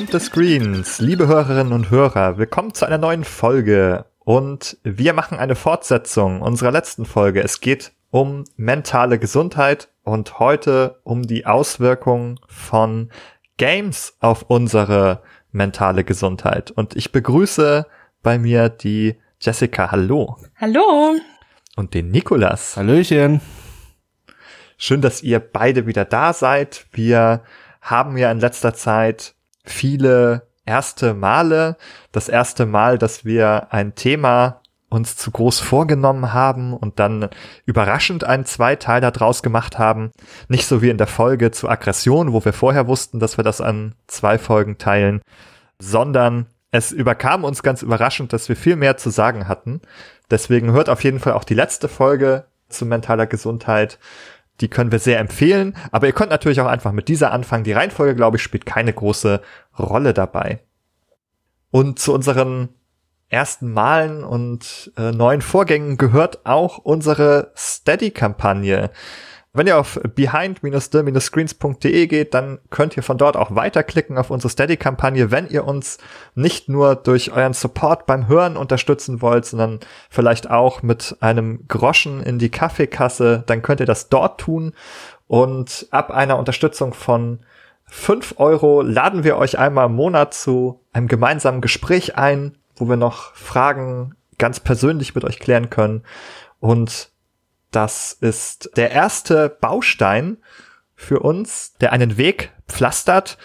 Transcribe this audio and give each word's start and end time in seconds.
Behind 0.00 0.12
the 0.12 0.26
Screens, 0.30 0.98
liebe 0.98 1.26
Hörerinnen 1.26 1.74
und 1.74 1.90
Hörer, 1.90 2.38
willkommen 2.38 2.72
zu 2.72 2.86
einer 2.86 2.96
neuen 2.96 3.22
Folge. 3.22 4.06
Und 4.20 4.78
wir 4.82 5.12
machen 5.12 5.36
eine 5.36 5.54
Fortsetzung 5.54 6.40
unserer 6.40 6.72
letzten 6.72 7.04
Folge. 7.04 7.42
Es 7.42 7.60
geht 7.60 7.92
um 8.08 8.44
mentale 8.56 9.18
Gesundheit 9.18 9.90
und 10.02 10.38
heute 10.38 11.00
um 11.04 11.24
die 11.24 11.44
Auswirkungen 11.44 12.40
von 12.48 13.10
Games 13.58 14.16
auf 14.20 14.44
unsere 14.48 15.20
mentale 15.52 16.02
Gesundheit. 16.02 16.70
Und 16.70 16.96
ich 16.96 17.12
begrüße 17.12 17.84
bei 18.22 18.38
mir 18.38 18.70
die 18.70 19.16
Jessica. 19.38 19.90
Hallo. 19.90 20.38
Hallo. 20.58 21.16
Und 21.76 21.92
den 21.92 22.10
Nikolas. 22.10 22.78
Hallöchen. 22.78 23.42
Schön, 24.78 25.02
dass 25.02 25.22
ihr 25.22 25.40
beide 25.40 25.86
wieder 25.86 26.06
da 26.06 26.32
seid. 26.32 26.86
Wir 26.90 27.42
haben 27.82 28.16
ja 28.16 28.32
in 28.32 28.40
letzter 28.40 28.72
Zeit 28.72 29.34
viele 29.72 30.48
erste 30.66 31.14
Male. 31.14 31.76
Das 32.12 32.28
erste 32.28 32.66
Mal, 32.66 32.98
dass 32.98 33.24
wir 33.24 33.72
ein 33.72 33.94
Thema 33.94 34.60
uns 34.90 35.16
zu 35.16 35.30
groß 35.30 35.60
vorgenommen 35.60 36.32
haben 36.32 36.74
und 36.74 36.98
dann 36.98 37.28
überraschend 37.64 38.24
einen 38.24 38.44
Zweiteiler 38.44 39.12
draus 39.12 39.42
gemacht 39.42 39.78
haben. 39.78 40.10
Nicht 40.48 40.66
so 40.66 40.82
wie 40.82 40.90
in 40.90 40.98
der 40.98 41.06
Folge 41.06 41.52
zu 41.52 41.68
Aggression, 41.68 42.32
wo 42.32 42.44
wir 42.44 42.52
vorher 42.52 42.88
wussten, 42.88 43.20
dass 43.20 43.36
wir 43.36 43.44
das 43.44 43.60
an 43.60 43.94
zwei 44.08 44.36
Folgen 44.36 44.78
teilen, 44.78 45.22
sondern 45.78 46.46
es 46.72 46.92
überkam 46.92 47.44
uns 47.44 47.62
ganz 47.62 47.82
überraschend, 47.82 48.32
dass 48.32 48.48
wir 48.48 48.56
viel 48.56 48.76
mehr 48.76 48.96
zu 48.96 49.10
sagen 49.10 49.48
hatten. 49.48 49.80
Deswegen 50.30 50.72
hört 50.72 50.88
auf 50.88 51.02
jeden 51.02 51.20
Fall 51.20 51.32
auch 51.32 51.44
die 51.44 51.54
letzte 51.54 51.88
Folge 51.88 52.46
zu 52.68 52.86
mentaler 52.86 53.26
Gesundheit. 53.26 53.98
Die 54.60 54.68
können 54.68 54.92
wir 54.92 54.98
sehr 54.98 55.18
empfehlen. 55.18 55.76
Aber 55.90 56.06
ihr 56.06 56.12
könnt 56.12 56.30
natürlich 56.30 56.60
auch 56.60 56.66
einfach 56.66 56.92
mit 56.92 57.08
dieser 57.08 57.32
anfangen. 57.32 57.64
Die 57.64 57.72
Reihenfolge, 57.72 58.14
glaube 58.14 58.36
ich, 58.36 58.42
spielt 58.42 58.66
keine 58.66 58.92
große 58.92 59.40
Rolle 59.78 60.14
dabei. 60.14 60.60
Und 61.70 61.98
zu 61.98 62.12
unseren 62.12 62.70
ersten 63.28 63.72
Malen 63.72 64.24
und 64.24 64.92
äh, 64.96 65.12
neuen 65.12 65.40
Vorgängen 65.40 65.96
gehört 65.96 66.44
auch 66.44 66.78
unsere 66.78 67.52
Steady-Kampagne. 67.56 68.90
Wenn 69.52 69.66
ihr 69.66 69.78
auf 69.78 69.98
behind-the-screens.de 70.14 72.06
geht, 72.06 72.34
dann 72.34 72.60
könnt 72.70 72.96
ihr 72.96 73.02
von 73.02 73.18
dort 73.18 73.36
auch 73.36 73.52
weiterklicken 73.52 74.16
auf 74.16 74.30
unsere 74.30 74.48
Steady-Kampagne, 74.48 75.32
wenn 75.32 75.48
ihr 75.48 75.66
uns 75.66 75.98
nicht 76.36 76.68
nur 76.68 76.94
durch 76.94 77.32
euren 77.32 77.52
Support 77.52 78.06
beim 78.06 78.28
Hören 78.28 78.56
unterstützen 78.56 79.20
wollt, 79.20 79.44
sondern 79.44 79.80
vielleicht 80.08 80.48
auch 80.48 80.82
mit 80.82 81.16
einem 81.18 81.66
Groschen 81.66 82.22
in 82.22 82.38
die 82.38 82.50
Kaffeekasse, 82.50 83.42
dann 83.44 83.62
könnt 83.62 83.80
ihr 83.80 83.86
das 83.86 84.08
dort 84.08 84.40
tun. 84.40 84.72
Und 85.26 85.88
ab 85.90 86.12
einer 86.12 86.38
Unterstützung 86.38 86.94
von 86.94 87.40
fünf 87.86 88.34
Euro 88.36 88.82
laden 88.82 89.24
wir 89.24 89.36
euch 89.36 89.58
einmal 89.58 89.86
im 89.86 89.96
Monat 89.96 90.32
zu 90.32 90.80
einem 90.92 91.08
gemeinsamen 91.08 91.60
Gespräch 91.60 92.16
ein, 92.16 92.56
wo 92.76 92.88
wir 92.88 92.96
noch 92.96 93.34
Fragen 93.34 94.14
ganz 94.38 94.60
persönlich 94.60 95.16
mit 95.16 95.24
euch 95.24 95.40
klären 95.40 95.70
können. 95.70 96.04
Und 96.60 97.09
das 97.70 98.12
ist 98.12 98.70
der 98.76 98.90
erste 98.90 99.48
Baustein 99.48 100.38
für 100.94 101.20
uns, 101.20 101.74
der 101.80 101.92
einen 101.92 102.16
Weg 102.16 102.52
pflastert, 102.68 103.38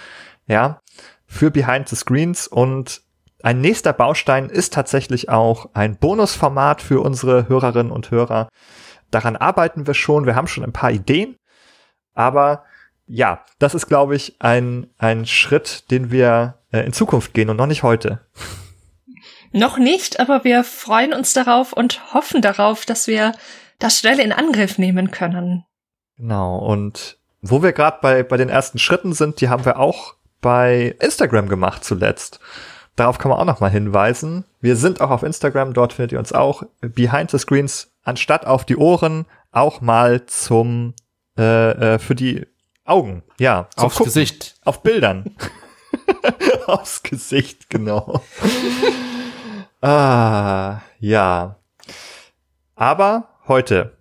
ja, 0.47 0.81
für 1.25 1.51
Behind 1.51 1.87
the 1.89 1.95
Screens 1.95 2.47
und 2.47 3.01
ein 3.43 3.61
nächster 3.61 3.93
Baustein 3.93 4.49
ist 4.49 4.73
tatsächlich 4.73 5.29
auch 5.29 5.69
ein 5.73 5.97
Bonusformat 5.97 6.81
für 6.81 7.01
unsere 7.01 7.47
Hörerinnen 7.47 7.91
und 7.91 8.09
Hörer. 8.09 8.49
Daran 9.11 9.35
arbeiten 9.35 9.85
wir 9.85 9.93
schon. 9.93 10.25
Wir 10.25 10.35
haben 10.35 10.47
schon 10.47 10.63
ein 10.63 10.73
paar 10.73 10.89
Ideen. 10.89 11.35
Aber 12.15 12.63
ja, 13.05 13.43
das 13.59 13.75
ist, 13.75 13.85
glaube 13.87 14.15
ich, 14.15 14.37
ein, 14.39 14.87
ein 14.97 15.27
Schritt, 15.27 15.91
den 15.91 16.09
wir 16.09 16.57
äh, 16.71 16.79
in 16.79 16.93
Zukunft 16.93 17.35
gehen 17.35 17.49
und 17.49 17.57
noch 17.57 17.67
nicht 17.67 17.83
heute. 17.83 18.25
Noch 19.51 19.77
nicht, 19.77 20.19
aber 20.19 20.43
wir 20.43 20.63
freuen 20.63 21.13
uns 21.13 21.33
darauf 21.33 21.71
und 21.71 22.13
hoffen 22.13 22.41
darauf, 22.41 22.85
dass 22.85 23.05
wir 23.05 23.33
das 23.79 23.99
schnell 23.99 24.19
in 24.19 24.31
Angriff 24.31 24.77
nehmen 24.77 25.11
können. 25.11 25.65
Genau, 26.17 26.57
und 26.57 27.17
wo 27.41 27.61
wir 27.61 27.73
gerade 27.73 27.97
bei, 28.01 28.23
bei 28.23 28.37
den 28.37 28.49
ersten 28.49 28.79
Schritten 28.79 29.13
sind, 29.13 29.41
die 29.41 29.49
haben 29.49 29.65
wir 29.65 29.79
auch 29.79 30.15
bei 30.41 30.95
Instagram 30.99 31.49
gemacht 31.49 31.83
zuletzt. 31.83 32.39
Darauf 32.95 33.17
kann 33.17 33.29
man 33.29 33.39
auch 33.39 33.45
nochmal 33.45 33.71
hinweisen. 33.71 34.45
Wir 34.61 34.77
sind 34.77 35.01
auch 35.01 35.09
auf 35.09 35.23
Instagram, 35.23 35.73
dort 35.73 35.93
findet 35.93 36.13
ihr 36.13 36.19
uns 36.19 36.31
auch. 36.31 36.63
Behind 36.81 37.29
the 37.29 37.37
Screens, 37.37 37.91
anstatt 38.03 38.45
auf 38.45 38.63
die 38.63 38.77
Ohren, 38.77 39.25
auch 39.51 39.81
mal 39.81 40.25
zum 40.27 40.93
äh, 41.37 41.95
äh, 41.95 41.99
für 41.99 42.15
die 42.15 42.47
Augen, 42.85 43.23
ja. 43.39 43.67
Aufs 43.75 43.97
Gucken, 43.97 44.05
Gesicht. 44.05 44.55
Auf 44.63 44.81
Bildern. 44.83 45.35
Aufs 46.67 47.03
Gesicht, 47.03 47.69
genau. 47.69 48.23
ah, 49.81 50.81
ja. 50.99 51.55
Aber 52.75 53.34
heute 53.47 53.97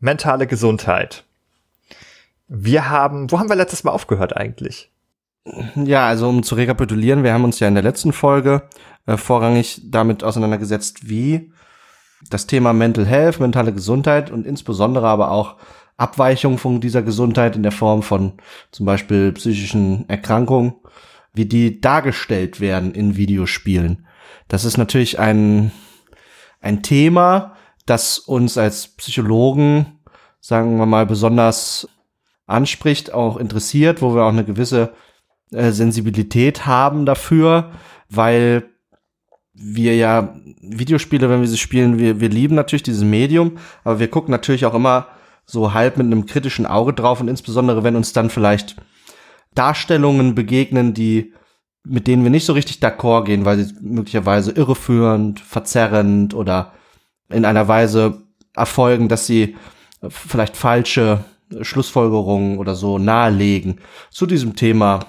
mentale 0.00 0.46
Gesundheit. 0.46 1.24
Wir 2.48 2.90
haben, 2.90 3.30
wo 3.30 3.38
haben 3.38 3.48
wir 3.48 3.56
letztes 3.56 3.84
Mal 3.84 3.92
aufgehört 3.92 4.36
eigentlich? 4.36 4.90
Ja, 5.74 6.06
also 6.06 6.28
um 6.28 6.42
zu 6.42 6.54
rekapitulieren, 6.54 7.22
wir 7.22 7.32
haben 7.32 7.44
uns 7.44 7.60
ja 7.60 7.68
in 7.68 7.74
der 7.74 7.82
letzten 7.82 8.12
Folge 8.12 8.62
äh, 9.06 9.16
vorrangig 9.16 9.80
damit 9.84 10.22
auseinandergesetzt, 10.24 11.08
wie 11.08 11.52
das 12.28 12.46
Thema 12.46 12.72
Mental 12.72 13.06
Health, 13.06 13.40
mentale 13.40 13.72
Gesundheit 13.72 14.30
und 14.30 14.46
insbesondere 14.46 15.06
aber 15.06 15.30
auch 15.30 15.56
Abweichungen 15.96 16.58
von 16.58 16.80
dieser 16.80 17.02
Gesundheit 17.02 17.56
in 17.56 17.62
der 17.62 17.72
Form 17.72 18.02
von 18.02 18.34
zum 18.72 18.86
Beispiel 18.86 19.32
psychischen 19.32 20.08
Erkrankungen, 20.08 20.74
wie 21.32 21.46
die 21.46 21.80
dargestellt 21.80 22.60
werden 22.60 22.92
in 22.92 23.16
Videospielen. 23.16 24.06
Das 24.48 24.64
ist 24.64 24.76
natürlich 24.76 25.18
ein, 25.18 25.70
ein 26.60 26.82
Thema, 26.82 27.56
das 27.90 28.18
uns 28.18 28.56
als 28.56 28.88
Psychologen, 28.88 30.00
sagen 30.40 30.78
wir 30.78 30.86
mal, 30.86 31.06
besonders 31.06 31.88
anspricht, 32.46 33.12
auch 33.12 33.36
interessiert, 33.36 34.00
wo 34.00 34.14
wir 34.14 34.22
auch 34.22 34.32
eine 34.32 34.44
gewisse 34.44 34.94
äh, 35.52 35.72
Sensibilität 35.72 36.66
haben 36.66 37.04
dafür, 37.04 37.72
weil 38.08 38.64
wir 39.52 39.96
ja 39.96 40.34
Videospiele, 40.60 41.28
wenn 41.28 41.40
wir 41.40 41.48
sie 41.48 41.58
spielen, 41.58 41.98
wir, 41.98 42.20
wir 42.20 42.28
lieben 42.28 42.54
natürlich 42.54 42.82
dieses 42.82 43.04
Medium, 43.04 43.58
aber 43.84 43.98
wir 43.98 44.08
gucken 44.08 44.30
natürlich 44.30 44.64
auch 44.64 44.74
immer 44.74 45.08
so 45.44 45.74
halb 45.74 45.96
mit 45.96 46.06
einem 46.06 46.26
kritischen 46.26 46.66
Auge 46.66 46.92
drauf 46.92 47.20
und 47.20 47.28
insbesondere, 47.28 47.82
wenn 47.82 47.96
uns 47.96 48.12
dann 48.12 48.30
vielleicht 48.30 48.76
Darstellungen 49.54 50.34
begegnen, 50.34 50.94
die 50.94 51.34
mit 51.82 52.06
denen 52.06 52.22
wir 52.22 52.30
nicht 52.30 52.44
so 52.44 52.52
richtig 52.52 52.78
d'accord 52.78 53.24
gehen, 53.24 53.44
weil 53.44 53.58
sie 53.58 53.74
möglicherweise 53.80 54.52
irreführend, 54.52 55.40
verzerrend 55.40 56.34
oder 56.34 56.74
in 57.30 57.44
einer 57.44 57.68
Weise 57.68 58.22
erfolgen, 58.54 59.08
dass 59.08 59.26
sie 59.26 59.56
vielleicht 60.08 60.56
falsche 60.56 61.24
Schlussfolgerungen 61.62 62.58
oder 62.58 62.74
so 62.74 62.98
nahelegen 62.98 63.80
zu 64.10 64.26
diesem 64.26 64.56
Thema 64.56 65.00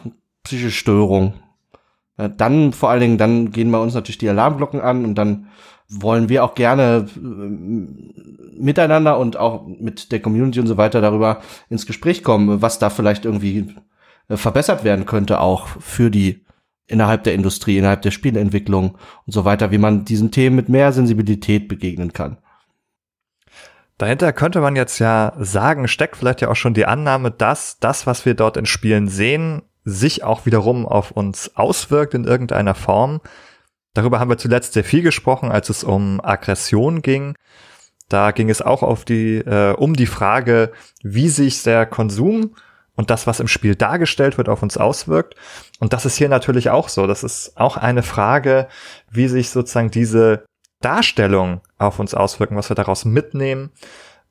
psychische 0.43 0.71
Störung. 0.71 1.33
Dann 2.17 2.73
vor 2.73 2.89
allen 2.89 3.01
Dingen, 3.01 3.17
dann 3.17 3.51
gehen 3.51 3.71
bei 3.71 3.79
uns 3.79 3.93
natürlich 3.93 4.17
die 4.17 4.29
Alarmglocken 4.29 4.81
an 4.81 5.05
und 5.05 5.15
dann 5.15 5.47
wollen 5.91 6.29
wir 6.29 6.43
auch 6.43 6.55
gerne 6.55 7.07
äh, 7.15 7.19
miteinander 8.57 9.19
und 9.19 9.37
auch 9.37 9.67
mit 9.67 10.11
der 10.11 10.21
Community 10.21 10.59
und 10.59 10.67
so 10.67 10.77
weiter 10.77 11.01
darüber 11.01 11.41
ins 11.69 11.85
Gespräch 11.85 12.23
kommen, 12.23 12.61
was 12.61 12.79
da 12.79 12.89
vielleicht 12.89 13.25
irgendwie 13.25 13.75
äh, 14.29 14.37
verbessert 14.37 14.83
werden 14.83 15.05
könnte, 15.05 15.41
auch 15.41 15.67
für 15.67 16.09
die 16.09 16.45
innerhalb 16.91 17.23
der 17.23 17.33
Industrie, 17.33 17.77
innerhalb 17.77 18.01
der 18.01 18.11
Spieleentwicklung 18.11 18.97
und 19.25 19.33
so 19.33 19.45
weiter, 19.45 19.71
wie 19.71 19.77
man 19.77 20.05
diesen 20.05 20.31
Themen 20.31 20.55
mit 20.55 20.69
mehr 20.69 20.91
Sensibilität 20.91 21.67
begegnen 21.67 22.13
kann. 22.13 22.37
Dahinter 23.97 24.33
könnte 24.33 24.61
man 24.61 24.75
jetzt 24.75 24.97
ja 24.99 25.33
sagen, 25.37 25.87
steckt 25.87 26.17
vielleicht 26.17 26.41
ja 26.41 26.49
auch 26.49 26.55
schon 26.55 26.73
die 26.73 26.87
Annahme, 26.87 27.29
dass 27.29 27.79
das, 27.79 28.07
was 28.07 28.25
wir 28.25 28.33
dort 28.33 28.57
in 28.57 28.65
Spielen 28.65 29.07
sehen, 29.07 29.61
sich 29.83 30.23
auch 30.23 30.45
wiederum 30.45 30.87
auf 30.87 31.11
uns 31.11 31.55
auswirkt 31.55 32.13
in 32.13 32.23
irgendeiner 32.23 32.73
Form. 32.73 33.21
Darüber 33.93 34.19
haben 34.19 34.29
wir 34.29 34.37
zuletzt 34.37 34.73
sehr 34.73 34.83
viel 34.83 35.03
gesprochen, 35.03 35.51
als 35.51 35.69
es 35.69 35.83
um 35.83 36.19
Aggression 36.23 37.01
ging. 37.01 37.35
Da 38.09 38.31
ging 38.31 38.49
es 38.49 38.61
auch 38.61 38.83
auf 38.83 39.05
die, 39.05 39.37
äh, 39.37 39.73
um 39.73 39.95
die 39.95 40.05
Frage, 40.05 40.71
wie 41.03 41.29
sich 41.29 41.63
der 41.63 41.85
Konsum 41.85 42.55
und 42.95 43.09
das, 43.09 43.27
was 43.27 43.39
im 43.39 43.47
Spiel 43.47 43.75
dargestellt 43.75 44.37
wird, 44.37 44.49
auf 44.49 44.63
uns 44.63 44.77
auswirkt. 44.77 45.35
Und 45.79 45.93
das 45.93 46.05
ist 46.05 46.17
hier 46.17 46.29
natürlich 46.29 46.69
auch 46.69 46.89
so. 46.89 47.07
Das 47.07 47.23
ist 47.23 47.57
auch 47.57 47.77
eine 47.77 48.03
Frage, 48.03 48.67
wie 49.09 49.27
sich 49.27 49.49
sozusagen 49.49 49.91
diese 49.91 50.45
Darstellung 50.81 51.61
auf 51.77 51.99
uns 51.99 52.13
auswirken, 52.13 52.57
was 52.57 52.69
wir 52.69 52.75
daraus 52.75 53.05
mitnehmen. 53.05 53.71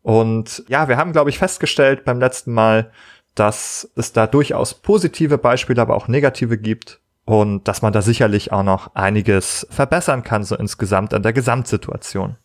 Und 0.03 0.65
ja, 0.69 0.89
wir 0.89 0.97
haben, 0.97 1.13
glaube 1.13 1.31
ich, 1.31 1.39
festgestellt 1.39 2.05
beim 2.05 2.21
letzten 2.21 2.53
Mal, 2.53 2.91
dass 3.35 3.91
es 3.97 4.13
da 4.13 4.27
durchaus 4.27 4.75
positive 4.75 5.39
Beispiele, 5.39 5.81
aber 5.81 5.95
auch 5.95 6.09
negative 6.09 6.59
gibt 6.59 7.01
und 7.25 7.69
dass 7.69 7.83
man 7.83 7.93
da 7.93 8.03
sicherlich 8.03 8.53
auch 8.53 8.65
noch 8.65 8.95
einiges 8.95 9.67
verbessern 9.71 10.25
kann, 10.25 10.43
so 10.43 10.57
insgesamt 10.57 11.15
an 11.15 11.23
der 11.23 11.33
Gesamtsituation. 11.33 12.37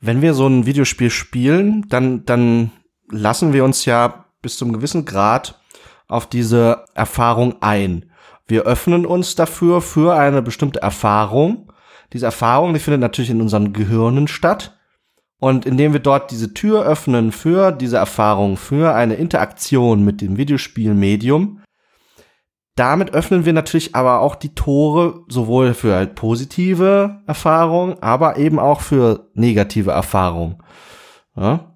Wenn 0.00 0.20
wir 0.20 0.34
so 0.34 0.46
ein 0.46 0.66
Videospiel 0.66 1.10
spielen, 1.10 1.86
dann, 1.88 2.26
dann 2.26 2.70
lassen 3.10 3.52
wir 3.52 3.64
uns 3.64 3.86
ja 3.86 4.23
bis 4.44 4.56
zum 4.58 4.72
gewissen 4.72 5.04
Grad 5.04 5.60
auf 6.06 6.26
diese 6.26 6.84
Erfahrung 6.94 7.56
ein. 7.62 8.10
Wir 8.46 8.62
öffnen 8.64 9.06
uns 9.06 9.34
dafür 9.34 9.80
für 9.80 10.14
eine 10.14 10.42
bestimmte 10.42 10.82
Erfahrung. 10.82 11.72
Diese 12.12 12.26
Erfahrung, 12.26 12.74
die 12.74 12.80
findet 12.80 13.00
natürlich 13.00 13.30
in 13.30 13.40
unseren 13.40 13.72
Gehirnen 13.72 14.28
statt. 14.28 14.78
Und 15.40 15.66
indem 15.66 15.92
wir 15.94 16.00
dort 16.00 16.30
diese 16.30 16.54
Tür 16.54 16.84
öffnen 16.84 17.32
für 17.32 17.72
diese 17.72 17.96
Erfahrung, 17.96 18.56
für 18.56 18.94
eine 18.94 19.14
Interaktion 19.14 20.04
mit 20.04 20.20
dem 20.20 20.36
Videospielmedium, 20.36 21.60
damit 22.76 23.14
öffnen 23.14 23.44
wir 23.44 23.52
natürlich 23.52 23.94
aber 23.94 24.20
auch 24.20 24.34
die 24.34 24.54
Tore 24.54 25.24
sowohl 25.28 25.74
für 25.74 26.06
positive 26.06 27.22
Erfahrungen, 27.26 27.96
aber 28.02 28.36
eben 28.36 28.58
auch 28.58 28.80
für 28.80 29.30
negative 29.34 29.92
Erfahrungen. 29.92 30.62
Ja? 31.36 31.74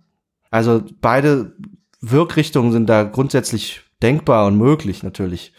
Also 0.50 0.82
beide 1.00 1.56
Wirkrichtungen 2.00 2.72
sind 2.72 2.86
da 2.86 3.04
grundsätzlich 3.04 3.82
denkbar 4.02 4.46
und 4.46 4.56
möglich 4.56 5.02
natürlich. 5.02 5.52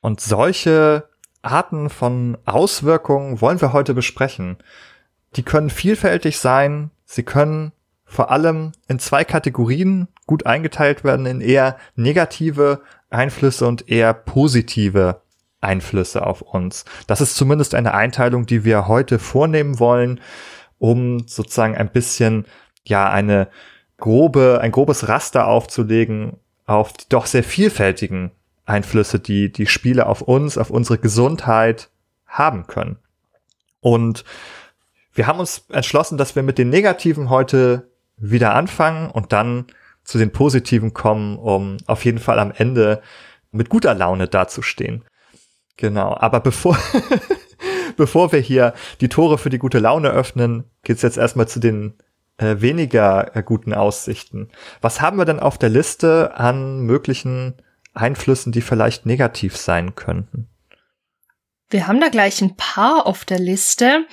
Und 0.00 0.20
solche 0.20 1.08
Arten 1.42 1.88
von 1.90 2.36
Auswirkungen 2.44 3.40
wollen 3.40 3.60
wir 3.60 3.72
heute 3.72 3.94
besprechen. 3.94 4.58
Die 5.36 5.42
können 5.42 5.70
vielfältig 5.70 6.38
sein. 6.38 6.90
Sie 7.04 7.22
können 7.22 7.72
vor 8.04 8.30
allem 8.30 8.72
in 8.88 8.98
zwei 8.98 9.24
Kategorien 9.24 10.08
gut 10.26 10.46
eingeteilt 10.46 11.04
werden, 11.04 11.26
in 11.26 11.40
eher 11.40 11.76
negative 11.94 12.80
Einflüsse 13.10 13.66
und 13.66 13.88
eher 13.88 14.14
positive 14.14 15.22
Einflüsse 15.60 16.26
auf 16.26 16.42
uns. 16.42 16.84
Das 17.06 17.20
ist 17.20 17.36
zumindest 17.36 17.74
eine 17.74 17.94
Einteilung, 17.94 18.46
die 18.46 18.64
wir 18.64 18.88
heute 18.88 19.18
vornehmen 19.18 19.78
wollen, 19.78 20.20
um 20.78 21.26
sozusagen 21.26 21.76
ein 21.76 21.90
bisschen, 21.90 22.46
ja, 22.84 23.10
eine 23.10 23.48
grobe, 23.98 24.60
ein 24.62 24.72
grobes 24.72 25.08
Raster 25.08 25.46
aufzulegen 25.46 26.38
auf 26.66 26.92
die 26.92 27.04
doch 27.08 27.26
sehr 27.26 27.44
vielfältigen 27.44 28.30
Einflüsse, 28.64 29.18
die 29.18 29.50
die 29.50 29.66
Spiele 29.66 30.06
auf 30.06 30.22
uns, 30.22 30.58
auf 30.58 30.70
unsere 30.70 30.98
Gesundheit 30.98 31.90
haben 32.26 32.66
können. 32.66 32.98
Und 33.80 34.24
wir 35.14 35.26
haben 35.26 35.40
uns 35.40 35.64
entschlossen, 35.70 36.18
dass 36.18 36.36
wir 36.36 36.42
mit 36.42 36.58
den 36.58 36.68
Negativen 36.68 37.30
heute 37.30 37.90
wieder 38.16 38.54
anfangen 38.54 39.10
und 39.10 39.32
dann 39.32 39.66
zu 40.04 40.18
den 40.18 40.32
Positiven 40.32 40.92
kommen, 40.92 41.38
um 41.38 41.78
auf 41.86 42.04
jeden 42.04 42.18
Fall 42.18 42.38
am 42.38 42.52
Ende 42.54 43.02
mit 43.50 43.68
guter 43.68 43.94
Laune 43.94 44.28
dazustehen. 44.28 45.04
Genau. 45.76 46.16
Aber 46.18 46.40
bevor, 46.40 46.78
bevor 47.96 48.32
wir 48.32 48.40
hier 48.40 48.74
die 49.00 49.08
Tore 49.08 49.38
für 49.38 49.50
die 49.50 49.58
gute 49.58 49.78
Laune 49.78 50.10
öffnen, 50.10 50.64
geht's 50.82 51.02
jetzt 51.02 51.16
erstmal 51.16 51.48
zu 51.48 51.60
den 51.60 51.94
äh, 52.38 52.60
weniger 52.60 53.36
äh, 53.36 53.42
guten 53.42 53.74
Aussichten. 53.74 54.48
Was 54.80 55.00
haben 55.00 55.18
wir 55.18 55.24
denn 55.24 55.40
auf 55.40 55.58
der 55.58 55.68
Liste 55.68 56.36
an 56.36 56.80
möglichen 56.80 57.54
Einflüssen, 57.94 58.52
die 58.52 58.62
vielleicht 58.62 59.06
negativ 59.06 59.56
sein 59.56 59.94
könnten? 59.94 60.48
Wir 61.68 61.86
haben 61.86 62.00
da 62.00 62.08
gleich 62.08 62.40
ein 62.40 62.56
paar 62.56 63.06
auf 63.06 63.24
der 63.24 63.38
Liste. 63.38 64.06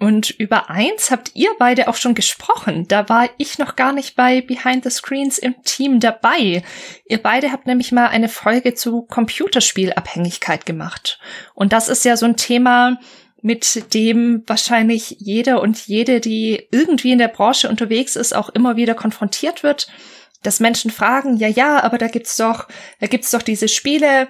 Und 0.00 0.30
über 0.30 0.70
eins 0.70 1.10
habt 1.10 1.32
ihr 1.34 1.50
beide 1.58 1.88
auch 1.88 1.96
schon 1.96 2.14
gesprochen. 2.14 2.86
Da 2.86 3.08
war 3.08 3.28
ich 3.36 3.58
noch 3.58 3.74
gar 3.74 3.92
nicht 3.92 4.14
bei 4.14 4.40
Behind 4.42 4.84
the 4.84 4.90
Screens 4.90 5.38
im 5.38 5.60
Team 5.64 5.98
dabei. 5.98 6.62
Ihr 7.06 7.20
beide 7.20 7.50
habt 7.50 7.66
nämlich 7.66 7.90
mal 7.90 8.06
eine 8.06 8.28
Folge 8.28 8.74
zu 8.74 9.02
Computerspielabhängigkeit 9.02 10.66
gemacht. 10.66 11.18
Und 11.54 11.72
das 11.72 11.88
ist 11.88 12.04
ja 12.04 12.16
so 12.16 12.26
ein 12.26 12.36
Thema, 12.36 12.98
mit 13.42 13.94
dem 13.94 14.42
wahrscheinlich 14.46 15.16
jeder 15.18 15.60
und 15.60 15.86
jede, 15.86 16.20
die 16.20 16.66
irgendwie 16.70 17.12
in 17.12 17.18
der 17.18 17.28
Branche 17.28 17.68
unterwegs 17.68 18.16
ist, 18.16 18.34
auch 18.34 18.48
immer 18.48 18.76
wieder 18.76 18.94
konfrontiert 18.94 19.62
wird, 19.62 19.88
dass 20.42 20.60
Menschen 20.60 20.90
fragen, 20.90 21.36
ja, 21.36 21.48
ja, 21.48 21.82
aber 21.82 21.98
da 21.98 22.08
gibt's 22.08 22.36
doch, 22.36 22.68
da 23.00 23.06
gibt's 23.06 23.30
doch 23.30 23.42
diese 23.42 23.68
Spiele, 23.68 24.28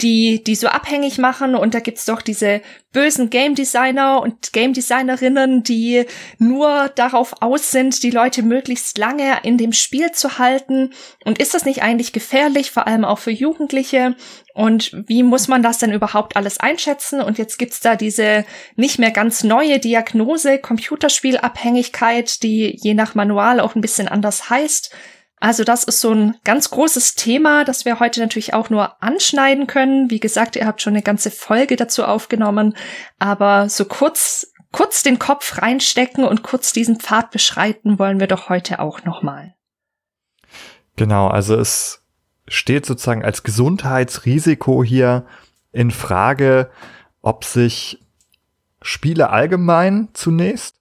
die, 0.00 0.42
die 0.44 0.54
so 0.54 0.68
abhängig 0.68 1.18
machen 1.18 1.56
und 1.56 1.74
da 1.74 1.80
gibt's 1.80 2.04
doch 2.04 2.22
diese 2.22 2.62
bösen 2.92 3.30
Game 3.30 3.54
Designer 3.54 4.22
und 4.22 4.52
Game 4.52 4.72
Designerinnen, 4.72 5.62
die 5.62 6.06
nur 6.38 6.88
darauf 6.94 7.34
aus 7.40 7.70
sind, 7.70 8.02
die 8.02 8.10
Leute 8.10 8.42
möglichst 8.42 8.96
lange 8.96 9.38
in 9.42 9.58
dem 9.58 9.72
Spiel 9.72 10.12
zu 10.12 10.38
halten. 10.38 10.90
Und 11.24 11.38
ist 11.38 11.52
das 11.52 11.64
nicht 11.64 11.82
eigentlich 11.82 12.12
gefährlich, 12.12 12.70
vor 12.70 12.86
allem 12.86 13.04
auch 13.04 13.18
für 13.18 13.30
Jugendliche? 13.30 14.14
Und 14.54 14.92
wie 15.06 15.22
muss 15.22 15.48
man 15.48 15.62
das 15.62 15.78
denn 15.78 15.92
überhaupt 15.92 16.36
alles 16.36 16.58
einschätzen? 16.58 17.20
Und 17.20 17.36
jetzt 17.38 17.58
gibt's 17.58 17.80
da 17.80 17.96
diese 17.96 18.44
nicht 18.76 18.98
mehr 18.98 19.10
ganz 19.10 19.44
neue 19.44 19.78
Diagnose, 19.78 20.58
Computerspielabhängigkeit, 20.58 22.42
die 22.42 22.76
je 22.80 22.94
nach 22.94 23.14
Manual 23.14 23.60
auch 23.60 23.74
ein 23.74 23.80
bisschen 23.80 24.08
anders 24.08 24.48
heißt. 24.48 24.94
Also 25.40 25.64
das 25.64 25.84
ist 25.84 26.00
so 26.00 26.12
ein 26.12 26.36
ganz 26.44 26.70
großes 26.70 27.14
Thema, 27.14 27.64
das 27.64 27.84
wir 27.84 28.00
heute 28.00 28.20
natürlich 28.20 28.54
auch 28.54 28.70
nur 28.70 29.02
anschneiden 29.02 29.66
können. 29.66 30.10
Wie 30.10 30.20
gesagt, 30.20 30.56
ihr 30.56 30.66
habt 30.66 30.82
schon 30.82 30.94
eine 30.94 31.02
ganze 31.02 31.30
Folge 31.30 31.76
dazu 31.76 32.04
aufgenommen, 32.04 32.74
aber 33.18 33.68
so 33.68 33.84
kurz 33.84 34.52
kurz 34.72 35.02
den 35.02 35.18
Kopf 35.18 35.62
reinstecken 35.62 36.24
und 36.24 36.42
kurz 36.42 36.72
diesen 36.72 37.00
Pfad 37.00 37.30
beschreiten 37.30 37.98
wollen 37.98 38.20
wir 38.20 38.26
doch 38.26 38.48
heute 38.48 38.80
auch 38.80 39.04
nochmal. 39.04 39.54
Genau, 40.96 41.28
also 41.28 41.54
es 41.56 42.02
steht 42.46 42.86
sozusagen 42.86 43.24
als 43.24 43.42
Gesundheitsrisiko 43.42 44.82
hier 44.82 45.26
in 45.72 45.90
Frage, 45.90 46.70
ob 47.22 47.44
sich 47.44 48.04
Spiele 48.82 49.30
allgemein 49.30 50.08
zunächst 50.12 50.77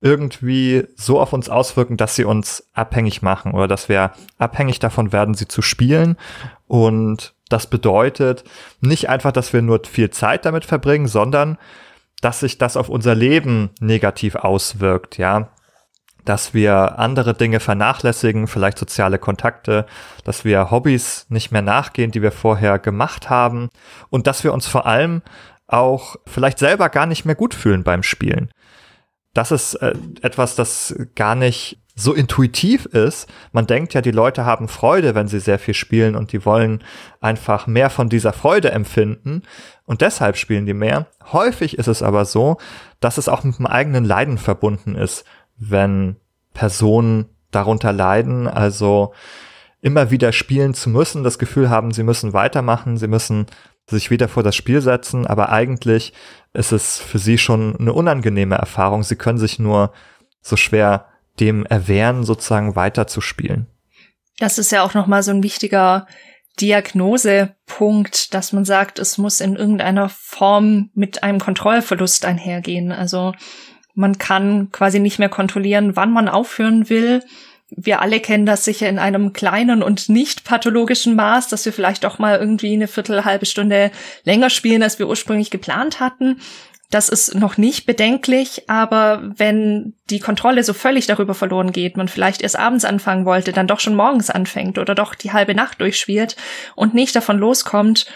irgendwie 0.00 0.86
so 0.96 1.20
auf 1.20 1.32
uns 1.32 1.48
auswirken, 1.48 1.96
dass 1.96 2.14
sie 2.14 2.24
uns 2.24 2.68
abhängig 2.72 3.22
machen 3.22 3.52
oder 3.52 3.66
dass 3.66 3.88
wir 3.88 4.12
abhängig 4.38 4.78
davon 4.78 5.12
werden, 5.12 5.34
sie 5.34 5.48
zu 5.48 5.60
spielen. 5.60 6.16
Und 6.68 7.34
das 7.48 7.66
bedeutet 7.66 8.44
nicht 8.80 9.08
einfach, 9.08 9.32
dass 9.32 9.52
wir 9.52 9.62
nur 9.62 9.80
viel 9.84 10.10
Zeit 10.10 10.44
damit 10.44 10.64
verbringen, 10.64 11.08
sondern 11.08 11.58
dass 12.20 12.40
sich 12.40 12.58
das 12.58 12.76
auf 12.76 12.88
unser 12.88 13.14
Leben 13.14 13.70
negativ 13.80 14.36
auswirkt, 14.36 15.18
ja. 15.18 15.48
Dass 16.24 16.52
wir 16.52 16.98
andere 16.98 17.32
Dinge 17.32 17.58
vernachlässigen, 17.58 18.48
vielleicht 18.48 18.78
soziale 18.78 19.18
Kontakte, 19.18 19.86
dass 20.24 20.44
wir 20.44 20.70
Hobbys 20.70 21.26
nicht 21.30 21.52
mehr 21.52 21.62
nachgehen, 21.62 22.10
die 22.10 22.22
wir 22.22 22.32
vorher 22.32 22.78
gemacht 22.78 23.30
haben 23.30 23.70
und 24.10 24.26
dass 24.26 24.44
wir 24.44 24.52
uns 24.52 24.66
vor 24.66 24.86
allem 24.86 25.22
auch 25.66 26.16
vielleicht 26.26 26.58
selber 26.58 26.88
gar 26.88 27.06
nicht 27.06 27.24
mehr 27.24 27.34
gut 27.34 27.54
fühlen 27.54 27.82
beim 27.82 28.02
Spielen 28.02 28.50
das 29.38 29.52
ist 29.52 29.74
äh, 29.74 29.94
etwas, 30.20 30.56
das 30.56 30.96
gar 31.14 31.36
nicht 31.36 31.78
so 31.94 32.12
intuitiv 32.12 32.86
ist. 32.86 33.28
Man 33.52 33.68
denkt 33.68 33.94
ja, 33.94 34.00
die 34.00 34.10
Leute 34.10 34.44
haben 34.44 34.66
Freude, 34.66 35.14
wenn 35.14 35.28
sie 35.28 35.38
sehr 35.38 35.60
viel 35.60 35.74
spielen 35.74 36.16
und 36.16 36.32
die 36.32 36.44
wollen 36.44 36.82
einfach 37.20 37.68
mehr 37.68 37.88
von 37.88 38.08
dieser 38.08 38.32
Freude 38.32 38.72
empfinden 38.72 39.42
und 39.84 40.00
deshalb 40.00 40.36
spielen 40.36 40.66
die 40.66 40.74
mehr. 40.74 41.06
Häufig 41.32 41.78
ist 41.78 41.86
es 41.86 42.02
aber 42.02 42.24
so, 42.24 42.56
dass 42.98 43.16
es 43.16 43.28
auch 43.28 43.44
mit 43.44 43.60
dem 43.60 43.66
eigenen 43.66 44.04
Leiden 44.04 44.38
verbunden 44.38 44.96
ist, 44.96 45.24
wenn 45.56 46.16
Personen 46.52 47.26
darunter 47.52 47.92
leiden, 47.92 48.48
also 48.48 49.12
immer 49.80 50.10
wieder 50.10 50.32
spielen 50.32 50.74
zu 50.74 50.90
müssen, 50.90 51.22
das 51.22 51.38
Gefühl 51.38 51.70
haben, 51.70 51.92
sie 51.92 52.02
müssen 52.02 52.32
weitermachen, 52.32 52.96
sie 52.96 53.06
müssen 53.06 53.46
sich 53.86 54.10
wieder 54.10 54.26
vor 54.26 54.42
das 54.42 54.56
Spiel 54.56 54.80
setzen, 54.80 55.28
aber 55.28 55.50
eigentlich 55.50 56.12
ist 56.52 56.72
es 56.72 56.98
für 56.98 57.18
sie 57.18 57.38
schon 57.38 57.76
eine 57.78 57.92
unangenehme 57.92 58.56
Erfahrung. 58.56 59.02
Sie 59.02 59.16
können 59.16 59.38
sich 59.38 59.58
nur 59.58 59.92
so 60.40 60.56
schwer 60.56 61.06
dem 61.40 61.66
erwehren, 61.66 62.24
sozusagen 62.24 62.74
weiterzuspielen. 62.74 63.66
Das 64.38 64.58
ist 64.58 64.72
ja 64.72 64.82
auch 64.82 64.94
nochmal 64.94 65.22
so 65.22 65.30
ein 65.30 65.42
wichtiger 65.42 66.06
Diagnosepunkt, 66.60 68.34
dass 68.34 68.52
man 68.52 68.64
sagt, 68.64 68.98
es 68.98 69.18
muss 69.18 69.40
in 69.40 69.56
irgendeiner 69.56 70.08
Form 70.08 70.90
mit 70.94 71.22
einem 71.22 71.38
Kontrollverlust 71.38 72.24
einhergehen. 72.24 72.90
Also 72.92 73.32
man 73.94 74.18
kann 74.18 74.70
quasi 74.70 75.00
nicht 75.00 75.18
mehr 75.18 75.28
kontrollieren, 75.28 75.96
wann 75.96 76.12
man 76.12 76.28
aufhören 76.28 76.88
will 76.88 77.22
wir 77.70 78.00
alle 78.00 78.20
kennen 78.20 78.46
das 78.46 78.64
sicher 78.64 78.88
in 78.88 78.98
einem 78.98 79.32
kleinen 79.32 79.82
und 79.82 80.08
nicht 80.08 80.44
pathologischen 80.44 81.14
Maß, 81.14 81.48
dass 81.48 81.64
wir 81.64 81.72
vielleicht 81.72 82.04
doch 82.04 82.18
mal 82.18 82.38
irgendwie 82.38 82.72
eine 82.72 82.88
Viertel, 82.88 83.24
halbe 83.24 83.46
Stunde 83.46 83.90
länger 84.24 84.50
spielen, 84.50 84.82
als 84.82 84.98
wir 84.98 85.08
ursprünglich 85.08 85.50
geplant 85.50 86.00
hatten. 86.00 86.40
Das 86.90 87.10
ist 87.10 87.34
noch 87.34 87.58
nicht 87.58 87.84
bedenklich, 87.84 88.70
aber 88.70 89.20
wenn 89.36 89.92
die 90.08 90.20
Kontrolle 90.20 90.64
so 90.64 90.72
völlig 90.72 91.06
darüber 91.06 91.34
verloren 91.34 91.70
geht, 91.70 91.98
man 91.98 92.08
vielleicht 92.08 92.40
erst 92.40 92.58
abends 92.58 92.86
anfangen 92.86 93.26
wollte, 93.26 93.52
dann 93.52 93.66
doch 93.66 93.80
schon 93.80 93.94
morgens 93.94 94.30
anfängt 94.30 94.78
oder 94.78 94.94
doch 94.94 95.14
die 95.14 95.34
halbe 95.34 95.54
Nacht 95.54 95.82
durchspielt 95.82 96.36
und 96.76 96.94
nicht 96.94 97.14
davon 97.14 97.36
loskommt, 97.36 98.06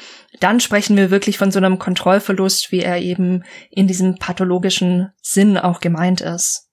dann 0.40 0.58
sprechen 0.60 0.96
wir 0.96 1.10
wirklich 1.10 1.36
von 1.36 1.50
so 1.50 1.58
einem 1.58 1.78
Kontrollverlust, 1.78 2.72
wie 2.72 2.80
er 2.80 2.98
eben 3.02 3.44
in 3.70 3.86
diesem 3.86 4.16
pathologischen 4.16 5.12
Sinn 5.20 5.58
auch 5.58 5.80
gemeint 5.80 6.22
ist. 6.22 6.71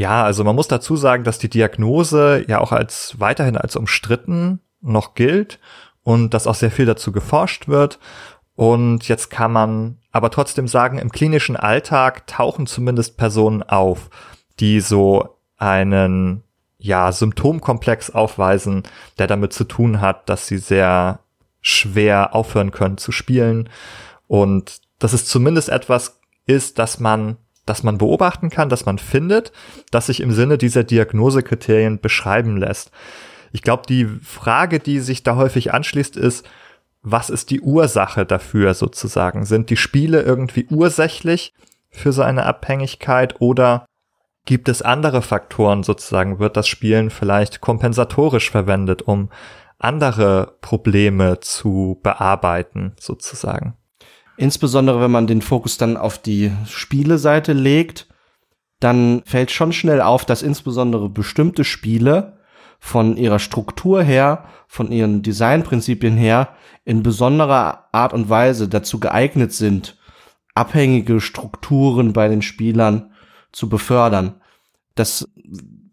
Ja, 0.00 0.24
also 0.24 0.44
man 0.44 0.56
muss 0.56 0.66
dazu 0.66 0.96
sagen, 0.96 1.24
dass 1.24 1.38
die 1.38 1.50
Diagnose 1.50 2.42
ja 2.48 2.58
auch 2.62 2.72
als 2.72 3.20
weiterhin 3.20 3.58
als 3.58 3.76
umstritten 3.76 4.60
noch 4.80 5.12
gilt 5.12 5.58
und 6.02 6.32
dass 6.32 6.46
auch 6.46 6.54
sehr 6.54 6.70
viel 6.70 6.86
dazu 6.86 7.12
geforscht 7.12 7.68
wird. 7.68 7.98
Und 8.54 9.08
jetzt 9.08 9.28
kann 9.28 9.52
man 9.52 9.98
aber 10.10 10.30
trotzdem 10.30 10.68
sagen, 10.68 10.96
im 10.96 11.12
klinischen 11.12 11.54
Alltag 11.54 12.26
tauchen 12.26 12.66
zumindest 12.66 13.18
Personen 13.18 13.62
auf, 13.62 14.08
die 14.58 14.80
so 14.80 15.36
einen 15.58 16.44
ja, 16.78 17.12
Symptomkomplex 17.12 18.08
aufweisen, 18.08 18.84
der 19.18 19.26
damit 19.26 19.52
zu 19.52 19.64
tun 19.64 20.00
hat, 20.00 20.30
dass 20.30 20.46
sie 20.46 20.56
sehr 20.56 21.18
schwer 21.60 22.34
aufhören 22.34 22.70
können 22.70 22.96
zu 22.96 23.12
spielen 23.12 23.68
und 24.28 24.80
dass 24.98 25.12
es 25.12 25.26
zumindest 25.26 25.68
etwas 25.68 26.22
ist, 26.46 26.78
dass 26.78 27.00
man 27.00 27.36
dass 27.70 27.84
man 27.84 27.98
beobachten 27.98 28.50
kann, 28.50 28.68
dass 28.68 28.84
man 28.84 28.98
findet, 28.98 29.52
dass 29.92 30.06
sich 30.06 30.20
im 30.20 30.32
Sinne 30.32 30.58
dieser 30.58 30.82
Diagnosekriterien 30.82 32.00
beschreiben 32.00 32.56
lässt. 32.56 32.90
Ich 33.52 33.62
glaube, 33.62 33.84
die 33.88 34.06
Frage, 34.06 34.80
die 34.80 34.98
sich 34.98 35.22
da 35.22 35.36
häufig 35.36 35.72
anschließt, 35.72 36.16
ist, 36.16 36.44
was 37.02 37.30
ist 37.30 37.48
die 37.50 37.60
Ursache 37.60 38.26
dafür 38.26 38.74
sozusagen? 38.74 39.44
Sind 39.44 39.70
die 39.70 39.76
Spiele 39.76 40.22
irgendwie 40.22 40.66
ursächlich 40.68 41.54
für 41.90 42.10
so 42.12 42.22
eine 42.22 42.44
Abhängigkeit 42.44 43.40
oder 43.40 43.86
gibt 44.46 44.68
es 44.68 44.82
andere 44.82 45.22
Faktoren 45.22 45.84
sozusagen? 45.84 46.40
Wird 46.40 46.56
das 46.56 46.66
Spielen 46.66 47.08
vielleicht 47.08 47.60
kompensatorisch 47.60 48.50
verwendet, 48.50 49.02
um 49.02 49.30
andere 49.78 50.56
Probleme 50.60 51.38
zu 51.38 52.00
bearbeiten 52.02 52.96
sozusagen? 52.98 53.76
Insbesondere 54.40 55.02
wenn 55.02 55.10
man 55.10 55.26
den 55.26 55.42
Fokus 55.42 55.76
dann 55.76 55.98
auf 55.98 56.16
die 56.16 56.50
Spieleseite 56.66 57.52
legt, 57.52 58.08
dann 58.78 59.20
fällt 59.26 59.50
schon 59.50 59.70
schnell 59.74 60.00
auf, 60.00 60.24
dass 60.24 60.40
insbesondere 60.40 61.10
bestimmte 61.10 61.62
Spiele 61.62 62.38
von 62.78 63.18
ihrer 63.18 63.38
Struktur 63.38 64.02
her, 64.02 64.46
von 64.66 64.92
ihren 64.92 65.20
Designprinzipien 65.20 66.16
her 66.16 66.56
in 66.86 67.02
besonderer 67.02 67.88
Art 67.92 68.14
und 68.14 68.30
Weise 68.30 68.66
dazu 68.66 68.98
geeignet 68.98 69.52
sind, 69.52 69.98
abhängige 70.54 71.20
Strukturen 71.20 72.14
bei 72.14 72.26
den 72.28 72.40
Spielern 72.40 73.12
zu 73.52 73.68
befördern. 73.68 74.40
Das 74.94 75.28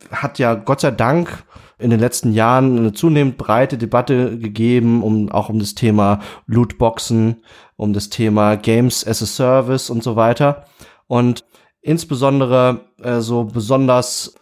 hat 0.10 0.40
ja 0.40 0.54
Gott 0.54 0.80
sei 0.80 0.92
Dank 0.92 1.44
in 1.80 1.90
den 1.90 2.00
letzten 2.00 2.34
Jahren 2.34 2.78
eine 2.78 2.94
zunehmend 2.94 3.38
breite 3.38 3.78
Debatte 3.78 4.38
gegeben, 4.38 5.04
um 5.04 5.32
auch 5.32 5.50
um 5.50 5.60
das 5.60 5.76
Thema 5.76 6.20
Lootboxen, 6.48 7.44
um 7.76 7.94
das 7.94 8.10
Thema 8.10 8.56
Games 8.56 9.06
as 9.06 9.22
a 9.22 9.26
Service 9.26 9.90
und 9.90 10.04
so 10.04 10.16
weiter. 10.16 10.66
Und 11.06 11.46
insbesondere 11.82 12.82
äh, 13.02 13.20
so 13.20 13.44
besonders 13.46 14.36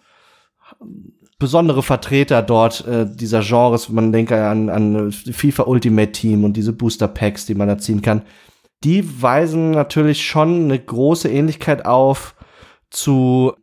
besondere 1.37 1.83
Vertreter 1.83 2.41
dort 2.41 2.87
äh, 2.87 3.05
dieser 3.05 3.41
Genres, 3.41 3.89
man 3.89 4.11
denke 4.11 4.41
an, 4.47 4.69
an 4.69 5.11
FIFA 5.11 5.63
Ultimate 5.63 6.11
Team 6.13 6.43
und 6.43 6.53
diese 6.53 6.73
Booster 6.73 7.07
Packs, 7.09 7.45
die 7.45 7.55
man 7.55 7.67
da 7.67 7.77
ziehen 7.77 8.01
kann, 8.01 8.21
die 8.83 9.21
weisen 9.21 9.71
natürlich 9.71 10.25
schon 10.25 10.65
eine 10.65 10.79
große 10.79 11.29
Ähnlichkeit 11.29 11.85
auf 11.85 12.35
zu 12.89 13.53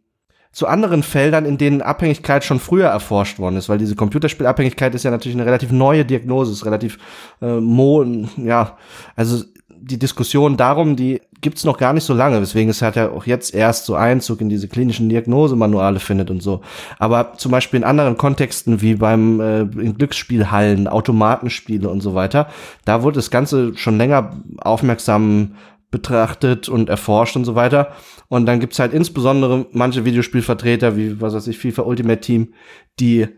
zu 0.53 0.67
anderen 0.67 1.03
Feldern, 1.03 1.47
in 1.47 1.59
denen 1.59 1.83
Abhängigkeit 1.83 2.45
schon 2.45 2.61
früher 2.61 2.89
erforscht 2.89 3.39
worden 3.39 3.57
ist, 3.57 3.69
weil 3.69 3.79
diese 3.79 3.97
Computerspielabhängigkeit 3.97 4.95
ist 4.95 5.03
ja 5.03 5.11
natürlich 5.11 5.37
eine 5.37 5.47
relativ 5.47 5.73
neue 5.73 6.05
Diagnose, 6.05 6.53
ist 6.53 6.67
relativ 6.67 6.99
äh, 7.41 7.59
mo, 7.59 8.05
ja, 8.37 8.77
also 9.17 9.45
die 9.85 9.99
Diskussion 9.99 10.57
darum, 10.57 10.95
die 10.95 11.21
gibt's 11.41 11.65
noch 11.65 11.77
gar 11.77 11.93
nicht 11.93 12.05
so 12.05 12.15
lange, 12.15 12.41
weswegen 12.41 12.71
es 12.71 12.83
halt 12.83 12.95
ja 12.95 13.11
auch 13.11 13.27
jetzt 13.27 13.53
erst 13.53 13.85
so 13.85 13.97
Einzug 13.97 14.41
in 14.41 14.49
diese 14.49 14.69
klinischen 14.69 15.09
Diagnosemanuale 15.09 15.99
findet 15.99 16.31
und 16.31 16.41
so. 16.41 16.61
Aber 17.01 17.33
zum 17.37 17.51
Beispiel 17.51 17.79
in 17.79 17.85
anderen 17.85 18.17
Kontexten 18.17 18.81
wie 18.81 18.95
beim 18.95 19.41
äh, 19.41 19.63
in 19.63 19.99
Glücksspielhallen, 19.99 20.87
Automatenspiele 20.87 21.89
und 21.89 22.01
so 22.01 22.15
weiter, 22.15 22.49
da 22.85 23.03
wurde 23.03 23.17
das 23.17 23.31
Ganze 23.31 23.77
schon 23.77 23.99
länger 23.99 24.37
aufmerksam 24.59 25.57
betrachtet 25.91 26.69
und 26.69 26.89
erforscht 26.89 27.37
und 27.37 27.45
so 27.45 27.55
weiter. 27.55 27.89
Und 28.33 28.47
dann 28.47 28.61
gibt's 28.61 28.79
halt 28.79 28.95
insbesondere 28.95 29.67
manche 29.73 30.07
Videospielvertreter 30.07 30.97
wie, 30.97 31.21
was 31.21 31.35
weiß 31.35 31.49
ich, 31.49 31.59
FIFA 31.59 31.83
Ultimate 31.83 32.23
Team, 32.23 32.55
die 32.99 33.29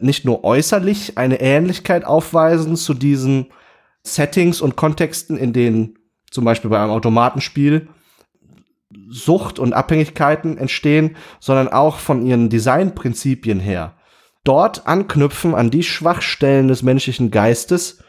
nicht 0.00 0.24
nur 0.24 0.42
äußerlich 0.42 1.16
eine 1.16 1.40
Ähnlichkeit 1.40 2.04
aufweisen 2.04 2.74
zu 2.74 2.94
diesen 2.94 3.46
Settings 4.02 4.60
und 4.60 4.74
Kontexten, 4.74 5.36
in 5.36 5.52
denen 5.52 6.00
zum 6.32 6.44
Beispiel 6.44 6.68
bei 6.68 6.80
einem 6.80 6.90
Automatenspiel 6.90 7.86
Sucht 9.08 9.60
und 9.60 9.72
Abhängigkeiten 9.72 10.58
entstehen, 10.58 11.16
sondern 11.38 11.68
auch 11.68 12.00
von 12.00 12.26
ihren 12.26 12.48
Designprinzipien 12.48 13.60
her. 13.60 13.94
Dort 14.42 14.84
anknüpfen 14.88 15.54
an 15.54 15.70
die 15.70 15.84
Schwachstellen 15.84 16.66
des 16.66 16.82
menschlichen 16.82 17.30
Geistes, 17.30 18.02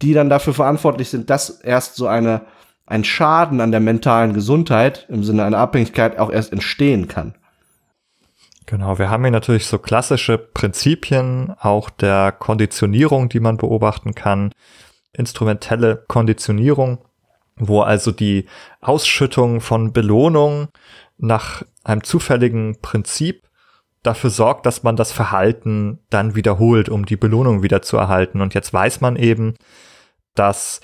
die 0.00 0.12
dann 0.12 0.30
dafür 0.30 0.54
verantwortlich 0.54 1.08
sind, 1.08 1.28
dass 1.28 1.50
erst 1.50 1.96
so 1.96 2.06
eine, 2.06 2.42
ein 2.88 3.04
Schaden 3.04 3.60
an 3.60 3.70
der 3.70 3.80
mentalen 3.80 4.32
Gesundheit 4.32 5.06
im 5.08 5.22
Sinne 5.22 5.44
einer 5.44 5.58
Abhängigkeit 5.58 6.18
auch 6.18 6.30
erst 6.30 6.52
entstehen 6.52 7.08
kann. 7.08 7.34
Genau, 8.66 8.98
wir 8.98 9.08
haben 9.08 9.24
hier 9.24 9.30
natürlich 9.30 9.66
so 9.66 9.78
klassische 9.78 10.36
Prinzipien 10.36 11.54
auch 11.58 11.88
der 11.88 12.32
Konditionierung, 12.32 13.28
die 13.28 13.40
man 13.40 13.56
beobachten 13.56 14.14
kann 14.14 14.52
instrumentelle 15.12 16.04
Konditionierung, 16.06 16.98
wo 17.56 17.82
also 17.82 18.12
die 18.12 18.46
Ausschüttung 18.80 19.60
von 19.60 19.92
Belohnung 19.92 20.68
nach 21.18 21.62
einem 21.84 22.04
zufälligen 22.04 22.80
Prinzip 22.80 23.42
dafür 24.02 24.30
sorgt, 24.30 24.64
dass 24.64 24.84
man 24.84 24.96
das 24.96 25.10
Verhalten 25.10 25.98
dann 26.08 26.36
wiederholt, 26.36 26.88
um 26.88 27.04
die 27.04 27.16
Belohnung 27.16 27.62
wieder 27.62 27.82
zu 27.82 27.96
erhalten. 27.96 28.40
Und 28.40 28.54
jetzt 28.54 28.72
weiß 28.72 29.00
man 29.00 29.16
eben, 29.16 29.54
dass 30.34 30.80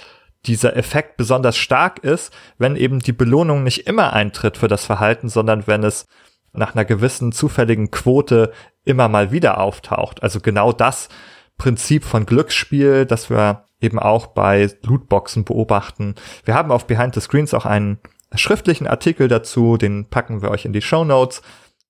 dieser 0.47 0.77
Effekt 0.77 1.17
besonders 1.17 1.57
stark 1.57 1.99
ist, 2.01 2.33
wenn 2.59 2.77
eben 2.77 3.01
die 3.01 3.13
Belohnung 3.13 3.63
nicht 3.63 3.87
immer 3.87 4.13
eintritt 4.13 4.57
für 4.57 4.69
das 4.69 4.85
Verhalten, 4.85 5.29
sondern 5.29 5.67
wenn 5.67 5.83
es 5.83 6.07
nach 6.53 6.75
einer 6.75 6.85
gewissen 6.85 7.33
zufälligen 7.33 7.91
Quote 7.91 8.53
immer 8.85 9.09
mal 9.09 9.33
wieder 9.33 9.59
auftaucht. 9.59 10.23
Also 10.23 10.41
genau 10.41 10.73
das 10.73 11.09
Prinzip 11.59 12.05
von 12.05 12.27
Glücksspiel, 12.27 13.07
das 13.07 13.31
wir 13.31 13.65
eben 13.81 13.99
auch 13.99 14.29
bei 14.29 14.71
Lootboxen 14.83 15.45
beobachten. 15.45 16.15
Wir 16.45 16.55
haben 16.55 16.71
auf 16.71 16.87
Behind 16.87 17.15
the 17.15 17.21
Screens 17.21 17.55
auch 17.55 17.67
einen 17.67 17.99
schriftlichen 18.35 18.87
Artikel 18.87 19.29
dazu, 19.29 19.77
den 19.77 20.09
packen 20.09 20.43
wir 20.43 20.51
euch 20.51 20.65
in 20.65 20.73
die 20.73 20.83
Show 20.83 21.05
Notes, 21.05 21.43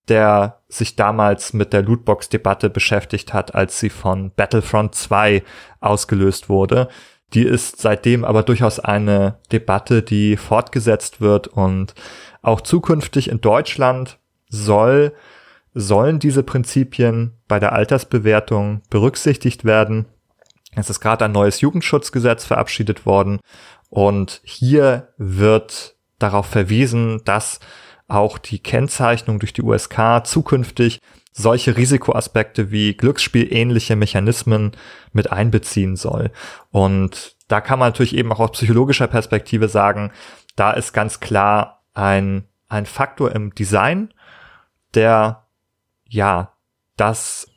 der 0.08 0.60
sich 0.68 0.96
damals 0.96 1.54
mit 1.54 1.72
der 1.72 1.82
Lootbox-Debatte 1.82 2.68
beschäftigt 2.68 3.32
hat, 3.32 3.54
als 3.54 3.80
sie 3.80 3.90
von 3.90 4.32
Battlefront 4.34 4.94
2 4.94 5.42
ausgelöst 5.80 6.48
wurde. 6.48 6.88
Die 7.34 7.42
ist 7.42 7.80
seitdem 7.80 8.24
aber 8.24 8.42
durchaus 8.44 8.78
eine 8.78 9.38
Debatte, 9.50 10.02
die 10.02 10.36
fortgesetzt 10.36 11.20
wird 11.20 11.48
und 11.48 11.94
auch 12.42 12.60
zukünftig 12.60 13.28
in 13.28 13.40
Deutschland 13.40 14.18
soll, 14.48 15.12
sollen 15.74 16.20
diese 16.20 16.44
Prinzipien 16.44 17.32
bei 17.48 17.58
der 17.58 17.72
Altersbewertung 17.72 18.82
berücksichtigt 18.88 19.64
werden. 19.64 20.06
Es 20.76 20.90
ist 20.90 21.00
gerade 21.00 21.24
ein 21.24 21.32
neues 21.32 21.60
Jugendschutzgesetz 21.60 22.44
verabschiedet 22.44 23.06
worden 23.06 23.40
und 23.90 24.40
hier 24.44 25.08
wird 25.18 25.96
darauf 26.18 26.46
verwiesen, 26.46 27.22
dass 27.24 27.58
auch 28.06 28.38
die 28.38 28.60
Kennzeichnung 28.60 29.40
durch 29.40 29.52
die 29.52 29.62
USK 29.62 30.22
zukünftig 30.24 31.00
solche 31.36 31.76
Risikoaspekte 31.76 32.70
wie 32.70 32.96
glücksspielähnliche 32.96 33.96
Mechanismen 33.96 34.72
mit 35.12 35.32
einbeziehen 35.32 35.96
soll. 35.96 36.30
Und 36.70 37.36
da 37.48 37.60
kann 37.60 37.80
man 37.80 37.88
natürlich 37.88 38.16
eben 38.16 38.32
auch 38.32 38.38
aus 38.38 38.52
psychologischer 38.52 39.08
Perspektive 39.08 39.68
sagen, 39.68 40.12
da 40.54 40.70
ist 40.70 40.92
ganz 40.92 41.18
klar 41.18 41.82
ein, 41.92 42.44
ein 42.68 42.86
Faktor 42.86 43.32
im 43.32 43.52
Design, 43.54 44.14
der 44.94 45.44
ja 46.08 46.52
das 46.96 47.48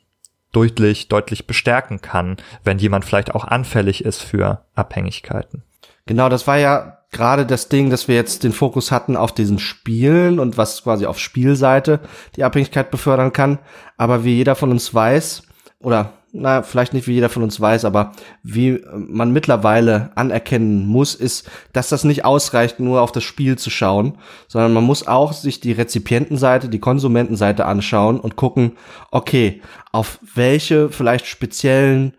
deutlich, 0.50 1.08
deutlich 1.08 1.46
bestärken 1.46 2.00
kann, 2.00 2.36
wenn 2.64 2.78
jemand 2.78 3.04
vielleicht 3.04 3.34
auch 3.34 3.44
anfällig 3.44 4.04
ist 4.04 4.22
für 4.22 4.64
Abhängigkeiten. 4.74 5.62
Genau, 6.06 6.28
das 6.28 6.48
war 6.48 6.56
ja 6.56 6.97
gerade 7.10 7.46
das 7.46 7.68
Ding, 7.68 7.90
dass 7.90 8.08
wir 8.08 8.14
jetzt 8.14 8.44
den 8.44 8.52
Fokus 8.52 8.90
hatten 8.92 9.16
auf 9.16 9.32
diesen 9.32 9.58
Spielen 9.58 10.38
und 10.38 10.56
was 10.56 10.82
quasi 10.82 11.06
auf 11.06 11.18
Spielseite 11.18 12.00
die 12.36 12.44
Abhängigkeit 12.44 12.90
befördern 12.90 13.32
kann. 13.32 13.58
Aber 13.96 14.24
wie 14.24 14.34
jeder 14.34 14.54
von 14.54 14.70
uns 14.70 14.92
weiß, 14.94 15.42
oder 15.80 16.12
na, 16.32 16.62
vielleicht 16.62 16.92
nicht 16.92 17.06
wie 17.06 17.14
jeder 17.14 17.30
von 17.30 17.42
uns 17.42 17.58
weiß, 17.58 17.84
aber 17.86 18.12
wie 18.42 18.84
man 18.92 19.32
mittlerweile 19.32 20.10
anerkennen 20.14 20.86
muss, 20.86 21.14
ist, 21.14 21.50
dass 21.72 21.88
das 21.88 22.04
nicht 22.04 22.24
ausreicht, 22.24 22.80
nur 22.80 23.00
auf 23.00 23.12
das 23.12 23.24
Spiel 23.24 23.56
zu 23.56 23.70
schauen, 23.70 24.18
sondern 24.46 24.74
man 24.74 24.84
muss 24.84 25.06
auch 25.06 25.32
sich 25.32 25.60
die 25.60 25.72
Rezipientenseite, 25.72 26.68
die 26.68 26.80
Konsumentenseite 26.80 27.64
anschauen 27.64 28.20
und 28.20 28.36
gucken, 28.36 28.72
okay, 29.10 29.62
auf 29.90 30.18
welche 30.34 30.90
vielleicht 30.90 31.26
speziellen 31.26 32.14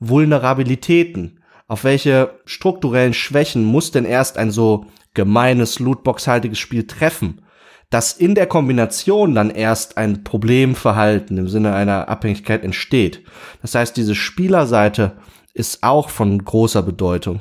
Vulnerabilitäten, 0.00 1.41
auf 1.68 1.84
welche 1.84 2.38
strukturellen 2.44 3.14
Schwächen 3.14 3.64
muss 3.64 3.90
denn 3.90 4.04
erst 4.04 4.38
ein 4.38 4.50
so 4.50 4.86
gemeines 5.14 5.78
Lootbox-haltiges 5.78 6.58
Spiel 6.58 6.86
treffen, 6.86 7.42
dass 7.90 8.14
in 8.14 8.34
der 8.34 8.46
Kombination 8.46 9.34
dann 9.34 9.50
erst 9.50 9.98
ein 9.98 10.24
Problemverhalten 10.24 11.36
im 11.36 11.48
Sinne 11.48 11.74
einer 11.74 12.08
Abhängigkeit 12.08 12.64
entsteht. 12.64 13.22
Das 13.60 13.74
heißt, 13.74 13.96
diese 13.96 14.14
Spielerseite 14.14 15.18
ist 15.52 15.82
auch 15.82 16.08
von 16.08 16.42
großer 16.42 16.82
Bedeutung. 16.82 17.40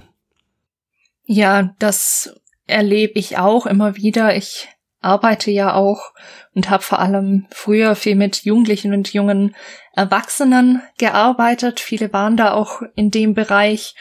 Ja, 1.25 1.73
das 1.79 2.35
erlebe 2.67 3.17
ich 3.17 3.37
auch 3.37 3.65
immer 3.65 3.95
wieder. 3.95 4.35
Ich 4.35 4.67
arbeite 4.99 5.51
ja 5.51 5.73
auch 5.73 6.13
und 6.53 6.69
habe 6.69 6.83
vor 6.83 6.99
allem 6.99 7.47
früher 7.51 7.95
viel 7.95 8.15
mit 8.15 8.43
Jugendlichen 8.43 8.93
und 8.93 9.13
jungen 9.13 9.55
Erwachsenen 9.93 10.81
gearbeitet. 10.97 11.79
Viele 11.79 12.11
waren 12.13 12.37
da 12.37 12.53
auch 12.53 12.81
in 12.95 13.11
dem 13.11 13.33
Bereich. 13.33 13.95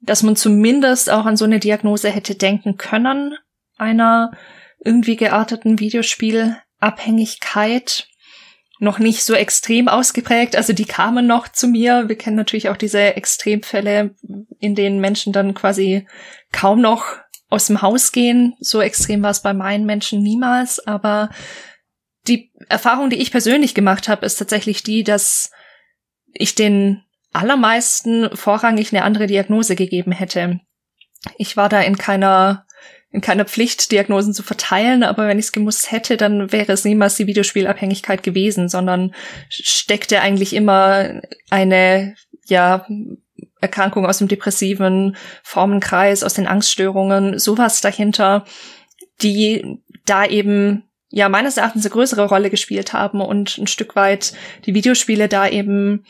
dass 0.00 0.22
man 0.22 0.36
zumindest 0.36 1.10
auch 1.10 1.26
an 1.26 1.36
so 1.36 1.44
eine 1.44 1.58
Diagnose 1.58 2.08
hätte 2.10 2.36
denken 2.36 2.76
können, 2.76 3.34
einer 3.76 4.30
irgendwie 4.84 5.16
gearteten 5.16 5.80
Videospielabhängigkeit. 5.80 8.06
Noch 8.80 9.00
nicht 9.00 9.24
so 9.24 9.34
extrem 9.34 9.88
ausgeprägt, 9.88 10.54
also 10.54 10.72
die 10.72 10.84
kamen 10.84 11.26
noch 11.26 11.48
zu 11.48 11.66
mir. 11.66 12.08
Wir 12.08 12.16
kennen 12.16 12.36
natürlich 12.36 12.68
auch 12.68 12.76
diese 12.76 13.16
Extremfälle, 13.16 14.14
in 14.60 14.76
denen 14.76 15.00
Menschen 15.00 15.32
dann 15.32 15.52
quasi 15.52 16.06
kaum 16.52 16.80
noch 16.80 17.16
aus 17.50 17.66
dem 17.66 17.82
Haus 17.82 18.12
gehen. 18.12 18.54
So 18.60 18.80
extrem 18.80 19.20
war 19.22 19.30
es 19.30 19.42
bei 19.42 19.52
meinen 19.52 19.84
Menschen 19.84 20.22
niemals, 20.22 20.78
aber 20.86 21.30
die 22.28 22.52
Erfahrung, 22.68 23.10
die 23.10 23.20
ich 23.20 23.30
persönlich 23.30 23.74
gemacht 23.74 24.08
habe, 24.08 24.26
ist 24.26 24.36
tatsächlich 24.36 24.82
die, 24.82 25.04
dass 25.04 25.50
ich 26.32 26.54
den 26.54 27.02
allermeisten 27.32 28.34
vorrangig 28.36 28.92
eine 28.92 29.04
andere 29.04 29.26
Diagnose 29.26 29.76
gegeben 29.76 30.12
hätte. 30.12 30.60
Ich 31.36 31.56
war 31.56 31.68
da 31.68 31.80
in 31.80 31.98
keiner 31.98 32.66
in 33.10 33.22
keiner 33.22 33.46
Pflicht, 33.46 33.90
Diagnosen 33.90 34.34
zu 34.34 34.42
verteilen, 34.42 35.02
aber 35.02 35.26
wenn 35.28 35.38
ich 35.38 35.46
es 35.46 35.52
gemusst 35.52 35.90
hätte, 35.90 36.18
dann 36.18 36.52
wäre 36.52 36.72
es 36.72 36.84
niemals 36.84 37.16
die 37.16 37.26
Videospielabhängigkeit 37.26 38.22
gewesen, 38.22 38.68
sondern 38.68 39.14
steckte 39.48 40.20
eigentlich 40.20 40.52
immer 40.52 41.22
eine, 41.48 42.14
ja, 42.46 42.86
Erkrankung 43.60 44.06
aus 44.06 44.18
dem 44.18 44.28
depressiven 44.28 45.16
Formenkreis, 45.42 46.22
aus 46.22 46.34
den 46.34 46.46
Angststörungen, 46.46 47.38
sowas 47.38 47.80
dahinter, 47.80 48.44
die 49.22 49.80
da 50.04 50.26
eben 50.26 50.87
ja 51.10 51.28
meines 51.28 51.56
Erachtens 51.56 51.84
eine 51.84 51.92
größere 51.92 52.26
Rolle 52.26 52.50
gespielt 52.50 52.92
haben 52.92 53.20
und 53.20 53.58
ein 53.58 53.66
Stück 53.66 53.96
weit 53.96 54.34
die 54.66 54.74
Videospiele 54.74 55.28
da 55.28 55.48
eben 55.48 56.04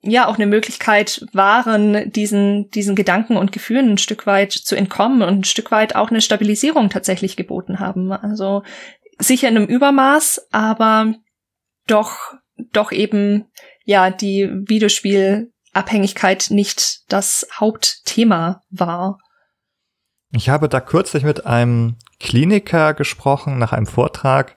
ja 0.00 0.26
auch 0.26 0.36
eine 0.36 0.46
Möglichkeit 0.46 1.26
waren, 1.32 2.12
diesen, 2.12 2.70
diesen 2.70 2.94
Gedanken 2.94 3.36
und 3.36 3.52
Gefühlen 3.52 3.90
ein 3.90 3.98
Stück 3.98 4.26
weit 4.26 4.52
zu 4.52 4.76
entkommen 4.76 5.22
und 5.22 5.40
ein 5.40 5.44
Stück 5.44 5.70
weit 5.70 5.96
auch 5.96 6.10
eine 6.10 6.20
Stabilisierung 6.20 6.88
tatsächlich 6.88 7.36
geboten 7.36 7.80
haben. 7.80 8.12
Also 8.12 8.62
sicher 9.18 9.48
in 9.48 9.56
einem 9.56 9.66
Übermaß, 9.66 10.48
aber 10.52 11.14
doch, 11.86 12.16
doch 12.72 12.92
eben, 12.92 13.46
ja, 13.84 14.10
die 14.10 14.48
Videospielabhängigkeit 14.50 16.48
nicht 16.50 17.00
das 17.08 17.48
Hauptthema 17.58 18.62
war. 18.70 19.18
Ich 20.30 20.48
habe 20.50 20.68
da 20.68 20.80
kürzlich 20.80 21.24
mit 21.24 21.46
einem 21.46 21.96
Kliniker 22.20 22.92
gesprochen 22.94 23.58
nach 23.58 23.72
einem 23.72 23.86
Vortrag, 23.86 24.56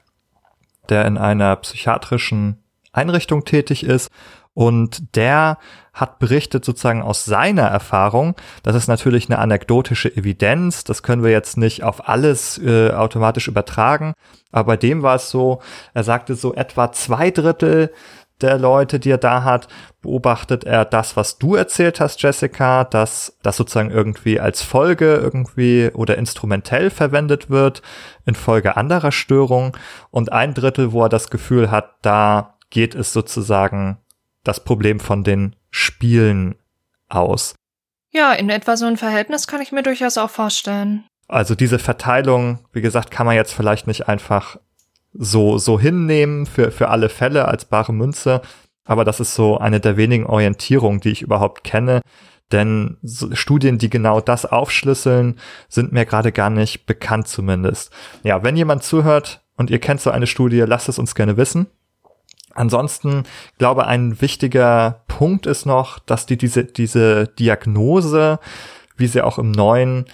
der 0.90 1.06
in 1.06 1.18
einer 1.18 1.56
psychiatrischen 1.56 2.58
Einrichtung 2.92 3.46
tätig 3.46 3.84
ist. 3.84 4.10
Und 4.54 5.16
der 5.16 5.58
hat 5.94 6.20
berichtet 6.20 6.66
sozusagen 6.66 7.02
aus 7.02 7.24
seiner 7.24 7.64
Erfahrung, 7.64 8.36
das 8.64 8.76
ist 8.76 8.88
natürlich 8.88 9.30
eine 9.30 9.40
anekdotische 9.40 10.14
Evidenz, 10.14 10.84
das 10.84 11.04
können 11.04 11.24
wir 11.24 11.32
jetzt 11.32 11.58
nicht 11.58 11.84
auf 11.84 12.08
alles 12.10 12.58
äh, 12.58 12.92
automatisch 12.92 13.48
übertragen, 13.48 14.14
aber 14.52 14.74
bei 14.74 14.78
dem 14.78 15.04
war 15.04 15.16
es 15.16 15.30
so, 15.30 15.62
er 15.94 16.04
sagte 16.04 16.36
so 16.36 16.54
etwa 16.54 16.92
zwei 16.92 17.32
Drittel 17.32 17.94
der 18.42 18.58
Leute, 18.58 19.00
die 19.00 19.12
er 19.12 19.18
da 19.18 19.44
hat, 19.44 19.68
beobachtet 20.02 20.64
er 20.64 20.86
das, 20.86 21.16
was 21.16 21.38
du 21.38 21.56
erzählt 21.56 22.00
hast, 22.00 22.22
Jessica, 22.22 22.84
dass 22.84 23.38
das 23.44 23.58
sozusagen 23.58 23.92
irgendwie 23.92 24.40
als 24.40 24.62
Folge 24.62 25.16
irgendwie 25.16 25.90
oder 25.94 26.18
instrumentell 26.18 26.90
verwendet 26.90 27.50
wird 27.50 27.82
infolge 28.26 28.78
anderer 28.78 29.12
Störungen 29.12 29.74
und 30.10 30.32
ein 30.32 30.54
Drittel, 30.54 30.92
wo 30.92 31.04
er 31.04 31.10
das 31.10 31.30
Gefühl 31.30 31.72
hat, 31.72 31.96
da 32.02 32.58
geht 32.70 32.96
es 32.96 33.14
sozusagen 33.14 33.98
das 34.44 34.64
Problem 34.64 35.00
von 35.00 35.24
den 35.24 35.56
Spielen 35.70 36.56
aus. 37.10 37.56
Ja, 38.12 38.34
in 38.34 38.50
etwa 38.50 38.76
so 38.78 38.86
ein 38.86 38.98
Verhältnis 38.98 39.48
kann 39.48 39.62
ich 39.62 39.72
mir 39.72 39.84
durchaus 39.84 40.18
auch 40.18 40.30
vorstellen. 40.30 41.06
Also 41.28 41.56
diese 41.56 41.80
Verteilung, 41.80 42.60
wie 42.74 42.82
gesagt, 42.82 43.10
kann 43.12 43.26
man 43.26 43.36
jetzt 43.36 43.54
vielleicht 43.54 43.88
nicht 43.88 44.10
einfach 44.10 44.58
so, 45.14 45.58
so 45.58 45.80
hinnehmen 45.80 46.46
für, 46.46 46.72
für 46.72 46.90
alle 46.90 47.10
Fälle 47.10 47.48
als 47.48 47.66
bare 47.66 47.94
Münze. 47.94 48.42
Aber 48.86 49.06
das 49.06 49.20
ist 49.20 49.36
so 49.36 49.58
eine 49.58 49.80
der 49.80 49.98
wenigen 49.98 50.26
Orientierungen, 50.26 51.02
die 51.02 51.12
ich 51.12 51.22
überhaupt 51.22 51.64
kenne. 51.64 52.02
Denn 52.52 52.98
Studien, 53.34 53.78
die 53.78 53.90
genau 53.90 54.20
das 54.20 54.46
aufschlüsseln, 54.46 55.40
sind 55.70 55.94
mir 55.94 56.06
gerade 56.06 56.32
gar 56.32 56.50
nicht 56.50 56.86
bekannt 56.86 57.28
zumindest. 57.28 57.92
Ja, 58.24 58.44
wenn 58.44 58.58
jemand 58.58 58.84
zuhört 58.84 59.42
und 59.56 59.70
ihr 59.70 59.80
kennt 59.80 60.02
so 60.02 60.12
eine 60.12 60.28
Studie, 60.28 60.60
lasst 60.62 60.90
es 60.90 61.00
uns 61.00 61.16
gerne 61.16 61.38
wissen. 61.38 61.68
Ansonsten 62.54 63.24
glaube 63.58 63.88
ein 63.88 64.20
wichtiger 64.22 65.04
Punkt 65.08 65.46
ist 65.46 65.66
noch, 65.66 66.00
dass 66.00 66.26
die 66.26 66.38
diese 66.38 66.66
diese 66.66 67.28
Diagnose, 67.28 68.40
wie 68.98 69.08
sie 69.08 69.22
auch 69.22 69.40
im 69.40 69.52
neuen 69.52 70.06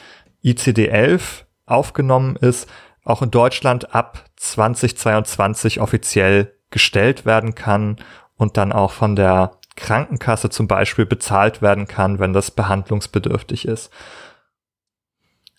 ICD-11 0.44 1.46
aufgenommen 1.66 2.36
ist, 2.36 2.68
auch 3.08 3.22
in 3.22 3.32
Deutschland 3.32 3.96
ab 3.96 4.26
2022 4.36 5.80
offiziell 5.80 6.54
gestellt 6.70 7.26
werden 7.26 7.56
kann 7.56 7.98
und 8.36 8.58
dann 8.58 8.72
auch 8.72 8.92
von 8.92 9.16
der 9.16 9.52
Krankenkasse 9.76 10.50
zum 10.50 10.68
Beispiel 10.68 11.06
bezahlt 11.06 11.62
werden 11.62 11.88
kann, 11.88 12.20
wenn 12.20 12.34
das 12.34 12.52
behandlungsbedürftig 12.52 13.68
ist. 13.68 13.92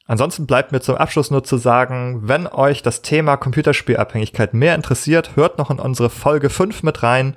Ansonsten 0.07 0.47
bleibt 0.47 0.73
mir 0.73 0.81
zum 0.81 0.97
Abschluss 0.97 1.31
nur 1.31 1.45
zu 1.45 1.59
sagen, 1.59 2.27
wenn 2.27 2.47
euch 2.47 2.83
das 2.83 3.03
Thema 3.03 3.37
Computerspielabhängigkeit 3.37 4.55
mehr 4.55 4.75
interessiert, 4.75 5.37
hört 5.37 5.59
noch 5.59 5.71
in 5.71 5.79
unsere 5.79 6.09
Folge 6.09 6.51
5 6.51 6.83
mit 6.83 7.03
rein. 7.03 7.37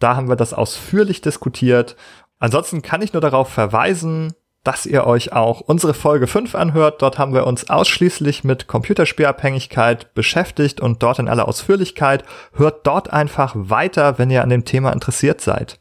Da 0.00 0.16
haben 0.16 0.28
wir 0.28 0.36
das 0.36 0.52
ausführlich 0.52 1.20
diskutiert. 1.20 1.96
Ansonsten 2.38 2.82
kann 2.82 3.02
ich 3.02 3.12
nur 3.12 3.20
darauf 3.20 3.48
verweisen, 3.48 4.34
dass 4.64 4.86
ihr 4.86 5.06
euch 5.06 5.32
auch 5.32 5.60
unsere 5.60 5.94
Folge 5.94 6.26
5 6.26 6.54
anhört. 6.54 7.02
Dort 7.02 7.18
haben 7.18 7.32
wir 7.32 7.46
uns 7.46 7.70
ausschließlich 7.70 8.44
mit 8.44 8.66
Computerspielabhängigkeit 8.66 10.12
beschäftigt 10.14 10.80
und 10.80 11.02
dort 11.02 11.18
in 11.18 11.28
aller 11.28 11.48
Ausführlichkeit. 11.48 12.24
Hört 12.52 12.86
dort 12.86 13.12
einfach 13.12 13.54
weiter, 13.56 14.18
wenn 14.18 14.30
ihr 14.30 14.42
an 14.42 14.50
dem 14.50 14.64
Thema 14.64 14.92
interessiert 14.92 15.40
seid. 15.40 15.78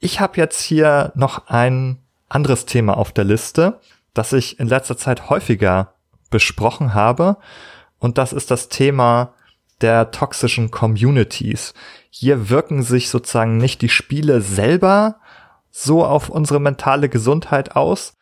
Ich 0.00 0.20
habe 0.20 0.36
jetzt 0.36 0.62
hier 0.62 1.12
noch 1.14 1.48
ein 1.48 1.98
anderes 2.28 2.66
Thema 2.66 2.96
auf 2.96 3.12
der 3.12 3.24
Liste 3.24 3.80
das 4.18 4.32
ich 4.32 4.58
in 4.58 4.66
letzter 4.66 4.96
Zeit 4.96 5.30
häufiger 5.30 5.94
besprochen 6.28 6.92
habe. 6.92 7.36
Und 8.00 8.18
das 8.18 8.32
ist 8.32 8.50
das 8.50 8.68
Thema 8.68 9.32
der 9.80 10.10
toxischen 10.10 10.72
Communities. 10.72 11.72
Hier 12.10 12.50
wirken 12.50 12.82
sich 12.82 13.10
sozusagen 13.10 13.58
nicht 13.58 13.80
die 13.80 13.88
Spiele 13.88 14.40
selber 14.40 15.20
so 15.80 16.04
auf 16.04 16.28
unsere 16.28 16.60
mentale 16.60 17.08
Gesundheit 17.08 17.76
aus, 17.76 18.14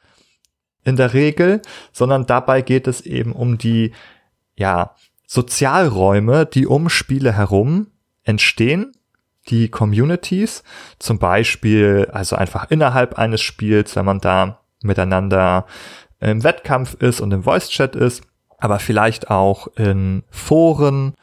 in 0.84 0.96
der 0.96 1.14
Regel, 1.14 1.62
sondern 1.90 2.26
dabei 2.26 2.62
geht 2.62 2.86
es 2.86 3.00
eben 3.00 3.32
um 3.32 3.58
die, 3.58 3.92
ja, 4.54 4.94
Sozialräume, 5.26 6.46
die 6.46 6.66
um 6.66 6.88
Spiele 6.88 7.32
herum 7.32 7.88
entstehen, 8.22 8.92
die 9.48 9.68
Communities, 9.68 10.62
zum 11.00 11.18
Beispiel, 11.18 12.08
also 12.12 12.36
einfach 12.36 12.70
innerhalb 12.70 13.18
eines 13.18 13.40
Spiels, 13.40 13.96
wenn 13.96 14.04
man 14.04 14.20
da 14.20 14.60
miteinander 14.82 15.66
im 16.20 16.44
Wettkampf 16.44 16.94
ist 16.94 17.20
und 17.20 17.32
im 17.32 17.42
Voice-Chat 17.42 17.96
ist, 17.96 18.22
aber 18.58 18.78
vielleicht 18.78 19.28
auch 19.30 19.66
in 19.76 20.22
Foren 20.30 21.14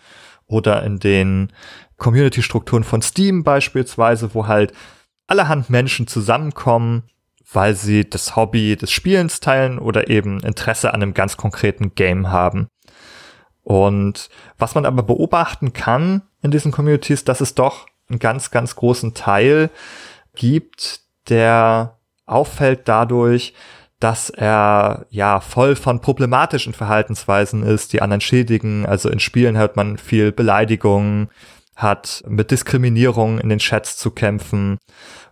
oder 0.45 0.83
in 0.83 0.99
den 0.99 1.53
Community-Strukturen 1.97 2.83
von 2.83 3.01
Steam 3.01 3.43
beispielsweise, 3.43 4.33
wo 4.33 4.47
halt 4.47 4.73
allerhand 5.33 5.71
Menschen 5.71 6.05
zusammenkommen, 6.05 7.09
weil 7.51 7.73
sie 7.73 8.07
das 8.07 8.35
Hobby 8.35 8.75
des 8.75 8.91
Spielens 8.91 9.39
teilen 9.39 9.79
oder 9.79 10.07
eben 10.07 10.39
Interesse 10.41 10.93
an 10.93 11.01
einem 11.01 11.15
ganz 11.15 11.37
konkreten 11.37 11.95
Game 11.95 12.29
haben. 12.29 12.67
Und 13.63 14.29
was 14.59 14.75
man 14.75 14.85
aber 14.85 15.01
beobachten 15.01 15.73
kann 15.73 16.21
in 16.43 16.51
diesen 16.51 16.71
Communities, 16.71 17.23
dass 17.23 17.41
es 17.41 17.55
doch 17.55 17.87
einen 18.09 18.19
ganz, 18.19 18.51
ganz 18.51 18.75
großen 18.75 19.15
Teil 19.15 19.71
gibt, 20.35 21.01
der 21.29 21.97
auffällt 22.27 22.87
dadurch, 22.87 23.55
dass 23.99 24.29
er 24.29 25.07
ja 25.09 25.39
voll 25.39 25.75
von 25.75 25.99
problematischen 25.99 26.73
Verhaltensweisen 26.73 27.63
ist, 27.63 27.91
die 27.93 28.03
anderen 28.03 28.21
schädigen. 28.21 28.85
Also 28.85 29.09
in 29.09 29.19
Spielen 29.19 29.57
hört 29.57 29.77
man 29.77 29.97
viel 29.97 30.31
Beleidigungen, 30.31 31.29
hat 31.75 32.23
mit 32.27 32.51
Diskriminierung 32.51 33.39
in 33.39 33.49
den 33.49 33.59
Chats 33.59 33.97
zu 33.97 34.11
kämpfen 34.11 34.77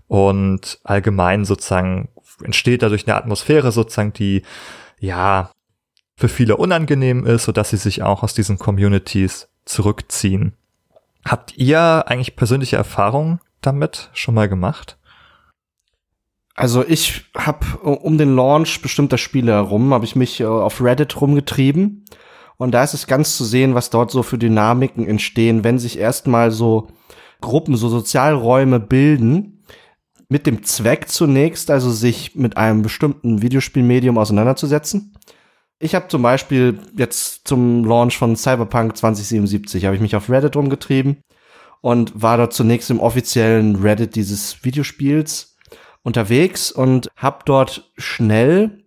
und 0.08 0.80
allgemein 0.84 1.46
sozusagen 1.46 2.10
entsteht 2.44 2.82
dadurch 2.82 3.08
eine 3.08 3.16
Atmosphäre 3.16 3.72
sozusagen, 3.72 4.14
die 4.14 4.44
ja 5.00 5.52
für 6.16 6.30
viele 6.30 6.58
unangenehm 6.58 7.26
ist, 7.26 7.46
so 7.46 7.52
dass 7.52 7.70
sie 7.70 7.78
sich 7.78 8.04
auch 8.04 8.24
aus 8.24 8.34
diesen 8.34 8.58
Communities 8.58 9.48
zurückziehen. 9.66 10.54
Habt 11.26 11.58
ihr 11.58 12.06
eigentlich 12.08 12.36
persönliche 12.36 12.78
Erfahrungen 12.78 13.40
damit 13.62 14.10
schon 14.14 14.36
mal 14.36 14.50
gemacht? 14.50 14.98
Also 16.56 16.86
ich 16.86 17.26
habe 17.36 17.66
um 17.78 18.18
den 18.18 18.36
Launch 18.36 18.82
bestimmter 18.82 19.18
Spiele 19.18 19.54
herum, 19.54 19.94
habe 19.94 20.06
ich 20.06 20.16
mich 20.16 20.42
äh, 20.42 20.46
auf 20.46 20.82
Reddit 20.82 21.20
rumgetrieben. 21.20 22.06
Und 22.62 22.74
da 22.74 22.84
ist 22.84 22.94
es 22.94 23.08
ganz 23.08 23.38
zu 23.38 23.44
sehen, 23.44 23.74
was 23.74 23.90
dort 23.90 24.12
so 24.12 24.22
für 24.22 24.38
Dynamiken 24.38 25.08
entstehen, 25.08 25.64
wenn 25.64 25.80
sich 25.80 25.98
erstmal 25.98 26.52
so 26.52 26.90
Gruppen, 27.42 27.76
so 27.76 27.90
Sozialräume 27.90 28.80
bilden, 28.80 29.64
mit 30.30 30.46
dem 30.46 30.62
Zweck 30.62 31.10
zunächst, 31.10 31.72
also 31.72 31.90
sich 31.90 32.36
mit 32.36 32.58
einem 32.58 32.84
bestimmten 32.84 33.42
Videospielmedium 33.42 34.20
auseinanderzusetzen. 34.20 35.18
Ich 35.80 35.96
habe 35.96 36.08
zum 36.10 36.22
Beispiel 36.22 36.78
jetzt 36.96 37.48
zum 37.48 37.84
Launch 37.84 38.20
von 38.20 38.36
Cyberpunk 38.36 38.96
2077 38.96 39.86
habe 39.86 39.96
ich 39.96 40.02
mich 40.02 40.16
auf 40.16 40.30
Reddit 40.30 40.56
rumgetrieben 40.56 41.18
und 41.82 42.22
war 42.22 42.38
dort 42.38 42.54
zunächst 42.54 42.92
im 42.92 43.00
offiziellen 43.00 43.78
Reddit 43.78 44.14
dieses 44.14 44.64
Videospiels 44.64 45.58
unterwegs 46.04 46.72
und 46.72 47.10
habe 47.16 47.40
dort 47.44 47.92
schnell 47.98 48.81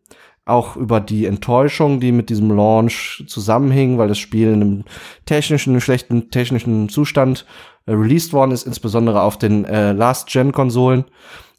auch 0.46 0.76
über 0.76 1.00
die 1.00 1.26
Enttäuschung, 1.26 2.00
die 2.00 2.12
mit 2.12 2.28
diesem 2.28 2.50
Launch 2.50 3.24
zusammenhing, 3.26 3.98
weil 3.98 4.08
das 4.08 4.18
Spiel 4.18 4.48
in 4.48 4.62
einem 4.62 4.84
technischen, 5.24 5.70
einem 5.70 5.80
schlechten 5.80 6.30
technischen 6.30 6.88
Zustand 6.88 7.46
äh, 7.86 7.92
released 7.92 8.32
worden 8.32 8.50
ist, 8.50 8.66
insbesondere 8.66 9.22
auf 9.22 9.38
den 9.38 9.64
äh, 9.64 9.92
Last-Gen-Konsolen. 9.92 11.04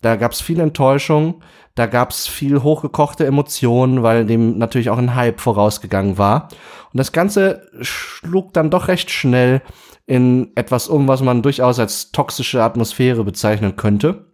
Da 0.01 0.17
gab 0.17 0.33
es 0.33 0.41
viel 0.41 0.59
Enttäuschung, 0.59 1.41
da 1.73 1.87
gab 1.87 2.11
es 2.11 2.27
viel 2.27 2.61
hochgekochte 2.61 3.25
Emotionen, 3.25 4.03
weil 4.03 4.25
dem 4.25 4.57
natürlich 4.57 4.89
auch 4.89 4.99
ein 4.99 5.15
Hype 5.15 5.41
vorausgegangen 5.41 6.17
war. 6.17 6.49
Und 6.93 6.97
das 6.97 7.11
Ganze 7.11 7.67
schlug 7.81 8.53
dann 8.53 8.69
doch 8.69 8.87
recht 8.87 9.09
schnell 9.09 9.61
in 10.05 10.51
etwas 10.55 10.87
um, 10.87 11.07
was 11.07 11.21
man 11.21 11.41
durchaus 11.41 11.79
als 11.79 12.11
toxische 12.11 12.61
Atmosphäre 12.61 13.23
bezeichnen 13.23 13.75
könnte. 13.75 14.25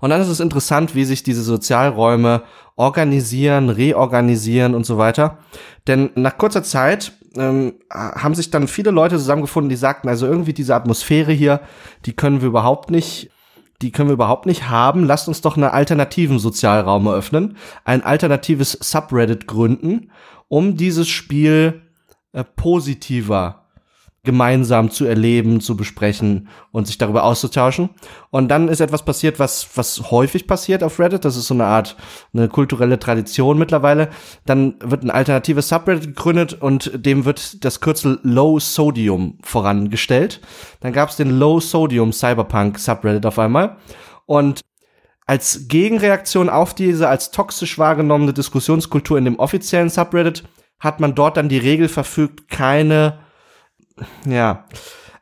Und 0.00 0.10
dann 0.10 0.20
ist 0.20 0.28
es 0.28 0.40
interessant, 0.40 0.94
wie 0.94 1.04
sich 1.04 1.22
diese 1.22 1.42
Sozialräume 1.42 2.42
organisieren, 2.76 3.68
reorganisieren 3.68 4.74
und 4.74 4.86
so 4.86 4.98
weiter. 4.98 5.38
Denn 5.86 6.10
nach 6.14 6.38
kurzer 6.38 6.62
Zeit 6.62 7.12
ähm, 7.36 7.74
haben 7.90 8.34
sich 8.34 8.50
dann 8.50 8.68
viele 8.68 8.90
Leute 8.90 9.16
zusammengefunden, 9.16 9.68
die 9.68 9.76
sagten, 9.76 10.08
also 10.08 10.26
irgendwie 10.26 10.52
diese 10.52 10.74
Atmosphäre 10.74 11.32
hier, 11.32 11.60
die 12.06 12.14
können 12.14 12.40
wir 12.40 12.48
überhaupt 12.48 12.90
nicht 12.90 13.30
die 13.82 13.92
können 13.92 14.10
wir 14.10 14.14
überhaupt 14.14 14.46
nicht 14.46 14.68
haben. 14.68 15.04
Lasst 15.04 15.28
uns 15.28 15.40
doch 15.40 15.56
einen 15.56 15.64
alternativen 15.64 16.38
Sozialraum 16.38 17.06
eröffnen, 17.06 17.56
ein 17.84 18.02
alternatives 18.02 18.72
Subreddit 18.72 19.46
gründen, 19.46 20.10
um 20.48 20.76
dieses 20.76 21.08
Spiel 21.08 21.82
äh, 22.32 22.44
positiver 22.44 23.69
gemeinsam 24.22 24.90
zu 24.90 25.06
erleben, 25.06 25.60
zu 25.60 25.76
besprechen 25.76 26.48
und 26.72 26.86
sich 26.86 26.98
darüber 26.98 27.24
auszutauschen. 27.24 27.90
Und 28.30 28.48
dann 28.48 28.68
ist 28.68 28.80
etwas 28.80 29.04
passiert, 29.04 29.38
was, 29.38 29.68
was 29.76 30.10
häufig 30.10 30.46
passiert 30.46 30.82
auf 30.82 30.98
Reddit. 30.98 31.24
Das 31.24 31.36
ist 31.36 31.46
so 31.46 31.54
eine 31.54 31.64
Art, 31.64 31.96
eine 32.34 32.48
kulturelle 32.48 32.98
Tradition 32.98 33.58
mittlerweile. 33.58 34.10
Dann 34.44 34.74
wird 34.80 35.04
ein 35.04 35.10
alternatives 35.10 35.68
Subreddit 35.70 36.08
gegründet 36.08 36.52
und 36.60 36.92
dem 36.94 37.24
wird 37.24 37.64
das 37.64 37.80
Kürzel 37.80 38.20
Low 38.22 38.58
Sodium 38.58 39.38
vorangestellt. 39.42 40.40
Dann 40.80 40.92
gab 40.92 41.08
es 41.08 41.16
den 41.16 41.38
Low 41.38 41.58
Sodium 41.58 42.12
Cyberpunk 42.12 42.78
Subreddit 42.78 43.24
auf 43.24 43.38
einmal. 43.38 43.78
Und 44.26 44.60
als 45.26 45.68
Gegenreaktion 45.68 46.50
auf 46.50 46.74
diese 46.74 47.08
als 47.08 47.30
toxisch 47.30 47.78
wahrgenommene 47.78 48.34
Diskussionskultur 48.34 49.16
in 49.16 49.24
dem 49.24 49.38
offiziellen 49.38 49.88
Subreddit 49.88 50.44
hat 50.78 51.00
man 51.00 51.14
dort 51.14 51.36
dann 51.38 51.48
die 51.48 51.58
Regel 51.58 51.88
verfügt, 51.88 52.48
keine 52.48 53.20
ja, 54.26 54.64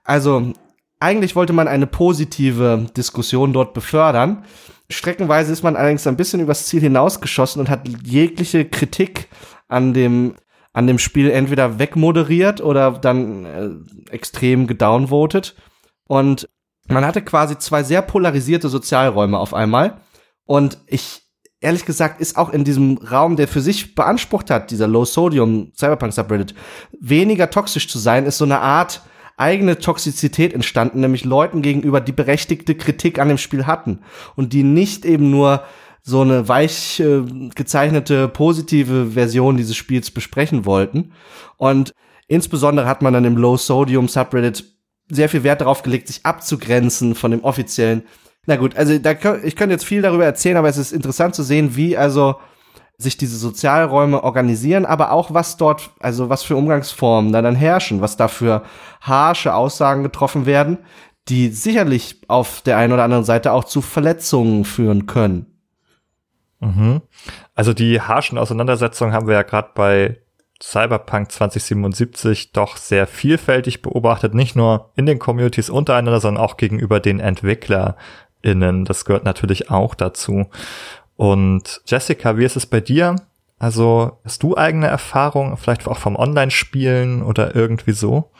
also 0.04 0.52
eigentlich 1.00 1.36
wollte 1.36 1.52
man 1.52 1.68
eine 1.68 1.86
positive 1.86 2.86
Diskussion 2.96 3.52
dort 3.52 3.74
befördern. 3.74 4.44
Streckenweise 4.90 5.52
ist 5.52 5.62
man 5.62 5.76
allerdings 5.76 6.06
ein 6.06 6.16
bisschen 6.16 6.40
übers 6.40 6.66
Ziel 6.66 6.80
hinausgeschossen 6.80 7.60
und 7.60 7.68
hat 7.68 7.86
jegliche 8.04 8.64
Kritik 8.64 9.28
an 9.68 9.92
dem 9.92 10.34
an 10.72 10.86
dem 10.86 10.98
Spiel 10.98 11.30
entweder 11.30 11.78
wegmoderiert 11.78 12.60
oder 12.60 12.92
dann 12.92 13.44
äh, 13.44 13.70
extrem 14.12 14.66
gedownvotet. 14.66 15.56
Und 16.06 16.48
man 16.86 17.04
hatte 17.04 17.22
quasi 17.22 17.58
zwei 17.58 17.82
sehr 17.82 18.02
polarisierte 18.02 18.68
Sozialräume 18.68 19.38
auf 19.38 19.54
einmal. 19.54 20.00
Und 20.44 20.78
ich, 20.86 21.22
ehrlich 21.60 21.84
gesagt, 21.84 22.20
ist 22.20 22.36
auch 22.36 22.50
in 22.50 22.64
diesem 22.64 22.98
Raum, 22.98 23.36
der 23.36 23.48
für 23.48 23.60
sich 23.60 23.94
beansprucht 23.94 24.50
hat, 24.50 24.70
dieser 24.70 24.86
Low 24.86 25.04
Sodium 25.04 25.72
Cyberpunk 25.76 26.12
Subreddit, 26.12 26.54
weniger 27.00 27.50
toxisch 27.50 27.88
zu 27.88 27.98
sein, 27.98 28.26
ist 28.26 28.38
so 28.38 28.44
eine 28.44 28.60
Art 28.60 29.02
eigene 29.36 29.78
Toxizität 29.78 30.52
entstanden, 30.52 31.00
nämlich 31.00 31.24
Leuten 31.24 31.62
gegenüber, 31.62 32.00
die 32.00 32.12
berechtigte 32.12 32.74
Kritik 32.74 33.18
an 33.18 33.28
dem 33.28 33.38
Spiel 33.38 33.66
hatten 33.66 34.00
und 34.34 34.52
die 34.52 34.64
nicht 34.64 35.04
eben 35.04 35.30
nur 35.30 35.62
so 36.02 36.22
eine 36.22 36.48
weich 36.48 37.00
äh, 37.00 37.22
gezeichnete 37.54 38.28
positive 38.28 39.12
Version 39.12 39.56
dieses 39.56 39.76
Spiels 39.76 40.10
besprechen 40.10 40.64
wollten. 40.64 41.12
Und 41.56 41.92
insbesondere 42.26 42.88
hat 42.88 43.02
man 43.02 43.12
dann 43.12 43.24
im 43.24 43.36
Low 43.36 43.56
Sodium 43.56 44.08
Subreddit 44.08 44.64
sehr 45.10 45.28
viel 45.28 45.42
Wert 45.42 45.60
darauf 45.60 45.82
gelegt, 45.82 46.08
sich 46.08 46.24
abzugrenzen 46.24 47.14
von 47.14 47.30
dem 47.30 47.44
offiziellen 47.44 48.02
na 48.48 48.56
gut, 48.56 48.78
also 48.78 48.98
da, 48.98 49.12
ich 49.42 49.56
könnte 49.56 49.74
jetzt 49.74 49.84
viel 49.84 50.00
darüber 50.00 50.24
erzählen, 50.24 50.56
aber 50.56 50.70
es 50.70 50.78
ist 50.78 50.92
interessant 50.92 51.34
zu 51.34 51.42
sehen, 51.42 51.76
wie 51.76 51.98
also 51.98 52.37
sich 52.96 53.18
diese 53.18 53.37
Sozialräume 53.37 54.24
organisieren, 54.24 54.87
aber 54.87 55.12
auch 55.12 55.34
was 55.34 55.58
dort, 55.58 55.90
also 56.00 56.30
was 56.30 56.44
für 56.44 56.56
Umgangsformen 56.56 57.30
da 57.30 57.42
dann 57.42 57.54
herrschen, 57.54 58.00
was 58.00 58.16
da 58.16 58.26
für 58.26 58.62
harsche 59.02 59.54
Aussagen 59.54 60.02
getroffen 60.02 60.46
werden, 60.46 60.78
die 61.28 61.48
sicherlich 61.48 62.22
auf 62.28 62.62
der 62.62 62.78
einen 62.78 62.94
oder 62.94 63.04
anderen 63.04 63.24
Seite 63.24 63.52
auch 63.52 63.64
zu 63.64 63.82
Verletzungen 63.82 64.64
führen 64.64 65.04
können. 65.04 65.58
Mhm. 66.61 67.02
Also 67.54 67.74
die 67.74 68.00
harschen 68.00 68.38
Auseinandersetzungen 68.38 69.12
haben 69.12 69.26
wir 69.26 69.34
ja 69.34 69.42
gerade 69.42 69.72
bei 69.74 70.22
Cyberpunk 70.61 71.30
2077 71.30 72.52
doch 72.52 72.76
sehr 72.76 73.06
vielfältig 73.06 73.82
beobachtet, 73.82 74.34
nicht 74.34 74.56
nur 74.56 74.90
in 74.96 75.06
den 75.06 75.18
Communities 75.18 75.70
untereinander, 75.70 76.20
sondern 76.20 76.42
auch 76.42 76.56
gegenüber 76.56 76.98
den 76.98 77.20
Entwickler, 77.20 77.96
innen. 78.42 78.85
Das 78.85 79.05
gehört 79.05 79.24
natürlich 79.24 79.70
auch 79.70 79.94
dazu. 79.94 80.51
Und 81.16 81.81
Jessica, 81.87 82.37
wie 82.37 82.44
ist 82.44 82.57
es 82.57 82.66
bei 82.66 82.81
dir? 82.81 83.16
Also 83.59 84.20
hast 84.24 84.42
du 84.42 84.57
eigene 84.57 84.87
Erfahrungen, 84.87 85.57
vielleicht 85.57 85.87
auch 85.88 85.98
vom 85.98 86.16
Online-Spielen 86.16 87.22
oder 87.22 87.57
irgendwie 87.57 87.92
so? 87.92 88.31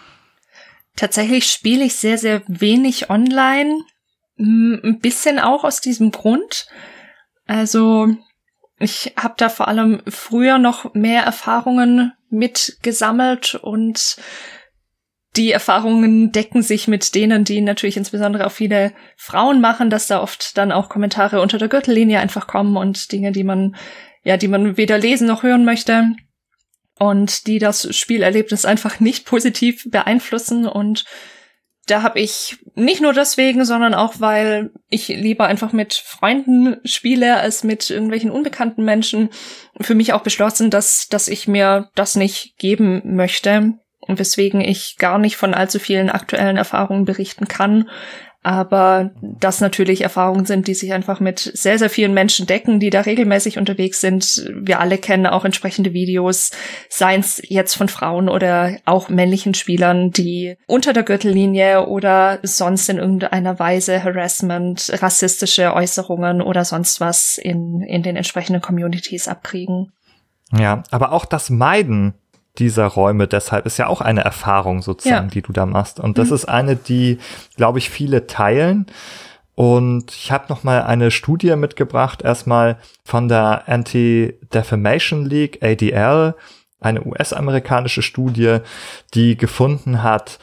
Tatsächlich 0.95 1.51
spiele 1.51 1.85
ich 1.85 1.97
sehr, 1.97 2.19
sehr 2.19 2.43
wenig 2.47 3.11
online. 3.11 3.81
Ein 4.39 5.01
bisschen 5.01 5.41
auch 5.41 5.65
aus 5.65 5.81
diesem 5.81 6.13
Grund. 6.13 6.69
Also 7.47 8.09
ich 8.79 9.15
habe 9.17 9.35
da 9.37 9.49
vor 9.49 9.67
allem 9.67 10.03
früher 10.07 10.59
noch 10.59 10.95
mehr 10.95 11.25
Erfahrungen 11.25 12.13
mitgesammelt 12.31 13.57
und 13.57 14.17
die 15.39 15.53
Erfahrungen 15.53 16.33
decken 16.33 16.63
sich 16.63 16.89
mit 16.89 17.15
denen, 17.15 17.45
die 17.45 17.61
natürlich 17.61 17.97
insbesondere 17.97 18.45
auch 18.47 18.53
viele 18.53 18.93
Frauen 19.17 19.61
machen, 19.61 19.89
dass 19.89 20.09
da 20.09 20.21
oft 20.21 20.59
dann 20.59 20.73
auch 20.73 20.89
Kommentare 20.89 21.41
unter 21.41 21.59
der 21.59 21.69
Gürtellinie 21.69 22.19
einfach 22.19 22.49
kommen 22.49 22.77
und 22.77 23.13
Dinge, 23.13 23.31
die 23.31 23.45
man, 23.45 23.77
ja, 24.25 24.37
die 24.37 24.49
man 24.49 24.77
weder 24.77 24.99
lesen 24.99 25.29
noch 25.29 25.45
hören 25.45 25.65
möchte 25.65 26.11
und 26.99 27.47
die 27.47 27.61
das 27.61 27.95
Spielerlebnis 27.97 28.65
einfach 28.65 28.99
nicht 28.99 29.27
positiv 29.27 29.89
beeinflussen. 29.89 30.67
Und 30.67 31.05
da 31.87 32.03
habe 32.03 32.19
ich 32.19 32.59
nicht 32.75 33.01
nur 33.01 33.13
deswegen, 33.13 33.65
sondern 33.65 33.95
auch, 33.95 34.15
weil 34.19 34.73
ich 34.91 35.07
lieber 35.07 35.47
einfach 35.47 35.73
mit 35.73 35.95
Freunden 35.95 36.79
spiele 36.85 37.37
als 37.37 37.63
mit 37.63 37.91
irgendwelchen 37.91 38.33
unbekannten 38.33 38.85
Menschen, 38.85 39.31
für 39.81 39.95
mich 39.95 40.13
auch 40.13 40.23
beschlossen, 40.23 40.71
dass, 40.71 41.07
dass 41.07 41.29
ich 41.29 41.47
mir 41.47 41.91
das 41.95 42.17
nicht 42.17 42.59
geben 42.59 43.15
möchte 43.15 43.79
weswegen 44.09 44.61
ich 44.61 44.97
gar 44.99 45.19
nicht 45.19 45.37
von 45.37 45.55
allzu 45.55 45.79
vielen 45.79 46.11
aktuellen 46.11 46.57
Erfahrungen 46.57 47.05
berichten 47.05 47.49
kann. 47.49 47.89
Aber 48.45 49.11
das 49.21 49.61
natürlich 49.61 50.03
Erfahrungen 50.03 50.47
sind, 50.47 50.69
die 50.69 50.75
sich 50.75 50.93
einfach 50.93 51.19
mit 51.19 51.39
sehr, 51.39 51.79
sehr 51.79 51.91
vielen 51.91 52.15
Menschen 52.15 52.47
decken, 52.47 52.79
die 52.79 52.89
da 52.89 53.01
regelmäßig 53.01 53.59
unterwegs 53.59 54.01
sind. 54.01 54.49
Wir 54.55 54.79
alle 54.81 54.97
kennen 54.97 55.27
auch 55.27 55.45
entsprechende 55.45 55.93
Videos, 55.93 56.53
seien 56.89 57.21
es 57.21 57.43
jetzt 57.45 57.75
von 57.75 57.89
Frauen 57.89 58.29
oder 58.29 58.79
auch 58.85 59.09
männlichen 59.09 59.55
Spielern, 59.55 60.13
die 60.13 60.57
unter 60.69 60.93
der 60.93 61.03
Gürtellinie 61.03 61.89
oder 61.89 62.39
sonst 62.45 62.89
in 62.89 62.99
irgendeiner 62.99 63.59
Weise 63.59 64.03
Harassment, 64.03 64.93
rassistische 65.03 65.75
Äußerungen 65.75 66.41
oder 66.41 66.65
sonst 66.65 67.01
was 67.01 67.39
in, 67.39 67.83
in 67.83 68.05
den 68.05 68.17
entsprechenden 68.17 68.63
Communities 68.63 69.27
abkriegen. 69.27 69.93
Ja, 70.57 70.85
aber 70.91 71.13
auch 71.13 71.25
das 71.25 71.51
Meiden 71.51 72.15
dieser 72.59 72.87
Räume 72.87 73.29
deshalb 73.29 73.67
ist 73.67 73.79
ja 73.79 73.87
auch 73.87 74.01
eine 74.01 74.23
Erfahrung 74.23 74.83
sozusagen, 74.83 75.29
ja. 75.29 75.31
die 75.31 75.43
du 75.43 75.53
da 75.53 75.67
machst. 75.67 76.01
Und 76.01 76.19
das 76.19 76.29
mhm. 76.29 76.35
ist 76.35 76.45
eine, 76.47 76.77
die, 76.77 77.19
glaube 77.57 77.79
ich, 77.79 77.91
viele 77.91 78.27
teilen. 78.27 78.87
Und 79.55 80.13
ich 80.13 80.31
habe 80.31 80.47
noch 80.49 80.63
mal 80.63 80.83
eine 80.83 81.11
Studie 81.11 81.57
mitgebracht, 81.57 82.23
erstmal 82.23 82.79
von 83.05 83.29
der 83.29 83.65
Anti-Defamation 83.67 85.25
League, 85.25 85.63
ADL, 85.63 86.35
eine 86.81 87.05
US-amerikanische 87.05 88.03
Studie, 88.03 88.59
die 89.15 89.37
gefunden 89.37 90.03
hat, 90.03 90.39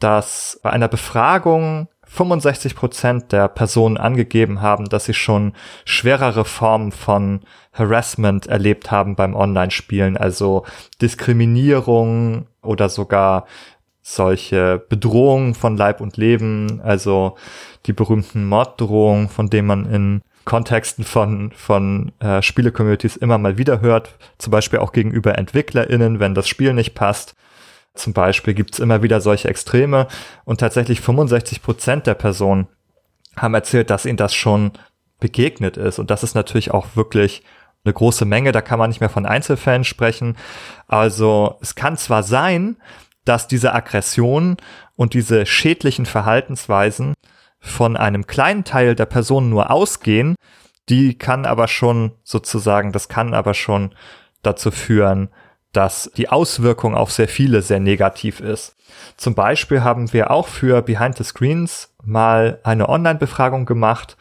dass 0.00 0.58
bei 0.62 0.70
einer 0.70 0.88
Befragung 0.88 1.88
65 2.16 2.74
Prozent 2.74 3.32
der 3.32 3.48
Personen 3.48 3.98
angegeben 3.98 4.62
haben, 4.62 4.86
dass 4.86 5.04
sie 5.04 5.14
schon 5.14 5.52
schwerere 5.84 6.44
Formen 6.44 6.90
von 6.90 7.40
Harassment 7.72 8.46
erlebt 8.46 8.90
haben 8.90 9.16
beim 9.16 9.34
Online-Spielen, 9.34 10.16
also 10.16 10.64
Diskriminierung 11.00 12.46
oder 12.62 12.88
sogar 12.88 13.46
solche 14.02 14.82
Bedrohungen 14.88 15.54
von 15.54 15.76
Leib 15.76 16.00
und 16.00 16.16
Leben, 16.16 16.80
also 16.80 17.36
die 17.86 17.92
berühmten 17.92 18.46
Morddrohungen, 18.46 19.28
von 19.28 19.50
denen 19.50 19.66
man 19.66 19.84
in 19.84 20.22
Kontexten 20.44 21.04
von, 21.04 21.50
von 21.50 22.12
äh, 22.20 22.40
Spiele-Communities 22.40 23.16
immer 23.16 23.36
mal 23.36 23.58
wieder 23.58 23.80
hört, 23.80 24.14
zum 24.38 24.52
Beispiel 24.52 24.78
auch 24.78 24.92
gegenüber 24.92 25.36
EntwicklerInnen, 25.36 26.20
wenn 26.20 26.34
das 26.34 26.48
Spiel 26.48 26.72
nicht 26.72 26.94
passt. 26.94 27.34
Zum 27.98 28.12
Beispiel 28.12 28.54
gibt's 28.54 28.78
immer 28.78 29.02
wieder 29.02 29.20
solche 29.20 29.48
Extreme 29.48 30.06
und 30.44 30.60
tatsächlich 30.60 31.00
65 31.00 31.62
Prozent 31.62 32.06
der 32.06 32.14
Personen 32.14 32.68
haben 33.36 33.54
erzählt, 33.54 33.90
dass 33.90 34.06
ihnen 34.06 34.16
das 34.16 34.34
schon 34.34 34.72
begegnet 35.20 35.76
ist. 35.76 35.98
Und 35.98 36.10
das 36.10 36.22
ist 36.22 36.34
natürlich 36.34 36.70
auch 36.70 36.86
wirklich 36.94 37.42
eine 37.84 37.94
große 37.94 38.24
Menge, 38.24 38.52
da 38.52 38.60
kann 38.60 38.78
man 38.78 38.90
nicht 38.90 39.00
mehr 39.00 39.08
von 39.08 39.26
Einzelfällen 39.26 39.84
sprechen. 39.84 40.36
Also 40.88 41.58
es 41.60 41.74
kann 41.74 41.96
zwar 41.96 42.22
sein, 42.22 42.76
dass 43.24 43.48
diese 43.48 43.74
Aggression 43.74 44.56
und 44.96 45.14
diese 45.14 45.46
schädlichen 45.46 46.06
Verhaltensweisen 46.06 47.14
von 47.60 47.96
einem 47.96 48.26
kleinen 48.26 48.64
Teil 48.64 48.94
der 48.94 49.06
Personen 49.06 49.50
nur 49.50 49.70
ausgehen, 49.70 50.36
die 50.88 51.18
kann 51.18 51.46
aber 51.46 51.68
schon 51.68 52.12
sozusagen, 52.22 52.92
das 52.92 53.08
kann 53.08 53.34
aber 53.34 53.54
schon 53.54 53.94
dazu 54.42 54.70
führen, 54.70 55.28
dass 55.72 56.10
die 56.16 56.28
Auswirkung 56.28 56.94
auf 56.94 57.12
sehr 57.12 57.28
viele 57.28 57.62
sehr 57.62 57.80
negativ 57.80 58.40
ist. 58.40 58.76
Zum 59.16 59.34
Beispiel 59.34 59.82
haben 59.82 60.12
wir 60.12 60.30
auch 60.30 60.48
für 60.48 60.82
Behind 60.82 61.16
the 61.16 61.24
Screens 61.24 61.94
mal 62.04 62.60
eine 62.62 62.88
Online-Befragung 62.88 63.66
gemacht, 63.66 64.16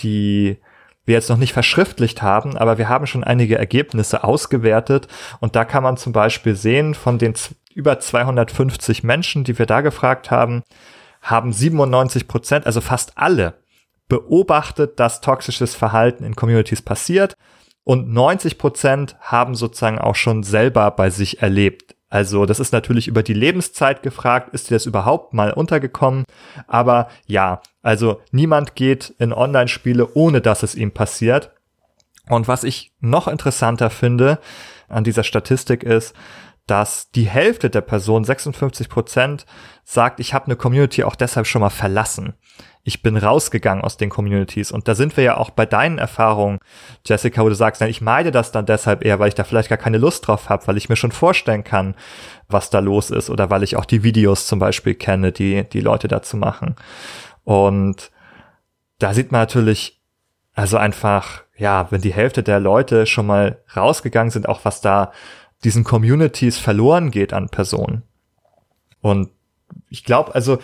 die 0.00 0.58
wir 1.04 1.14
jetzt 1.14 1.30
noch 1.30 1.38
nicht 1.38 1.52
verschriftlicht 1.52 2.22
haben, 2.22 2.56
aber 2.56 2.78
wir 2.78 2.88
haben 2.88 3.06
schon 3.06 3.24
einige 3.24 3.58
Ergebnisse 3.58 4.22
ausgewertet 4.22 5.08
und 5.40 5.56
da 5.56 5.64
kann 5.64 5.82
man 5.82 5.96
zum 5.96 6.12
Beispiel 6.12 6.54
sehen, 6.54 6.94
von 6.94 7.18
den 7.18 7.34
über 7.74 7.98
250 7.98 9.02
Menschen, 9.02 9.44
die 9.44 9.58
wir 9.58 9.66
da 9.66 9.80
gefragt 9.80 10.30
haben, 10.30 10.62
haben 11.22 11.52
97 11.52 12.28
Prozent, 12.28 12.66
also 12.66 12.80
fast 12.80 13.12
alle, 13.16 13.54
beobachtet, 14.08 15.00
dass 15.00 15.20
toxisches 15.20 15.74
Verhalten 15.74 16.24
in 16.24 16.36
Communities 16.36 16.82
passiert 16.82 17.36
und 17.90 18.08
90 18.08 18.56
Prozent 18.56 19.16
haben 19.18 19.56
sozusagen 19.56 19.98
auch 19.98 20.14
schon 20.14 20.44
selber 20.44 20.92
bei 20.92 21.10
sich 21.10 21.42
erlebt. 21.42 21.96
Also 22.08 22.46
das 22.46 22.60
ist 22.60 22.72
natürlich 22.72 23.08
über 23.08 23.24
die 23.24 23.34
Lebenszeit 23.34 24.04
gefragt, 24.04 24.54
ist 24.54 24.70
dir 24.70 24.76
das 24.76 24.86
überhaupt 24.86 25.34
mal 25.34 25.52
untergekommen? 25.52 26.24
Aber 26.68 27.08
ja, 27.26 27.60
also 27.82 28.20
niemand 28.30 28.76
geht 28.76 29.12
in 29.18 29.32
Online-Spiele, 29.32 30.14
ohne 30.14 30.40
dass 30.40 30.62
es 30.62 30.76
ihm 30.76 30.92
passiert. 30.92 31.50
Und 32.28 32.46
was 32.46 32.62
ich 32.62 32.92
noch 33.00 33.26
interessanter 33.26 33.90
finde 33.90 34.38
an 34.88 35.02
dieser 35.02 35.24
Statistik 35.24 35.82
ist, 35.82 36.14
dass 36.68 37.10
die 37.10 37.28
Hälfte 37.28 37.70
der 37.70 37.80
Personen, 37.80 38.24
56 38.24 38.88
Prozent, 38.88 39.46
sagt, 39.82 40.20
ich 40.20 40.32
habe 40.32 40.44
eine 40.44 40.54
Community 40.54 41.02
auch 41.02 41.16
deshalb 41.16 41.48
schon 41.48 41.60
mal 41.60 41.70
verlassen 41.70 42.34
ich 42.82 43.02
bin 43.02 43.16
rausgegangen 43.16 43.84
aus 43.84 43.96
den 43.96 44.08
Communities. 44.08 44.72
Und 44.72 44.88
da 44.88 44.94
sind 44.94 45.16
wir 45.16 45.24
ja 45.24 45.36
auch 45.36 45.50
bei 45.50 45.66
deinen 45.66 45.98
Erfahrungen, 45.98 46.58
Jessica, 47.04 47.42
wo 47.42 47.48
du 47.48 47.54
sagst, 47.54 47.82
ich 47.82 48.00
meide 48.00 48.30
das 48.30 48.52
dann 48.52 48.66
deshalb 48.66 49.04
eher, 49.04 49.18
weil 49.18 49.28
ich 49.28 49.34
da 49.34 49.44
vielleicht 49.44 49.68
gar 49.68 49.78
keine 49.78 49.98
Lust 49.98 50.26
drauf 50.26 50.48
habe, 50.48 50.66
weil 50.66 50.76
ich 50.76 50.88
mir 50.88 50.96
schon 50.96 51.12
vorstellen 51.12 51.64
kann, 51.64 51.94
was 52.48 52.70
da 52.70 52.78
los 52.78 53.10
ist 53.10 53.28
oder 53.28 53.50
weil 53.50 53.62
ich 53.62 53.76
auch 53.76 53.84
die 53.84 54.02
Videos 54.02 54.46
zum 54.46 54.58
Beispiel 54.58 54.94
kenne, 54.94 55.30
die 55.32 55.64
die 55.68 55.80
Leute 55.80 56.08
dazu 56.08 56.36
machen. 56.36 56.74
Und 57.44 58.10
da 58.98 59.12
sieht 59.12 59.30
man 59.30 59.42
natürlich, 59.42 60.00
also 60.54 60.78
einfach, 60.78 61.42
ja, 61.56 61.86
wenn 61.90 62.00
die 62.00 62.14
Hälfte 62.14 62.42
der 62.42 62.60
Leute 62.60 63.06
schon 63.06 63.26
mal 63.26 63.62
rausgegangen 63.76 64.30
sind, 64.30 64.48
auch 64.48 64.64
was 64.64 64.80
da 64.80 65.12
diesen 65.64 65.84
Communities 65.84 66.58
verloren 66.58 67.10
geht 67.10 67.34
an 67.34 67.50
Personen. 67.50 68.02
Und 69.02 69.30
ich 69.88 70.04
glaube, 70.04 70.34
also 70.34 70.58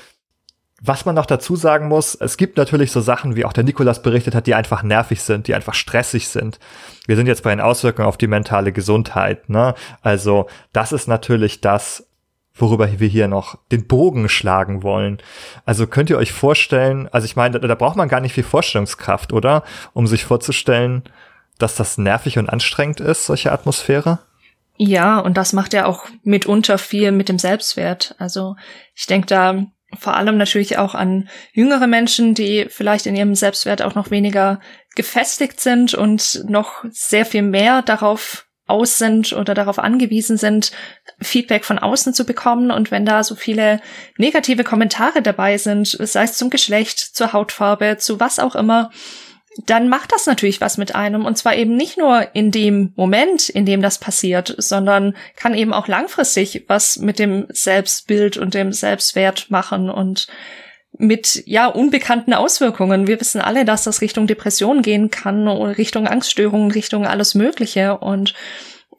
was 0.82 1.06
man 1.06 1.14
noch 1.14 1.26
dazu 1.26 1.56
sagen 1.56 1.88
muss, 1.88 2.14
es 2.14 2.36
gibt 2.36 2.58
natürlich 2.58 2.92
so 2.92 3.00
Sachen, 3.00 3.34
wie 3.34 3.46
auch 3.46 3.54
der 3.54 3.64
Nikolas 3.64 4.02
berichtet 4.02 4.34
hat, 4.34 4.46
die 4.46 4.54
einfach 4.54 4.82
nervig 4.82 5.22
sind, 5.22 5.48
die 5.48 5.54
einfach 5.54 5.74
stressig 5.74 6.28
sind. 6.28 6.58
Wir 7.06 7.16
sind 7.16 7.26
jetzt 7.26 7.42
bei 7.42 7.50
den 7.50 7.60
Auswirkungen 7.60 8.08
auf 8.08 8.18
die 8.18 8.26
mentale 8.26 8.72
Gesundheit. 8.72 9.48
Ne? 9.48 9.74
Also 10.02 10.48
das 10.72 10.92
ist 10.92 11.08
natürlich 11.08 11.62
das, 11.62 12.06
worüber 12.54 13.00
wir 13.00 13.08
hier 13.08 13.26
noch 13.26 13.58
den 13.72 13.86
Bogen 13.86 14.28
schlagen 14.28 14.82
wollen. 14.82 15.18
Also 15.64 15.86
könnt 15.86 16.10
ihr 16.10 16.18
euch 16.18 16.32
vorstellen, 16.32 17.08
also 17.10 17.24
ich 17.24 17.36
meine, 17.36 17.58
da, 17.58 17.66
da 17.66 17.74
braucht 17.74 17.96
man 17.96 18.08
gar 18.08 18.20
nicht 18.20 18.34
viel 18.34 18.44
Vorstellungskraft, 18.44 19.32
oder? 19.32 19.64
Um 19.94 20.06
sich 20.06 20.26
vorzustellen, 20.26 21.04
dass 21.58 21.74
das 21.74 21.96
nervig 21.96 22.38
und 22.38 22.50
anstrengend 22.50 23.00
ist, 23.00 23.24
solche 23.24 23.50
Atmosphäre? 23.50 24.18
Ja, 24.76 25.20
und 25.20 25.38
das 25.38 25.54
macht 25.54 25.72
ja 25.72 25.86
auch 25.86 26.04
mitunter 26.22 26.76
viel 26.76 27.12
mit 27.12 27.30
dem 27.30 27.38
Selbstwert. 27.38 28.14
Also 28.18 28.56
ich 28.94 29.06
denke 29.06 29.26
da 29.26 29.64
vor 29.98 30.16
allem 30.16 30.36
natürlich 30.36 30.78
auch 30.78 30.94
an 30.94 31.28
jüngere 31.52 31.86
Menschen, 31.86 32.34
die 32.34 32.66
vielleicht 32.68 33.06
in 33.06 33.16
ihrem 33.16 33.34
Selbstwert 33.34 33.82
auch 33.82 33.94
noch 33.94 34.10
weniger 34.10 34.60
gefestigt 34.94 35.60
sind 35.60 35.94
und 35.94 36.44
noch 36.48 36.84
sehr 36.90 37.26
viel 37.26 37.42
mehr 37.42 37.82
darauf 37.82 38.46
aus 38.66 38.98
sind 38.98 39.32
oder 39.32 39.54
darauf 39.54 39.78
angewiesen 39.78 40.36
sind, 40.36 40.72
Feedback 41.20 41.64
von 41.64 41.78
außen 41.78 42.14
zu 42.14 42.24
bekommen. 42.24 42.70
Und 42.70 42.90
wenn 42.90 43.06
da 43.06 43.22
so 43.22 43.34
viele 43.36 43.80
negative 44.18 44.64
Kommentare 44.64 45.22
dabei 45.22 45.56
sind, 45.56 45.88
sei 45.88 46.24
es 46.24 46.36
zum 46.36 46.50
Geschlecht, 46.50 46.98
zur 46.98 47.32
Hautfarbe, 47.32 47.96
zu 47.98 48.18
was 48.18 48.38
auch 48.38 48.56
immer, 48.56 48.90
dann 49.64 49.88
macht 49.88 50.12
das 50.12 50.26
natürlich 50.26 50.60
was 50.60 50.76
mit 50.76 50.94
einem. 50.94 51.24
Und 51.24 51.38
zwar 51.38 51.56
eben 51.56 51.76
nicht 51.76 51.96
nur 51.96 52.34
in 52.34 52.50
dem 52.50 52.92
Moment, 52.96 53.48
in 53.48 53.64
dem 53.64 53.82
das 53.82 53.98
passiert, 53.98 54.54
sondern 54.58 55.16
kann 55.36 55.54
eben 55.54 55.72
auch 55.72 55.88
langfristig 55.88 56.64
was 56.68 56.98
mit 56.98 57.18
dem 57.18 57.46
Selbstbild 57.48 58.36
und 58.36 58.54
dem 58.54 58.72
Selbstwert 58.72 59.50
machen 59.50 59.88
und 59.88 60.26
mit, 60.98 61.42
ja, 61.46 61.66
unbekannten 61.66 62.32
Auswirkungen. 62.32 63.06
Wir 63.06 63.20
wissen 63.20 63.40
alle, 63.40 63.64
dass 63.64 63.84
das 63.84 64.00
Richtung 64.00 64.26
Depression 64.26 64.82
gehen 64.82 65.10
kann, 65.10 65.46
Richtung 65.46 66.06
Angststörungen, 66.06 66.70
Richtung 66.70 67.06
alles 67.06 67.34
Mögliche. 67.34 67.98
Und 67.98 68.34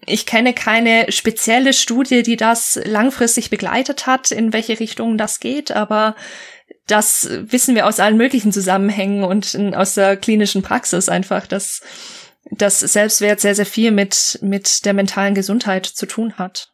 ich 0.06 0.26
kenne 0.26 0.54
keine 0.54 1.12
spezielle 1.12 1.74
Studie, 1.74 2.24
die 2.24 2.38
das 2.38 2.80
langfristig 2.86 3.50
begleitet 3.50 4.06
hat, 4.06 4.32
in 4.32 4.54
welche 4.54 4.80
Richtung 4.80 5.18
das 5.18 5.40
geht, 5.40 5.72
aber 5.72 6.16
das 6.88 7.30
wissen 7.32 7.76
wir 7.76 7.86
aus 7.86 8.00
allen 8.00 8.18
möglichen 8.18 8.52
Zusammenhängen 8.52 9.24
und 9.24 9.56
aus 9.76 9.94
der 9.94 10.18
klinischen 10.18 10.62
Praxis 10.62 11.10
einfach, 11.10 11.46
dass 11.46 11.82
das 12.50 12.80
Selbstwert 12.80 13.40
sehr, 13.40 13.56
sehr 13.56 13.66
viel 13.66 13.92
mit, 13.92 14.40
mit 14.42 14.86
der 14.86 14.94
mentalen 14.94 15.36
Gesundheit 15.36 15.86
zu 15.86 16.06
tun 16.06 16.34
hat. 16.38 16.72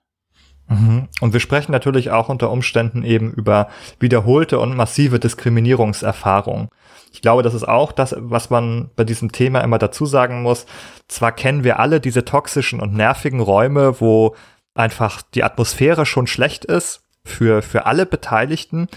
Mhm. 0.68 1.10
Und 1.20 1.34
wir 1.34 1.40
sprechen 1.40 1.72
natürlich 1.72 2.12
auch 2.12 2.30
unter 2.30 2.52
Umständen 2.52 3.04
eben 3.04 3.34
über 3.34 3.70
wiederholte 4.00 4.60
und 4.60 4.76
massive 4.76 5.20
Diskriminierungserfahrungen. 5.20 6.70
Ich 7.12 7.22
glaube, 7.22 7.44
das 7.44 7.54
ist 7.54 7.68
auch 7.68 7.92
das, 7.92 8.16
was 8.18 8.50
man 8.50 8.90
bei 8.96 9.04
diesem 9.04 9.32
Thema 9.32 9.62
immer 9.62 9.78
dazu 9.78 10.06
sagen 10.06 10.42
muss. 10.42 10.66
Zwar 11.08 11.32
kennen 11.32 11.64
wir 11.64 11.80
alle 11.80 12.00
diese 12.00 12.26
toxischen 12.26 12.80
und 12.80 12.94
nervigen 12.94 13.40
Räume, 13.40 14.00
wo 14.00 14.36
einfach 14.74 15.22
die 15.22 15.44
Atmosphäre 15.44 16.06
schon 16.06 16.28
schlecht 16.28 16.66
ist 16.66 17.04
für, 17.24 17.62
für 17.62 17.86
alle 17.86 18.06
Beteiligten, 18.06 18.88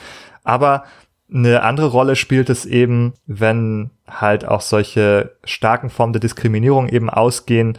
aber 0.44 0.84
eine 1.32 1.62
andere 1.62 1.88
Rolle 1.88 2.16
spielt 2.16 2.50
es 2.50 2.64
eben, 2.66 3.14
wenn 3.26 3.90
halt 4.06 4.46
auch 4.46 4.60
solche 4.60 5.36
starken 5.44 5.90
Formen 5.90 6.12
der 6.12 6.20
Diskriminierung 6.20 6.88
eben 6.88 7.10
ausgehen 7.10 7.78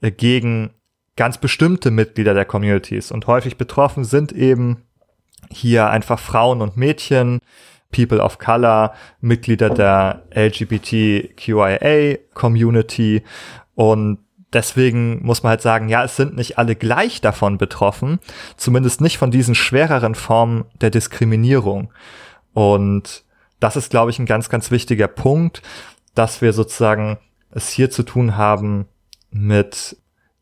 äh, 0.00 0.10
gegen 0.10 0.70
ganz 1.16 1.38
bestimmte 1.38 1.90
Mitglieder 1.90 2.34
der 2.34 2.44
Communities. 2.44 3.10
Und 3.10 3.26
häufig 3.26 3.56
betroffen 3.56 4.04
sind 4.04 4.32
eben 4.32 4.82
hier 5.50 5.90
einfach 5.90 6.18
Frauen 6.18 6.60
und 6.60 6.76
Mädchen, 6.76 7.40
People 7.90 8.20
of 8.20 8.38
Color, 8.38 8.92
Mitglieder 9.20 9.70
der 9.70 10.22
LGBTQIA 10.34 12.18
Community 12.34 13.22
und 13.74 14.18
deswegen 14.52 15.24
muss 15.24 15.42
man 15.42 15.50
halt 15.50 15.62
sagen, 15.62 15.88
ja, 15.88 16.04
es 16.04 16.16
sind 16.16 16.36
nicht 16.36 16.58
alle 16.58 16.74
gleich 16.74 17.20
davon 17.20 17.58
betroffen, 17.58 18.18
zumindest 18.56 19.00
nicht 19.00 19.18
von 19.18 19.30
diesen 19.30 19.54
schwereren 19.54 20.14
Formen 20.14 20.64
der 20.80 20.90
Diskriminierung. 20.90 21.92
Und 22.52 23.24
das 23.60 23.76
ist, 23.76 23.90
glaube 23.90 24.10
ich, 24.10 24.18
ein 24.18 24.26
ganz, 24.26 24.48
ganz 24.48 24.70
wichtiger 24.70 25.08
Punkt, 25.08 25.62
dass 26.14 26.40
wir 26.40 26.52
sozusagen 26.52 27.18
es 27.50 27.70
hier 27.70 27.90
zu 27.90 28.02
tun 28.02 28.36
haben 28.36 28.86
mit 29.30 29.96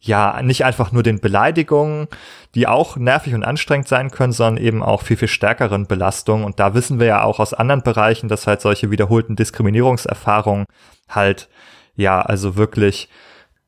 ja, 0.07 0.41
nicht 0.43 0.65
einfach 0.65 0.93
nur 0.93 1.03
den 1.03 1.21
Beleidigungen, 1.21 2.07
die 2.55 2.67
auch 2.67 2.97
nervig 2.97 3.35
und 3.35 3.45
anstrengend 3.45 3.89
sein 3.89 4.11
können, 4.11 4.33
sondern 4.33 4.63
eben 4.63 4.83
auch 4.83 5.03
viel, 5.03 5.17
viel 5.17 5.29
stärkeren 5.29 5.87
Belastungen. 5.87 6.45
Und 6.45 6.61
da 6.61 6.75
wissen 6.75 7.01
wir 7.01 7.07
ja 7.07 7.23
auch 7.25 7.41
aus 7.41 7.55
anderen 7.55 7.83
Bereichen, 7.83 8.29
dass 8.29 8.47
halt 8.47 8.61
solche 8.61 8.91
wiederholten 8.91 9.37
Diskriminierungserfahrungen 9.37 10.67
halt, 11.09 11.49
ja, 11.97 12.21
also 12.21 12.57
wirklich 12.57 13.09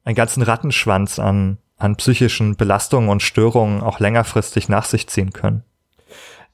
einen 0.04 0.14
ganzen 0.14 0.42
Rattenschwanz 0.42 1.18
an, 1.18 1.58
an 1.76 1.96
psychischen 1.96 2.56
Belastungen 2.56 3.10
und 3.10 3.22
Störungen 3.22 3.82
auch 3.82 4.00
längerfristig 4.00 4.68
nach 4.68 4.84
sich 4.84 5.08
ziehen 5.08 5.32
können. 5.32 5.64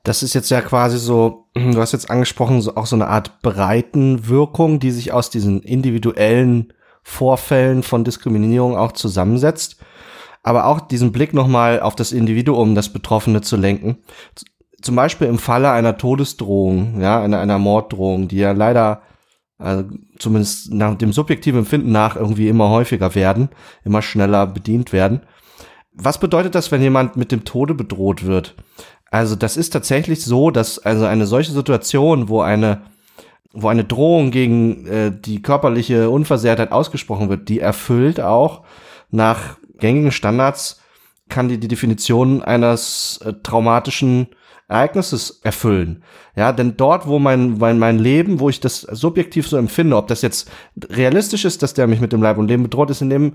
Das 0.05 0.23
ist 0.23 0.35
jetzt 0.35 0.51
ja 0.51 0.61
quasi 0.61 0.99
so, 0.99 1.49
du 1.55 1.81
hast 1.81 1.93
jetzt 1.93 2.11
angesprochen, 2.11 2.61
so 2.61 2.77
auch 2.77 2.87
so 2.87 2.95
eine 2.95 3.09
Art 3.09 3.43
Breitenwirkung, 3.43 4.79
die 4.79 4.91
sich 4.91 5.13
aus 5.13 5.31
diesen 5.31 5.63
individuellen 5.63 6.73
Vorfällen 7.03 7.83
von 7.83 8.05
Diskriminierung 8.05 8.77
auch 8.77 8.93
zusammensetzt. 8.93 9.79
Aber 10.43 10.67
auch 10.67 10.81
diesen 10.81 11.11
Blick 11.11 11.33
nochmal 11.33 11.81
auf 11.81 11.97
das 11.97 12.13
Individuum, 12.13 12.75
das 12.75 12.91
Betroffene 12.91 13.41
zu 13.41 13.57
lenken. 13.57 13.99
zum 14.83 14.97
Beispiel 14.97 15.27
im 15.29 15.39
Falle 15.39 15.71
einer 15.71 15.97
Todesdrohung, 15.97 17.01
ja, 17.01 17.23
einer, 17.23 17.41
einer 17.41 17.59
Morddrohung, 17.59 18.29
die 18.29 18.37
ja 18.37 18.53
leider 18.53 19.01
also 19.57 19.85
zumindest 20.19 20.73
nach 20.73 20.95
dem 20.97 21.13
subjektiven 21.13 21.61
Empfinden 21.61 21.93
nach 21.93 22.17
irgendwie 22.17 22.49
immer 22.49 22.69
häufiger 22.69 23.15
werden, 23.15 23.49
immer 23.85 24.03
schneller 24.03 24.47
bedient 24.47 24.93
werden. 24.93 25.23
Was 25.93 26.19
bedeutet 26.19 26.55
das, 26.55 26.73
wenn 26.73 26.83
jemand 26.83 27.17
mit 27.17 27.31
dem 27.31 27.45
Tode 27.45 27.73
bedroht 27.73 28.27
wird? 28.27 28.57
Also 29.15 29.37
das 29.37 29.57
ist 29.57 29.71
tatsächlich 29.71 30.25
so, 30.25 30.51
dass 30.51 30.81
also 30.81 31.05
eine 31.05 31.27
solche 31.27 31.53
Situation, 31.53 32.29
wo 32.29 32.41
eine 32.41 32.83
wo 33.53 33.69
eine 33.69 33.85
Drohung 33.85 34.33
gegen 34.33 34.89
äh, 34.89 35.13
die 35.17 35.41
körperliche 35.41 36.11
Unversehrtheit 36.11 36.73
ausgesprochen 36.73 37.29
wird, 37.29 37.49
die 37.49 37.61
erfüllt 37.61 38.19
auch 38.19 38.65
nach 39.13 39.57
gängigen 39.79 40.11
Standards 40.11 40.81
kann 41.29 41.47
die 41.47 41.59
die 41.61 41.69
Definition 41.69 42.43
eines 42.43 43.21
äh, 43.25 43.35
traumatischen 43.41 44.27
Ereignisses 44.67 45.39
erfüllen. 45.45 46.03
Ja, 46.35 46.51
denn 46.51 46.77
dort, 46.77 47.07
wo 47.07 47.21
mein, 47.21 47.59
mein, 47.59 47.79
mein 47.79 48.01
Leben, 48.01 48.41
wo 48.41 48.49
ich 48.49 48.59
das 48.59 48.81
subjektiv 48.81 49.47
so 49.47 49.57
empfinde, 49.57 49.97
ob 49.97 50.09
das 50.09 50.23
jetzt 50.23 50.51
realistisch 50.91 51.45
ist, 51.45 51.63
dass 51.63 51.75
der 51.75 51.87
mich 51.87 52.01
mit 52.01 52.13
dem 52.13 52.21
Leib 52.21 52.37
und 52.37 52.49
Leben 52.49 52.65
bedroht, 52.65 52.91
ist 52.91 53.01
in 53.01 53.11
dem 53.11 53.35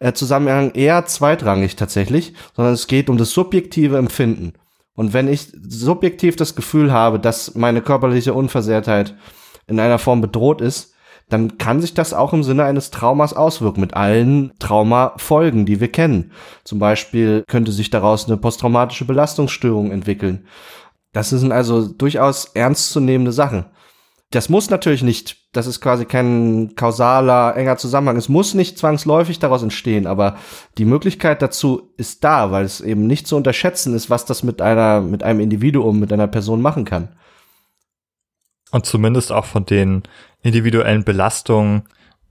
äh, 0.00 0.12
Zusammenhang 0.12 0.72
eher 0.72 1.06
zweitrangig 1.06 1.76
tatsächlich, 1.76 2.34
sondern 2.56 2.74
es 2.74 2.88
geht 2.88 3.08
um 3.08 3.16
das 3.16 3.30
subjektive 3.30 3.96
Empfinden. 3.96 4.54
Und 5.00 5.14
wenn 5.14 5.28
ich 5.28 5.50
subjektiv 5.66 6.36
das 6.36 6.54
Gefühl 6.54 6.92
habe, 6.92 7.18
dass 7.18 7.54
meine 7.54 7.80
körperliche 7.80 8.34
Unversehrtheit 8.34 9.14
in 9.66 9.80
einer 9.80 9.98
Form 9.98 10.20
bedroht 10.20 10.60
ist, 10.60 10.92
dann 11.30 11.56
kann 11.56 11.80
sich 11.80 11.94
das 11.94 12.12
auch 12.12 12.34
im 12.34 12.42
Sinne 12.42 12.64
eines 12.64 12.90
Traumas 12.90 13.32
auswirken, 13.32 13.80
mit 13.80 13.94
allen 13.94 14.52
Traumafolgen, 14.58 15.64
die 15.64 15.80
wir 15.80 15.90
kennen. 15.90 16.32
Zum 16.64 16.80
Beispiel 16.80 17.44
könnte 17.48 17.72
sich 17.72 17.88
daraus 17.88 18.26
eine 18.26 18.36
posttraumatische 18.36 19.06
Belastungsstörung 19.06 19.90
entwickeln. 19.90 20.46
Das 21.14 21.30
sind 21.30 21.50
also 21.50 21.88
durchaus 21.88 22.50
ernstzunehmende 22.52 23.32
Sachen. 23.32 23.64
Das 24.32 24.48
muss 24.48 24.70
natürlich 24.70 25.02
nicht, 25.02 25.38
das 25.52 25.66
ist 25.66 25.80
quasi 25.80 26.04
kein 26.04 26.76
kausaler, 26.76 27.56
enger 27.56 27.76
Zusammenhang. 27.78 28.16
Es 28.16 28.28
muss 28.28 28.54
nicht 28.54 28.78
zwangsläufig 28.78 29.40
daraus 29.40 29.64
entstehen, 29.64 30.06
aber 30.06 30.36
die 30.78 30.84
Möglichkeit 30.84 31.42
dazu 31.42 31.92
ist 31.96 32.22
da, 32.22 32.52
weil 32.52 32.64
es 32.64 32.80
eben 32.80 33.08
nicht 33.08 33.26
zu 33.26 33.36
unterschätzen 33.36 33.92
ist, 33.92 34.08
was 34.08 34.24
das 34.26 34.44
mit 34.44 34.62
einer, 34.62 35.00
mit 35.00 35.24
einem 35.24 35.40
Individuum, 35.40 35.98
mit 35.98 36.12
einer 36.12 36.28
Person 36.28 36.62
machen 36.62 36.84
kann. 36.84 37.08
Und 38.70 38.86
zumindest 38.86 39.32
auch 39.32 39.46
von 39.46 39.66
den 39.66 40.04
individuellen 40.42 41.02
Belastungen 41.02 41.82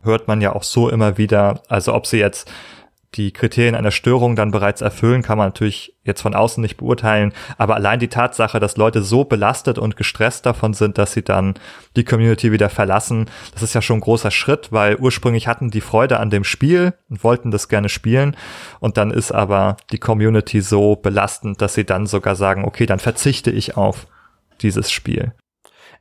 hört 0.01 0.29
man 0.29 0.39
ja 0.39 0.55
auch 0.55 0.63
so 0.63 0.89
immer 0.89 1.17
wieder. 1.17 1.61
Also 1.67 1.93
ob 1.93 2.07
sie 2.07 2.17
jetzt 2.17 2.49
die 3.15 3.31
Kriterien 3.31 3.73
einer 3.73 3.91
Störung 3.91 4.35
dann 4.35 4.51
bereits 4.51 4.81
erfüllen, 4.81 5.23
kann 5.23 5.37
man 5.37 5.47
natürlich 5.47 5.95
jetzt 6.03 6.21
von 6.21 6.35
außen 6.35 6.61
nicht 6.61 6.77
beurteilen. 6.77 7.33
Aber 7.57 7.75
allein 7.75 7.99
die 7.99 8.07
Tatsache, 8.07 8.59
dass 8.59 8.77
Leute 8.77 9.01
so 9.01 9.23
belastet 9.23 9.79
und 9.79 9.97
gestresst 9.97 10.45
davon 10.45 10.73
sind, 10.73 10.99
dass 10.99 11.13
sie 11.13 11.23
dann 11.23 11.55
die 11.95 12.03
Community 12.03 12.51
wieder 12.51 12.69
verlassen, 12.69 13.25
das 13.53 13.63
ist 13.63 13.73
ja 13.73 13.81
schon 13.81 13.97
ein 13.97 14.01
großer 14.01 14.29
Schritt, 14.29 14.71
weil 14.71 14.95
ursprünglich 14.97 15.47
hatten 15.47 15.71
die 15.71 15.81
Freude 15.81 16.19
an 16.19 16.29
dem 16.29 16.43
Spiel 16.43 16.93
und 17.09 17.23
wollten 17.23 17.49
das 17.49 17.67
gerne 17.67 17.89
spielen. 17.89 18.35
Und 18.79 18.97
dann 18.97 19.09
ist 19.09 19.31
aber 19.31 19.77
die 19.91 19.99
Community 19.99 20.61
so 20.61 20.95
belastend, 20.95 21.61
dass 21.61 21.73
sie 21.73 21.85
dann 21.85 22.05
sogar 22.05 22.35
sagen, 22.35 22.63
okay, 22.63 22.85
dann 22.85 22.99
verzichte 22.99 23.49
ich 23.49 23.75
auf 23.75 24.05
dieses 24.61 24.91
Spiel. 24.91 25.33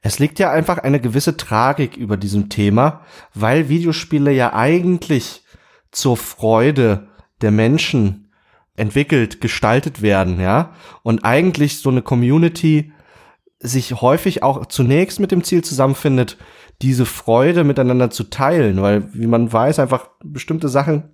Es 0.01 0.19
liegt 0.19 0.39
ja 0.39 0.51
einfach 0.51 0.79
eine 0.79 1.01
gewisse 1.01 1.37
Tragik 1.37 1.97
über 1.97 2.17
diesem 2.17 2.51
Thema, 2.51 3.01
weil 3.35 3.69
Videospiele 3.69 4.31
ja 4.31 4.53
eigentlich 4.53 5.43
zur 5.91 6.17
Freude 6.17 7.09
der 7.41 7.51
Menschen 7.51 8.31
entwickelt, 8.77 9.41
gestaltet 9.41 10.03
werden, 10.03 10.41
ja. 10.41 10.73
Und 11.03 11.25
eigentlich 11.25 11.79
so 11.81 11.91
eine 11.91 12.03
Community 12.03 12.93
sich 13.61 14.01
häufig 14.01 14.43
auch 14.43 14.67
zunächst 14.67 15.19
mit 15.19 15.33
dem 15.33 15.43
Ziel 15.43 15.65
zusammenfindet, 15.65 16.37
diese 16.81 17.07
Freude 17.07 17.65
miteinander 17.65 18.11
zu 18.11 18.25
teilen, 18.25 18.81
weil, 18.81 19.13
wie 19.13 19.27
man 19.27 19.53
weiß, 19.53 19.81
einfach 19.81 20.11
bestimmte 20.23 20.69
Sachen, 20.69 21.11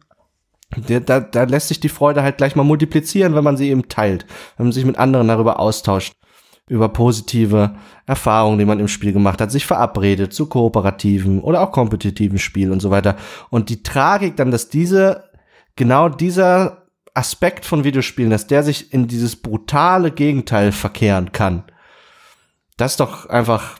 da, 0.77 1.21
da 1.21 1.45
lässt 1.45 1.69
sich 1.69 1.81
die 1.81 1.89
Freude 1.89 2.23
halt 2.23 2.37
gleich 2.37 2.55
mal 2.55 2.65
multiplizieren, 2.65 3.35
wenn 3.35 3.45
man 3.45 3.57
sie 3.57 3.71
eben 3.71 3.89
teilt, 3.89 4.27
wenn 4.57 4.67
man 4.67 4.73
sich 4.73 4.85
mit 4.85 4.99
anderen 4.99 5.29
darüber 5.29 5.59
austauscht 5.59 6.15
über 6.67 6.89
positive 6.89 7.77
Erfahrungen, 8.07 8.59
die 8.59 8.65
man 8.65 8.81
im 8.81 8.89
Spiel 8.89 9.13
gemacht 9.13 9.41
hat, 9.41 9.51
sich 9.51 9.67
verabredet 9.67 10.33
zu 10.33 10.47
kooperativen 10.47 11.41
oder 11.41 11.61
auch 11.61 11.73
kompetitiven 11.73 12.39
Spielen 12.39 12.73
und 12.73 12.81
so 12.81 12.91
weiter. 12.91 13.17
Und 13.51 13.69
die 13.69 13.83
Tragik 13.83 14.37
dann, 14.37 14.51
dass 14.51 14.71
diese, 14.71 15.31
genau 15.77 16.09
dieser 16.09 16.87
Aspekt 17.13 17.65
von 17.65 17.85
Videospielen, 17.85 18.31
dass 18.31 18.47
der 18.47 18.63
sich 18.63 18.93
in 18.93 19.07
dieses 19.07 19.37
brutale 19.37 20.11
Gegenteil 20.11 20.73
verkehren 20.73 21.33
kann, 21.33 21.65
das 22.77 22.93
ist 22.93 23.01
doch 23.01 23.27
einfach, 23.27 23.79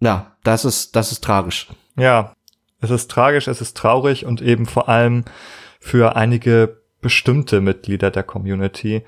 ja, 0.00 0.36
das 0.44 0.64
ist, 0.64 0.94
das 0.94 1.12
ist 1.12 1.24
tragisch. 1.24 1.68
Ja, 1.96 2.34
es 2.80 2.90
ist 2.90 3.10
tragisch, 3.10 3.48
es 3.48 3.60
ist 3.60 3.76
traurig 3.76 4.26
und 4.26 4.42
eben 4.42 4.66
vor 4.66 4.88
allem 4.88 5.24
für 5.80 6.14
einige 6.14 6.82
bestimmte 7.00 7.60
Mitglieder 7.60 8.10
der 8.10 8.22
Community, 8.22 9.04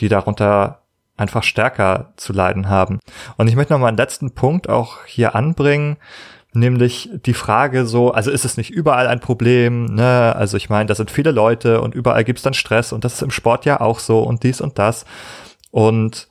die 0.00 0.08
darunter 0.08 0.82
einfach 1.18 1.42
stärker 1.42 2.12
zu 2.16 2.32
leiden 2.32 2.68
haben. 2.68 3.00
Und 3.36 3.48
ich 3.48 3.56
möchte 3.56 3.72
noch 3.72 3.80
mal 3.80 3.88
einen 3.88 3.96
letzten 3.96 4.34
Punkt 4.34 4.68
auch 4.68 5.04
hier 5.04 5.34
anbringen, 5.34 5.96
nämlich 6.52 7.10
die 7.26 7.34
Frage 7.34 7.86
so, 7.86 8.12
also 8.12 8.30
ist 8.30 8.44
es 8.44 8.56
nicht 8.56 8.70
überall 8.70 9.06
ein 9.06 9.20
Problem, 9.20 9.86
ne? 9.86 10.34
Also 10.34 10.56
ich 10.56 10.70
meine, 10.70 10.86
da 10.86 10.94
sind 10.94 11.10
viele 11.10 11.32
Leute 11.32 11.80
und 11.80 11.94
überall 11.94 12.24
gibt's 12.24 12.42
dann 12.42 12.54
Stress 12.54 12.92
und 12.92 13.04
das 13.04 13.14
ist 13.14 13.22
im 13.22 13.30
Sport 13.30 13.64
ja 13.66 13.80
auch 13.80 13.98
so 13.98 14.22
und 14.22 14.42
dies 14.42 14.60
und 14.60 14.78
das. 14.78 15.04
Und 15.70 16.28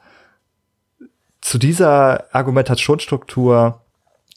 zu 1.42 1.58
dieser 1.58 2.34
Argumentationsstruktur 2.34 3.82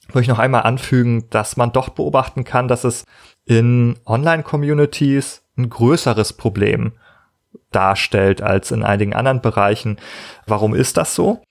würde 0.09 0.23
ich 0.23 0.29
noch 0.29 0.39
einmal 0.39 0.63
anfügen, 0.63 1.29
dass 1.31 1.57
man 1.57 1.73
doch 1.73 1.89
beobachten 1.91 2.45
kann, 2.45 2.69
dass 2.69 2.85
es 2.85 3.05
in 3.47 3.97
Online-Communities 4.07 5.43
ein 5.57 5.71
größeres 5.71 6.35
Problem 6.35 6.93
darstellt 7.71 8.43
als 8.43 8.71
in 8.71 8.83
einigen 8.83 9.15
anderen 9.15 9.41
Bereichen. 9.41 9.99
Warum 10.47 10.75
ist 10.75 10.97
das 10.97 11.15
so? 11.15 11.43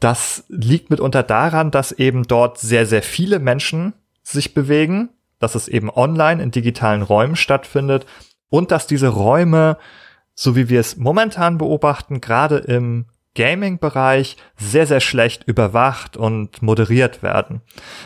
Das 0.00 0.44
liegt 0.48 0.90
mitunter 0.90 1.22
daran, 1.22 1.70
dass 1.70 1.92
eben 1.92 2.22
dort 2.24 2.58
sehr, 2.58 2.86
sehr 2.86 3.02
viele 3.02 3.38
Menschen 3.40 3.94
sich 4.22 4.54
bewegen, 4.54 5.10
dass 5.38 5.54
es 5.54 5.68
eben 5.68 5.90
online 5.90 6.42
in 6.42 6.50
digitalen 6.50 7.02
Räumen 7.02 7.36
stattfindet 7.36 8.06
und 8.48 8.70
dass 8.70 8.86
diese 8.86 9.08
Räume, 9.08 9.76
so 10.34 10.56
wie 10.56 10.68
wir 10.68 10.80
es 10.80 10.96
momentan 10.96 11.58
beobachten, 11.58 12.20
gerade 12.20 12.58
im 12.58 13.06
Gaming-Bereich 13.34 14.36
sehr, 14.56 14.86
sehr 14.86 15.00
schlecht 15.00 15.44
überwacht 15.44 16.16
und 16.16 16.60
moderiert 16.62 17.22
werden. 17.22 17.62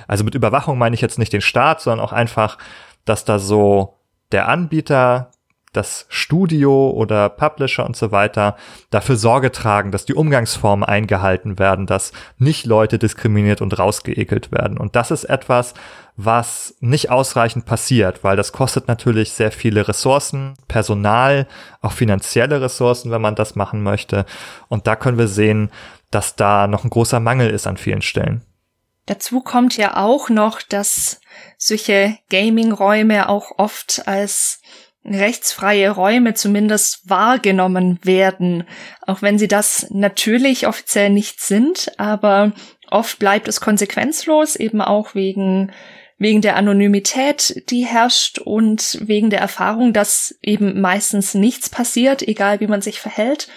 Also 0.07 0.25
mit 0.25 0.35
Überwachung 0.35 0.79
meine 0.79 0.95
ich 0.95 1.01
jetzt 1.01 1.19
nicht 1.19 1.33
den 1.33 1.41
Staat, 1.41 1.81
sondern 1.81 2.05
auch 2.05 2.13
einfach, 2.13 2.59
dass 3.05 3.25
da 3.25 3.39
so 3.39 3.99
der 4.31 4.49
Anbieter 4.49 5.31
das 5.73 6.07
Studio 6.09 6.91
oder 6.91 7.29
Publisher 7.31 7.87
und 7.87 7.97
so 7.97 8.13
weiter 8.13 8.57
dafür 8.91 9.17
Sorge 9.17 9.51
tragen, 9.53 9.91
dass 9.91 10.05
die 10.05 10.15
Umgangsformen 10.15 10.85
eingehalten 10.85 11.59
werden, 11.59 11.87
dass 11.87 12.13
nicht 12.39 12.67
Leute 12.67 12.99
diskriminiert 12.99 13.63
und 13.63 13.79
rausgeekelt 13.79 14.53
werden. 14.53 14.77
Und 14.77 14.97
das 14.97 15.11
ist 15.11 15.25
etwas, 15.25 15.73
was 16.17 16.75
nicht 16.81 17.11
ausreichend 17.11 17.65
passiert, 17.65 18.23
weil 18.23 18.37
das 18.37 18.53
kostet 18.53 18.87
natürlich 18.87 19.33
sehr 19.33 19.51
viele 19.51 19.89
Ressourcen, 19.89 20.55
Personal, 20.69 21.47
auch 21.81 21.93
finanzielle 21.93 22.61
Ressourcen, 22.61 23.11
wenn 23.11 23.23
man 23.23 23.35
das 23.35 23.57
machen 23.57 23.83
möchte. 23.83 24.27
Und 24.69 24.87
da 24.87 24.95
können 24.95 25.17
wir 25.17 25.29
sehen, 25.29 25.71
dass 26.11 26.37
da 26.37 26.67
noch 26.67 26.85
ein 26.85 26.91
großer 26.91 27.19
Mangel 27.19 27.49
ist 27.49 27.67
an 27.67 27.79
vielen 27.79 28.03
Stellen. 28.03 28.43
Dazu 29.07 29.41
kommt 29.41 29.77
ja 29.77 29.97
auch 29.97 30.29
noch, 30.29 30.63
dass 30.63 31.21
solche 31.59 32.19
Gaming-Räume 32.31 33.29
auch 33.29 33.59
oft 33.59 34.07
als 34.07 34.61
rechtsfreie 35.05 35.91
Räume 35.91 36.35
zumindest 36.35 37.09
wahrgenommen 37.09 37.99
werden, 38.03 38.65
auch 39.07 39.23
wenn 39.23 39.39
sie 39.39 39.49
das 39.49 39.87
natürlich 39.91 40.67
offiziell 40.67 41.11
nicht 41.11 41.41
sind, 41.41 41.91
aber 41.99 42.53
oft 42.91 43.19
bleibt 43.19 43.49
es 43.49 43.61
konsequenzlos, 43.61 44.57
eben 44.57 44.81
auch 44.81 45.15
wegen 45.15 45.73
wegen 46.23 46.41
der 46.41 46.55
Anonymität, 46.55 47.69
die 47.69 47.85
herrscht 47.85 48.39
und 48.39 48.99
wegen 49.01 49.29
der 49.29 49.41
Erfahrung, 49.41 49.93
dass 49.93 50.39
eben 50.41 50.81
meistens 50.81 51.35
nichts 51.35 51.69
passiert, 51.69 52.23
egal 52.23 52.61
wie 52.61 52.69
man 52.69 52.81
sich 52.81 53.01
verhält. 53.01 53.49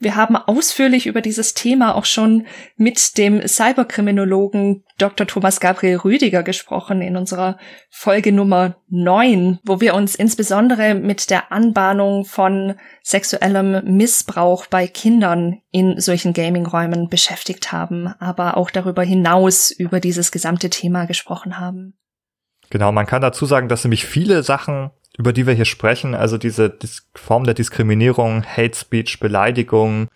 Wir 0.00 0.14
haben 0.14 0.36
ausführlich 0.36 1.06
über 1.06 1.20
dieses 1.20 1.54
Thema 1.54 1.94
auch 1.94 2.04
schon 2.04 2.46
mit 2.76 3.18
dem 3.18 3.46
Cyberkriminologen 3.46 4.84
Dr. 4.96 5.26
Thomas 5.26 5.58
Gabriel 5.58 5.96
Rüdiger 5.96 6.44
gesprochen 6.44 7.02
in 7.02 7.16
unserer 7.16 7.58
Folge 7.90 8.32
Nummer 8.32 8.76
9, 8.88 9.58
wo 9.64 9.80
wir 9.80 9.94
uns 9.94 10.14
insbesondere 10.14 10.94
mit 10.94 11.30
der 11.30 11.50
Anbahnung 11.50 12.24
von 12.24 12.74
sexuellem 13.02 13.96
Missbrauch 13.96 14.66
bei 14.66 14.86
Kindern 14.86 15.62
in 15.72 16.00
solchen 16.00 16.32
Gaming-Räumen 16.32 17.08
beschäftigt 17.08 17.72
haben, 17.72 18.06
aber 18.20 18.56
auch 18.56 18.70
darüber 18.70 19.02
hinaus 19.02 19.72
über 19.72 19.98
dieses 19.98 20.30
gesamte 20.30 20.70
Thema 20.70 21.06
gesprochen 21.06 21.58
haben. 21.58 21.98
Genau, 22.70 22.92
man 22.92 23.06
kann 23.06 23.22
dazu 23.22 23.46
sagen, 23.46 23.68
dass 23.68 23.84
nämlich 23.84 24.04
viele 24.04 24.42
Sachen 24.42 24.90
über 25.18 25.32
die 25.32 25.46
wir 25.46 25.54
hier 25.54 25.64
sprechen, 25.64 26.14
also 26.14 26.38
diese 26.38 26.70
Dis 26.70 27.08
Form 27.14 27.44
der 27.44 27.54
Diskriminierung, 27.54 28.44
Hate 28.44 28.78
Speech, 28.78 29.20
Beleidigung, 29.20 30.08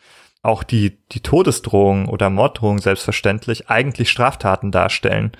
auch 0.43 0.63
die, 0.63 0.99
die 1.11 1.21
Todesdrohung 1.21 2.09
oder 2.09 2.31
Morddrohung 2.31 2.79
selbstverständlich 2.79 3.69
eigentlich 3.69 4.11
Straftaten 4.11 4.71
darstellen. 4.71 5.33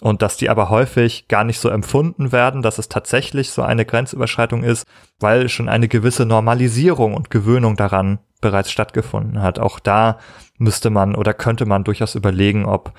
Und 0.00 0.22
dass 0.22 0.36
die 0.36 0.48
aber 0.48 0.70
häufig 0.70 1.26
gar 1.26 1.42
nicht 1.42 1.58
so 1.58 1.70
empfunden 1.70 2.30
werden, 2.30 2.62
dass 2.62 2.78
es 2.78 2.88
tatsächlich 2.88 3.50
so 3.50 3.62
eine 3.62 3.84
Grenzüberschreitung 3.84 4.62
ist, 4.62 4.86
weil 5.18 5.48
schon 5.48 5.68
eine 5.68 5.88
gewisse 5.88 6.24
Normalisierung 6.24 7.14
und 7.14 7.30
Gewöhnung 7.30 7.76
daran 7.76 8.20
bereits 8.40 8.70
stattgefunden 8.70 9.42
hat. 9.42 9.58
Auch 9.58 9.80
da 9.80 10.18
müsste 10.56 10.90
man 10.90 11.16
oder 11.16 11.34
könnte 11.34 11.66
man 11.66 11.82
durchaus 11.82 12.14
überlegen, 12.14 12.64
ob 12.64 12.92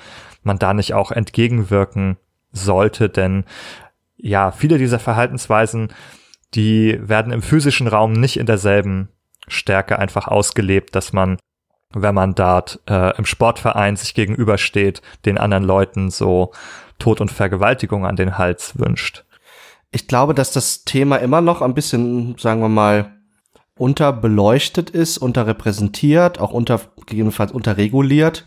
man 0.44 0.60
da 0.60 0.74
nicht 0.74 0.94
auch 0.94 1.12
entgegenwirken 1.12 2.18
sollte, 2.52 3.10
denn 3.10 3.46
ja, 4.22 4.52
viele 4.52 4.78
dieser 4.78 5.00
Verhaltensweisen, 5.00 5.94
die 6.54 7.00
werden 7.02 7.32
im 7.32 7.42
physischen 7.42 7.88
Raum 7.88 8.14
nicht 8.14 8.38
in 8.38 8.46
derselben 8.46 9.10
Stärke 9.48 9.98
einfach 9.98 10.28
ausgelebt, 10.28 10.96
dass 10.96 11.14
man, 11.14 11.38
wenn 11.94 12.16
man 12.16 12.36
dort 12.36 12.80
äh, 12.90 13.18
im 13.18 13.26
Sportverein 13.26 13.96
sich 13.96 14.14
gegenübersteht, 14.14 15.02
den 15.26 15.38
anderen 15.38 15.64
Leuten 15.64 16.10
so 16.12 16.52
Tod 17.00 17.22
und 17.22 17.32
Vergewaltigung 17.32 18.06
an 18.06 18.16
den 18.16 18.38
Hals 18.38 18.78
wünscht. 18.78 19.26
Ich 19.92 20.08
glaube, 20.08 20.34
dass 20.34 20.52
das 20.52 20.84
Thema 20.84 21.18
immer 21.18 21.42
noch 21.42 21.62
ein 21.62 21.74
bisschen, 21.74 22.36
sagen 22.38 22.62
wir 22.62 22.70
mal, 22.70 23.16
unterbeleuchtet 23.78 24.90
ist, 24.90 25.18
unterrepräsentiert, 25.18 26.40
auch 26.40 26.52
unter, 26.52 26.82
gegebenenfalls 27.08 27.54
unterreguliert, 27.54 28.44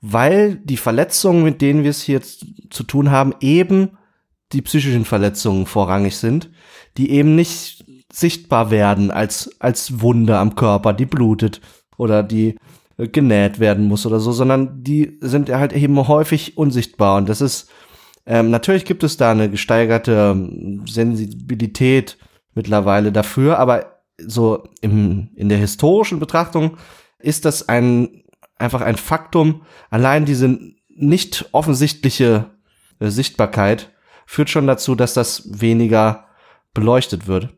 weil 0.00 0.56
die 0.56 0.78
Verletzungen, 0.78 1.44
mit 1.44 1.60
denen 1.60 1.82
wir 1.82 1.90
es 1.90 2.02
hier 2.02 2.22
zu 2.22 2.82
tun 2.82 3.10
haben, 3.10 3.34
eben 3.40 3.98
die 4.54 4.62
psychischen 4.62 5.04
Verletzungen 5.04 5.66
vorrangig 5.66 6.16
sind, 6.16 6.50
die 6.96 7.10
eben 7.10 7.34
nicht 7.34 7.84
sichtbar 8.12 8.70
werden 8.70 9.10
als, 9.10 9.60
als 9.60 10.00
Wunde 10.00 10.38
am 10.38 10.54
Körper, 10.54 10.92
die 10.92 11.06
blutet 11.06 11.60
oder 11.96 12.22
die 12.22 12.56
äh, 12.96 13.08
genäht 13.08 13.58
werden 13.58 13.86
muss 13.86 14.06
oder 14.06 14.20
so, 14.20 14.32
sondern 14.32 14.82
die 14.82 15.18
sind 15.20 15.50
halt 15.50 15.72
eben 15.72 15.96
häufig 16.08 16.56
unsichtbar 16.56 17.18
und 17.18 17.28
das 17.28 17.40
ist 17.40 17.68
ähm, 18.26 18.50
natürlich 18.50 18.86
gibt 18.86 19.04
es 19.04 19.18
da 19.18 19.32
eine 19.32 19.50
gesteigerte 19.50 20.32
ähm, 20.34 20.86
Sensibilität 20.86 22.16
mittlerweile 22.54 23.12
dafür, 23.12 23.58
aber 23.58 24.00
so 24.18 24.64
im, 24.80 25.30
in 25.34 25.48
der 25.48 25.58
historischen 25.58 26.20
Betrachtung 26.20 26.78
ist 27.18 27.44
das 27.44 27.68
ein 27.68 28.24
einfach 28.56 28.80
ein 28.80 28.96
Faktum. 28.96 29.62
Allein 29.90 30.24
diese 30.24 30.58
nicht 30.88 31.48
offensichtliche 31.52 32.50
äh, 33.00 33.08
Sichtbarkeit 33.08 33.90
führt 34.26 34.50
schon 34.50 34.66
dazu, 34.66 34.94
dass 34.94 35.14
das 35.14 35.60
weniger 35.60 36.24
beleuchtet 36.72 37.26
wird. 37.26 37.50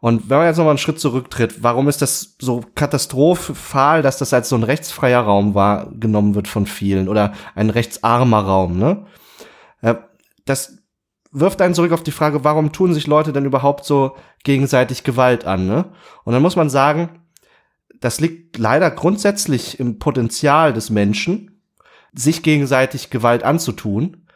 Und 0.00 0.30
wenn 0.30 0.38
man 0.38 0.46
jetzt 0.46 0.56
nochmal 0.56 0.72
einen 0.72 0.78
Schritt 0.78 0.98
zurücktritt, 0.98 1.62
warum 1.62 1.86
ist 1.88 2.00
das 2.00 2.36
so 2.38 2.62
katastrophal, 2.74 4.00
dass 4.00 4.16
das 4.16 4.32
als 4.32 4.48
so 4.48 4.56
ein 4.56 4.62
rechtsfreier 4.62 5.20
Raum 5.20 5.54
wahrgenommen 5.54 6.34
wird 6.34 6.48
von 6.48 6.64
vielen 6.64 7.08
oder 7.08 7.34
ein 7.54 7.68
rechtsarmer 7.68 8.40
Raum, 8.40 8.78
ne? 8.78 9.06
Äh, 9.82 9.96
das 10.46 10.78
wirft 11.32 11.60
einen 11.60 11.74
zurück 11.74 11.92
auf 11.92 12.02
die 12.02 12.10
Frage, 12.12 12.44
warum 12.44 12.72
tun 12.72 12.94
sich 12.94 13.06
Leute 13.06 13.32
denn 13.32 13.44
überhaupt 13.44 13.84
so 13.84 14.16
gegenseitig 14.42 15.04
Gewalt 15.04 15.44
an, 15.44 15.66
ne? 15.66 15.84
Und 16.24 16.32
dann 16.32 16.42
muss 16.42 16.56
man 16.56 16.70
sagen, 16.70 17.20
das 18.00 18.20
liegt 18.20 18.56
leider 18.56 18.90
grundsätzlich 18.90 19.78
im 19.78 19.98
Potenzial 19.98 20.72
des 20.72 20.88
Menschen, 20.88 21.60
sich 22.14 22.42
gegenseitig 22.42 23.10
Gewalt 23.10 23.44
anzutun. 23.44 24.26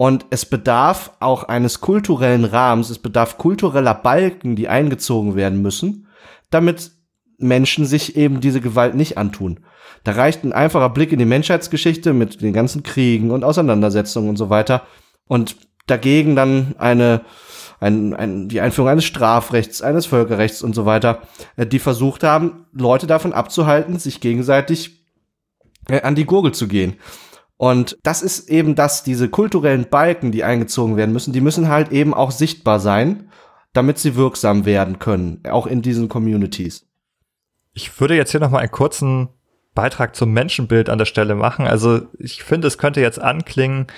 Und 0.00 0.24
es 0.30 0.46
bedarf 0.46 1.10
auch 1.20 1.44
eines 1.44 1.82
kulturellen 1.82 2.46
Rahmens, 2.46 2.88
es 2.88 2.98
bedarf 2.98 3.36
kultureller 3.36 3.92
Balken, 3.92 4.56
die 4.56 4.66
eingezogen 4.66 5.36
werden 5.36 5.60
müssen, 5.60 6.06
damit 6.48 6.92
Menschen 7.36 7.84
sich 7.84 8.16
eben 8.16 8.40
diese 8.40 8.62
Gewalt 8.62 8.94
nicht 8.94 9.18
antun. 9.18 9.60
Da 10.02 10.12
reicht 10.12 10.42
ein 10.42 10.54
einfacher 10.54 10.88
Blick 10.88 11.12
in 11.12 11.18
die 11.18 11.26
Menschheitsgeschichte 11.26 12.14
mit 12.14 12.40
den 12.40 12.54
ganzen 12.54 12.82
Kriegen 12.82 13.30
und 13.30 13.44
Auseinandersetzungen 13.44 14.30
und 14.30 14.38
so 14.38 14.48
weiter. 14.48 14.84
Und 15.26 15.56
dagegen 15.86 16.34
dann 16.34 16.74
eine, 16.78 17.20
ein, 17.78 18.14
ein, 18.14 18.48
die 18.48 18.62
Einführung 18.62 18.88
eines 18.88 19.04
Strafrechts, 19.04 19.82
eines 19.82 20.06
Völkerrechts 20.06 20.62
und 20.62 20.74
so 20.74 20.86
weiter, 20.86 21.20
äh, 21.56 21.66
die 21.66 21.78
versucht 21.78 22.24
haben, 22.24 22.64
Leute 22.72 23.06
davon 23.06 23.34
abzuhalten, 23.34 23.98
sich 23.98 24.20
gegenseitig 24.20 25.04
äh, 25.90 26.00
an 26.00 26.14
die 26.14 26.24
Gurgel 26.24 26.52
zu 26.52 26.68
gehen. 26.68 26.96
Und 27.60 27.98
das 28.02 28.22
ist 28.22 28.48
eben 28.48 28.74
das, 28.74 29.02
diese 29.02 29.28
kulturellen 29.28 29.90
Balken, 29.90 30.32
die 30.32 30.44
eingezogen 30.44 30.96
werden 30.96 31.12
müssen, 31.12 31.34
die 31.34 31.42
müssen 31.42 31.68
halt 31.68 31.92
eben 31.92 32.14
auch 32.14 32.30
sichtbar 32.30 32.80
sein, 32.80 33.28
damit 33.74 33.98
sie 33.98 34.16
wirksam 34.16 34.64
werden 34.64 34.98
können, 34.98 35.42
auch 35.46 35.66
in 35.66 35.82
diesen 35.82 36.08
Communities. 36.08 36.86
Ich 37.74 38.00
würde 38.00 38.16
jetzt 38.16 38.30
hier 38.30 38.40
noch 38.40 38.48
mal 38.48 38.60
einen 38.60 38.70
kurzen 38.70 39.28
Beitrag 39.74 40.16
zum 40.16 40.32
Menschenbild 40.32 40.88
an 40.88 40.96
der 40.96 41.04
Stelle 41.04 41.34
machen. 41.34 41.66
Also 41.66 42.00
ich 42.18 42.42
finde, 42.42 42.66
es 42.66 42.78
könnte 42.78 43.02
jetzt 43.02 43.20
anklingen 43.20 43.88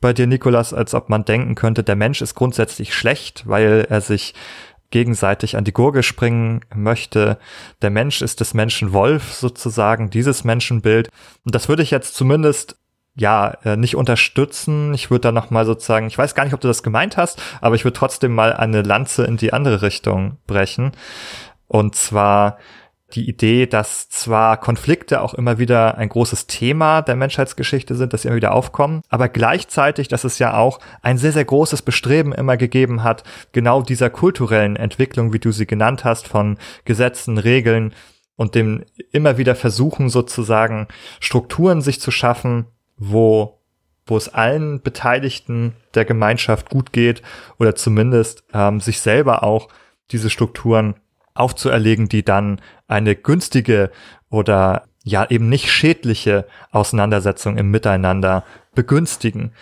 bei 0.00 0.12
dir, 0.12 0.26
Nikolas, 0.26 0.74
als 0.74 0.92
ob 0.92 1.08
man 1.08 1.24
denken 1.24 1.54
könnte, 1.54 1.84
der 1.84 1.94
Mensch 1.94 2.20
ist 2.20 2.34
grundsätzlich 2.34 2.94
schlecht, 2.94 3.44
weil 3.46 3.86
er 3.88 4.00
sich 4.00 4.34
gegenseitig 4.90 5.56
an 5.56 5.62
die 5.62 5.72
Gurgel 5.72 6.02
springen 6.02 6.62
möchte. 6.74 7.38
Der 7.80 7.90
Mensch 7.90 8.22
ist 8.22 8.40
des 8.40 8.54
Menschen 8.54 8.92
Wolf 8.92 9.34
sozusagen, 9.34 10.10
dieses 10.10 10.42
Menschenbild. 10.42 11.10
Und 11.44 11.54
das 11.54 11.68
würde 11.68 11.84
ich 11.84 11.92
jetzt 11.92 12.16
zumindest 12.16 12.76
ja, 13.16 13.56
äh, 13.64 13.76
nicht 13.76 13.96
unterstützen. 13.96 14.92
Ich 14.94 15.10
würde 15.10 15.22
da 15.22 15.32
noch 15.32 15.50
mal 15.50 15.64
sozusagen, 15.64 16.06
ich 16.06 16.18
weiß 16.18 16.34
gar 16.34 16.44
nicht, 16.44 16.54
ob 16.54 16.60
du 16.60 16.68
das 16.68 16.82
gemeint 16.82 17.16
hast, 17.16 17.40
aber 17.60 17.76
ich 17.76 17.84
würde 17.84 17.98
trotzdem 17.98 18.34
mal 18.34 18.52
eine 18.52 18.82
Lanze 18.82 19.24
in 19.24 19.36
die 19.36 19.52
andere 19.52 19.82
Richtung 19.82 20.38
brechen. 20.46 20.92
Und 21.68 21.94
zwar 21.94 22.58
die 23.12 23.28
Idee, 23.28 23.66
dass 23.66 24.08
zwar 24.08 24.58
Konflikte 24.58 25.20
auch 25.20 25.34
immer 25.34 25.58
wieder 25.58 25.96
ein 25.98 26.08
großes 26.08 26.46
Thema 26.46 27.02
der 27.02 27.14
Menschheitsgeschichte 27.14 27.94
sind, 27.94 28.12
dass 28.12 28.22
sie 28.22 28.28
immer 28.28 28.36
wieder 28.36 28.54
aufkommen, 28.54 29.02
aber 29.08 29.28
gleichzeitig, 29.28 30.08
dass 30.08 30.24
es 30.24 30.38
ja 30.38 30.56
auch 30.56 30.80
ein 31.02 31.18
sehr, 31.18 31.32
sehr 31.32 31.44
großes 31.44 31.82
Bestreben 31.82 32.32
immer 32.32 32.56
gegeben 32.56 33.04
hat, 33.04 33.22
genau 33.52 33.82
dieser 33.82 34.10
kulturellen 34.10 34.76
Entwicklung, 34.76 35.32
wie 35.32 35.38
du 35.38 35.52
sie 35.52 35.66
genannt 35.66 36.04
hast, 36.04 36.26
von 36.26 36.58
Gesetzen, 36.84 37.38
Regeln 37.38 37.94
und 38.36 38.56
dem 38.56 38.84
immer 39.12 39.38
wieder 39.38 39.54
versuchen 39.54 40.08
sozusagen 40.08 40.88
Strukturen 41.20 41.82
sich 41.82 42.00
zu 42.00 42.10
schaffen, 42.10 42.66
wo 42.96 43.60
wo 44.06 44.16
es 44.16 44.28
allen 44.28 44.82
Beteiligten 44.82 45.74
der 45.94 46.04
Gemeinschaft 46.04 46.68
gut 46.68 46.92
geht 46.92 47.22
oder 47.58 47.74
zumindest 47.74 48.44
ähm, 48.52 48.80
sich 48.80 49.00
selber 49.00 49.42
auch 49.42 49.68
diese 50.10 50.30
Strukturen 50.30 50.96
aufzuerlegen, 51.32 52.08
die 52.08 52.22
dann 52.22 52.60
eine 52.86 53.16
günstige 53.16 53.90
oder 54.30 54.84
ja 55.02 55.28
eben 55.30 55.48
nicht 55.48 55.70
schädliche 55.70 56.46
Auseinandersetzung 56.70 57.56
im 57.56 57.70
Miteinander 57.70 58.44
begünstigen. 58.74 59.52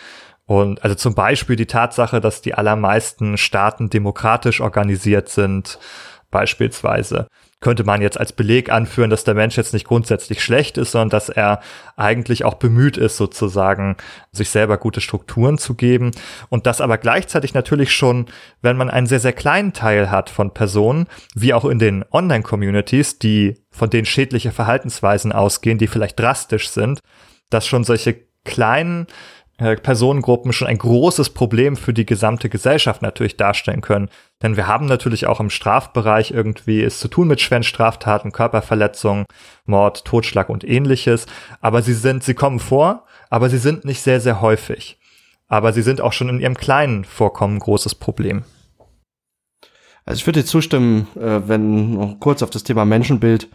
Und 0.47 0.83
also 0.83 0.95
zum 0.97 1.15
Beispiel 1.15 1.57
die 1.57 1.67
Tatsache, 1.67 2.21
dass 2.21 2.43
die 2.43 2.55
allermeisten 2.55 3.39
Staaten 3.39 3.91
demokratisch 3.91 4.61
organisiert 4.61 5.29
sind, 5.29 5.79
beispielsweise 6.31 7.29
könnte 7.63 7.85
man 7.85 8.03
jetzt 8.03 8.21
als 8.21 8.33
Beleg 8.35 8.71
anführen, 8.71 9.09
dass 9.09 9.25
der 9.25 9.35
Mensch 9.35 9.57
jetzt 9.57 9.73
nicht 9.73 9.87
grundsätzlich 9.87 10.43
schlecht 10.43 10.77
ist, 10.77 10.93
sondern 10.93 11.09
dass 11.09 11.31
er 11.31 11.61
eigentlich 11.97 12.45
auch 12.45 12.55
bemüht 12.55 12.99
ist, 12.99 13.17
sozusagen 13.17 13.97
sich 14.33 14.51
selber 14.51 14.77
gute 14.77 15.01
Strukturen 15.01 15.57
zu 15.57 15.75
geben. 15.75 16.11
Und 16.51 16.67
das 16.67 16.81
aber 16.83 16.99
gleichzeitig 16.99 17.55
natürlich 17.55 17.93
schon, 17.93 18.27
wenn 18.61 18.77
man 18.77 18.91
einen 18.91 19.07
sehr, 19.07 19.21
sehr 19.21 19.33
kleinen 19.33 19.73
Teil 19.73 20.11
hat 20.11 20.29
von 20.29 20.53
Personen, 20.53 21.07
wie 21.35 21.55
auch 21.55 21.65
in 21.65 21.79
den 21.79 22.05
Online-Communities, 22.13 23.19
die 23.19 23.57
von 23.71 23.89
denen 23.89 24.05
schädliche 24.05 24.53
Verhaltensweisen 24.53 25.33
ausgehen, 25.33 25.79
die 25.79 25.87
vielleicht 25.87 26.21
drastisch 26.21 26.69
sind, 26.69 27.01
dass 27.49 27.67
schon 27.67 27.85
solche 27.85 28.17
kleinen 28.45 29.07
äh, 29.63 29.77
Personengruppen 29.77 30.53
schon 30.53 30.69
ein 30.69 30.79
großes 30.79 31.31
Problem 31.31 31.77
für 31.77 31.93
die 31.93 32.07
gesamte 32.07 32.49
Gesellschaft 32.49 33.03
natürlich 33.03 33.37
darstellen 33.37 33.81
können. 33.81 34.09
Denn 34.43 34.57
wir 34.57 34.67
haben 34.67 34.87
natürlich 34.87 35.27
auch 35.27 35.41
im 35.41 35.51
Strafbereich 35.51 36.31
irgendwie 36.31 36.83
es 36.83 36.99
zu 36.99 37.09
tun 37.09 37.29
mit 37.29 37.41
schweren 37.41 37.63
Straftaten, 37.63 38.33
Körperverletzungen, 38.33 39.25
Mord, 39.65 40.05
Totschlag 40.05 40.49
und 40.49 40.65
ähnliches. 40.65 41.27
Aber 41.61 41.83
sie 41.83 41.95
sind, 41.95 42.25
sie 42.25 42.35
kommen 42.35 42.59
vor, 42.59 43.07
aber 43.31 43.49
sie 43.49 43.59
sind 43.59 43.85
nicht 43.85 44.01
sehr, 44.01 44.21
sehr 44.21 44.41
häufig. 44.41 44.99
Aber 45.49 45.73
sie 45.73 45.83
sind 45.83 46.01
auch 46.01 46.13
schon 46.13 46.29
in 46.29 46.41
ihrem 46.41 46.57
kleinen 46.57 47.05
Vorkommen 47.05 47.57
ein 47.57 47.61
großes 47.61 47.95
Problem. 47.95 48.45
Also 50.05 50.19
ich 50.19 50.27
würde 50.27 50.41
dir 50.41 50.47
zustimmen, 50.47 51.07
äh, 51.17 51.47
wenn 51.47 51.95
noch 51.95 52.19
kurz 52.19 52.43
auf 52.43 52.51
das 52.51 52.65
Thema 52.65 52.85
Menschenbild 52.85 53.49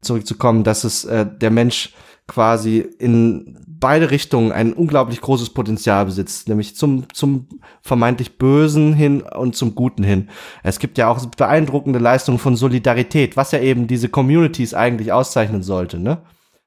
zurückzukommen, 0.00 0.64
dass 0.64 0.84
es 0.84 1.04
äh, 1.04 1.24
der 1.26 1.50
Mensch 1.50 1.92
quasi 2.26 2.78
in 2.98 3.58
beide 3.66 4.10
Richtungen 4.10 4.52
ein 4.52 4.72
unglaublich 4.72 5.20
großes 5.20 5.50
Potenzial 5.50 6.04
besitzt, 6.06 6.48
nämlich 6.48 6.76
zum, 6.76 7.12
zum 7.12 7.48
vermeintlich 7.82 8.38
Bösen 8.38 8.94
hin 8.94 9.22
und 9.22 9.56
zum 9.56 9.74
Guten 9.74 10.04
hin. 10.04 10.30
Es 10.62 10.78
gibt 10.78 10.98
ja 10.98 11.08
auch 11.08 11.24
beeindruckende 11.26 11.98
Leistungen 11.98 12.38
von 12.38 12.54
Solidarität, 12.54 13.36
was 13.36 13.50
ja 13.50 13.58
eben 13.58 13.88
diese 13.88 14.08
Communities 14.08 14.72
eigentlich 14.72 15.12
auszeichnen 15.12 15.62
sollte, 15.62 15.98
ne? 15.98 16.18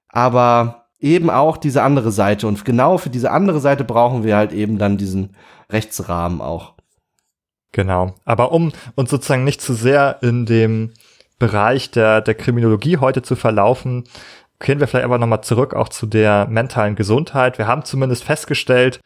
Aber 0.09 0.87
eben 0.99 1.29
auch 1.29 1.57
diese 1.57 1.83
andere 1.83 2.11
Seite 2.11 2.47
und 2.47 2.63
genau 2.65 2.97
für 2.97 3.09
diese 3.09 3.31
andere 3.31 3.59
Seite 3.59 3.83
brauchen 3.83 4.23
wir 4.23 4.35
halt 4.35 4.51
eben 4.51 4.77
dann 4.77 4.97
diesen 4.97 5.35
Rechtsrahmen 5.69 6.41
auch. 6.41 6.73
Genau. 7.71 8.15
Aber 8.25 8.51
um 8.51 8.71
uns 8.95 9.09
sozusagen 9.09 9.43
nicht 9.43 9.61
zu 9.61 9.73
sehr 9.73 10.19
in 10.21 10.45
dem 10.45 10.93
Bereich 11.39 11.91
der, 11.91 12.21
der 12.21 12.35
Kriminologie 12.35 12.97
heute 12.97 13.21
zu 13.21 13.35
verlaufen, 13.35 14.05
kehren 14.59 14.79
wir 14.79 14.87
vielleicht 14.87 15.05
aber 15.05 15.17
nochmal 15.17 15.43
zurück 15.43 15.73
auch 15.73 15.89
zu 15.89 16.05
der 16.05 16.47
mentalen 16.47 16.95
Gesundheit. 16.95 17.57
Wir 17.57 17.67
haben 17.67 17.83
zumindest 17.83 18.23
festgestellt, 18.23 18.99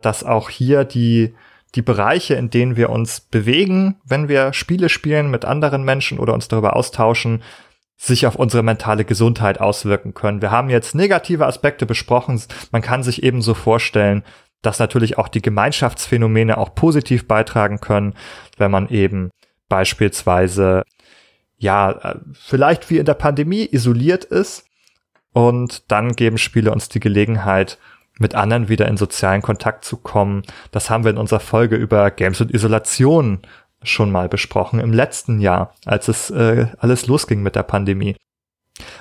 dass 0.00 0.24
auch 0.24 0.48
hier 0.48 0.84
die, 0.84 1.34
die 1.74 1.82
Bereiche, 1.82 2.34
in 2.34 2.50
denen 2.50 2.76
wir 2.76 2.90
uns 2.90 3.20
bewegen, 3.20 4.00
wenn 4.04 4.28
wir 4.28 4.52
Spiele 4.52 4.88
spielen 4.88 5.30
mit 5.30 5.44
anderen 5.44 5.84
Menschen 5.84 6.18
oder 6.18 6.34
uns 6.34 6.48
darüber 6.48 6.76
austauschen, 6.76 7.42
sich 7.96 8.26
auf 8.26 8.36
unsere 8.36 8.62
mentale 8.62 9.04
Gesundheit 9.04 9.60
auswirken 9.60 10.14
können. 10.14 10.40
Wir 10.40 10.50
haben 10.50 10.70
jetzt 10.70 10.94
negative 10.94 11.46
Aspekte 11.46 11.84
besprochen. 11.84 12.40
Man 12.72 12.80
kann 12.80 13.02
sich 13.02 13.22
ebenso 13.22 13.52
vorstellen, 13.52 14.24
dass 14.62 14.78
natürlich 14.78 15.18
auch 15.18 15.28
die 15.28 15.42
Gemeinschaftsphänomene 15.42 16.56
auch 16.56 16.74
positiv 16.74 17.28
beitragen 17.28 17.80
können, 17.80 18.14
wenn 18.56 18.70
man 18.70 18.88
eben 18.88 19.30
beispielsweise 19.68 20.82
ja, 21.60 21.90
äh, 21.90 22.18
vielleicht 22.32 22.88
wie 22.88 22.96
in 22.96 23.04
der 23.04 23.14
Pandemie 23.14 23.68
isoliert 23.70 24.24
ist 24.24 24.64
und 25.32 25.90
dann 25.90 26.12
geben 26.12 26.38
Spiele 26.38 26.72
uns 26.72 26.88
die 26.88 27.00
Gelegenheit, 27.00 27.78
mit 28.18 28.34
anderen 28.34 28.68
wieder 28.68 28.86
in 28.86 28.98
sozialen 28.98 29.40
Kontakt 29.40 29.84
zu 29.84 29.96
kommen. 29.96 30.42
Das 30.72 30.90
haben 30.90 31.04
wir 31.04 31.10
in 31.10 31.16
unserer 31.16 31.40
Folge 31.40 31.76
über 31.76 32.10
Games 32.10 32.40
und 32.40 32.52
Isolation 32.52 33.40
schon 33.82 34.12
mal 34.12 34.28
besprochen 34.28 34.78
im 34.78 34.92
letzten 34.92 35.40
Jahr, 35.40 35.74
als 35.86 36.08
es 36.08 36.30
äh, 36.30 36.66
alles 36.78 37.06
losging 37.06 37.42
mit 37.42 37.56
der 37.56 37.62
Pandemie. 37.62 38.14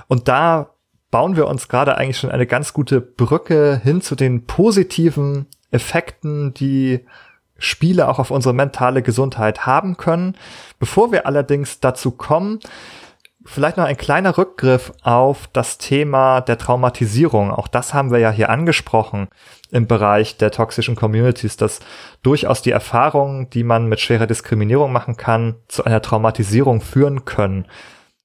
Und 0.08 0.30
da 0.30 0.70
bauen 1.12 1.36
wir 1.36 1.48
uns 1.48 1.68
gerade 1.68 1.98
eigentlich 1.98 2.18
schon 2.18 2.32
eine 2.32 2.48
ganz 2.48 2.72
gute 2.72 3.02
Brücke 3.02 3.82
hin 3.84 4.02
zu 4.02 4.16
den 4.16 4.46
positiven 4.46 5.48
Effekten, 5.72 6.54
die 6.54 7.06
Spiele 7.58 8.08
auch 8.08 8.20
auf 8.20 8.32
unsere 8.32 8.54
mentale 8.54 9.02
Gesundheit 9.02 9.66
haben 9.66 9.98
können. 9.98 10.36
Bevor 10.80 11.12
wir 11.12 11.26
allerdings 11.26 11.82
dazu 11.82 12.12
kommen, 12.12 12.60
vielleicht 13.46 13.78
noch 13.78 13.86
ein 13.86 13.98
kleiner 13.98 14.38
Rückgriff 14.38 14.92
auf 15.02 15.48
das 15.54 15.78
Thema 15.78 16.42
der 16.42 16.58
Traumatisierung. 16.58 17.52
Auch 17.52 17.68
das 17.68 17.94
haben 17.94 18.12
wir 18.12 18.20
ja 18.20 18.32
hier 18.32 18.50
angesprochen 18.50 19.30
im 19.72 19.88
Bereich 19.88 20.38
der 20.38 20.52
toxischen 20.52 20.96
Communities, 20.96 21.58
dass 21.58 21.80
durchaus 22.22 22.62
die 22.62 22.72
Erfahrungen, 22.72 23.50
die 23.50 23.64
man 23.64 23.88
mit 23.88 24.00
schwerer 24.00 24.28
Diskriminierung 24.28 24.92
machen 24.92 25.16
kann, 25.16 25.56
zu 25.68 25.84
einer 25.84 26.02
Traumatisierung 26.02 26.82
führen 26.82 27.26
können. 27.26 27.66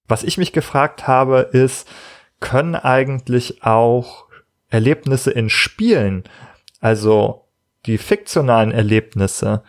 Was 0.09 0.25
ich 0.25 0.37
mich 0.37 0.53
gefragt 0.53 1.07
habe, 1.07 1.39
ist, 1.53 1.89
können 2.41 2.75
eigentlich 2.75 3.63
auch 3.63 4.27
Erlebnisse 4.69 5.31
in 5.31 5.49
Spielen, 5.49 6.25
also 6.81 7.49
die 7.87 7.99
fiktionalen 7.99 8.73
Erlebnisse, 8.73 9.63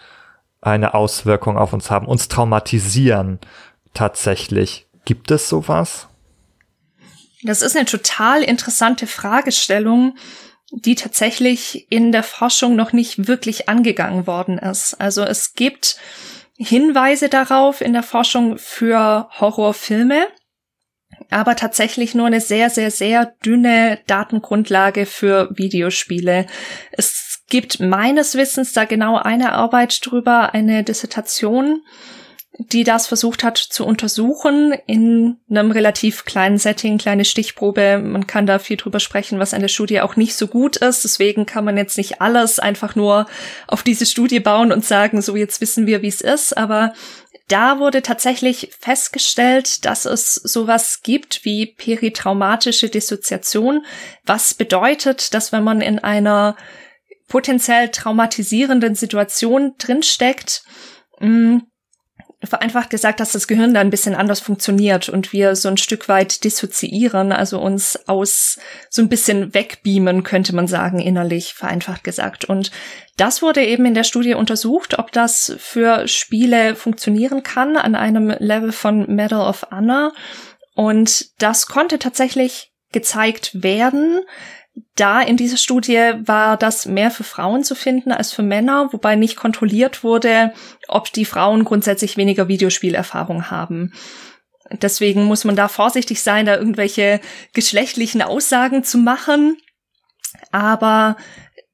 eine 0.61 0.93
Auswirkung 0.95 1.57
auf 1.57 1.73
uns 1.73 1.91
haben, 1.91 2.07
uns 2.07 2.27
traumatisieren 2.27 3.39
tatsächlich. 3.93 4.84
Gibt 5.05 5.31
es 5.31 5.47
sowas? 5.49 6.07
Das 7.43 7.61
ist 7.61 7.75
eine 7.75 7.85
total 7.85 8.41
interessante 8.43 9.05
Fragestellung, 9.05 10.17
die 10.71 10.95
tatsächlich 10.95 11.87
in 11.91 12.11
der 12.11 12.23
Forschung 12.23 12.75
noch 12.75 12.91
nicht 12.91 13.27
wirklich 13.27 13.69
angegangen 13.69 14.25
worden 14.25 14.57
ist. 14.57 14.95
Also 14.95 15.23
es 15.23 15.53
gibt 15.53 15.97
Hinweise 16.57 17.29
darauf 17.29 17.81
in 17.81 17.93
der 17.93 18.03
Forschung 18.03 18.57
für 18.57 19.29
Horrorfilme, 19.39 20.27
aber 21.29 21.55
tatsächlich 21.55 22.15
nur 22.15 22.25
eine 22.25 22.41
sehr, 22.41 22.69
sehr, 22.69 22.91
sehr 22.91 23.33
dünne 23.45 23.99
Datengrundlage 24.07 25.05
für 25.05 25.49
Videospiele. 25.55 26.47
Es 26.91 27.43
gibt 27.47 27.79
meines 27.79 28.35
Wissens 28.35 28.73
da 28.73 28.85
genau 28.85 29.17
eine 29.17 29.53
Arbeit 29.53 29.99
drüber, 30.03 30.53
eine 30.53 30.83
Dissertation, 30.83 31.83
die 32.57 32.83
das 32.83 33.07
versucht 33.07 33.43
hat 33.43 33.57
zu 33.57 33.85
untersuchen 33.85 34.73
in 34.87 35.37
einem 35.49 35.71
relativ 35.71 36.23
kleinen 36.23 36.57
Setting, 36.57 36.97
kleine 36.97 37.25
Stichprobe. 37.25 37.97
Man 37.97 38.27
kann 38.27 38.45
da 38.45 38.59
viel 38.59 38.77
drüber 38.77 38.99
sprechen, 38.99 39.39
was 39.39 39.53
an 39.53 39.61
der 39.61 39.67
Studie 39.67 39.99
auch 40.01 40.15
nicht 40.15 40.35
so 40.35 40.47
gut 40.47 40.77
ist. 40.77 41.03
Deswegen 41.03 41.45
kann 41.45 41.65
man 41.65 41.75
jetzt 41.75 41.97
nicht 41.97 42.21
alles 42.21 42.59
einfach 42.59 42.95
nur 42.95 43.27
auf 43.67 43.83
diese 43.83 44.05
Studie 44.05 44.39
bauen 44.39 44.71
und 44.71 44.85
sagen, 44.85 45.21
so 45.21 45.35
jetzt 45.35 45.59
wissen 45.59 45.85
wir, 45.85 46.01
wie 46.01 46.07
es 46.07 46.21
ist. 46.21 46.57
Aber 46.57 46.93
da 47.49 47.79
wurde 47.79 48.01
tatsächlich 48.01 48.71
festgestellt, 48.79 49.85
dass 49.85 50.05
es 50.05 50.35
sowas 50.35 51.01
gibt 51.03 51.43
wie 51.43 51.67
peritraumatische 51.67 52.89
Dissoziation, 52.89 53.85
was 54.25 54.53
bedeutet, 54.53 55.33
dass 55.33 55.51
wenn 55.51 55.63
man 55.63 55.81
in 55.81 55.99
einer 55.99 56.55
potenziell 57.27 57.89
traumatisierenden 57.89 58.95
Situation 58.95 59.73
drinsteckt, 59.77 60.63
mh, 61.19 61.61
vereinfacht 62.47 62.89
gesagt, 62.89 63.19
dass 63.19 63.31
das 63.31 63.47
Gehirn 63.47 63.73
da 63.73 63.79
ein 63.79 63.89
bisschen 63.89 64.15
anders 64.15 64.39
funktioniert 64.39 65.09
und 65.09 65.33
wir 65.33 65.55
so 65.55 65.69
ein 65.69 65.77
Stück 65.77 66.07
weit 66.09 66.43
dissoziieren, 66.43 67.31
also 67.31 67.59
uns 67.59 67.99
aus 68.07 68.59
so 68.89 69.01
ein 69.01 69.09
bisschen 69.09 69.53
wegbeamen, 69.53 70.23
könnte 70.23 70.55
man 70.55 70.67
sagen, 70.67 70.99
innerlich, 70.99 71.53
vereinfacht 71.53 72.03
gesagt. 72.03 72.45
Und 72.45 72.71
das 73.17 73.41
wurde 73.41 73.65
eben 73.65 73.85
in 73.85 73.93
der 73.93 74.03
Studie 74.03 74.33
untersucht, 74.33 74.99
ob 74.99 75.11
das 75.11 75.55
für 75.57 76.07
Spiele 76.07 76.75
funktionieren 76.75 77.43
kann 77.43 77.77
an 77.77 77.95
einem 77.95 78.29
Level 78.39 78.71
von 78.71 79.13
Medal 79.13 79.47
of 79.47 79.67
Honor. 79.71 80.13
Und 80.75 81.41
das 81.41 81.67
konnte 81.67 81.99
tatsächlich 81.99 82.71
gezeigt 82.91 83.63
werden. 83.63 84.21
Da 84.95 85.21
in 85.21 85.37
dieser 85.37 85.57
Studie 85.57 86.13
war 86.19 86.57
das 86.57 86.85
mehr 86.85 87.11
für 87.11 87.23
Frauen 87.23 87.63
zu 87.63 87.75
finden 87.75 88.11
als 88.11 88.31
für 88.31 88.43
Männer, 88.43 88.89
wobei 88.91 89.15
nicht 89.15 89.35
kontrolliert 89.35 90.03
wurde, 90.03 90.53
ob 90.87 91.11
die 91.11 91.25
Frauen 91.25 91.65
grundsätzlich 91.65 92.17
weniger 92.17 92.47
Videospielerfahrung 92.47 93.49
haben. 93.51 93.93
Deswegen 94.71 95.25
muss 95.25 95.43
man 95.43 95.55
da 95.55 95.67
vorsichtig 95.67 96.21
sein, 96.21 96.45
da 96.45 96.55
irgendwelche 96.55 97.21
geschlechtlichen 97.53 98.21
Aussagen 98.21 98.83
zu 98.83 98.97
machen. 98.97 99.57
Aber 100.51 101.17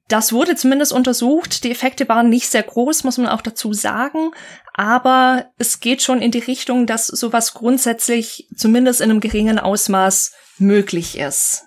das 0.08 0.32
wurde 0.32 0.56
zumindest 0.56 0.92
untersucht. 0.92 1.64
Die 1.64 1.70
Effekte 1.70 2.08
waren 2.08 2.28
nicht 2.28 2.50
sehr 2.50 2.62
groß, 2.62 3.04
muss 3.04 3.18
man 3.18 3.28
auch 3.28 3.40
dazu 3.40 3.72
sagen. 3.72 4.32
Aber 4.74 5.46
es 5.58 5.80
geht 5.80 6.02
schon 6.02 6.20
in 6.20 6.30
die 6.30 6.38
Richtung, 6.38 6.86
dass 6.86 7.06
sowas 7.06 7.54
grundsätzlich 7.54 8.48
zumindest 8.54 9.00
in 9.00 9.10
einem 9.10 9.20
geringen 9.20 9.58
Ausmaß 9.58 10.32
möglich 10.58 11.18
ist. 11.18 11.64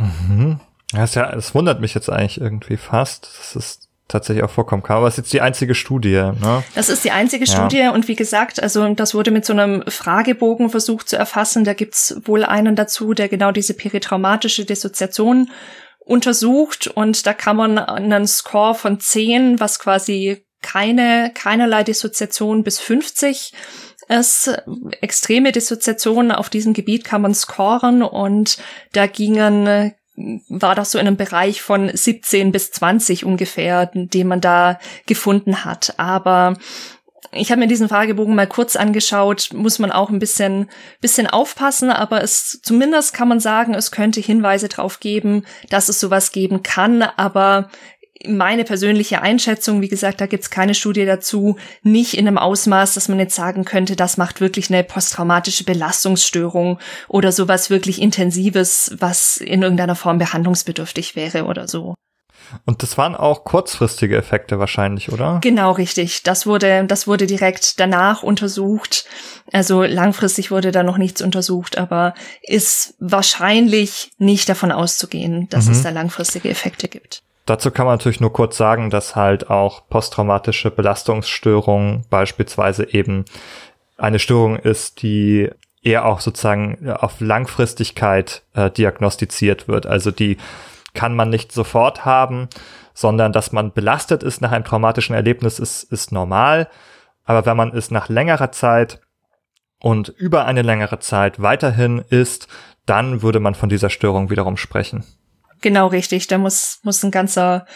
Mhm. 0.00 0.60
Das, 0.92 1.14
ja, 1.14 1.30
das 1.32 1.54
wundert 1.54 1.80
mich 1.80 1.94
jetzt 1.94 2.10
eigentlich 2.10 2.40
irgendwie 2.40 2.76
fast. 2.76 3.30
Das 3.38 3.56
ist 3.56 3.88
tatsächlich 4.10 4.44
auch 4.44 4.50
vorkommen 4.50 4.82
kann. 4.82 4.96
Aber 4.96 5.06
es 5.06 5.14
ist 5.14 5.18
jetzt 5.18 5.32
die 5.32 5.40
einzige 5.40 5.74
Studie. 5.74 6.32
Ne? 6.40 6.64
Das 6.74 6.88
ist 6.88 7.04
die 7.04 7.12
einzige 7.12 7.44
ja. 7.44 7.54
Studie 7.54 7.88
und 7.92 8.08
wie 8.08 8.16
gesagt, 8.16 8.62
also 8.62 8.92
das 8.94 9.14
wurde 9.14 9.30
mit 9.30 9.44
so 9.44 9.52
einem 9.52 9.84
Fragebogen 9.86 10.68
versucht 10.68 11.08
zu 11.08 11.16
erfassen. 11.16 11.64
Da 11.64 11.74
gibt's 11.74 12.16
wohl 12.24 12.44
einen 12.44 12.76
dazu, 12.76 13.14
der 13.14 13.28
genau 13.28 13.52
diese 13.52 13.74
peritraumatische 13.74 14.64
Dissoziation 14.64 15.50
untersucht 16.00 16.88
und 16.88 17.26
da 17.26 17.32
kann 17.32 17.56
man 17.56 17.78
einen 17.78 18.26
Score 18.26 18.74
von 18.74 18.98
10, 18.98 19.60
was 19.60 19.78
quasi 19.78 20.44
keine, 20.60 21.30
keinerlei 21.34 21.84
Dissoziation 21.84 22.64
bis 22.64 22.80
50 22.80 23.52
ist. 24.10 24.52
Extreme 25.00 25.52
Dissoziationen 25.52 26.32
auf 26.32 26.50
diesem 26.50 26.72
Gebiet 26.74 27.04
kann 27.04 27.22
man 27.22 27.34
scoren 27.34 28.02
und 28.02 28.58
da 28.92 29.06
gingen 29.06 29.94
war 30.48 30.74
das 30.74 30.90
so 30.90 30.98
in 30.98 31.06
einem 31.06 31.16
Bereich 31.16 31.62
von 31.62 31.90
17 31.92 32.52
bis 32.52 32.72
20 32.72 33.24
ungefähr, 33.24 33.90
den 33.94 34.28
man 34.28 34.42
da 34.42 34.78
gefunden 35.06 35.64
hat. 35.64 35.94
Aber 35.96 36.56
ich 37.32 37.50
habe 37.50 37.60
mir 37.60 37.68
diesen 37.68 37.88
Fragebogen 37.88 38.34
mal 38.34 38.46
kurz 38.46 38.76
angeschaut, 38.76 39.50
muss 39.52 39.78
man 39.78 39.92
auch 39.92 40.10
ein 40.10 40.18
bisschen, 40.18 40.68
bisschen 41.00 41.26
aufpassen, 41.26 41.90
aber 41.90 42.22
es, 42.22 42.60
zumindest 42.62 43.14
kann 43.14 43.28
man 43.28 43.40
sagen, 43.40 43.74
es 43.74 43.92
könnte 43.92 44.20
Hinweise 44.20 44.68
darauf 44.68 45.00
geben, 45.00 45.44
dass 45.68 45.88
es 45.88 46.00
sowas 46.00 46.32
geben 46.32 46.62
kann, 46.62 47.02
aber 47.02 47.70
meine 48.26 48.64
persönliche 48.64 49.22
Einschätzung, 49.22 49.80
wie 49.80 49.88
gesagt, 49.88 50.20
da 50.20 50.26
gibt's 50.26 50.50
keine 50.50 50.74
Studie 50.74 51.06
dazu, 51.06 51.56
nicht 51.82 52.14
in 52.14 52.28
einem 52.28 52.38
Ausmaß, 52.38 52.94
dass 52.94 53.08
man 53.08 53.18
jetzt 53.18 53.34
sagen 53.34 53.64
könnte, 53.64 53.96
das 53.96 54.16
macht 54.16 54.40
wirklich 54.40 54.70
eine 54.70 54.84
posttraumatische 54.84 55.64
Belastungsstörung 55.64 56.78
oder 57.08 57.32
sowas 57.32 57.70
wirklich 57.70 58.00
Intensives, 58.00 58.94
was 58.98 59.38
in 59.38 59.62
irgendeiner 59.62 59.96
Form 59.96 60.18
behandlungsbedürftig 60.18 61.16
wäre 61.16 61.44
oder 61.44 61.66
so. 61.66 61.94
Und 62.64 62.82
das 62.82 62.98
waren 62.98 63.14
auch 63.14 63.44
kurzfristige 63.44 64.16
Effekte 64.16 64.58
wahrscheinlich, 64.58 65.12
oder? 65.12 65.38
Genau, 65.40 65.70
richtig. 65.72 66.24
Das 66.24 66.46
wurde, 66.46 66.84
das 66.84 67.06
wurde 67.06 67.26
direkt 67.26 67.78
danach 67.78 68.22
untersucht. 68.22 69.04
Also 69.52 69.84
langfristig 69.84 70.50
wurde 70.50 70.72
da 70.72 70.82
noch 70.82 70.98
nichts 70.98 71.22
untersucht, 71.22 71.78
aber 71.78 72.14
ist 72.42 72.94
wahrscheinlich 72.98 74.10
nicht 74.18 74.48
davon 74.48 74.72
auszugehen, 74.72 75.48
dass 75.50 75.66
mhm. 75.66 75.72
es 75.72 75.82
da 75.82 75.90
langfristige 75.90 76.48
Effekte 76.48 76.88
gibt. 76.88 77.22
Dazu 77.50 77.72
kann 77.72 77.84
man 77.84 77.94
natürlich 77.94 78.20
nur 78.20 78.32
kurz 78.32 78.56
sagen, 78.56 78.90
dass 78.90 79.16
halt 79.16 79.50
auch 79.50 79.88
posttraumatische 79.88 80.70
Belastungsstörung 80.70 82.04
beispielsweise 82.08 82.94
eben 82.94 83.24
eine 83.96 84.20
Störung 84.20 84.56
ist, 84.56 85.02
die 85.02 85.50
eher 85.82 86.04
auch 86.04 86.20
sozusagen 86.20 86.88
auf 86.88 87.20
Langfristigkeit 87.20 88.44
äh, 88.54 88.70
diagnostiziert 88.70 89.66
wird. 89.66 89.86
Also 89.86 90.12
die 90.12 90.36
kann 90.94 91.16
man 91.16 91.28
nicht 91.28 91.50
sofort 91.50 92.04
haben, 92.04 92.48
sondern 92.94 93.32
dass 93.32 93.50
man 93.50 93.72
belastet 93.72 94.22
ist 94.22 94.40
nach 94.40 94.52
einem 94.52 94.64
traumatischen 94.64 95.16
Erlebnis 95.16 95.58
ist, 95.58 95.82
ist 95.82 96.12
normal. 96.12 96.68
Aber 97.24 97.46
wenn 97.46 97.56
man 97.56 97.76
es 97.76 97.90
nach 97.90 98.08
längerer 98.08 98.52
Zeit 98.52 99.00
und 99.80 100.08
über 100.08 100.44
eine 100.44 100.62
längere 100.62 101.00
Zeit 101.00 101.42
weiterhin 101.42 102.04
ist, 102.10 102.46
dann 102.86 103.22
würde 103.22 103.40
man 103.40 103.56
von 103.56 103.68
dieser 103.68 103.90
Störung 103.90 104.30
wiederum 104.30 104.56
sprechen. 104.56 105.02
Genau 105.60 105.88
richtig. 105.88 106.26
Da 106.26 106.38
muss, 106.38 106.80
muss 106.82 107.02
ein 107.02 107.10
ganzer, 107.10 107.66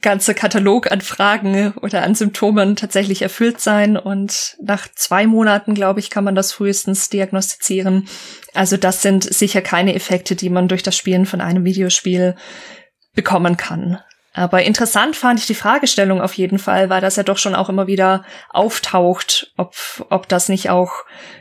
ganzer 0.00 0.34
Katalog 0.34 0.90
an 0.90 1.00
Fragen 1.00 1.72
oder 1.80 2.02
an 2.02 2.14
Symptomen 2.14 2.76
tatsächlich 2.76 3.22
erfüllt 3.22 3.60
sein. 3.60 3.96
Und 3.96 4.56
nach 4.60 4.88
zwei 4.94 5.26
Monaten, 5.26 5.74
glaube 5.74 6.00
ich, 6.00 6.10
kann 6.10 6.24
man 6.24 6.34
das 6.34 6.52
frühestens 6.52 7.08
diagnostizieren. 7.08 8.08
Also 8.54 8.76
das 8.76 9.02
sind 9.02 9.24
sicher 9.24 9.62
keine 9.62 9.94
Effekte, 9.94 10.36
die 10.36 10.50
man 10.50 10.68
durch 10.68 10.82
das 10.82 10.96
Spielen 10.96 11.26
von 11.26 11.40
einem 11.40 11.64
Videospiel 11.64 12.34
bekommen 13.14 13.56
kann. 13.56 13.98
Aber 14.38 14.62
interessant 14.62 15.16
fand 15.16 15.40
ich 15.40 15.46
die 15.46 15.54
Fragestellung 15.54 16.20
auf 16.20 16.34
jeden 16.34 16.60
Fall, 16.60 16.90
weil 16.90 17.00
das 17.00 17.16
ja 17.16 17.24
doch 17.24 17.38
schon 17.38 17.56
auch 17.56 17.68
immer 17.68 17.88
wieder 17.88 18.24
auftaucht, 18.50 19.52
ob, 19.56 19.74
ob 20.10 20.28
das 20.28 20.48
nicht 20.48 20.70
auch 20.70 20.92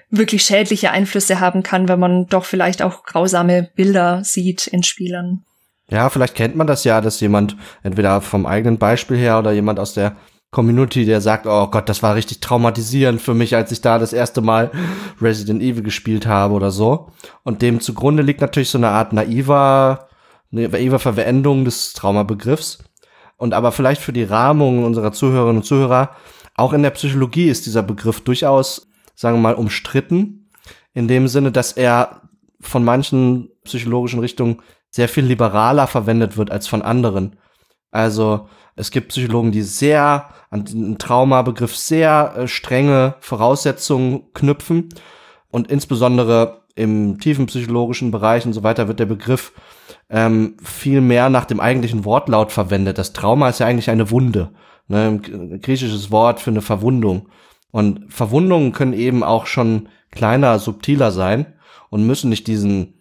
wirklich 0.09 0.43
schädliche 0.43 0.89
Einflüsse 0.89 1.39
haben 1.39 1.61
kann, 1.61 1.89
wenn 1.89 1.99
man 1.99 2.25
doch 2.25 2.45
vielleicht 2.45 2.81
auch 2.81 3.03
grausame 3.03 3.69
Bilder 3.75 4.23
sieht 4.23 4.65
in 4.65 4.81
Spielern. 4.81 5.43
Ja, 5.89 6.09
vielleicht 6.09 6.35
kennt 6.35 6.55
man 6.55 6.67
das 6.67 6.83
ja, 6.83 6.99
dass 6.99 7.19
jemand 7.21 7.55
entweder 7.81 8.19
vom 8.21 8.45
eigenen 8.45 8.77
Beispiel 8.77 9.17
her 9.17 9.39
oder 9.39 9.51
jemand 9.53 9.79
aus 9.79 9.93
der 9.93 10.17
Community, 10.51 11.05
der 11.05 11.21
sagt, 11.21 11.45
oh 11.45 11.67
Gott, 11.67 11.89
das 11.89 12.03
war 12.03 12.15
richtig 12.15 12.39
traumatisierend 12.39 13.21
für 13.21 13.33
mich, 13.33 13.55
als 13.55 13.71
ich 13.71 13.81
da 13.81 13.99
das 13.99 14.13
erste 14.13 14.41
Mal 14.41 14.71
Resident 15.21 15.61
Evil 15.61 15.83
gespielt 15.83 16.25
habe 16.25 16.53
oder 16.53 16.71
so. 16.71 17.11
Und 17.43 17.61
dem 17.61 17.79
zugrunde 17.79 18.23
liegt 18.23 18.41
natürlich 18.41 18.69
so 18.69 18.77
eine 18.77 18.89
Art 18.89 19.13
naiver, 19.13 20.07
naiver 20.51 20.99
Verwendung 20.99 21.65
des 21.65 21.93
Traumabegriffs. 21.93 22.79
Und 23.37 23.53
aber 23.53 23.71
vielleicht 23.71 24.01
für 24.01 24.13
die 24.13 24.23
Rahmung 24.23 24.83
unserer 24.83 25.11
Zuhörerinnen 25.11 25.57
und 25.57 25.63
Zuhörer, 25.63 26.15
auch 26.55 26.73
in 26.73 26.81
der 26.81 26.89
Psychologie 26.91 27.49
ist 27.49 27.65
dieser 27.65 27.83
Begriff 27.83 28.21
durchaus, 28.21 28.87
sagen 29.15 29.37
wir 29.37 29.41
mal, 29.41 29.55
umstritten. 29.55 30.49
In 30.93 31.07
dem 31.07 31.27
Sinne, 31.27 31.51
dass 31.51 31.73
er 31.73 32.21
von 32.59 32.83
manchen 32.83 33.49
psychologischen 33.63 34.19
Richtungen 34.19 34.61
sehr 34.89 35.09
viel 35.09 35.25
liberaler 35.25 35.87
verwendet 35.87 36.37
wird 36.37 36.51
als 36.51 36.67
von 36.67 36.81
anderen. 36.81 37.35
Also 37.91 38.47
es 38.75 38.91
gibt 38.91 39.09
Psychologen, 39.09 39.51
die 39.51 39.63
sehr 39.63 40.29
an 40.49 40.65
den 40.65 40.97
Traumabegriff 40.97 41.75
sehr 41.75 42.33
äh, 42.37 42.47
strenge 42.47 43.15
Voraussetzungen 43.19 44.31
knüpfen 44.33 44.89
und 45.49 45.69
insbesondere 45.69 46.61
im 46.75 47.19
tiefen 47.19 47.47
psychologischen 47.47 48.11
Bereich 48.11 48.45
und 48.45 48.53
so 48.53 48.61
weiter 48.61 48.87
wird 48.87 48.99
der 48.99 49.07
Begriff 49.07 49.51
ähm, 50.09 50.57
viel 50.63 51.01
mehr 51.01 51.29
nach 51.29 51.45
dem 51.45 51.59
eigentlichen 51.59 52.05
Wortlaut 52.05 52.51
verwendet. 52.51 52.99
Das 52.99 53.13
Trauma 53.13 53.49
ist 53.49 53.59
ja 53.59 53.65
eigentlich 53.65 53.89
eine 53.89 54.11
Wunde, 54.11 54.51
ne, 54.87 55.07
ein 55.07 55.61
griechisches 55.61 56.11
Wort 56.11 56.39
für 56.39 56.51
eine 56.51 56.61
Verwundung. 56.61 57.29
Und 57.71 58.13
Verwundungen 58.13 58.73
können 58.73 58.93
eben 58.93 59.23
auch 59.23 59.47
schon 59.47 59.89
kleiner, 60.11 60.59
subtiler 60.59 61.11
sein 61.11 61.53
und 61.89 62.05
müssen 62.05 62.29
nicht 62.29 62.45
diesen 62.45 62.96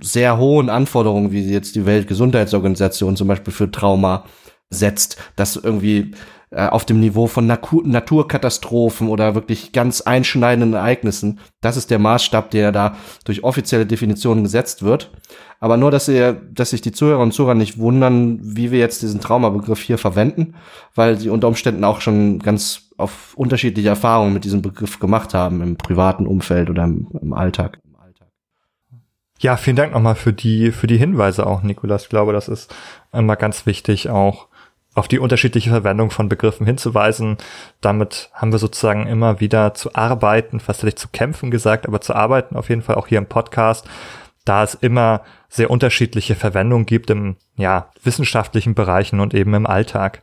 sehr 0.00 0.38
hohen 0.38 0.70
Anforderungen, 0.70 1.32
wie 1.32 1.42
jetzt 1.50 1.74
die 1.74 1.86
Weltgesundheitsorganisation 1.86 3.16
zum 3.16 3.28
Beispiel 3.28 3.52
für 3.52 3.70
Trauma 3.70 4.24
setzt, 4.70 5.18
dass 5.36 5.56
irgendwie 5.56 6.12
äh, 6.50 6.66
auf 6.66 6.84
dem 6.84 7.00
Niveau 7.00 7.26
von 7.26 7.46
Natur 7.46 7.82
Naturkatastrophen 7.86 9.08
oder 9.08 9.34
wirklich 9.34 9.72
ganz 9.72 10.00
einschneidenden 10.02 10.74
Ereignissen. 10.74 11.40
Das 11.60 11.76
ist 11.76 11.90
der 11.90 11.98
Maßstab, 11.98 12.50
der 12.50 12.72
da 12.72 12.96
durch 13.24 13.44
offizielle 13.44 13.86
Definitionen 13.86 14.44
gesetzt 14.44 14.82
wird. 14.82 15.10
Aber 15.60 15.76
nur, 15.76 15.90
dass, 15.90 16.08
ihr, 16.08 16.32
dass 16.32 16.70
sich 16.70 16.80
die 16.80 16.92
Zuhörer 16.92 17.22
und 17.22 17.32
Zuhörer 17.32 17.54
nicht 17.54 17.78
wundern, 17.78 18.38
wie 18.42 18.70
wir 18.70 18.80
jetzt 18.80 19.02
diesen 19.02 19.20
Traumabegriff 19.20 19.80
hier 19.80 19.98
verwenden, 19.98 20.54
weil 20.94 21.18
sie 21.18 21.30
unter 21.30 21.48
Umständen 21.48 21.84
auch 21.84 22.00
schon 22.00 22.38
ganz 22.38 22.90
auf 22.96 23.34
unterschiedliche 23.36 23.88
Erfahrungen 23.88 24.34
mit 24.34 24.44
diesem 24.44 24.60
Begriff 24.60 24.98
gemacht 24.98 25.34
haben 25.34 25.62
im 25.62 25.76
privaten 25.76 26.26
Umfeld 26.26 26.68
oder 26.68 26.84
im, 26.84 27.08
im 27.20 27.32
Alltag. 27.32 27.78
Ja, 29.42 29.56
vielen 29.56 29.74
Dank 29.74 29.92
nochmal 29.92 30.14
für 30.14 30.32
die, 30.32 30.70
für 30.70 30.86
die 30.86 30.98
Hinweise 30.98 31.48
auch, 31.48 31.62
Nikolas. 31.62 32.04
Ich 32.04 32.08
glaube, 32.08 32.32
das 32.32 32.46
ist 32.46 32.72
immer 33.12 33.34
ganz 33.34 33.66
wichtig, 33.66 34.08
auch 34.08 34.46
auf 34.94 35.08
die 35.08 35.18
unterschiedliche 35.18 35.70
Verwendung 35.70 36.12
von 36.12 36.28
Begriffen 36.28 36.64
hinzuweisen. 36.64 37.38
Damit 37.80 38.30
haben 38.34 38.52
wir 38.52 38.60
sozusagen 38.60 39.08
immer 39.08 39.40
wieder 39.40 39.74
zu 39.74 39.96
arbeiten, 39.96 40.60
fast 40.60 40.82
hätte 40.82 40.90
ich 40.90 40.96
zu 40.96 41.08
kämpfen 41.08 41.50
gesagt, 41.50 41.88
aber 41.88 42.00
zu 42.00 42.14
arbeiten 42.14 42.54
auf 42.54 42.68
jeden 42.68 42.82
Fall 42.82 42.94
auch 42.94 43.08
hier 43.08 43.18
im 43.18 43.26
Podcast, 43.26 43.88
da 44.44 44.62
es 44.62 44.74
immer 44.74 45.22
sehr 45.48 45.70
unterschiedliche 45.70 46.36
Verwendungen 46.36 46.86
gibt 46.86 47.10
im, 47.10 47.34
ja, 47.56 47.90
wissenschaftlichen 48.00 48.76
Bereichen 48.76 49.18
und 49.18 49.34
eben 49.34 49.54
im 49.54 49.66
Alltag. 49.66 50.22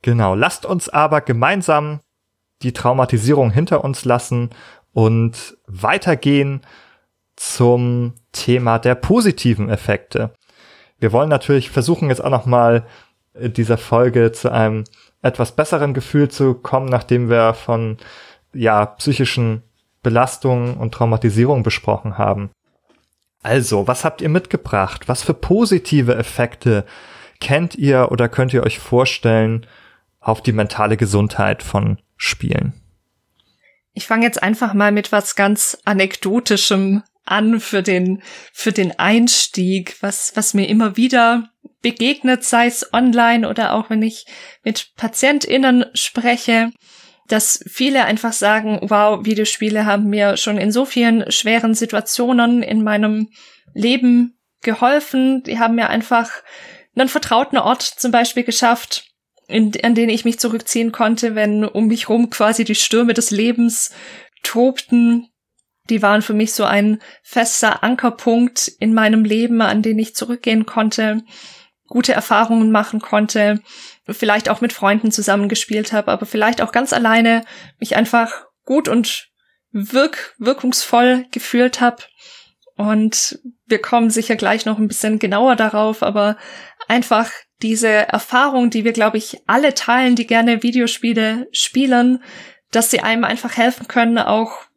Genau. 0.00 0.34
Lasst 0.34 0.64
uns 0.64 0.88
aber 0.88 1.20
gemeinsam 1.20 2.00
die 2.62 2.72
Traumatisierung 2.72 3.50
hinter 3.50 3.84
uns 3.84 4.06
lassen 4.06 4.48
und 4.94 5.58
weitergehen 5.66 6.62
zum 7.38 8.14
Thema 8.32 8.78
der 8.78 8.94
positiven 8.94 9.68
Effekte. 9.68 10.32
Wir 10.98 11.12
wollen 11.12 11.28
natürlich 11.28 11.70
versuchen 11.70 12.08
jetzt 12.08 12.22
auch 12.22 12.30
noch 12.30 12.46
mal 12.46 12.84
dieser 13.34 13.78
Folge 13.78 14.32
zu 14.32 14.50
einem 14.50 14.84
etwas 15.22 15.52
besseren 15.52 15.94
Gefühl 15.94 16.28
zu 16.28 16.54
kommen, 16.54 16.88
nachdem 16.88 17.30
wir 17.30 17.54
von 17.54 17.98
ja 18.52 18.86
psychischen 18.86 19.62
Belastungen 20.02 20.76
und 20.76 20.92
Traumatisierung 20.92 21.62
besprochen 21.62 22.18
haben. 22.18 22.50
Also, 23.42 23.86
was 23.86 24.04
habt 24.04 24.20
ihr 24.20 24.28
mitgebracht? 24.28 25.08
Was 25.08 25.22
für 25.22 25.34
positive 25.34 26.16
Effekte 26.16 26.84
kennt 27.40 27.76
ihr 27.76 28.10
oder 28.10 28.28
könnt 28.28 28.52
ihr 28.52 28.64
euch 28.64 28.78
vorstellen 28.78 29.66
auf 30.20 30.42
die 30.42 30.52
mentale 30.52 30.96
Gesundheit 30.96 31.62
von 31.62 31.98
Spielen? 32.16 32.72
Ich 33.92 34.06
fange 34.06 34.24
jetzt 34.24 34.42
einfach 34.42 34.74
mal 34.74 34.92
mit 34.92 35.12
was 35.12 35.34
ganz 35.34 35.78
anekdotischem 35.84 37.02
an 37.30 37.60
für 37.60 37.82
den 37.82 38.22
für 38.52 38.72
den 38.72 38.98
Einstieg, 38.98 39.96
was 40.00 40.32
was 40.34 40.54
mir 40.54 40.68
immer 40.68 40.96
wieder 40.96 41.50
begegnet, 41.82 42.44
sei 42.44 42.66
es 42.66 42.92
online 42.92 43.48
oder 43.48 43.74
auch 43.74 43.90
wenn 43.90 44.02
ich 44.02 44.26
mit 44.64 44.92
PatientInnen 44.96 45.86
spreche, 45.94 46.72
dass 47.28 47.62
viele 47.66 48.04
einfach 48.04 48.32
sagen, 48.32 48.80
wow, 48.82 49.24
Videospiele 49.24 49.84
haben 49.84 50.08
mir 50.08 50.36
schon 50.36 50.58
in 50.58 50.72
so 50.72 50.84
vielen 50.84 51.30
schweren 51.30 51.74
Situationen 51.74 52.62
in 52.62 52.82
meinem 52.82 53.28
Leben 53.74 54.38
geholfen. 54.62 55.42
Die 55.44 55.58
haben 55.58 55.76
mir 55.76 55.90
einfach 55.90 56.30
einen 56.96 57.08
vertrauten 57.08 57.58
Ort 57.58 57.82
zum 57.82 58.10
Beispiel 58.10 58.44
geschafft, 58.44 59.04
in, 59.46 59.72
an 59.82 59.94
den 59.94 60.08
ich 60.08 60.24
mich 60.24 60.38
zurückziehen 60.40 60.90
konnte, 60.90 61.34
wenn 61.34 61.64
um 61.64 61.86
mich 61.86 62.08
rum 62.08 62.30
quasi 62.30 62.64
die 62.64 62.74
Stürme 62.74 63.14
des 63.14 63.30
Lebens 63.30 63.92
tobten. 64.42 65.28
Die 65.90 66.02
waren 66.02 66.22
für 66.22 66.34
mich 66.34 66.52
so 66.52 66.64
ein 66.64 67.00
fester 67.22 67.82
Ankerpunkt 67.82 68.68
in 68.78 68.94
meinem 68.94 69.24
Leben, 69.24 69.62
an 69.62 69.82
den 69.82 69.98
ich 69.98 70.14
zurückgehen 70.14 70.66
konnte 70.66 71.22
gute 71.88 72.12
Erfahrungen 72.12 72.70
machen 72.70 73.00
konnte, 73.00 73.60
vielleicht 74.08 74.48
auch 74.48 74.60
mit 74.60 74.72
Freunden 74.72 75.10
zusammengespielt 75.10 75.92
habe, 75.92 76.12
aber 76.12 76.26
vielleicht 76.26 76.62
auch 76.62 76.70
ganz 76.70 76.92
alleine 76.92 77.44
mich 77.80 77.96
einfach 77.96 78.46
gut 78.64 78.88
und 78.88 79.28
wirk 79.72 80.34
wirkungsvoll 80.38 81.26
gefühlt 81.30 81.80
habe. 81.80 82.04
Und 82.76 83.40
wir 83.66 83.82
kommen 83.82 84.10
sicher 84.10 84.36
gleich 84.36 84.64
noch 84.66 84.78
ein 84.78 84.86
bisschen 84.86 85.18
genauer 85.18 85.56
darauf, 85.56 86.02
aber 86.02 86.36
einfach 86.86 87.30
diese 87.60 87.88
Erfahrung, 87.88 88.70
die 88.70 88.84
wir, 88.84 88.92
glaube 88.92 89.18
ich, 89.18 89.38
alle 89.46 89.74
teilen, 89.74 90.14
die 90.14 90.26
gerne 90.26 90.62
Videospiele 90.62 91.48
spielen, 91.50 92.22
dass 92.70 92.90
sie 92.90 93.00
einem 93.00 93.24
einfach 93.24 93.56
helfen 93.56 93.88
können, 93.88 94.18
auch 94.18 94.67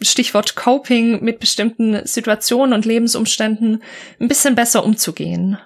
Stichwort 0.00 0.54
Coping 0.56 1.22
mit 1.24 1.40
bestimmten 1.40 2.06
Situationen 2.06 2.72
und 2.72 2.84
Lebensumständen 2.84 3.82
ein 4.20 4.28
bisschen 4.28 4.54
besser 4.54 4.84
umzugehen. 4.84 5.58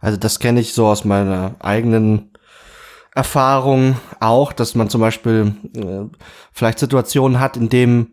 Also 0.00 0.16
das 0.16 0.38
kenne 0.38 0.60
ich 0.60 0.72
so 0.72 0.86
aus 0.86 1.04
meiner 1.04 1.56
eigenen 1.60 2.32
Erfahrung 3.14 3.96
auch, 4.20 4.52
dass 4.52 4.74
man 4.74 4.88
zum 4.88 5.00
Beispiel 5.00 5.54
äh, 5.76 6.16
vielleicht 6.52 6.78
Situationen 6.78 7.40
hat, 7.40 7.56
in 7.56 7.68
dem 7.68 8.12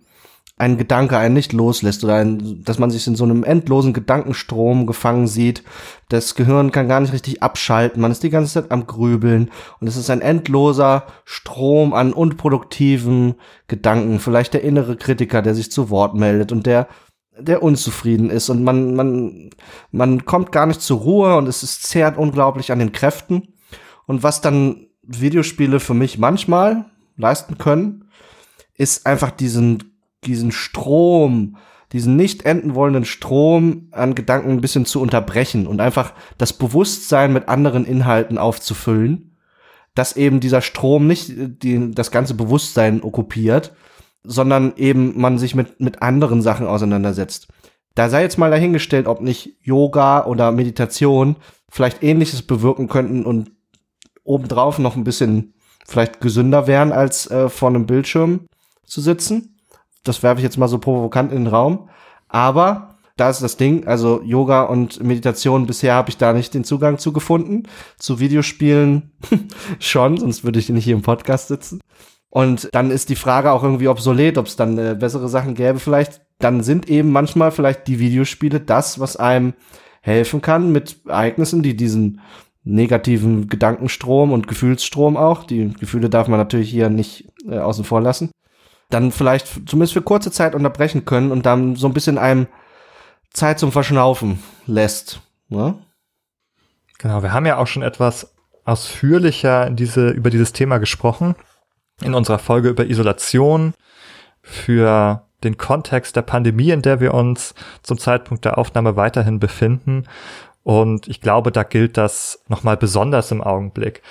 ein 0.59 0.77
Gedanke 0.77 1.17
einen 1.17 1.33
nicht 1.33 1.53
loslässt 1.53 2.03
oder 2.03 2.15
ein, 2.15 2.63
dass 2.65 2.79
man 2.79 2.91
sich 2.91 3.07
in 3.07 3.15
so 3.15 3.23
einem 3.23 3.45
endlosen 3.45 3.93
Gedankenstrom 3.93 4.85
gefangen 4.85 5.25
sieht. 5.25 5.63
Das 6.09 6.35
Gehirn 6.35 6.71
kann 6.71 6.89
gar 6.89 6.99
nicht 6.99 7.13
richtig 7.13 7.41
abschalten. 7.41 8.01
Man 8.01 8.11
ist 8.11 8.23
die 8.23 8.29
ganze 8.29 8.53
Zeit 8.53 8.71
am 8.71 8.85
Grübeln 8.85 9.51
und 9.79 9.87
es 9.87 9.95
ist 9.95 10.09
ein 10.09 10.21
endloser 10.21 11.05
Strom 11.23 11.93
an 11.93 12.11
unproduktiven 12.11 13.35
Gedanken. 13.67 14.19
Vielleicht 14.19 14.53
der 14.53 14.63
innere 14.63 14.97
Kritiker, 14.97 15.41
der 15.41 15.55
sich 15.55 15.71
zu 15.71 15.89
Wort 15.89 16.13
meldet 16.13 16.51
und 16.51 16.65
der 16.65 16.87
der 17.41 17.63
unzufrieden 17.63 18.29
ist 18.29 18.49
und 18.49 18.65
man, 18.65 18.95
man, 18.95 19.49
man 19.93 20.25
kommt 20.25 20.51
gar 20.51 20.65
nicht 20.65 20.81
zur 20.81 20.99
Ruhe 20.99 21.37
und 21.37 21.47
es 21.47 21.63
ist 21.63 21.83
zehrt 21.83 22.17
unglaublich 22.17 22.73
an 22.73 22.79
den 22.79 22.91
Kräften. 22.91 23.53
Und 24.07 24.23
was 24.23 24.41
dann 24.41 24.87
Videospiele 25.03 25.79
für 25.79 25.93
mich 25.93 26.17
manchmal 26.17 26.83
leisten 27.15 27.57
können, 27.57 28.09
ist 28.75 29.05
einfach 29.05 29.31
diesen, 29.31 29.88
diesen 30.23 30.51
Strom, 30.51 31.57
diesen 31.91 32.15
nicht 32.15 32.45
enden 32.45 32.75
wollenden 32.75 33.05
Strom 33.05 33.87
an 33.91 34.15
Gedanken 34.15 34.51
ein 34.51 34.61
bisschen 34.61 34.85
zu 34.85 35.01
unterbrechen 35.01 35.67
und 35.67 35.81
einfach 35.81 36.13
das 36.37 36.53
Bewusstsein 36.53 37.33
mit 37.33 37.47
anderen 37.49 37.85
Inhalten 37.85 38.37
aufzufüllen, 38.37 39.37
dass 39.95 40.15
eben 40.15 40.39
dieser 40.39 40.61
Strom 40.61 41.07
nicht 41.07 41.31
die, 41.63 41.91
das 41.91 42.11
ganze 42.11 42.33
Bewusstsein 42.35 43.01
okkupiert, 43.01 43.73
sondern 44.23 44.73
eben 44.75 45.19
man 45.19 45.39
sich 45.39 45.55
mit, 45.55 45.79
mit 45.79 46.01
anderen 46.01 46.41
Sachen 46.41 46.67
auseinandersetzt. 46.67 47.47
Da 47.95 48.09
sei 48.09 48.21
jetzt 48.21 48.37
mal 48.37 48.51
dahingestellt, 48.51 49.07
ob 49.07 49.21
nicht 49.21 49.57
Yoga 49.61 50.25
oder 50.25 50.51
Meditation 50.51 51.37
vielleicht 51.69 52.03
ähnliches 52.03 52.43
bewirken 52.43 52.87
könnten 52.87 53.25
und 53.25 53.51
obendrauf 54.23 54.79
noch 54.79 54.95
ein 54.95 55.03
bisschen 55.03 55.53
vielleicht 55.87 56.21
gesünder 56.21 56.67
wären, 56.67 56.91
als 56.91 57.29
äh, 57.31 57.49
vor 57.49 57.69
einem 57.69 57.85
Bildschirm 57.87 58.45
zu 58.85 59.01
sitzen. 59.01 59.58
Das 60.03 60.23
werfe 60.23 60.39
ich 60.39 60.43
jetzt 60.43 60.57
mal 60.57 60.67
so 60.67 60.77
provokant 60.77 61.31
in 61.31 61.45
den 61.45 61.47
Raum. 61.47 61.89
Aber 62.27 62.95
da 63.17 63.29
ist 63.29 63.41
das 63.41 63.57
Ding, 63.57 63.85
also 63.85 64.21
Yoga 64.23 64.63
und 64.63 65.03
Meditation, 65.03 65.67
bisher 65.67 65.93
habe 65.93 66.09
ich 66.09 66.17
da 66.17 66.31
nicht 66.31 66.53
den 66.53 66.63
Zugang 66.63 66.97
zu 66.97 67.11
gefunden. 67.11 67.63
Zu 67.97 68.19
Videospielen 68.19 69.11
schon, 69.79 70.17
sonst 70.17 70.43
würde 70.43 70.59
ich 70.59 70.69
nicht 70.69 70.85
hier 70.85 70.95
im 70.95 71.01
Podcast 71.01 71.49
sitzen. 71.49 71.81
Und 72.29 72.69
dann 72.73 72.91
ist 72.91 73.09
die 73.09 73.15
Frage 73.15 73.51
auch 73.51 73.63
irgendwie 73.63 73.87
obsolet, 73.87 74.37
ob 74.37 74.45
es 74.45 74.55
dann 74.55 74.77
äh, 74.77 74.95
bessere 74.97 75.27
Sachen 75.27 75.55
gäbe 75.55 75.79
vielleicht. 75.79 76.21
Dann 76.37 76.63
sind 76.63 76.89
eben 76.89 77.11
manchmal 77.11 77.51
vielleicht 77.51 77.87
die 77.87 77.99
Videospiele 77.99 78.59
das, 78.59 78.99
was 78.99 79.17
einem 79.17 79.53
helfen 80.01 80.41
kann 80.41 80.71
mit 80.71 81.01
Ereignissen, 81.07 81.63
die 81.63 81.75
diesen 81.75 82.21
negativen 82.63 83.47
Gedankenstrom 83.47 84.31
und 84.31 84.47
Gefühlsstrom 84.47 85.17
auch, 85.17 85.43
die 85.43 85.73
Gefühle 85.79 86.09
darf 86.09 86.27
man 86.27 86.39
natürlich 86.39 86.69
hier 86.69 86.89
nicht 86.89 87.27
äh, 87.49 87.57
außen 87.57 87.83
vor 87.83 88.01
lassen, 88.01 88.31
dann 88.89 89.11
vielleicht 89.11 89.69
zumindest 89.69 89.93
für 89.93 90.01
kurze 90.01 90.31
Zeit 90.31 90.55
unterbrechen 90.55 91.05
können 91.05 91.31
und 91.31 91.45
dann 91.45 91.75
so 91.75 91.87
ein 91.87 91.93
bisschen 91.93 92.17
einem 92.17 92.47
Zeit 93.31 93.59
zum 93.59 93.71
Verschnaufen 93.71 94.39
lässt. 94.65 95.21
Ne? 95.47 95.75
Genau, 96.97 97.23
wir 97.23 97.31
haben 97.31 97.45
ja 97.45 97.57
auch 97.57 97.67
schon 97.67 97.83
etwas 97.83 98.33
ausführlicher 98.65 99.69
diese, 99.69 100.09
über 100.09 100.29
dieses 100.29 100.53
Thema 100.53 100.79
gesprochen 100.79 101.35
in 102.01 102.13
unserer 102.13 102.39
Folge 102.39 102.69
über 102.69 102.85
Isolation 102.85 103.73
für 104.41 105.25
den 105.43 105.57
Kontext 105.57 106.15
der 106.15 106.21
Pandemie, 106.21 106.71
in 106.71 106.81
der 106.81 106.99
wir 106.99 107.13
uns 107.13 107.53
zum 107.83 107.97
Zeitpunkt 107.97 108.45
der 108.45 108.57
Aufnahme 108.57 108.95
weiterhin 108.95 109.39
befinden. 109.39 110.05
Und 110.63 111.07
ich 111.07 111.21
glaube, 111.21 111.51
da 111.51 111.63
gilt 111.63 111.97
das 111.97 112.43
nochmal 112.47 112.77
besonders 112.77 113.31
im 113.31 113.41
Augenblick. 113.41 114.01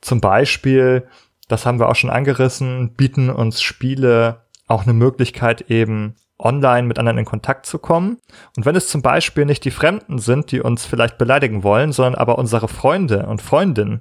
Zum 0.00 0.20
Beispiel, 0.20 1.06
das 1.52 1.66
haben 1.66 1.78
wir 1.78 1.90
auch 1.90 1.96
schon 1.96 2.10
angerissen, 2.10 2.94
bieten 2.94 3.28
uns 3.28 3.60
Spiele 3.60 4.40
auch 4.68 4.84
eine 4.84 4.94
Möglichkeit 4.94 5.70
eben 5.70 6.14
online 6.38 6.88
mit 6.88 6.98
anderen 6.98 7.18
in 7.18 7.24
Kontakt 7.26 7.66
zu 7.66 7.78
kommen. 7.78 8.16
Und 8.56 8.64
wenn 8.64 8.74
es 8.74 8.88
zum 8.88 9.02
Beispiel 9.02 9.44
nicht 9.44 9.64
die 9.66 9.70
Fremden 9.70 10.18
sind, 10.18 10.50
die 10.50 10.62
uns 10.62 10.86
vielleicht 10.86 11.18
beleidigen 11.18 11.62
wollen, 11.62 11.92
sondern 11.92 12.14
aber 12.14 12.38
unsere 12.38 12.68
Freunde 12.68 13.26
und 13.26 13.42
Freundinnen, 13.42 14.00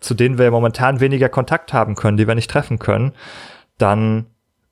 zu 0.00 0.14
denen 0.14 0.38
wir 0.38 0.50
momentan 0.50 1.00
weniger 1.00 1.28
Kontakt 1.28 1.74
haben 1.74 1.94
können, 1.94 2.16
die 2.16 2.26
wir 2.26 2.34
nicht 2.34 2.50
treffen 2.50 2.78
können, 2.78 3.12
dann 3.76 4.24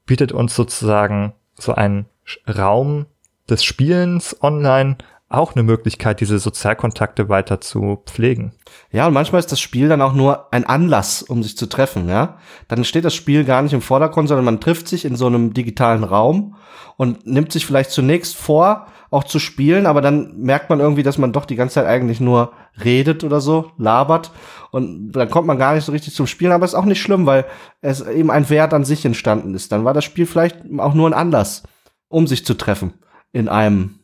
bietet 0.07 0.33
uns 0.33 0.57
sozusagen 0.57 1.35
so 1.55 1.75
ein 1.75 2.07
Raum 2.49 3.05
des 3.51 3.63
Spielens 3.63 4.43
online 4.43 4.97
auch 5.31 5.55
eine 5.55 5.63
Möglichkeit, 5.63 6.21
diese 6.21 6.41
Sozialkontakte 6.41 7.29
weiter 7.29 7.61
zu 7.61 8.03
pflegen. 8.05 8.53
Ja, 8.91 9.07
und 9.07 9.15
manchmal 9.15 9.39
ist 9.39 9.53
das 9.53 9.61
Spiel 9.61 9.89
dann 9.89 10.03
auch 10.03 10.13
nur 10.13 10.53
ein 10.53 10.67
Anlass, 10.67 11.23
um 11.23 11.43
sich 11.45 11.57
zu 11.57 11.67
treffen, 11.67 12.09
ja. 12.09 12.39
Dann 12.67 12.85
steht 12.85 13.05
das 13.05 13.15
Spiel 13.15 13.45
gar 13.45 13.63
nicht 13.63 13.73
im 13.73 13.81
Vordergrund, 13.81 14.29
sondern 14.29 14.45
man 14.45 14.61
trifft 14.61 14.89
sich 14.89 15.05
in 15.05 15.15
so 15.15 15.27
einem 15.27 15.55
digitalen 15.55 16.03
Raum 16.03 16.57
und 16.97 17.27
nimmt 17.27 17.53
sich 17.53 17.65
vielleicht 17.65 17.93
zunächst 17.93 18.37
vor, 18.37 18.89
auch 19.11 19.25
zu 19.25 19.39
spielen, 19.39 19.87
aber 19.87 20.01
dann 20.01 20.37
merkt 20.37 20.69
man 20.69 20.81
irgendwie, 20.81 21.03
dass 21.03 21.19
man 21.19 21.33
doch 21.33 21.45
die 21.45 21.57
ganze 21.57 21.75
Zeit 21.75 21.87
eigentlich 21.87 22.21
nur 22.21 22.53
redet 22.85 23.25
oder 23.25 23.41
so, 23.41 23.71
labert 23.77 24.33
und 24.71 25.13
dann 25.13 25.31
kommt 25.31 25.47
man 25.47 25.59
gar 25.59 25.75
nicht 25.75 25.85
so 25.85 25.93
richtig 25.93 26.15
zum 26.15 26.27
Spielen, 26.27 26.53
aber 26.53 26.65
ist 26.65 26.75
auch 26.75 26.85
nicht 26.85 27.01
schlimm, 27.01 27.27
weil 27.27 27.45
es 27.81 28.01
eben 28.01 28.31
ein 28.31 28.49
Wert 28.51 28.75
an 28.75 28.85
sich 28.85 29.05
entstanden 29.05 29.55
ist. 29.55 29.73
Dann 29.73 29.85
war 29.85 29.95
das 29.95 30.05
Spiel 30.05 30.27
vielleicht 30.27 30.59
auch 30.79 30.95
nur 30.95 31.09
ein 31.09 31.15
Anlass, 31.15 31.65
um 32.09 32.27
sich 32.27 32.45
zu 32.45 32.55
treffen 32.55 32.95
in 33.33 33.49
einem, 33.49 34.01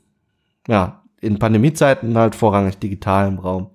ja, 0.67 1.03
in 1.21 1.39
Pandemiezeiten 1.39 2.17
halt 2.17 2.35
vorrangig 2.35 2.79
digitalem 2.79 3.39
Raum. 3.39 3.71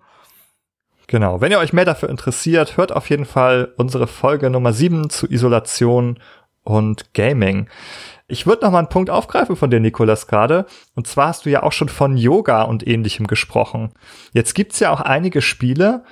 Genau. 1.08 1.42
Wenn 1.42 1.52
ihr 1.52 1.60
euch 1.60 1.74
mehr 1.74 1.86
dafür 1.86 2.10
interessiert, 2.10 2.78
hört 2.78 2.94
auf 2.94 3.10
jeden 3.10 3.26
Fall 3.26 3.74
unsere 3.78 4.08
Folge 4.08 4.50
Nummer 4.50 4.72
7 4.72 5.10
zu 5.10 5.30
Isolation 5.30 6.20
und 6.64 7.14
Gaming. 7.14 7.68
Ich 8.28 8.48
würde 8.48 8.64
noch 8.64 8.72
mal 8.72 8.80
einen 8.80 8.88
Punkt 8.88 9.10
aufgreifen 9.10 9.58
von 9.58 9.70
dir, 9.70 9.82
Nikolas, 9.82 10.28
gerade. 10.28 10.66
Und 10.96 11.08
zwar 11.08 11.28
hast 11.28 11.46
du 11.46 11.50
ja 11.50 11.64
auch 11.64 11.74
schon 11.74 11.89
von 11.89 12.16
Yoga 12.16 12.64
und 12.64 12.88
ähnlichem 12.88 13.28
gesprochen. 13.28 13.92
Jetzt 14.32 14.56
gibt's 14.56 14.80
ja 14.80 14.89
auch 14.92 15.02
einige 15.02 15.42
Spiele, 15.42 16.06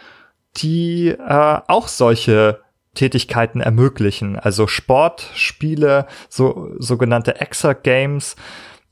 die 0.58 1.10
äh, 1.10 1.60
auch 1.68 1.88
solche 1.88 2.60
Tätigkeiten 2.94 3.62
ermöglichen. 3.62 4.38
Also 4.38 4.68
Sportspiele, 4.68 6.08
so 6.28 6.72
sogenannte 6.78 7.40
Exer-Games, 7.40 8.36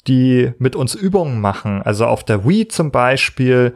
die 0.07 0.53
mit 0.57 0.75
uns 0.75 0.95
Übungen 0.95 1.41
machen. 1.41 1.81
Also 1.81 2.05
auf 2.05 2.23
der 2.23 2.47
Wii 2.47 2.67
zum 2.67 2.91
Beispiel, 2.91 3.75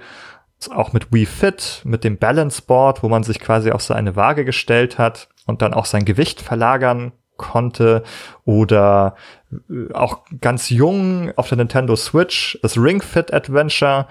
auch 0.69 0.93
mit 0.93 1.11
Wii 1.11 1.25
Fit, 1.25 1.82
mit 1.84 2.03
dem 2.03 2.17
Balance 2.17 2.61
Board, 2.61 3.03
wo 3.03 3.09
man 3.09 3.23
sich 3.23 3.39
quasi 3.39 3.71
auf 3.71 3.82
so 3.82 3.93
eine 3.93 4.15
Waage 4.15 4.45
gestellt 4.45 4.97
hat 4.97 5.27
und 5.45 5.61
dann 5.61 5.73
auch 5.73 5.86
sein 5.86 6.05
Gewicht 6.05 6.41
verlagern 6.41 7.13
konnte 7.38 8.03
oder 8.45 9.15
äh, 9.51 9.91
auch 9.93 10.19
ganz 10.39 10.69
jung 10.69 11.32
auf 11.36 11.49
der 11.49 11.57
Nintendo 11.57 11.95
Switch 11.95 12.59
das 12.61 12.77
Ring 12.77 13.01
Fit 13.01 13.34
Adventure, 13.34 14.07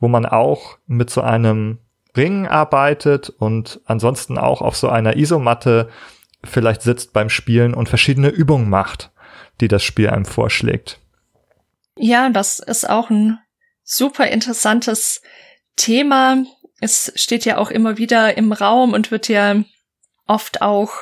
wo 0.00 0.08
man 0.08 0.26
auch 0.26 0.78
mit 0.86 1.08
so 1.08 1.20
einem 1.20 1.78
Ring 2.16 2.46
arbeitet 2.46 3.30
und 3.30 3.80
ansonsten 3.86 4.38
auch 4.38 4.60
auf 4.60 4.76
so 4.76 4.88
einer 4.88 5.16
Isomatte 5.16 5.88
vielleicht 6.42 6.82
sitzt 6.82 7.12
beim 7.12 7.28
Spielen 7.28 7.74
und 7.74 7.88
verschiedene 7.88 8.28
Übungen 8.28 8.68
macht, 8.68 9.10
die 9.60 9.68
das 9.68 9.82
Spiel 9.82 10.10
einem 10.10 10.24
vorschlägt. 10.24 11.00
Ja, 11.96 12.28
das 12.28 12.58
ist 12.58 12.88
auch 12.88 13.10
ein 13.10 13.38
super 13.82 14.26
interessantes 14.26 15.22
Thema. 15.76 16.44
Es 16.80 17.12
steht 17.14 17.44
ja 17.44 17.58
auch 17.58 17.70
immer 17.70 17.98
wieder 17.98 18.36
im 18.36 18.52
Raum 18.52 18.92
und 18.92 19.10
wird 19.10 19.28
ja 19.28 19.62
oft 20.26 20.62
auch 20.62 20.92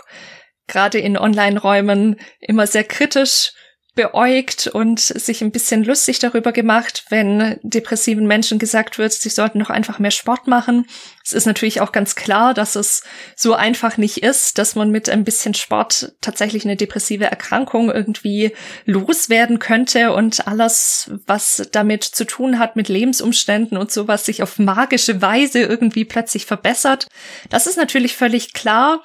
gerade 0.67 0.99
in 0.99 1.17
Online-Räumen 1.17 2.21
immer 2.41 2.67
sehr 2.67 2.85
kritisch 2.85 3.53
beäugt 3.95 4.69
und 4.69 5.01
sich 5.01 5.43
ein 5.43 5.51
bisschen 5.51 5.85
lustig 5.85 6.19
darüber 6.19 6.53
gemacht, 6.53 7.05
wenn 7.11 7.59
depressiven 7.63 8.27
Menschen 8.27 8.59
gesagt 8.59 8.97
wird, 8.97 9.13
sie 9.13 9.29
sollten 9.29 9.59
doch 9.59 9.69
einfach 9.69 9.99
mehr 9.99 10.11
Sport 10.11 10.47
machen. 10.47 10.87
Es 11.23 11.35
ist 11.35 11.47
natürlich 11.47 11.83
auch 11.83 11.93
ganz 11.93 12.15
klar, 12.15 12.55
dass 12.55 12.75
es 12.75 13.03
so 13.37 13.55
einfach 13.55 13.99
nicht 13.99 14.23
ist, 14.23 14.57
dass 14.57 14.75
man 14.77 14.91
mit 14.91 15.11
ein 15.11 15.25
bisschen 15.25 15.53
Sport 15.53 16.15
tatsächlich 16.23 16.65
eine 16.65 16.77
depressive 16.77 17.27
Erkrankung 17.27 17.91
irgendwie 17.91 18.53
loswerden 18.87 19.59
könnte 19.59 20.13
und 20.13 20.47
alles, 20.49 21.11
was 21.27 21.69
damit 21.71 22.03
zu 22.03 22.25
tun 22.25 22.59
hat 22.59 22.77
mit 22.77 22.89
Lebensumständen 22.89 23.77
und 23.77 23.93
sowas, 23.93 24.25
sich 24.25 24.43
auf 24.43 24.59
magische 24.59 25.21
Weise 25.21 25.61
irgendwie 25.61 26.07
plötzlich 26.07 26.47
verbessert. 26.47 27.09
Das 27.51 27.67
ist 27.67 27.77
natürlich 27.77 28.17
völlig 28.17 28.55
klar. 28.55 29.03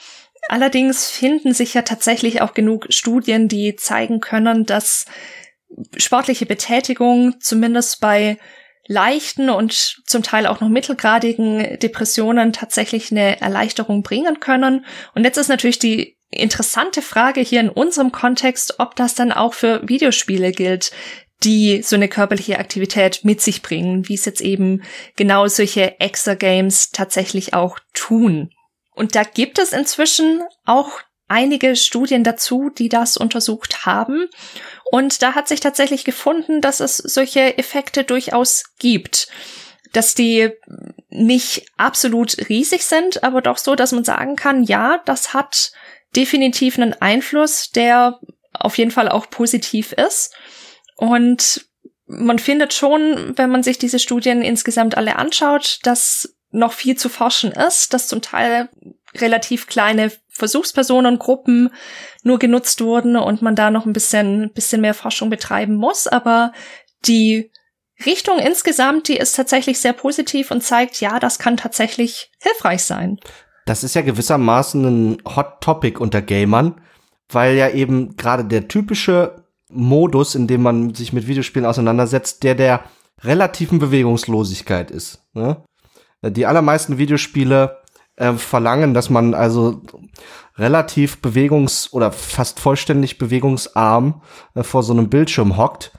Allerdings 0.49 1.09
finden 1.09 1.53
sich 1.53 1.73
ja 1.73 1.81
tatsächlich 1.81 2.41
auch 2.41 2.53
genug 2.53 2.87
Studien, 2.89 3.47
die 3.47 3.75
zeigen 3.75 4.19
können, 4.19 4.65
dass 4.65 5.05
sportliche 5.97 6.45
Betätigung 6.45 7.35
zumindest 7.39 7.99
bei 7.99 8.37
leichten 8.87 9.49
und 9.49 10.01
zum 10.05 10.23
Teil 10.23 10.47
auch 10.47 10.61
noch 10.61 10.69
mittelgradigen 10.69 11.77
Depressionen 11.79 12.53
tatsächlich 12.53 13.11
eine 13.11 13.41
Erleichterung 13.41 14.01
bringen 14.01 14.39
können. 14.39 14.85
Und 15.13 15.25
jetzt 15.25 15.37
ist 15.37 15.49
natürlich 15.49 15.79
die 15.79 16.17
interessante 16.29 17.01
Frage 17.01 17.41
hier 17.41 17.59
in 17.59 17.69
unserem 17.69 18.11
Kontext, 18.11 18.79
ob 18.79 18.95
das 18.95 19.15
dann 19.15 19.31
auch 19.31 19.53
für 19.53 19.81
Videospiele 19.87 20.51
gilt, 20.51 20.91
die 21.43 21.81
so 21.83 21.95
eine 21.95 22.07
körperliche 22.07 22.59
Aktivität 22.59 23.21
mit 23.23 23.41
sich 23.41 23.61
bringen, 23.61 24.07
wie 24.07 24.15
es 24.15 24.25
jetzt 24.25 24.41
eben 24.41 24.81
genau 25.15 25.47
solche 25.47 25.99
Extra-Games 25.99 26.91
tatsächlich 26.91 27.53
auch 27.53 27.79
tun. 27.93 28.49
Und 28.97 29.13
da 29.13 29.21
gibt 29.21 29.59
es 29.59 29.73
inzwischen 29.73 30.41
auch 30.65 31.01
einige 31.27 31.75
Studien 31.75 32.23
dazu, 32.23 32.71
die 32.75 32.89
das 32.89 33.15
untersucht 33.15 33.85
haben. 33.85 34.27
Und 34.91 35.21
da 35.21 35.35
hat 35.35 35.47
sich 35.47 35.59
tatsächlich 35.59 36.03
gefunden, 36.03 36.61
dass 36.61 36.79
es 36.79 36.97
solche 36.97 37.59
Effekte 37.59 38.03
durchaus 38.03 38.63
gibt. 38.79 39.27
Dass 39.93 40.15
die 40.15 40.49
nicht 41.09 41.67
absolut 41.77 42.49
riesig 42.49 42.85
sind, 42.85 43.23
aber 43.23 43.41
doch 43.41 43.59
so, 43.59 43.75
dass 43.75 43.91
man 43.91 44.03
sagen 44.03 44.35
kann, 44.35 44.63
ja, 44.63 44.99
das 45.05 45.31
hat 45.35 45.73
definitiv 46.15 46.79
einen 46.79 46.93
Einfluss, 46.99 47.69
der 47.69 48.19
auf 48.51 48.79
jeden 48.79 48.91
Fall 48.91 49.09
auch 49.09 49.29
positiv 49.29 49.91
ist. 49.91 50.33
Und 50.95 51.67
man 52.07 52.39
findet 52.39 52.73
schon, 52.73 53.37
wenn 53.37 53.51
man 53.51 53.61
sich 53.61 53.77
diese 53.77 53.99
Studien 53.99 54.41
insgesamt 54.41 54.97
alle 54.97 55.17
anschaut, 55.17 55.81
dass 55.83 56.36
noch 56.57 56.73
viel 56.73 56.97
zu 56.97 57.09
forschen 57.09 57.51
ist, 57.51 57.93
dass 57.93 58.07
zum 58.07 58.21
Teil 58.21 58.69
relativ 59.15 59.67
kleine 59.67 60.11
Versuchspersonengruppen 60.29 61.69
nur 62.23 62.39
genutzt 62.39 62.81
wurden 62.81 63.15
und 63.15 63.41
man 63.41 63.55
da 63.55 63.71
noch 63.71 63.85
ein 63.85 63.93
bisschen, 63.93 64.51
bisschen 64.53 64.81
mehr 64.81 64.93
Forschung 64.93 65.29
betreiben 65.29 65.75
muss. 65.75 66.07
Aber 66.07 66.51
die 67.05 67.51
Richtung 68.05 68.39
insgesamt, 68.39 69.07
die 69.07 69.17
ist 69.17 69.35
tatsächlich 69.35 69.79
sehr 69.79 69.93
positiv 69.93 70.51
und 70.51 70.63
zeigt, 70.63 71.01
ja, 71.01 71.19
das 71.19 71.39
kann 71.39 71.57
tatsächlich 71.57 72.31
hilfreich 72.39 72.83
sein. 72.83 73.19
Das 73.65 73.83
ist 73.83 73.95
ja 73.95 74.01
gewissermaßen 74.01 74.85
ein 74.85 75.17
Hot 75.35 75.61
Topic 75.61 75.99
unter 75.99 76.21
Gamern, 76.21 76.79
weil 77.29 77.55
ja 77.55 77.69
eben 77.69 78.15
gerade 78.15 78.45
der 78.45 78.67
typische 78.67 79.43
Modus, 79.69 80.35
in 80.35 80.47
dem 80.47 80.61
man 80.61 80.93
sich 80.93 81.11
mit 81.11 81.27
Videospielen 81.27 81.65
auseinandersetzt, 81.65 82.43
der 82.43 82.55
der 82.55 82.83
relativen 83.23 83.79
Bewegungslosigkeit 83.79 84.91
ist. 84.91 85.23
Ne? 85.33 85.57
Die 86.31 86.45
allermeisten 86.45 86.97
Videospiele 86.97 87.77
äh, 88.15 88.33
verlangen, 88.33 88.93
dass 88.93 89.09
man 89.09 89.33
also 89.33 89.81
relativ 90.57 91.19
bewegungs- 91.21 91.91
oder 91.93 92.11
fast 92.11 92.59
vollständig 92.59 93.17
bewegungsarm 93.17 94.21
äh, 94.55 94.63
vor 94.63 94.83
so 94.83 94.93
einem 94.93 95.09
Bildschirm 95.09 95.57
hockt. 95.57 95.91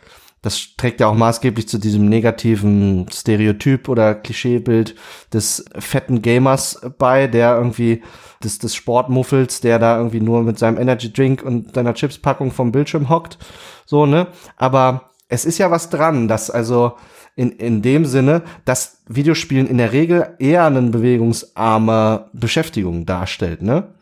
Das 0.43 0.77
trägt 0.77 1.01
ja 1.01 1.09
auch 1.09 1.15
maßgeblich 1.15 1.69
zu 1.69 1.79
diesem 1.79 2.09
negativen 2.09 3.07
Stereotyp 3.13 3.89
oder 3.89 4.15
Klischeebild 4.15 4.95
des 5.33 5.65
fetten 5.79 6.23
Gamers 6.23 6.81
bei, 6.97 7.27
der 7.27 7.57
irgendwie 7.57 8.03
des, 8.43 8.59
des 8.59 8.75
Sportmuffels, 8.75 9.61
der 9.61 9.81
da 9.81 9.97
irgendwie 9.97 10.21
nur 10.21 10.43
mit 10.43 10.59
seinem 10.59 10.79
Energy 10.79 11.13
Drink 11.13 11.43
und 11.43 11.75
seiner 11.75 11.95
Chipspackung 11.95 12.53
vom 12.53 12.71
Bildschirm 12.71 13.09
hockt. 13.09 13.39
So, 13.85 14.07
ne? 14.07 14.29
Aber 14.57 15.11
es 15.29 15.45
ist 15.45 15.59
ja 15.59 15.73
was 15.73 15.91
dran, 15.91 16.29
dass 16.29 16.51
also 16.51 16.93
in, 17.39 17.53
in 17.53 17.83
dem 17.83 18.05
Sinne, 18.05 18.43
dass 18.65 19.01
Videospielen 19.07 19.69
in 19.69 19.79
der 19.79 19.93
Regel 19.93 20.35
eher 20.41 20.67
eine 20.67 20.83
bewegungsarme 20.83 22.31
Beschäftigung 22.33 23.07
darstellt, 23.07 23.63
ne? 23.63 23.95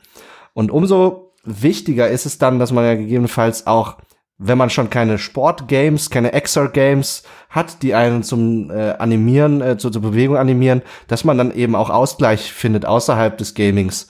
Und 0.55 0.71
umso 0.71 1.35
wichtiger 1.45 2.09
ist 2.09 2.25
es 2.25 2.39
dann, 2.39 2.59
dass 2.59 2.73
man 2.73 2.87
ja 2.87 2.95
gegebenenfalls 2.95 3.67
auch, 3.67 3.99
wenn 4.39 4.57
man 4.57 4.71
schon 4.71 4.89
keine 4.89 5.19
Sportgames, 5.19 6.09
keine 6.09 6.33
Exer-Games 6.33 7.25
hat, 7.51 7.83
die 7.83 7.95
einen 7.95 8.23
zum 8.23 8.71
äh, 8.71 8.93
Animieren, 8.93 9.61
äh, 9.61 9.77
zur, 9.77 9.93
zur 9.93 10.01
Bewegung 10.01 10.39
animieren, 10.39 10.81
dass 11.07 11.25
man 11.25 11.37
dann 11.37 11.55
eben 11.55 11.75
auch 11.75 11.91
Ausgleich 11.91 12.51
findet 12.55 12.87
außerhalb 12.87 13.37
des 13.37 13.55
Gamings, 13.55 14.09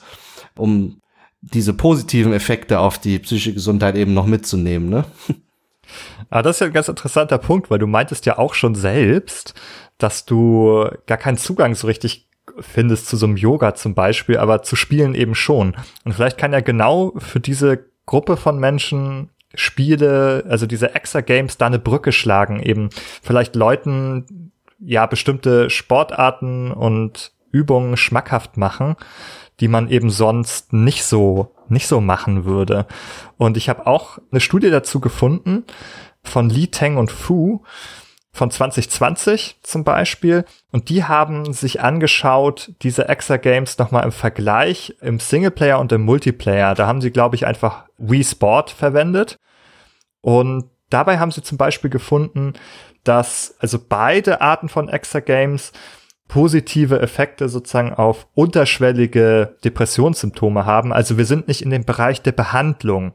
um 0.57 1.01
diese 1.41 1.73
positiven 1.73 2.31
Effekte 2.31 2.79
auf 2.79 2.97
die 2.97 3.19
psychische 3.19 3.53
Gesundheit 3.53 3.97
eben 3.97 4.13
noch 4.13 4.25
mitzunehmen, 4.25 4.89
ne? 4.89 5.03
Aber 6.29 6.43
das 6.43 6.57
ist 6.57 6.59
ja 6.61 6.67
ein 6.67 6.73
ganz 6.73 6.87
interessanter 6.87 7.37
Punkt, 7.37 7.69
weil 7.69 7.79
du 7.79 7.87
meintest 7.87 8.25
ja 8.25 8.37
auch 8.37 8.53
schon 8.53 8.75
selbst, 8.75 9.53
dass 9.97 10.25
du 10.25 10.89
gar 11.05 11.17
keinen 11.17 11.37
Zugang 11.37 11.75
so 11.75 11.87
richtig 11.87 12.27
findest 12.59 13.07
zu 13.07 13.17
so 13.17 13.25
einem 13.25 13.37
Yoga 13.37 13.75
zum 13.75 13.93
Beispiel, 13.93 14.37
aber 14.37 14.63
zu 14.63 14.75
Spielen 14.75 15.15
eben 15.15 15.35
schon. 15.35 15.75
Und 16.05 16.13
vielleicht 16.13 16.37
kann 16.37 16.53
ja 16.53 16.61
genau 16.61 17.13
für 17.17 17.39
diese 17.39 17.85
Gruppe 18.05 18.37
von 18.37 18.59
Menschen 18.59 19.29
Spiele, 19.53 20.45
also 20.49 20.65
diese 20.65 20.93
Extra-Games 20.93 21.57
da 21.57 21.67
eine 21.67 21.79
Brücke 21.79 22.11
schlagen, 22.11 22.61
eben 22.61 22.89
vielleicht 23.21 23.55
Leuten 23.55 24.51
ja 24.79 25.05
bestimmte 25.05 25.69
Sportarten 25.69 26.71
und 26.71 27.31
Übungen 27.51 27.97
schmackhaft 27.97 28.57
machen, 28.57 28.95
die 29.59 29.67
man 29.67 29.89
eben 29.89 30.09
sonst 30.09 30.73
nicht 30.73 31.03
so 31.03 31.53
nicht 31.69 31.87
so 31.87 31.99
machen 31.99 32.45
würde. 32.45 32.85
Und 33.37 33.57
ich 33.57 33.67
habe 33.67 33.87
auch 33.87 34.19
eine 34.31 34.39
Studie 34.39 34.69
dazu 34.69 35.01
gefunden 35.01 35.65
von 36.27 36.49
Li 36.49 36.67
Teng 36.67 36.97
und 36.97 37.11
Fu 37.11 37.63
von 38.31 38.51
2020 38.51 39.57
zum 39.63 39.83
Beispiel. 39.83 40.45
Und 40.71 40.89
die 40.89 41.03
haben 41.03 41.53
sich 41.53 41.81
angeschaut, 41.81 42.71
diese 42.81 43.09
Extra 43.09 43.37
Games 43.37 43.77
nochmal 43.77 44.03
im 44.03 44.11
Vergleich 44.11 44.95
im 45.01 45.19
Singleplayer 45.19 45.79
und 45.79 45.91
im 45.91 46.03
Multiplayer. 46.03 46.75
Da 46.75 46.87
haben 46.87 47.01
sie, 47.01 47.11
glaube 47.11 47.35
ich, 47.35 47.45
einfach 47.45 47.85
Wii 47.97 48.23
Sport 48.23 48.69
verwendet. 48.69 49.37
Und 50.21 50.69
dabei 50.89 51.19
haben 51.19 51.31
sie 51.31 51.41
zum 51.41 51.57
Beispiel 51.57 51.89
gefunden, 51.89 52.53
dass 53.03 53.55
also 53.59 53.79
beide 53.79 54.41
Arten 54.41 54.69
von 54.69 54.89
Extra 54.89 55.19
Games 55.19 55.71
positive 56.27 56.99
Effekte 56.99 57.49
sozusagen 57.49 57.93
auf 57.93 58.27
unterschwellige 58.33 59.55
Depressionssymptome 59.63 60.65
haben. 60.65 60.91
Also 60.93 61.17
wir 61.17 61.25
sind 61.25 61.47
nicht 61.47 61.61
in 61.61 61.69
dem 61.69 61.85
Bereich 61.85 62.21
der 62.21 62.33
Behandlung. 62.33 63.13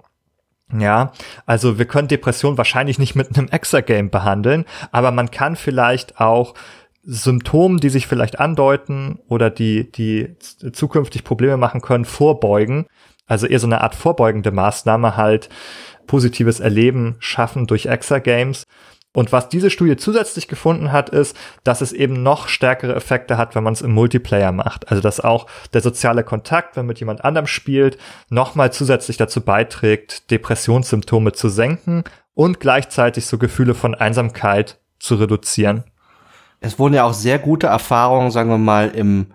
Ja, 0.79 1.12
also 1.45 1.79
wir 1.79 1.85
können 1.85 2.09
Depression 2.09 2.57
wahrscheinlich 2.57 2.99
nicht 2.99 3.14
mit 3.14 3.37
einem 3.37 3.49
Extra-Game 3.49 4.11
behandeln, 4.11 4.64
aber 4.91 5.11
man 5.11 5.31
kann 5.31 5.57
vielleicht 5.57 6.18
auch 6.18 6.55
Symptomen, 7.05 7.79
die 7.79 7.91
sich 7.91 8.07
vielleicht 8.07 8.39
andeuten 8.39 9.18
oder 9.29 9.51
die, 9.51 9.91
die 9.91 10.37
zukünftig 10.73 11.25
Probleme 11.25 11.57
machen 11.57 11.81
können, 11.81 12.05
vorbeugen. 12.05 12.87
Also 13.27 13.47
eher 13.47 13.59
so 13.59 13.66
eine 13.66 13.81
Art 13.81 13.95
vorbeugende 13.95 14.51
Maßnahme 14.51 15.16
halt 15.16 15.49
positives 16.07 16.61
Erleben 16.61 17.16
schaffen 17.18 17.66
durch 17.66 17.87
Extra-Games. 17.87 18.64
Und 19.15 19.31
was 19.31 19.49
diese 19.51 19.69
Studie 19.69 19.97
zusätzlich 19.97 20.49
gefunden 20.49 20.91
hat, 20.91 21.11
ist, 21.11 21.37
dass 21.65 21.83
es 21.83 21.93
eben 21.93 22.23
noch 22.23 22.49
stärkere 22.49 22.95
Effekte 22.95 23.37
hat, 23.37 23.55
wenn 23.55 23.63
man 23.63 23.75
es 23.75 23.83
im 23.83 23.93
Multiplayer 23.93 24.53
macht. 24.53 24.89
Also 24.89 25.03
dass 25.03 25.21
auch 25.21 25.47
der 25.75 25.83
soziale 25.83 26.25
Kontakt, 26.25 26.77
wenn 26.77 26.85
man 26.85 26.89
mit 26.89 27.01
jemand 27.01 27.25
anderem 27.25 27.47
spielt, 27.47 27.99
nochmal 28.31 28.73
zusätzlich 28.73 29.19
dazu 29.19 29.43
beiträgt, 29.43 30.31
Depressionssymptome 30.31 31.33
zu 31.33 31.51
senken 31.51 32.05
und 32.35 32.59
gleichzeitig 32.59 33.27
so 33.27 33.37
Gefühle 33.37 33.75
von 33.75 33.95
Einsamkeit 33.95 34.81
zu 34.99 35.17
reduzieren. 35.17 35.85
Es 36.61 36.79
wurden 36.79 36.95
ja 36.95 37.05
auch 37.05 37.13
sehr 37.13 37.39
gute 37.39 37.67
Erfahrungen, 37.67 38.31
sagen 38.31 38.49
wir 38.49 38.59
mal, 38.59 38.89
im 38.91 39.27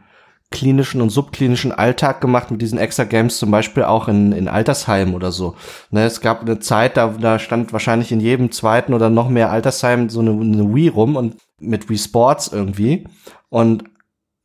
klinischen 0.51 1.01
und 1.01 1.09
subklinischen 1.09 1.71
Alltag 1.71 2.21
gemacht 2.21 2.51
mit 2.51 2.61
diesen 2.61 2.79
extra 2.79 3.03
Games, 3.03 3.37
zum 3.37 3.51
Beispiel 3.51 3.83
auch 3.83 4.07
in, 4.07 4.31
in 4.31 4.47
Altersheimen 4.47 5.13
oder 5.13 5.31
so. 5.31 5.55
Ne, 5.91 6.05
es 6.05 6.21
gab 6.21 6.41
eine 6.41 6.59
Zeit, 6.59 6.95
da, 6.95 7.09
da 7.19 7.37
stand 7.37 7.73
wahrscheinlich 7.73 8.11
in 8.11 8.19
jedem 8.19 8.51
zweiten 8.51 8.93
oder 8.93 9.09
noch 9.09 9.29
mehr 9.29 9.51
Altersheim 9.51 10.09
so 10.09 10.21
eine, 10.21 10.31
eine 10.31 10.73
Wii 10.73 10.87
rum 10.89 11.15
und 11.15 11.35
mit 11.59 11.89
Wii 11.89 11.97
Sports 11.97 12.47
irgendwie. 12.47 13.07
Und 13.49 13.83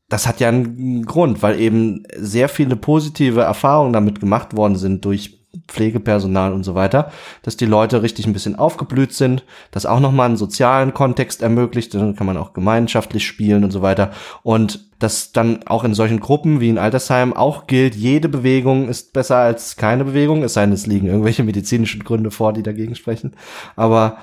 das 0.09 0.27
hat 0.27 0.41
ja 0.41 0.49
einen 0.49 1.07
Grund, 1.07 1.43
weil 1.43 1.59
eben 1.59 2.03
sehr 2.17 2.49
viele 2.49 2.77
positive 2.77 3.41
Erfahrungen 3.41 3.93
damit 3.93 4.21
gemacht 4.21 4.57
worden 4.57 4.77
sind 4.77 5.05
durch 5.05 5.42
Pflegepersonal 5.69 6.53
und 6.53 6.65
so 6.65 6.75
weiter, 6.75 7.11
dass 7.43 7.57
die 7.57 7.67
Leute 7.67 8.03
richtig 8.03 8.27
ein 8.27 8.33
bisschen 8.33 8.57
aufgeblüht 8.57 9.13
sind, 9.13 9.45
das 9.71 9.87
auch 9.87 10.01
nochmal 10.01 10.27
einen 10.27 10.37
sozialen 10.37 10.95
Kontext 10.95 11.43
ermöglicht, 11.43 11.95
dann 11.95 12.17
kann 12.17 12.27
man 12.27 12.37
auch 12.37 12.53
gemeinschaftlich 12.53 13.27
spielen 13.27 13.65
und 13.65 13.71
so 13.71 13.83
weiter. 13.83 14.13
Und 14.43 14.81
das 14.99 15.33
dann 15.33 15.67
auch 15.67 15.85
in 15.85 15.95
solchen 15.95 16.21
Gruppen 16.21 16.61
wie 16.61 16.69
in 16.69 16.79
Altersheim 16.79 17.33
auch 17.33 17.67
gilt, 17.67 17.95
jede 17.95 18.29
Bewegung 18.29 18.89
ist 18.89 19.13
besser 19.13 19.37
als 19.37 19.77
keine 19.77 20.05
Bewegung, 20.05 20.43
es 20.43 20.55
sei 20.55 20.63
denn, 20.63 20.73
es 20.73 20.87
liegen 20.87 21.07
irgendwelche 21.07 21.43
medizinischen 21.43 22.05
Gründe 22.05 22.31
vor, 22.31 22.53
die 22.53 22.63
dagegen 22.63 22.95
sprechen. 22.95 23.35
Aber 23.77 24.19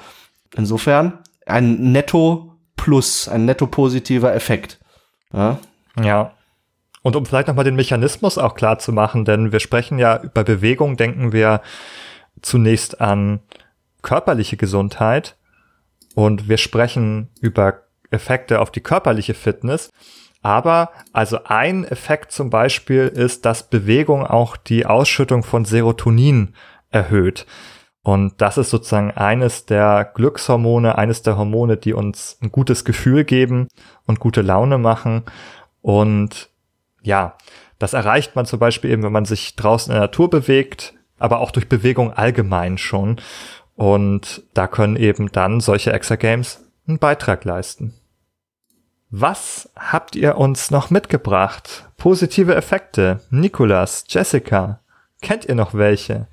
insofern 0.55 1.19
ein 1.45 1.91
Netto 1.91 2.49
Plus, 2.75 3.27
ein 3.27 3.43
netto 3.43 3.67
positiver 3.67 4.33
Effekt. 4.33 4.79
Ja. 5.33 5.59
ja. 6.01 6.31
Und 7.01 7.15
um 7.15 7.25
vielleicht 7.25 7.47
nochmal 7.47 7.65
den 7.65 7.75
Mechanismus 7.75 8.37
auch 8.37 8.55
klar 8.55 8.79
zu 8.79 8.91
machen, 8.91 9.25
denn 9.25 9.51
wir 9.51 9.59
sprechen 9.59 9.99
ja 9.99 10.21
über 10.21 10.43
Bewegung, 10.43 10.97
denken 10.97 11.31
wir 11.31 11.61
zunächst 12.41 13.01
an 13.01 13.39
körperliche 14.01 14.57
Gesundheit 14.57 15.37
und 16.15 16.49
wir 16.49 16.57
sprechen 16.57 17.29
über 17.41 17.81
Effekte 18.11 18.59
auf 18.59 18.71
die 18.71 18.81
körperliche 18.81 19.33
Fitness. 19.33 19.89
Aber 20.41 20.91
also 21.11 21.43
ein 21.45 21.83
Effekt 21.83 22.31
zum 22.31 22.49
Beispiel 22.49 23.07
ist, 23.07 23.45
dass 23.45 23.69
Bewegung 23.69 24.25
auch 24.25 24.55
die 24.55 24.85
Ausschüttung 24.85 25.43
von 25.43 25.65
Serotonin 25.65 26.53
erhöht. 26.91 27.45
Und 28.01 28.41
das 28.41 28.57
ist 28.57 28.69
sozusagen 28.69 29.11
eines 29.11 29.65
der 29.65 30.09
Glückshormone, 30.15 30.97
eines 30.97 31.21
der 31.21 31.37
Hormone, 31.37 31.75
die 31.77 31.93
uns 31.93 32.37
ein 32.41 32.51
gutes 32.51 32.85
Gefühl 32.85 33.25
geben 33.25 33.67
und 34.05 34.21
gute 34.21 34.41
Laune 34.41 34.77
machen. 34.77 35.23
Und 35.81 36.48
ja, 37.01 37.35
das 37.79 37.93
erreicht 37.93 38.35
man 38.35 38.45
zum 38.45 38.59
Beispiel 38.59 38.91
eben, 38.91 39.03
wenn 39.03 39.11
man 39.11 39.25
sich 39.25 39.55
draußen 39.55 39.91
in 39.91 39.95
der 39.95 40.07
Natur 40.07 40.29
bewegt, 40.29 40.93
aber 41.17 41.39
auch 41.39 41.51
durch 41.51 41.69
Bewegung 41.69 42.13
allgemein 42.13 42.77
schon. 42.77 43.21
Und 43.75 44.43
da 44.53 44.67
können 44.67 44.97
eben 44.97 45.31
dann 45.31 45.61
solche 45.61 45.93
Extra 45.93 46.15
Games 46.15 46.65
einen 46.87 46.99
Beitrag 46.99 47.45
leisten. 47.45 47.93
Was 49.09 49.69
habt 49.75 50.15
ihr 50.15 50.37
uns 50.37 50.69
noch 50.69 50.89
mitgebracht? 50.89 51.89
Positive 51.97 52.53
Effekte. 52.53 53.21
Nikolas, 53.31 54.05
Jessica. 54.07 54.81
Kennt 55.21 55.45
ihr 55.45 55.55
noch 55.55 55.73
welche? 55.73 56.27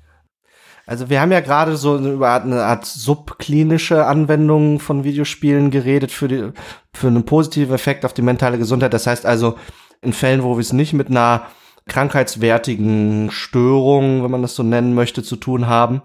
Also 0.85 1.09
wir 1.09 1.19
haben 1.19 1.31
ja 1.31 1.41
gerade 1.41 1.75
so 1.75 1.97
über 1.97 2.41
eine 2.41 2.63
Art 2.63 2.85
subklinische 2.85 4.05
Anwendung 4.05 4.79
von 4.79 5.03
Videospielen 5.03 5.69
geredet 5.69 6.11
für, 6.11 6.27
die, 6.27 6.51
für 6.93 7.07
einen 7.07 7.25
positiven 7.25 7.75
Effekt 7.75 8.05
auf 8.05 8.13
die 8.13 8.21
mentale 8.21 8.57
Gesundheit. 8.57 8.93
Das 8.93 9.07
heißt 9.07 9.25
also, 9.25 9.57
in 10.01 10.13
Fällen, 10.13 10.43
wo 10.43 10.55
wir 10.55 10.61
es 10.61 10.73
nicht 10.73 10.93
mit 10.93 11.09
einer 11.09 11.47
krankheitswertigen 11.87 13.31
Störung, 13.31 14.23
wenn 14.23 14.31
man 14.31 14.41
das 14.41 14.55
so 14.55 14.63
nennen 14.63 14.93
möchte, 14.93 15.23
zu 15.23 15.35
tun 15.35 15.67
haben. 15.67 16.01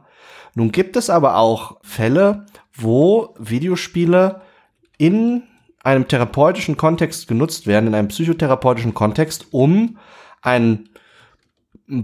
Nun 0.55 0.71
gibt 0.71 0.97
es 0.97 1.11
aber 1.11 1.37
auch 1.37 1.79
Fälle, 1.83 2.47
wo 2.75 3.35
Videospiele 3.39 4.43
in 4.99 5.43
einem 5.83 6.07
therapeutischen 6.07 6.77
Kontext 6.77 7.27
genutzt 7.27 7.67
werden, 7.67 7.89
in 7.89 7.95
einem 7.95 8.09
psychotherapeutischen 8.09 8.95
Kontext, 8.95 9.47
um 9.51 9.99
ein 10.41 10.89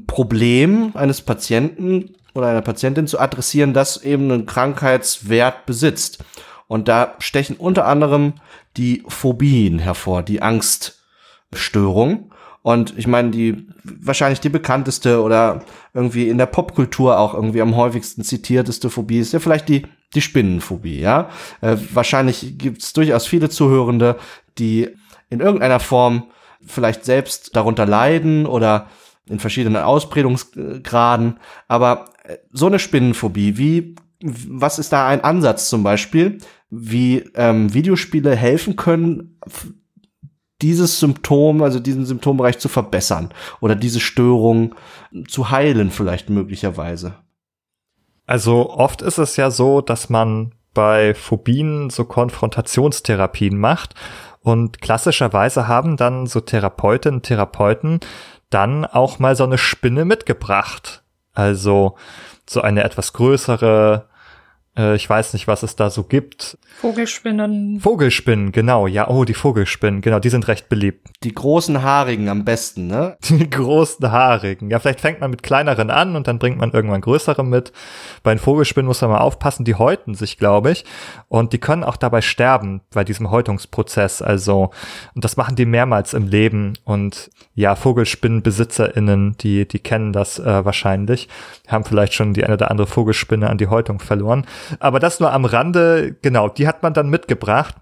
Problem 0.07 0.93
eines 0.95 1.23
Patienten 1.23 2.17
oder 2.35 2.49
einer 2.49 2.63
Patientin 2.63 3.07
zu 3.07 3.19
adressieren, 3.19 3.73
das 3.73 4.03
eben 4.03 4.31
einen 4.31 4.47
Krankheitswert 4.47 5.67
besitzt. 5.67 6.25
Und 6.67 6.89
da 6.89 7.15
stechen 7.19 7.57
unter 7.57 7.87
anderem 7.87 8.35
die 8.77 9.03
Phobien 9.07 9.79
hervor, 9.79 10.23
die 10.23 10.43
Angst 10.43 10.98
Störung. 11.53 12.33
Und 12.63 12.99
ich 12.99 13.07
meine, 13.07 13.31
die 13.31 13.69
wahrscheinlich 13.85 14.41
die 14.41 14.49
bekannteste 14.49 15.23
oder 15.23 15.65
irgendwie 15.95 16.29
in 16.29 16.39
der 16.39 16.47
Popkultur 16.47 17.19
auch 17.19 17.35
irgendwie 17.35 17.63
am 17.63 17.77
häufigsten 17.77 18.25
zitierteste 18.25 18.91
Phobie 18.91 19.21
ist 19.21 19.33
ja 19.33 19.39
vielleicht 19.39 19.69
die 19.69 19.87
die 20.15 20.21
Spinnenphobie, 20.21 21.01
ja. 21.01 21.29
Äh, 21.61 21.77
wahrscheinlich 21.93 22.59
gibt 22.59 22.83
es 22.83 22.93
durchaus 22.93 23.27
viele 23.27 23.51
Zuhörende, 23.51 24.17
die 24.59 24.89
in 25.31 25.41
irgendeiner 25.41 25.81
Form 25.81 26.31
vielleicht 26.65 27.05
selbst 27.05 27.55
darunter 27.55 27.87
leiden 27.87 28.47
oder 28.47 28.89
in 29.29 29.39
verschiedenen 29.39 29.83
Ausprägungsgraden. 29.83 31.39
Aber 31.69 32.07
äh, 32.25 32.39
so 32.53 32.67
eine 32.67 32.79
Spinnenphobie, 32.79 33.59
wie, 33.59 33.97
was 34.21 34.79
ist 34.79 34.93
da 34.93 35.07
ein 35.07 35.23
Ansatz 35.23 35.69
zum 35.69 35.83
Beispiel, 35.83 36.39
wie 36.71 37.25
ähm, 37.35 37.73
Videospiele 37.73 38.35
helfen 38.35 38.77
können, 38.77 39.39
dieses 40.61 40.99
Symptom, 40.99 41.63
also 41.63 41.79
diesen 41.79 42.05
Symptombereich 42.05 42.59
zu 42.59 42.69
verbessern 42.69 43.33
oder 43.61 43.77
diese 43.77 44.01
Störung 44.01 44.75
zu 45.29 45.51
heilen 45.51 45.91
vielleicht 45.91 46.31
möglicherweise? 46.31 47.15
Also 48.27 48.71
oft 48.71 49.03
ist 49.03 49.19
es 49.19 49.37
ja 49.37 49.51
so, 49.51 49.81
dass 49.81 50.11
man 50.11 50.55
bei 50.75 51.15
Phobien 51.15 51.91
so 51.91 52.05
Konfrontationstherapien 52.05 53.59
macht 53.59 53.95
und 54.43 54.81
klassischerweise 54.81 55.67
haben 55.69 55.97
dann 55.97 56.27
so 56.27 56.41
Therapeutinnen, 56.41 57.23
Therapeuten 57.23 58.01
dann 58.51 58.85
auch 58.85 59.19
mal 59.19 59.37
so 59.37 59.45
eine 59.45 59.59
Spinne 59.59 60.05
mitgebracht. 60.05 61.03
Also 61.33 61.97
so 62.49 62.61
eine 62.63 62.83
etwas 62.83 63.13
größere, 63.13 64.08
äh, 64.79 64.95
ich 64.95 65.11
weiß 65.11 65.33
nicht, 65.33 65.49
was 65.49 65.63
es 65.63 65.77
da 65.77 65.91
so 65.91 66.05
gibt. 66.05 66.57
Vogelspinnen. 66.81 67.81
Vogelspinnen, 67.81 68.53
genau. 68.53 68.87
Ja, 68.87 69.09
oh, 69.09 69.25
die 69.25 69.35
Vogelspinnen, 69.35 70.01
genau, 70.01 70.21
die 70.21 70.29
sind 70.29 70.47
recht 70.49 70.69
beliebt. 70.69 71.09
Die 71.25 71.35
großen 71.35 71.83
Haarigen 71.83 72.29
am 72.29 72.45
besten, 72.45 72.87
ne? 72.87 73.17
Die 73.29 73.51
großen 73.51 74.11
Haarigen. 74.11 74.71
Ja, 74.71 74.79
vielleicht 74.79 75.01
fängt 75.01 75.21
man 75.21 75.31
mit 75.31 75.43
kleineren 75.43 75.91
an 75.91 76.15
und 76.15 76.29
dann 76.29 76.39
bringt 76.39 76.59
man 76.59 76.71
irgendwann 76.71 77.01
größere 77.01 77.45
mit. 77.45 77.73
Bei 78.23 78.33
den 78.33 78.39
Vogelspinnen 78.39 78.87
muss 78.87 79.01
man 79.01 79.11
mal 79.11 79.19
aufpassen, 79.19 79.65
die 79.65 79.75
häuten 79.75 80.15
sich, 80.15 80.39
glaube 80.39 80.71
ich. 80.71 80.85
Und 81.29 81.53
die 81.53 81.59
können 81.59 81.83
auch 81.83 81.97
dabei 81.97 82.21
sterben 82.21 82.83
bei 82.95 83.03
diesem 83.03 83.31
Häutungsprozess. 83.31 84.23
Also, 84.23 84.71
und 85.15 85.25
das 85.25 85.37
machen 85.37 85.57
die 85.57 85.67
mehrmals 85.67 86.15
im 86.15 86.29
Leben. 86.29 86.75
Und 86.85 87.31
ja, 87.55 87.75
Vogelspinnenbesitzerinnen, 87.75 89.37
die, 89.39 89.67
die 89.67 89.81
kennen 89.81 90.13
das 90.13 90.39
äh, 90.39 90.65
wahrscheinlich, 90.65 91.29
haben 91.67 91.85
vielleicht 91.85 92.15
schon 92.15 92.35
die 92.35 92.45
eine 92.45 92.55
oder 92.55 92.71
andere 92.71 92.87
Vogelspinne 92.87 93.51
an 93.51 93.59
die 93.59 93.67
Häutung 93.67 93.99
verloren. 93.99 94.47
Aber 94.81 95.01
das 95.01 95.21
nur 95.21 95.33
am 95.33 95.45
Rande, 95.45 96.17
genau, 96.23 96.49
die 96.49 96.67
hat 96.69 96.83
man 96.83 96.95
dann 96.95 97.11
mitgebracht. 97.11 97.75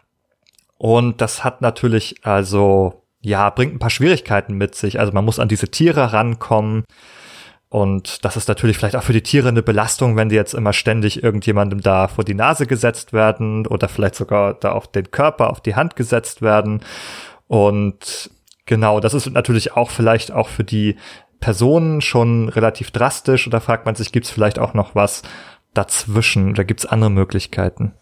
Und 0.78 1.20
das 1.20 1.45
hat 1.45 1.62
natürlich, 1.62 2.24
also, 2.24 3.03
ja, 3.20 3.49
bringt 3.51 3.74
ein 3.74 3.78
paar 3.78 3.91
Schwierigkeiten 3.91 4.55
mit 4.55 4.74
sich. 4.74 5.01
Also 5.01 5.12
man 5.12 5.24
muss 5.24 5.39
an 5.39 5.49
diese 5.49 5.68
Tiere 5.68 6.12
rankommen. 6.12 6.84
Und 7.68 8.24
das 8.24 8.37
ist 8.37 8.49
natürlich 8.49 8.78
vielleicht 8.78 8.95
auch 8.97 9.03
für 9.03 9.12
die 9.12 9.22
Tiere 9.22 9.49
eine 9.49 9.62
Belastung, 9.62 10.16
wenn 10.16 10.28
die 10.28 10.37
jetzt 10.37 10.55
immer 10.55 10.72
ständig 10.72 11.22
irgendjemandem 11.22 11.80
da 11.80 12.09
vor 12.09 12.24
die 12.24 12.34
Nase 12.34 12.66
gesetzt 12.66 13.12
werden 13.12 13.66
oder 13.66 13.89
vielleicht 13.89 14.14
sogar 14.14 14.55
da 14.55 14.72
auf 14.72 14.87
den 14.87 15.11
Körper, 15.11 15.51
auf 15.51 15.61
die 15.61 15.74
Hand 15.74 15.97
gesetzt 15.97 16.43
werden. 16.43 16.80
Und 17.49 18.30
genau, 18.66 19.01
das 19.01 19.14
ist 19.14 19.28
natürlich 19.30 19.72
auch 19.72 19.91
vielleicht 19.91 20.30
auch 20.30 20.49
für 20.49 20.64
die 20.64 20.97
Personen 21.41 22.01
schon 22.01 22.49
relativ 22.49 22.93
drastisch. 22.93 23.47
Oder 23.47 23.61
fragt 23.61 23.87
man 23.87 23.95
sich, 23.95 24.12
gibt 24.12 24.26
es 24.26 24.32
vielleicht 24.32 24.59
auch 24.59 24.74
noch 24.74 24.95
was 24.95 25.22
dazwischen 25.76 26.50
oder 26.50 26.64
gibt 26.64 26.80
es 26.80 26.86
andere 26.86 27.10
Möglichkeiten? 27.10 27.94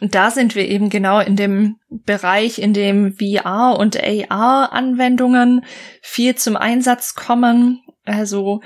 Und 0.00 0.14
da 0.14 0.30
sind 0.30 0.54
wir 0.54 0.68
eben 0.68 0.90
genau 0.90 1.18
in 1.20 1.36
dem 1.36 1.76
Bereich, 1.88 2.58
in 2.58 2.72
dem 2.72 3.16
VR 3.16 3.76
und 3.78 3.96
AR-Anwendungen 3.96 5.64
viel 6.02 6.36
zum 6.36 6.56
Einsatz 6.56 7.14
kommen. 7.14 7.82
Also, 8.04 8.60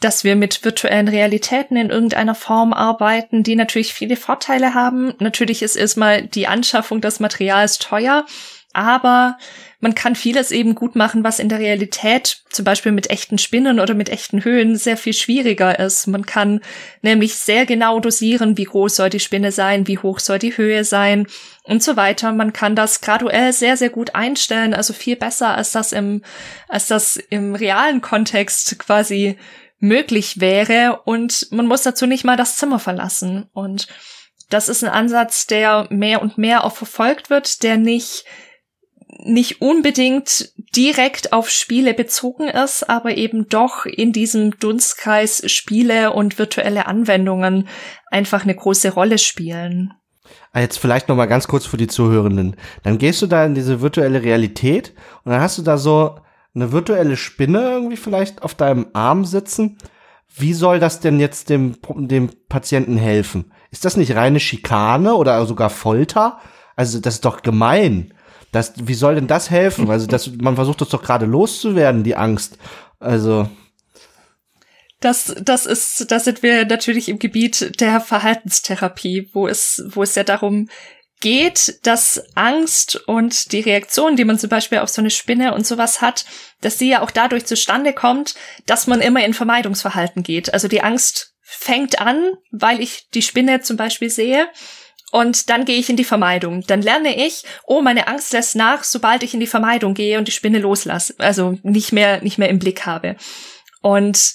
dass 0.00 0.24
wir 0.24 0.36
mit 0.36 0.64
virtuellen 0.64 1.08
Realitäten 1.08 1.76
in 1.76 1.90
irgendeiner 1.90 2.34
Form 2.34 2.72
arbeiten, 2.72 3.42
die 3.42 3.56
natürlich 3.56 3.94
viele 3.94 4.16
Vorteile 4.16 4.74
haben. 4.74 5.14
Natürlich 5.20 5.62
ist 5.62 5.76
erstmal 5.76 6.26
die 6.26 6.48
Anschaffung 6.48 7.00
des 7.00 7.20
Materials 7.20 7.78
teuer, 7.78 8.26
aber 8.72 9.38
man 9.84 9.94
kann 9.94 10.16
vieles 10.16 10.50
eben 10.50 10.74
gut 10.74 10.96
machen, 10.96 11.24
was 11.24 11.38
in 11.38 11.50
der 11.50 11.58
Realität, 11.58 12.38
zum 12.48 12.64
Beispiel 12.64 12.90
mit 12.90 13.10
echten 13.10 13.36
Spinnen 13.36 13.78
oder 13.80 13.92
mit 13.92 14.08
echten 14.08 14.42
Höhen, 14.42 14.76
sehr 14.76 14.96
viel 14.96 15.12
schwieriger 15.12 15.78
ist. 15.78 16.06
Man 16.06 16.24
kann 16.24 16.62
nämlich 17.02 17.34
sehr 17.34 17.66
genau 17.66 18.00
dosieren, 18.00 18.56
wie 18.56 18.64
groß 18.64 18.96
soll 18.96 19.10
die 19.10 19.20
Spinne 19.20 19.52
sein, 19.52 19.86
wie 19.86 19.98
hoch 19.98 20.20
soll 20.20 20.38
die 20.38 20.56
Höhe 20.56 20.84
sein 20.84 21.26
und 21.64 21.82
so 21.82 21.96
weiter. 21.96 22.32
Man 22.32 22.54
kann 22.54 22.74
das 22.74 23.02
graduell 23.02 23.52
sehr, 23.52 23.76
sehr 23.76 23.90
gut 23.90 24.14
einstellen, 24.14 24.72
also 24.72 24.94
viel 24.94 25.16
besser, 25.16 25.54
als 25.54 25.72
das 25.72 25.92
im, 25.92 26.22
als 26.66 26.86
das 26.86 27.16
im 27.16 27.54
realen 27.54 28.00
Kontext 28.00 28.78
quasi 28.78 29.36
möglich 29.80 30.40
wäre. 30.40 31.02
Und 31.04 31.48
man 31.50 31.66
muss 31.66 31.82
dazu 31.82 32.06
nicht 32.06 32.24
mal 32.24 32.38
das 32.38 32.56
Zimmer 32.56 32.78
verlassen. 32.78 33.50
Und 33.52 33.88
das 34.48 34.70
ist 34.70 34.82
ein 34.82 34.90
Ansatz, 34.90 35.46
der 35.46 35.88
mehr 35.90 36.22
und 36.22 36.38
mehr 36.38 36.64
auch 36.64 36.74
verfolgt 36.74 37.28
wird, 37.28 37.62
der 37.62 37.76
nicht 37.76 38.24
nicht 39.24 39.60
unbedingt 39.60 40.52
direkt 40.76 41.32
auf 41.32 41.50
Spiele 41.50 41.94
bezogen 41.94 42.48
ist, 42.48 42.88
aber 42.88 43.16
eben 43.16 43.48
doch 43.48 43.86
in 43.86 44.12
diesem 44.12 44.58
Dunstkreis 44.58 45.50
Spiele 45.50 46.12
und 46.12 46.38
virtuelle 46.38 46.86
Anwendungen 46.86 47.68
einfach 48.10 48.44
eine 48.44 48.54
große 48.54 48.92
Rolle 48.92 49.18
spielen. 49.18 49.94
Ah, 50.52 50.60
jetzt 50.60 50.78
vielleicht 50.78 51.08
noch 51.08 51.16
mal 51.16 51.26
ganz 51.26 51.48
kurz 51.48 51.66
für 51.66 51.76
die 51.76 51.86
Zuhörenden. 51.86 52.56
Dann 52.82 52.98
gehst 52.98 53.20
du 53.22 53.26
da 53.26 53.44
in 53.44 53.54
diese 53.54 53.80
virtuelle 53.80 54.22
Realität 54.22 54.94
und 55.24 55.32
dann 55.32 55.40
hast 55.40 55.58
du 55.58 55.62
da 55.62 55.76
so 55.78 56.18
eine 56.54 56.72
virtuelle 56.72 57.16
Spinne 57.16 57.60
irgendwie 57.60 57.96
vielleicht 57.96 58.42
auf 58.42 58.54
deinem 58.54 58.86
Arm 58.92 59.24
sitzen. 59.24 59.78
Wie 60.36 60.52
soll 60.52 60.80
das 60.80 61.00
denn 61.00 61.20
jetzt 61.20 61.50
dem, 61.50 61.76
dem 61.96 62.30
Patienten 62.48 62.96
helfen? 62.96 63.52
Ist 63.70 63.84
das 63.84 63.96
nicht 63.96 64.14
reine 64.14 64.40
Schikane 64.40 65.14
oder 65.14 65.44
sogar 65.46 65.70
Folter? 65.70 66.38
Also 66.76 67.00
das 67.00 67.14
ist 67.14 67.24
doch 67.24 67.42
gemein. 67.42 68.14
Das, 68.54 68.72
wie 68.76 68.94
soll 68.94 69.16
denn 69.16 69.26
das 69.26 69.50
helfen? 69.50 69.90
Also, 69.90 70.06
das, 70.06 70.30
man 70.40 70.54
versucht 70.54 70.80
das 70.80 70.88
doch 70.88 71.02
gerade 71.02 71.26
loszuwerden, 71.26 72.04
die 72.04 72.14
Angst. 72.14 72.56
Also. 73.00 73.48
Das, 75.00 75.34
das 75.42 75.66
ist, 75.66 76.10
da 76.10 76.20
sind 76.20 76.42
wir 76.42 76.64
natürlich 76.64 77.08
im 77.08 77.18
Gebiet 77.18 77.80
der 77.80 78.00
Verhaltenstherapie, 78.00 79.28
wo 79.32 79.48
es, 79.48 79.82
wo 79.88 80.02
es 80.02 80.14
ja 80.14 80.22
darum 80.22 80.68
geht, 81.20 81.84
dass 81.86 82.22
Angst 82.36 82.96
und 83.08 83.52
die 83.52 83.60
Reaktion, 83.60 84.14
die 84.14 84.24
man 84.24 84.38
zum 84.38 84.50
Beispiel 84.50 84.78
auf 84.78 84.88
so 84.88 85.02
eine 85.02 85.10
Spinne 85.10 85.54
und 85.54 85.66
sowas 85.66 86.00
hat, 86.00 86.24
dass 86.60 86.76
die 86.76 86.88
ja 86.88 87.02
auch 87.02 87.10
dadurch 87.10 87.46
zustande 87.46 87.92
kommt, 87.92 88.34
dass 88.66 88.86
man 88.86 89.00
immer 89.00 89.24
in 89.24 89.34
Vermeidungsverhalten 89.34 90.22
geht. 90.22 90.54
Also 90.54 90.68
die 90.68 90.82
Angst 90.82 91.34
fängt 91.40 92.00
an, 92.00 92.34
weil 92.52 92.80
ich 92.80 93.08
die 93.10 93.22
Spinne 93.22 93.62
zum 93.62 93.76
Beispiel 93.76 94.10
sehe 94.10 94.48
und 95.14 95.48
dann 95.48 95.64
gehe 95.64 95.78
ich 95.78 95.88
in 95.88 95.96
die 95.96 96.02
Vermeidung. 96.02 96.64
Dann 96.66 96.82
lerne 96.82 97.24
ich, 97.24 97.44
oh, 97.66 97.80
meine 97.82 98.08
Angst 98.08 98.32
lässt 98.32 98.56
nach, 98.56 98.82
sobald 98.82 99.22
ich 99.22 99.32
in 99.32 99.38
die 99.38 99.46
Vermeidung 99.46 99.94
gehe 99.94 100.18
und 100.18 100.26
die 100.26 100.32
Spinne 100.32 100.58
loslasse, 100.58 101.14
also 101.18 101.56
nicht 101.62 101.92
mehr, 101.92 102.20
nicht 102.20 102.36
mehr 102.36 102.48
im 102.48 102.58
Blick 102.58 102.84
habe. 102.84 103.14
Und 103.80 104.34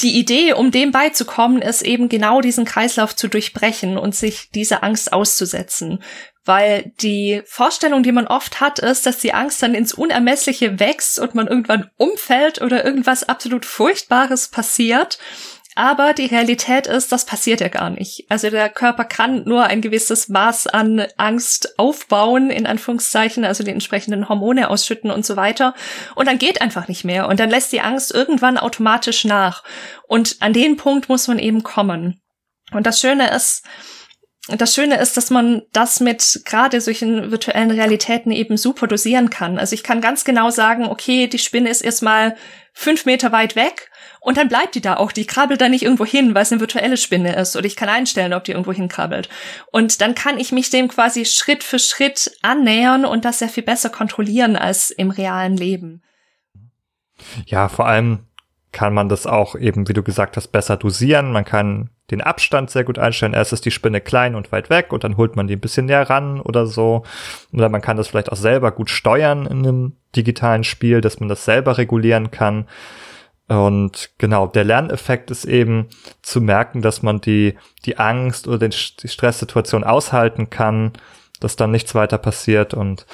die 0.00 0.18
Idee, 0.18 0.54
um 0.54 0.70
dem 0.70 0.90
beizukommen, 0.90 1.60
ist 1.60 1.82
eben 1.82 2.08
genau 2.08 2.40
diesen 2.40 2.64
Kreislauf 2.64 3.14
zu 3.14 3.28
durchbrechen 3.28 3.98
und 3.98 4.14
sich 4.14 4.48
dieser 4.52 4.82
Angst 4.82 5.12
auszusetzen. 5.12 6.02
Weil 6.46 6.94
die 7.02 7.42
Vorstellung, 7.44 8.02
die 8.02 8.12
man 8.12 8.26
oft 8.26 8.60
hat, 8.60 8.78
ist, 8.78 9.04
dass 9.04 9.18
die 9.18 9.34
Angst 9.34 9.62
dann 9.62 9.74
ins 9.74 9.92
Unermessliche 9.92 10.80
wächst 10.80 11.18
und 11.18 11.34
man 11.34 11.46
irgendwann 11.46 11.90
umfällt 11.98 12.62
oder 12.62 12.86
irgendwas 12.86 13.28
absolut 13.28 13.66
Furchtbares 13.66 14.48
passiert. 14.48 15.18
Aber 15.78 16.14
die 16.14 16.24
Realität 16.24 16.86
ist, 16.86 17.12
das 17.12 17.26
passiert 17.26 17.60
ja 17.60 17.68
gar 17.68 17.90
nicht. 17.90 18.24
Also 18.30 18.48
der 18.48 18.70
Körper 18.70 19.04
kann 19.04 19.44
nur 19.44 19.64
ein 19.64 19.82
gewisses 19.82 20.30
Maß 20.30 20.68
an 20.68 21.06
Angst 21.18 21.78
aufbauen, 21.78 22.48
in 22.48 22.66
Anführungszeichen, 22.66 23.44
also 23.44 23.62
die 23.62 23.72
entsprechenden 23.72 24.30
Hormone 24.30 24.70
ausschütten 24.70 25.10
und 25.10 25.26
so 25.26 25.36
weiter. 25.36 25.74
Und 26.14 26.28
dann 26.28 26.38
geht 26.38 26.62
einfach 26.62 26.88
nicht 26.88 27.04
mehr. 27.04 27.28
Und 27.28 27.40
dann 27.40 27.50
lässt 27.50 27.72
die 27.72 27.82
Angst 27.82 28.14
irgendwann 28.14 28.56
automatisch 28.56 29.26
nach. 29.26 29.64
Und 30.08 30.36
an 30.40 30.54
den 30.54 30.78
Punkt 30.78 31.10
muss 31.10 31.28
man 31.28 31.38
eben 31.38 31.62
kommen. 31.62 32.22
Und 32.72 32.86
das 32.86 32.98
Schöne 32.98 33.30
ist, 33.30 33.62
das 34.48 34.74
Schöne 34.74 34.98
ist, 34.98 35.18
dass 35.18 35.28
man 35.28 35.60
das 35.72 36.00
mit 36.00 36.40
gerade 36.46 36.80
solchen 36.80 37.30
virtuellen 37.30 37.70
Realitäten 37.70 38.32
eben 38.32 38.56
super 38.56 38.86
dosieren 38.86 39.28
kann. 39.28 39.58
Also 39.58 39.74
ich 39.74 39.82
kann 39.82 40.00
ganz 40.00 40.24
genau 40.24 40.48
sagen, 40.48 40.86
okay, 40.86 41.26
die 41.26 41.38
Spinne 41.38 41.68
ist 41.68 41.82
erstmal 41.82 42.34
fünf 42.72 43.04
Meter 43.04 43.30
weit 43.30 43.56
weg 43.56 43.90
und 44.26 44.36
dann 44.36 44.48
bleibt 44.48 44.74
die 44.74 44.80
da 44.80 44.96
auch. 44.96 45.12
Die 45.12 45.24
krabbelt 45.24 45.60
da 45.60 45.68
nicht 45.68 45.84
irgendwo 45.84 46.04
hin, 46.04 46.34
weil 46.34 46.42
es 46.42 46.50
eine 46.50 46.60
virtuelle 46.60 46.96
Spinne 46.96 47.36
ist. 47.36 47.54
Oder 47.54 47.66
ich 47.66 47.76
kann 47.76 47.88
einstellen, 47.88 48.32
ob 48.32 48.42
die 48.42 48.50
irgendwo 48.50 48.72
hinkrabbelt. 48.72 49.28
Und 49.70 50.00
dann 50.00 50.16
kann 50.16 50.40
ich 50.40 50.50
mich 50.50 50.68
dem 50.68 50.88
quasi 50.88 51.24
Schritt 51.24 51.62
für 51.62 51.78
Schritt 51.78 52.32
annähern 52.42 53.04
und 53.04 53.24
das 53.24 53.38
sehr 53.38 53.48
viel 53.48 53.62
besser 53.62 53.88
kontrollieren 53.88 54.56
als 54.56 54.90
im 54.90 55.10
realen 55.10 55.56
Leben. 55.56 56.02
Ja, 57.46 57.68
vor 57.68 57.86
allem 57.86 58.26
kann 58.72 58.92
man 58.94 59.08
das 59.08 59.28
auch 59.28 59.54
eben, 59.54 59.86
wie 59.86 59.92
du 59.92 60.02
gesagt 60.02 60.36
hast, 60.36 60.48
besser 60.48 60.76
dosieren. 60.76 61.30
Man 61.30 61.44
kann 61.44 61.90
den 62.10 62.20
Abstand 62.20 62.68
sehr 62.68 62.82
gut 62.82 62.98
einstellen. 62.98 63.32
Erst 63.32 63.52
ist 63.52 63.64
die 63.64 63.70
Spinne 63.70 64.00
klein 64.00 64.34
und 64.34 64.50
weit 64.50 64.70
weg 64.70 64.92
und 64.92 65.04
dann 65.04 65.16
holt 65.16 65.36
man 65.36 65.46
die 65.46 65.54
ein 65.54 65.60
bisschen 65.60 65.86
näher 65.86 66.10
ran 66.10 66.40
oder 66.40 66.66
so. 66.66 67.04
Oder 67.52 67.68
man 67.68 67.80
kann 67.80 67.96
das 67.96 68.08
vielleicht 68.08 68.32
auch 68.32 68.36
selber 68.36 68.72
gut 68.72 68.90
steuern 68.90 69.46
in 69.46 69.58
einem 69.58 69.92
digitalen 70.16 70.64
Spiel, 70.64 71.00
dass 71.00 71.20
man 71.20 71.28
das 71.28 71.44
selber 71.44 71.78
regulieren 71.78 72.32
kann. 72.32 72.66
Und 73.48 74.10
genau, 74.18 74.46
der 74.46 74.64
Lerneffekt 74.64 75.30
ist 75.30 75.44
eben 75.44 75.88
zu 76.22 76.40
merken, 76.40 76.82
dass 76.82 77.02
man 77.02 77.20
die, 77.20 77.56
die 77.84 77.98
Angst 77.98 78.48
oder 78.48 78.68
die 78.68 78.72
Stresssituation 78.72 79.84
aushalten 79.84 80.50
kann, 80.50 80.92
dass 81.38 81.54
dann 81.54 81.70
nichts 81.70 81.94
weiter 81.94 82.18
passiert 82.18 82.74
und 82.74 83.06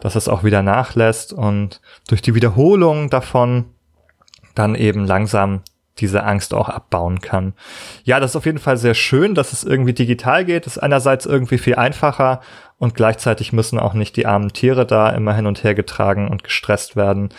dass 0.00 0.16
es 0.16 0.28
auch 0.28 0.44
wieder 0.44 0.62
nachlässt 0.62 1.32
und 1.32 1.80
durch 2.08 2.20
die 2.20 2.34
Wiederholung 2.34 3.10
davon 3.10 3.66
dann 4.54 4.74
eben 4.74 5.06
langsam 5.06 5.62
diese 5.98 6.24
Angst 6.24 6.52
auch 6.52 6.68
abbauen 6.68 7.20
kann. 7.20 7.54
Ja, 8.04 8.20
das 8.20 8.32
ist 8.32 8.36
auf 8.36 8.44
jeden 8.44 8.58
Fall 8.58 8.76
sehr 8.76 8.94
schön, 8.94 9.34
dass 9.34 9.52
es 9.52 9.64
irgendwie 9.64 9.94
digital 9.94 10.44
geht. 10.44 10.66
Das 10.66 10.76
ist 10.76 10.82
einerseits 10.82 11.24
irgendwie 11.24 11.58
viel 11.58 11.76
einfacher 11.76 12.40
und 12.78 12.94
gleichzeitig 12.94 13.52
müssen 13.52 13.78
auch 13.78 13.94
nicht 13.94 14.16
die 14.16 14.26
armen 14.26 14.52
Tiere 14.52 14.84
da 14.84 15.08
immer 15.10 15.34
hin 15.34 15.46
und 15.46 15.64
her 15.64 15.74
getragen 15.74 16.28
und 16.28 16.44
gestresst 16.44 16.96
werden. 16.96 17.30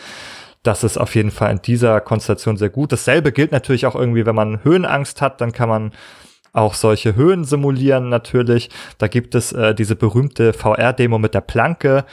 Das 0.68 0.84
ist 0.84 0.97
auf 0.97 1.15
jeden 1.15 1.32
Fall 1.32 1.51
in 1.51 1.61
dieser 1.61 2.01
Konstellation 2.01 2.57
sehr 2.57 2.70
gut. 2.70 2.91
Dasselbe 2.91 3.32
gilt 3.32 3.53
natürlich 3.53 3.86
auch 3.86 3.95
irgendwie, 3.95 4.26
wenn 4.26 4.36
man 4.36 4.65
Höhenangst 4.65 5.22
hat, 5.22 5.39
dann 5.39 5.53
kann 5.53 5.70
man 5.70 5.91
auch 6.51 6.74
solche 6.74 7.15
Höhen 7.15 7.45
simulieren 7.45 8.09
natürlich. 8.09 8.70
Da 8.97 9.07
gibt 9.07 9.34
es 9.34 9.53
äh, 9.53 9.74
diese 9.74 9.95
berühmte 9.95 10.51
VR-Demo 10.51 11.20
mit 11.20 11.34
der 11.34 11.39
Planke, 11.39 12.03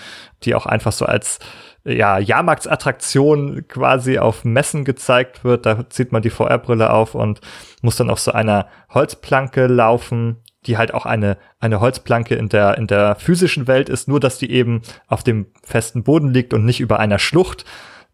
die 0.45 0.55
auch 0.55 0.67
einfach 0.67 0.93
so 0.93 1.05
als 1.05 1.41
ja, 1.85 2.21
Jahrmarktsattraktion 2.21 3.67
quasi 3.67 4.21
auf 4.21 4.45
Messen 4.45 4.85
gezeigt 4.85 5.43
wird. 5.43 5.67
Da 5.67 5.91
zieht 5.91 6.13
man 6.13 6.23
die 6.23 6.31
VR-Brille 6.31 6.91
auf 6.91 7.17
und 7.17 7.41
muss 7.83 7.97
dann 7.97 8.09
auf 8.09 8.21
so 8.21 8.31
einer 8.31 8.69
Holzplanke 8.89 9.67
laufen, 9.67 10.37
die 10.67 10.79
halt 10.79 10.95
auch 10.95 11.07
eine, 11.07 11.39
eine 11.59 11.81
Holzplanke 11.81 12.37
in 12.37 12.49
der, 12.49 12.79
in 12.79 12.87
der 12.87 13.17
physischen 13.17 13.67
Welt 13.67 13.89
ist, 13.89 14.07
nur 14.07 14.21
dass 14.21 14.39
die 14.39 14.53
eben 14.53 14.83
auf 15.09 15.25
dem 15.25 15.47
festen 15.65 16.05
Boden 16.05 16.33
liegt 16.33 16.55
und 16.55 16.65
nicht 16.65 16.79
über 16.79 17.01
einer 17.01 17.19
Schlucht, 17.19 17.65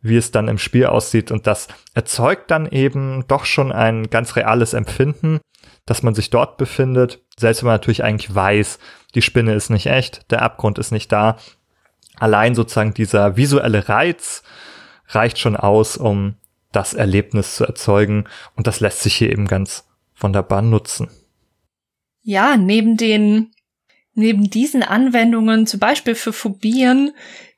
wie 0.02 0.16
es 0.16 0.30
dann 0.30 0.48
im 0.48 0.58
Spiel 0.58 0.86
aussieht. 0.86 1.30
Und 1.30 1.46
das 1.46 1.68
erzeugt 1.94 2.50
dann 2.50 2.66
eben 2.70 3.24
doch 3.28 3.44
schon 3.44 3.72
ein 3.72 4.10
ganz 4.10 4.36
reales 4.36 4.72
Empfinden, 4.72 5.40
dass 5.86 6.02
man 6.02 6.14
sich 6.14 6.30
dort 6.30 6.56
befindet, 6.56 7.20
selbst 7.36 7.62
wenn 7.62 7.68
man 7.68 7.74
natürlich 7.74 8.04
eigentlich 8.04 8.34
weiß, 8.34 8.78
die 9.14 9.22
Spinne 9.22 9.54
ist 9.54 9.70
nicht 9.70 9.86
echt, 9.86 10.30
der 10.30 10.42
Abgrund 10.42 10.78
ist 10.78 10.92
nicht 10.92 11.10
da 11.10 11.36
allein 12.20 12.54
sozusagen 12.54 12.94
dieser 12.94 13.36
visuelle 13.36 13.88
Reiz 13.88 14.44
reicht 15.08 15.38
schon 15.38 15.56
aus, 15.56 15.96
um 15.96 16.36
das 16.70 16.94
Erlebnis 16.94 17.56
zu 17.56 17.64
erzeugen. 17.64 18.28
Und 18.54 18.68
das 18.68 18.78
lässt 18.78 19.00
sich 19.00 19.16
hier 19.16 19.32
eben 19.32 19.48
ganz 19.48 19.88
wunderbar 20.16 20.62
nutzen. 20.62 21.08
Ja, 22.22 22.56
neben 22.56 22.96
den, 22.96 23.50
neben 24.14 24.50
diesen 24.50 24.82
Anwendungen, 24.84 25.66
zum 25.66 25.80
Beispiel 25.80 26.14
für 26.14 26.32
Phobien, 26.32 27.12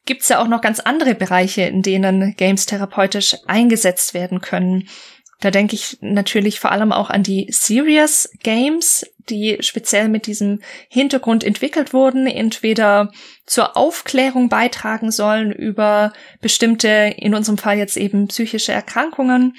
gibt's 0.05 0.29
ja 0.29 0.41
auch 0.41 0.49
noch 0.49 0.61
ganz 0.61 0.81
andere 0.81 1.15
Bereiche, 1.15 1.63
in 1.63 1.83
denen 1.83 2.35
Games 2.37 2.67
therapeutisch 2.67 3.37
eingesetzt 3.47 4.15
werden 4.15 4.41
können. 4.41 4.89
Da 5.41 5.51
denke 5.51 5.75
ich 5.75 5.99
natürlich 6.01 6.61
vor 6.61 6.71
allem 6.71 6.93
auch 6.93 7.11
an 7.11 7.25
die 7.25 7.49
Serious 7.51 8.31
Games, 8.45 9.05
die 9.29 9.59
speziell 9.61 10.09
mit 10.09 10.27
diesem 10.27 10.61
Hintergrund 10.89 11.43
entwickelt 11.43 11.93
wurden, 11.93 12.29
entweder 12.29 13.11
zur 13.45 13.77
Aufklärung 13.77 14.49
beitragen 14.49 15.11
sollen 15.11 15.51
über 15.51 16.13
bestimmte, 16.41 17.15
in 17.17 17.35
unserem 17.35 17.59
Fall 17.59 17.77
jetzt 17.77 17.97
eben 17.97 18.29
psychische 18.29 18.73
Erkrankungen, 18.73 19.55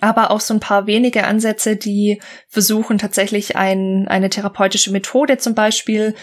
aber 0.00 0.30
auch 0.30 0.40
so 0.40 0.54
ein 0.54 0.60
paar 0.60 0.86
wenige 0.86 1.24
Ansätze, 1.24 1.76
die 1.76 2.20
versuchen 2.48 2.98
tatsächlich 2.98 3.56
ein, 3.56 4.08
eine 4.08 4.30
therapeutische 4.30 4.92
Methode 4.92 5.38
zum 5.38 5.54
Beispiel 5.54 6.14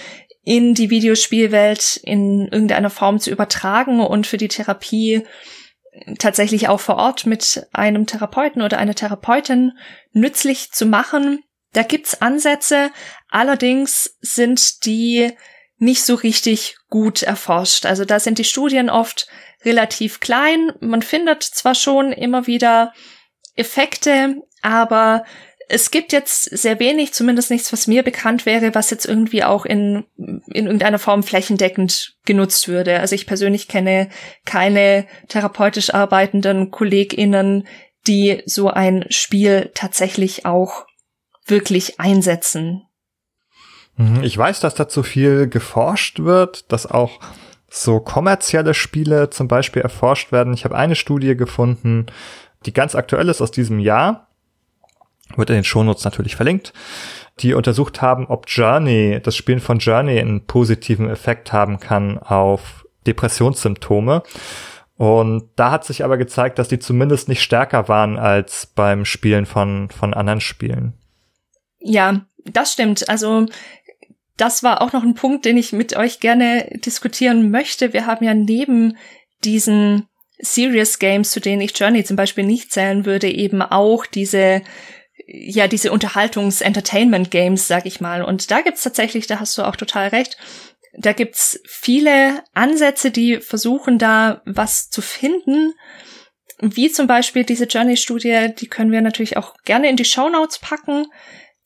in 0.44 0.74
die 0.74 0.89
Videospielwelt 0.89 1.98
in 2.04 2.48
irgendeiner 2.50 2.89
Form 2.89 3.20
zu 3.20 3.32
übertragen 3.32 4.02
und 4.02 4.28
für 4.28 4.38
die 4.38 4.50
Therapie 4.50 5.24
tatsächlich 6.20 6.68
auch 6.68 6.80
vor 6.80 6.96
Ort 6.96 7.26
mit 7.26 7.68
einem 7.72 8.06
Therapeuten 8.06 8.62
oder 8.62 8.78
einer 8.78 8.96
Therapeutin 8.96 9.74
nützlich 10.12 10.72
zu 10.72 10.86
machen. 10.86 11.44
Da 11.72 11.84
gibt's 11.84 12.22
Ansätze, 12.22 12.91
allerdings 13.30 14.18
sind 14.22 14.86
die 14.86 15.32
nicht 15.78 16.04
so 16.04 16.16
richtig 16.16 16.78
gut 16.89 17.24
erforscht. 17.24 17.86
Also 17.86 18.06
da 18.06 18.20
sind 18.20 18.38
die 18.38 18.44
Studien 18.44 18.89
oft 18.89 19.28
relativ 19.66 20.20
klein. 20.20 20.72
Man 20.80 21.02
findet 21.02 21.44
zwar 21.44 21.76
schon 21.76 22.12
immer 22.12 22.48
wieder 22.48 22.94
Effekte, 23.56 24.36
aber 24.62 25.26
es 25.74 25.89
gibt 25.89 26.13
jetzt 26.13 26.43
sehr 26.43 26.80
wenig, 26.80 27.13
zumindest 27.13 27.49
nichts, 27.49 27.74
was 27.74 27.88
mir 27.88 28.03
bekannt 28.03 28.45
wäre, 28.45 28.76
was 28.76 28.91
jetzt 28.91 29.05
irgendwie 29.05 29.43
auch 29.43 29.65
in, 29.65 30.05
in 30.17 30.67
irgendeiner 30.67 30.99
Form 30.99 31.24
flächendeckend 31.24 32.15
genutzt 32.26 32.67
würde. 32.67 32.99
Also 32.99 33.15
ich 33.15 33.26
persönlich 33.26 33.67
kenne 33.67 34.09
keine 34.45 35.07
therapeutisch 35.30 35.91
arbeitenden 35.93 36.69
KollegInnen, 36.69 37.67
die 38.05 38.43
so 38.45 38.69
ein 38.69 39.05
Spiel 39.09 39.71
tatsächlich 39.74 40.45
auch 40.45 40.86
wirklich 41.47 41.99
einsetzen. 41.99 42.84
Mhm, 43.95 44.24
ich 44.24 44.38
weiß, 44.38 44.59
dass 44.59 44.76
dazu 44.76 45.01
viel 45.01 45.47
geforscht 45.47 46.19
wird, 46.19 46.71
dass 46.71 46.86
auch 46.86 47.19
so 47.67 47.99
kommerzielle 47.99 48.76
Spiele 48.76 49.32
zum 49.32 49.47
Beispiel 49.47 49.82
erforscht 49.82 50.32
werden. 50.32 50.53
Ich 50.53 50.65
habe 50.65 50.76
eine 50.76 50.95
Studie 50.95 51.36
gefunden, 51.36 52.05
die 52.67 52.74
ganz 52.74 52.93
aktuell 52.93 53.28
ist 53.30 53.41
aus 53.41 53.49
diesem 53.49 53.80
Jahr 53.80 54.30
wird 55.38 55.50
in 55.50 55.56
den 55.56 55.64
Shownotes 55.64 56.04
natürlich 56.04 56.36
verlinkt, 56.36 56.74
die 57.40 57.54
untersucht 57.54 58.02
haben, 58.02 58.28
ob 58.28 58.46
Journey, 58.48 59.20
das 59.22 59.36
Spielen 59.36 59.60
von 59.60 59.80
Journey 59.80 60.20
einen 60.20 60.46
positiven 60.46 61.10
Effekt 61.10 61.52
haben 61.52 61.80
kann 61.80 62.18
auf 62.20 62.86
Depressionssymptome. 63.08 64.24
Und 64.96 65.50
da 65.56 65.72
hat 65.72 65.86
sich 65.86 66.04
aber 66.04 66.18
gezeigt, 66.18 66.60
dass 66.60 66.68
die 66.68 66.80
zumindest 66.80 67.28
nicht 67.28 67.42
stärker 67.42 67.88
waren 67.88 68.18
als 68.18 68.68
beim 68.68 69.06
Spielen 69.06 69.46
von, 69.46 69.90
von 69.90 70.14
anderen 70.14 70.42
Spielen. 70.42 70.94
Ja, 71.80 72.22
das 72.46 72.74
stimmt. 72.74 73.10
Also 73.10 73.48
das 74.38 74.64
war 74.64 74.82
auch 74.82 74.94
noch 74.94 75.04
ein 75.04 75.16
Punkt, 75.16 75.46
den 75.46 75.58
ich 75.58 75.74
mit 75.74 75.96
euch 75.96 76.20
gerne 76.20 76.68
diskutieren 76.86 77.52
möchte. 77.52 77.94
Wir 77.94 78.06
haben 78.06 78.24
ja 78.24 78.34
neben 78.34 78.98
diesen 79.44 80.08
Serious 80.40 81.00
Games, 81.00 81.32
zu 81.32 81.39
denen 81.39 81.62
ich 81.62 81.78
Journey 81.78 82.04
zum 82.04 82.16
Beispiel 82.16 82.43
nicht 82.43 82.72
zählen 82.72 83.05
würde, 83.05 83.30
eben 83.30 83.62
auch 83.62 84.05
diese 84.05 84.62
ja 85.28 85.67
diese 85.67 85.91
Unterhaltungs-Entertainment-Games, 85.91 87.67
sag 87.67 87.86
ich 87.86 88.01
mal. 88.01 88.24
Und 88.24 88.51
da 88.51 88.62
gibt's 88.62 88.83
tatsächlich, 88.83 89.28
da 89.28 89.39
hast 89.39 89.58
du 89.58 89.63
auch 89.63 89.75
total 89.75 90.09
recht, 90.09 90.37
da 90.95 91.13
gibt's 91.13 91.59
viele 91.66 92.43
Ansätze, 92.54 93.12
die 93.12 93.37
versuchen 93.37 93.97
da 93.97 94.41
was 94.45 94.89
zu 94.89 95.01
finden. 95.01 95.74
Wie 96.59 96.91
zum 96.91 97.08
Beispiel 97.08 97.43
diese 97.43 97.66
Journey-Studie, 97.66 98.54
die 98.58 98.67
können 98.67 98.91
wir 98.91 99.01
natürlich 99.01 99.37
auch 99.37 99.55
gerne 99.66 99.89
in 99.89 99.95
die 99.95 100.05
Show 100.05 100.29
Notes 100.29 100.59
packen, 100.59 101.08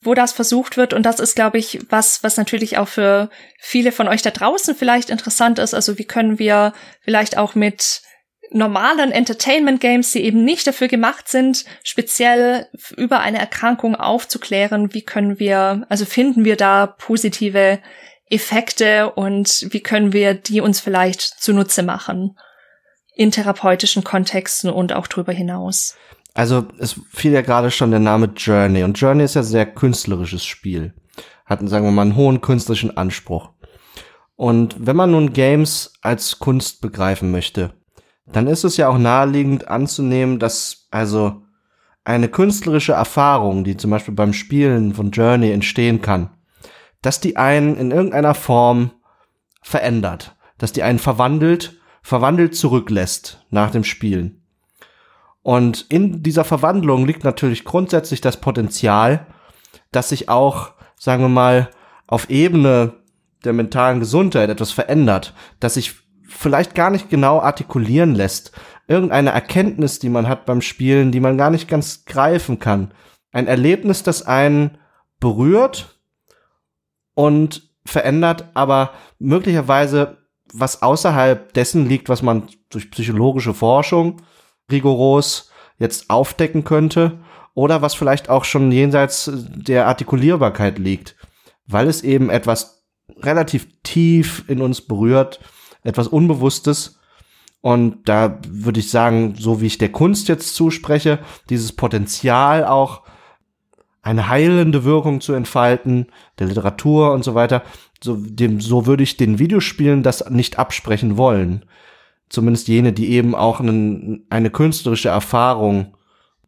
wo 0.00 0.14
das 0.14 0.32
versucht 0.32 0.76
wird. 0.76 0.94
Und 0.94 1.04
das 1.04 1.20
ist, 1.20 1.34
glaube 1.34 1.58
ich, 1.58 1.80
was, 1.90 2.22
was 2.22 2.36
natürlich 2.36 2.78
auch 2.78 2.88
für 2.88 3.28
viele 3.58 3.92
von 3.92 4.08
euch 4.08 4.22
da 4.22 4.30
draußen 4.30 4.74
vielleicht 4.74 5.10
interessant 5.10 5.58
ist. 5.58 5.74
Also 5.74 5.98
wie 5.98 6.04
können 6.04 6.38
wir 6.38 6.72
vielleicht 7.02 7.36
auch 7.36 7.54
mit 7.54 8.02
normalen 8.50 9.12
Entertainment 9.12 9.80
Games, 9.80 10.12
die 10.12 10.24
eben 10.24 10.44
nicht 10.44 10.66
dafür 10.66 10.88
gemacht 10.88 11.28
sind, 11.28 11.64
speziell 11.82 12.66
über 12.96 13.20
eine 13.20 13.38
Erkrankung 13.38 13.94
aufzuklären. 13.94 14.94
Wie 14.94 15.02
können 15.02 15.38
wir, 15.38 15.86
also 15.88 16.04
finden 16.04 16.44
wir 16.44 16.56
da 16.56 16.86
positive 16.86 17.78
Effekte 18.30 19.10
und 19.10 19.66
wie 19.70 19.80
können 19.80 20.12
wir 20.12 20.34
die 20.34 20.60
uns 20.60 20.80
vielleicht 20.80 21.22
zunutze 21.22 21.82
machen 21.82 22.36
in 23.14 23.30
therapeutischen 23.30 24.04
Kontexten 24.04 24.70
und 24.70 24.92
auch 24.92 25.06
darüber 25.06 25.32
hinaus. 25.32 25.96
Also 26.34 26.68
es 26.78 27.00
fiel 27.10 27.32
ja 27.32 27.40
gerade 27.40 27.70
schon 27.70 27.90
der 27.90 28.00
Name 28.00 28.30
Journey 28.36 28.84
und 28.84 28.98
Journey 28.98 29.24
ist 29.24 29.34
ja 29.34 29.42
sehr 29.42 29.66
künstlerisches 29.66 30.44
Spiel. 30.44 30.94
Hatten, 31.44 31.66
sagen 31.66 31.84
wir 31.84 31.90
mal, 31.90 32.02
einen 32.02 32.16
hohen 32.16 32.40
künstlerischen 32.40 32.96
Anspruch. 32.96 33.50
Und 34.36 34.76
wenn 34.78 34.94
man 34.94 35.10
nun 35.10 35.32
Games 35.32 35.94
als 36.00 36.38
Kunst 36.38 36.80
begreifen 36.80 37.32
möchte, 37.32 37.72
dann 38.32 38.46
ist 38.46 38.64
es 38.64 38.76
ja 38.76 38.88
auch 38.88 38.98
naheliegend 38.98 39.68
anzunehmen, 39.68 40.38
dass 40.38 40.86
also 40.90 41.42
eine 42.04 42.28
künstlerische 42.28 42.92
Erfahrung, 42.92 43.64
die 43.64 43.76
zum 43.76 43.90
Beispiel 43.90 44.14
beim 44.14 44.32
Spielen 44.32 44.94
von 44.94 45.10
Journey 45.10 45.50
entstehen 45.50 46.00
kann, 46.00 46.30
dass 47.02 47.20
die 47.20 47.36
einen 47.36 47.76
in 47.76 47.90
irgendeiner 47.90 48.34
Form 48.34 48.92
verändert, 49.62 50.36
dass 50.56 50.72
die 50.72 50.82
einen 50.82 50.98
verwandelt, 50.98 51.78
verwandelt 52.02 52.56
zurücklässt 52.56 53.44
nach 53.50 53.70
dem 53.70 53.84
Spielen. 53.84 54.42
Und 55.42 55.86
in 55.88 56.22
dieser 56.22 56.44
Verwandlung 56.44 57.06
liegt 57.06 57.24
natürlich 57.24 57.64
grundsätzlich 57.64 58.20
das 58.20 58.38
Potenzial, 58.38 59.26
dass 59.92 60.10
sich 60.10 60.28
auch, 60.28 60.72
sagen 60.96 61.22
wir 61.22 61.28
mal, 61.28 61.70
auf 62.06 62.30
Ebene 62.30 62.94
der 63.44 63.52
mentalen 63.52 64.00
Gesundheit 64.00 64.50
etwas 64.50 64.72
verändert, 64.72 65.34
dass 65.60 65.74
sich 65.74 65.94
vielleicht 66.28 66.74
gar 66.74 66.90
nicht 66.90 67.10
genau 67.10 67.40
artikulieren 67.40 68.14
lässt. 68.14 68.52
Irgendeine 68.86 69.30
Erkenntnis, 69.30 69.98
die 69.98 70.08
man 70.08 70.28
hat 70.28 70.46
beim 70.46 70.60
Spielen, 70.60 71.10
die 71.10 71.20
man 71.20 71.36
gar 71.36 71.50
nicht 71.50 71.68
ganz 71.68 72.04
greifen 72.04 72.58
kann. 72.58 72.92
Ein 73.32 73.46
Erlebnis, 73.46 74.02
das 74.02 74.26
einen 74.26 74.78
berührt 75.20 75.98
und 77.14 77.68
verändert, 77.84 78.48
aber 78.54 78.92
möglicherweise 79.18 80.18
was 80.52 80.82
außerhalb 80.82 81.52
dessen 81.52 81.88
liegt, 81.88 82.08
was 82.08 82.22
man 82.22 82.48
durch 82.70 82.90
psychologische 82.90 83.54
Forschung 83.54 84.22
rigoros 84.70 85.50
jetzt 85.78 86.10
aufdecken 86.10 86.64
könnte 86.64 87.18
oder 87.54 87.82
was 87.82 87.94
vielleicht 87.94 88.28
auch 88.28 88.44
schon 88.44 88.70
jenseits 88.72 89.30
der 89.34 89.86
Artikulierbarkeit 89.86 90.78
liegt, 90.78 91.16
weil 91.66 91.88
es 91.88 92.02
eben 92.02 92.30
etwas 92.30 92.86
relativ 93.20 93.66
tief 93.82 94.44
in 94.48 94.62
uns 94.62 94.80
berührt, 94.80 95.40
etwas 95.88 96.08
Unbewusstes. 96.08 96.98
Und 97.60 98.08
da 98.08 98.38
würde 98.46 98.80
ich 98.80 98.90
sagen, 98.90 99.34
so 99.36 99.60
wie 99.60 99.66
ich 99.66 99.78
der 99.78 99.90
Kunst 99.90 100.28
jetzt 100.28 100.54
zuspreche, 100.54 101.18
dieses 101.50 101.72
Potenzial 101.72 102.64
auch 102.64 103.02
eine 104.02 104.28
heilende 104.28 104.84
Wirkung 104.84 105.20
zu 105.20 105.32
entfalten, 105.32 106.06
der 106.38 106.46
Literatur 106.46 107.12
und 107.12 107.24
so 107.24 107.34
weiter, 107.34 107.62
so, 108.02 108.16
dem, 108.16 108.60
so 108.60 108.86
würde 108.86 109.02
ich 109.02 109.16
den 109.16 109.38
Videospielen 109.38 110.02
das 110.02 110.30
nicht 110.30 110.58
absprechen 110.58 111.16
wollen. 111.16 111.64
Zumindest 112.28 112.68
jene, 112.68 112.92
die 112.92 113.10
eben 113.10 113.34
auch 113.34 113.60
einen, 113.60 114.24
eine 114.30 114.50
künstlerische 114.50 115.08
Erfahrung 115.08 115.94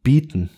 bieten. 0.02 0.50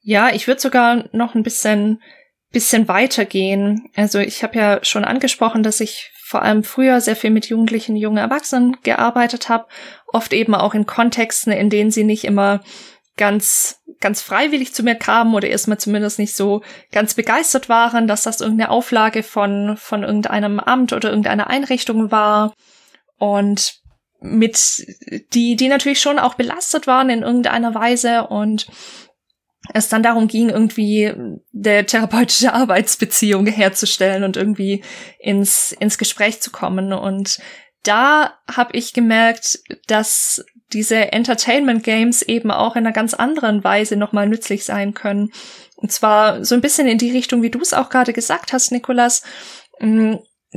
Ja, 0.00 0.30
ich 0.34 0.46
würde 0.46 0.60
sogar 0.60 1.04
noch 1.12 1.34
ein 1.34 1.42
bisschen, 1.42 2.02
bisschen 2.50 2.88
weitergehen. 2.88 3.88
Also 3.94 4.18
ich 4.18 4.42
habe 4.42 4.58
ja 4.58 4.80
schon 4.82 5.04
angesprochen, 5.04 5.62
dass 5.62 5.80
ich 5.80 6.10
vor 6.34 6.42
allem 6.42 6.64
früher 6.64 7.00
sehr 7.00 7.14
viel 7.14 7.30
mit 7.30 7.46
Jugendlichen, 7.46 7.94
jungen 7.94 8.16
Erwachsenen 8.16 8.76
gearbeitet 8.82 9.48
habe, 9.48 9.66
oft 10.08 10.32
eben 10.32 10.56
auch 10.56 10.74
in 10.74 10.84
Kontexten, 10.84 11.52
in 11.52 11.70
denen 11.70 11.92
sie 11.92 12.02
nicht 12.02 12.24
immer 12.24 12.60
ganz, 13.16 13.80
ganz 14.00 14.20
freiwillig 14.20 14.74
zu 14.74 14.82
mir 14.82 14.96
kamen 14.96 15.32
oder 15.36 15.46
erstmal 15.46 15.78
zumindest 15.78 16.18
nicht 16.18 16.34
so 16.34 16.62
ganz 16.90 17.14
begeistert 17.14 17.68
waren, 17.68 18.08
dass 18.08 18.24
das 18.24 18.40
irgendeine 18.40 18.70
Auflage 18.70 19.22
von, 19.22 19.76
von 19.76 20.02
irgendeinem 20.02 20.58
Amt 20.58 20.92
oder 20.92 21.10
irgendeiner 21.10 21.46
Einrichtung 21.46 22.10
war. 22.10 22.52
Und 23.16 23.74
mit, 24.18 24.58
die, 25.34 25.54
die 25.54 25.68
natürlich 25.68 26.00
schon 26.00 26.18
auch 26.18 26.34
belastet 26.34 26.88
waren 26.88 27.10
in 27.10 27.22
irgendeiner 27.22 27.76
Weise 27.76 28.26
und 28.26 28.66
es 29.72 29.88
dann 29.88 30.02
darum 30.02 30.28
ging, 30.28 30.50
irgendwie 30.50 31.12
der 31.52 31.86
therapeutische 31.86 32.52
Arbeitsbeziehung 32.54 33.46
herzustellen 33.46 34.24
und 34.24 34.36
irgendwie 34.36 34.84
ins, 35.18 35.74
ins 35.78 35.96
Gespräch 35.96 36.40
zu 36.40 36.50
kommen. 36.50 36.92
Und 36.92 37.38
da 37.82 38.38
habe 38.50 38.76
ich 38.76 38.92
gemerkt, 38.92 39.60
dass 39.86 40.44
diese 40.72 41.12
Entertainment 41.12 41.84
Games 41.84 42.22
eben 42.22 42.50
auch 42.50 42.76
in 42.76 42.84
einer 42.84 42.92
ganz 42.92 43.14
anderen 43.14 43.62
Weise 43.64 43.96
nochmal 43.96 44.28
nützlich 44.28 44.64
sein 44.64 44.92
können. 44.92 45.32
Und 45.76 45.92
zwar 45.92 46.44
so 46.44 46.54
ein 46.54 46.60
bisschen 46.60 46.88
in 46.88 46.98
die 46.98 47.10
Richtung, 47.10 47.42
wie 47.42 47.50
du 47.50 47.60
es 47.60 47.74
auch 47.74 47.90
gerade 47.90 48.12
gesagt 48.12 48.52
hast, 48.52 48.72
Nikolas, 48.72 49.22
mm, 49.80 50.14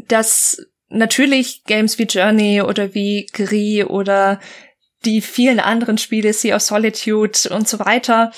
dass 0.07 0.57
natürlich 0.89 1.63
Games 1.65 1.99
wie 1.99 2.03
Journey 2.03 2.61
oder 2.61 2.93
wie 2.93 3.27
Gris 3.33 3.85
oder 3.85 4.39
die 5.05 5.21
vielen 5.21 5.59
anderen 5.59 5.97
Spiele, 5.97 6.33
Sea 6.33 6.55
of 6.55 6.61
Solitude 6.61 7.49
und 7.49 7.67
so 7.67 7.79
weiter, 7.79 8.31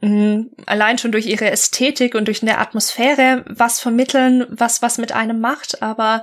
mm, 0.00 0.42
allein 0.66 0.98
schon 0.98 1.12
durch 1.12 1.26
ihre 1.26 1.50
Ästhetik 1.50 2.14
und 2.14 2.26
durch 2.26 2.42
eine 2.42 2.58
Atmosphäre 2.58 3.44
was 3.48 3.80
vermitteln, 3.80 4.46
was 4.50 4.82
was 4.82 4.98
mit 4.98 5.12
einem 5.12 5.40
macht. 5.40 5.82
Aber 5.82 6.22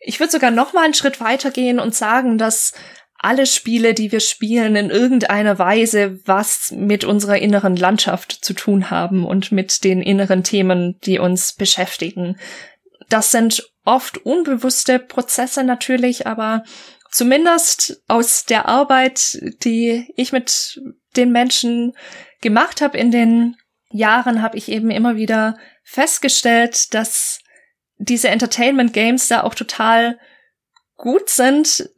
ich 0.00 0.20
würde 0.20 0.32
sogar 0.32 0.50
noch 0.50 0.72
mal 0.72 0.84
einen 0.84 0.94
Schritt 0.94 1.20
weitergehen 1.20 1.78
und 1.78 1.94
sagen, 1.94 2.38
dass 2.38 2.72
alle 3.24 3.46
Spiele, 3.46 3.94
die 3.94 4.12
wir 4.12 4.20
spielen, 4.20 4.76
in 4.76 4.90
irgendeiner 4.90 5.58
Weise 5.58 6.20
was 6.26 6.72
mit 6.76 7.04
unserer 7.04 7.38
inneren 7.38 7.74
Landschaft 7.74 8.32
zu 8.44 8.52
tun 8.52 8.90
haben 8.90 9.24
und 9.24 9.50
mit 9.50 9.82
den 9.82 10.02
inneren 10.02 10.44
Themen, 10.44 11.00
die 11.04 11.18
uns 11.18 11.54
beschäftigen. 11.54 12.36
Das 13.08 13.30
sind 13.30 13.70
oft 13.84 14.18
unbewusste 14.18 14.98
Prozesse 14.98 15.64
natürlich, 15.64 16.26
aber 16.26 16.64
zumindest 17.10 18.02
aus 18.08 18.44
der 18.44 18.68
Arbeit, 18.68 19.38
die 19.64 20.12
ich 20.16 20.32
mit 20.32 20.82
den 21.16 21.32
Menschen 21.32 21.94
gemacht 22.44 22.80
habe 22.80 22.96
in 22.96 23.10
den 23.10 23.56
Jahren, 23.90 24.42
habe 24.42 24.56
ich 24.56 24.68
eben 24.68 24.92
immer 24.92 25.16
wieder 25.16 25.58
festgestellt, 25.82 26.94
dass 26.94 27.40
diese 27.98 28.28
Entertainment 28.28 28.92
Games 28.92 29.26
da 29.26 29.42
auch 29.42 29.54
total 29.54 30.18
gut 30.96 31.28
sind, 31.28 31.88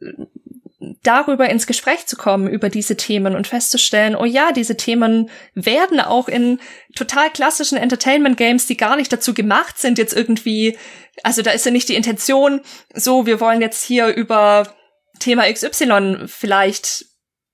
darüber 1.03 1.49
ins 1.49 1.67
Gespräch 1.67 2.05
zu 2.05 2.15
kommen, 2.15 2.47
über 2.47 2.69
diese 2.69 2.97
Themen 2.97 3.35
und 3.35 3.47
festzustellen, 3.47 4.15
oh 4.15 4.25
ja, 4.25 4.51
diese 4.51 4.77
Themen 4.77 5.29
werden 5.53 5.99
auch 5.99 6.27
in 6.27 6.59
total 6.95 7.29
klassischen 7.29 7.77
Entertainment 7.77 8.37
Games, 8.37 8.67
die 8.67 8.77
gar 8.77 8.95
nicht 8.95 9.11
dazu 9.11 9.33
gemacht 9.33 9.79
sind, 9.79 9.97
jetzt 9.97 10.13
irgendwie, 10.13 10.77
also 11.23 11.41
da 11.41 11.51
ist 11.51 11.65
ja 11.65 11.71
nicht 11.71 11.89
die 11.89 11.95
Intention, 11.95 12.61
so, 12.93 13.25
wir 13.25 13.39
wollen 13.39 13.61
jetzt 13.61 13.83
hier 13.83 14.07
über 14.07 14.73
Thema 15.19 15.51
XY 15.51 16.27
vielleicht 16.27 17.05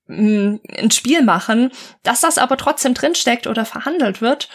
mh, 0.06 0.16
hm, 0.16 0.60
ein 0.76 0.90
Spiel 0.90 1.22
machen, 1.22 1.70
dass 2.02 2.20
das 2.20 2.38
aber 2.38 2.56
trotzdem 2.56 2.94
drinsteckt 2.94 3.46
oder 3.46 3.64
verhandelt 3.64 4.20
wird 4.20 4.48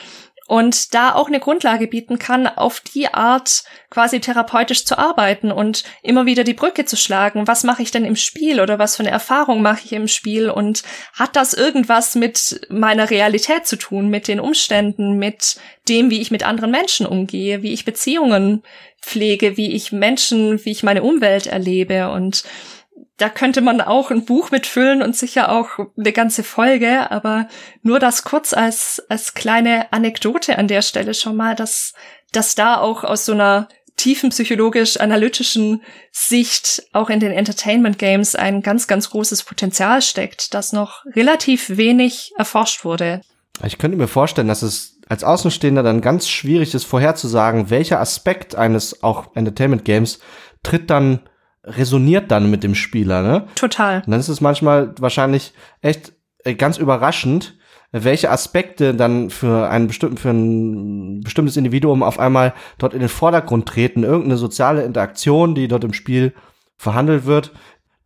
und 0.50 0.96
da 0.96 1.14
auch 1.14 1.28
eine 1.28 1.40
Grundlage 1.40 1.86
bieten 1.86 2.18
kann, 2.18 2.48
auf 2.48 2.80
die 2.80 3.14
Art 3.14 3.64
quasi 3.92 4.20
therapeutisch 4.20 4.84
zu 4.84 4.98
arbeiten 4.98 5.52
und 5.52 5.84
immer 6.02 6.26
wieder 6.26 6.44
die 6.44 6.56
Brücke 6.56 6.86
zu 6.86 6.98
schlagen. 6.98 7.48
Was 7.48 7.64
mache 7.64 7.84
ich 7.84 7.92
denn 7.92 8.04
im 8.04 8.16
Spiel 8.16 8.60
oder 8.60 8.80
was 8.80 8.96
für 8.96 9.04
eine 9.04 9.12
Erfahrung 9.12 9.62
mache 9.62 9.82
ich 9.86 9.94
im 9.94 10.08
Spiel 10.08 10.50
und 10.50 10.82
hat 11.14 11.36
das 11.36 11.54
irgendwas 11.54 12.16
mit 12.16 12.62
meiner 12.70 13.12
Realität 13.12 13.68
zu 13.68 13.76
tun, 13.76 14.10
mit 14.10 14.28
den 14.28 14.40
Umständen, 14.40 15.20
mit 15.20 15.58
dem, 15.88 16.10
wie 16.10 16.20
ich 16.20 16.32
mit 16.32 16.44
anderen 16.44 16.72
Menschen 16.72 17.06
umgehe, 17.06 17.62
wie 17.62 17.72
ich 17.72 17.86
Beziehungen 17.86 18.64
pflege, 19.04 19.56
wie 19.56 19.74
ich 19.74 19.92
Menschen, 19.92 20.66
wie 20.66 20.72
ich 20.72 20.82
meine 20.82 21.04
Umwelt 21.04 21.46
erlebe 21.46 22.10
und 22.10 22.44
da 23.20 23.30
könnte 23.30 23.62
man 23.62 23.82
auch 23.82 24.12
ein 24.12 24.26
Buch 24.26 24.50
mitfüllen 24.50 25.02
und 25.02 25.16
sicher 25.16 25.52
auch 25.52 25.68
eine 25.98 26.14
ganze 26.14 26.42
Folge, 26.44 27.12
aber 27.12 27.48
nur 27.84 28.00
das 28.00 28.24
kurz 28.24 28.54
als, 28.54 29.04
als 29.10 29.34
kleine 29.34 29.92
Anekdote 29.92 30.58
an 30.58 30.68
der 30.68 30.82
Stelle 30.82 31.14
schon 31.14 31.36
mal, 31.36 31.54
dass, 31.54 31.94
dass 32.32 32.56
da 32.56 32.80
auch 32.80 33.04
aus 33.04 33.26
so 33.26 33.34
einer 33.34 33.68
tiefen 33.98 34.30
psychologisch-analytischen 34.30 35.82
Sicht 36.12 36.84
auch 36.94 37.10
in 37.10 37.20
den 37.20 37.34
Entertainment 37.34 38.00
Games 38.00 38.36
ein 38.36 38.62
ganz, 38.62 38.88
ganz 38.88 39.10
großes 39.10 39.44
Potenzial 39.44 40.02
steckt, 40.02 40.54
das 40.54 40.72
noch 40.72 41.04
relativ 41.14 41.76
wenig 41.76 42.32
erforscht 42.38 42.86
wurde. 42.86 43.20
Ich 43.66 43.78
könnte 43.78 43.98
mir 43.98 44.08
vorstellen, 44.08 44.48
dass 44.48 44.62
es 44.62 45.00
als 45.10 45.26
Außenstehender 45.26 45.84
dann 45.84 46.00
ganz 46.00 46.30
schwierig 46.30 46.74
ist, 46.74 46.86
vorherzusagen, 46.86 47.70
welcher 47.70 48.00
Aspekt 48.00 48.56
eines 48.56 49.04
auch 49.04 49.36
Entertainment 49.36 49.84
Games 49.84 50.20
tritt 50.64 50.90
dann 50.90 51.20
resoniert 51.70 52.32
dann 52.32 52.50
mit 52.50 52.64
dem 52.64 52.76
Spieler, 52.76 53.22
ne? 53.22 53.48
Total. 53.56 53.98
Und 54.06 54.12
dann 54.12 54.20
ist 54.20 54.30
es 54.30 54.42
manchmal 54.42 54.94
wahrscheinlich 55.00 55.54
echt 55.82 56.14
äh, 56.44 56.56
ganz 56.56 56.78
überraschend, 56.78 57.58
welche 57.92 58.30
Aspekte 58.30 58.94
dann 58.94 59.30
für 59.30 59.70
einen 59.70 59.88
bestimmten, 59.88 60.18
für 60.18 60.30
ein 60.30 61.22
bestimmtes 61.22 61.58
Individuum 61.58 62.04
auf 62.04 62.20
einmal 62.20 62.54
dort 62.78 62.94
in 62.94 63.00
den 63.00 63.10
Vordergrund 63.10 63.68
treten, 63.68 64.04
irgendeine 64.04 64.38
soziale 64.38 64.84
Interaktion, 64.84 65.56
die 65.56 65.68
dort 65.68 65.84
im 65.84 65.94
Spiel 65.94 66.34
verhandelt 66.78 67.26
wird, 67.26 67.52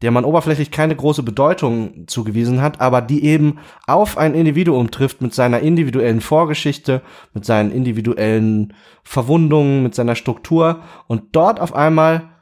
der 0.01 0.11
man 0.11 0.25
oberflächlich 0.25 0.71
keine 0.71 0.95
große 0.95 1.23
Bedeutung 1.23 2.07
zugewiesen 2.07 2.61
hat, 2.61 2.81
aber 2.81 3.01
die 3.01 3.23
eben 3.23 3.59
auf 3.87 4.17
ein 4.17 4.35
Individuum 4.35 4.91
trifft 4.91 5.21
mit 5.21 5.33
seiner 5.33 5.59
individuellen 5.59 6.21
Vorgeschichte, 6.21 7.01
mit 7.33 7.45
seinen 7.45 7.71
individuellen 7.71 8.73
Verwundungen, 9.03 9.83
mit 9.83 9.95
seiner 9.95 10.15
Struktur 10.15 10.81
und 11.07 11.23
dort 11.33 11.59
auf 11.59 11.73
einmal 11.73 12.32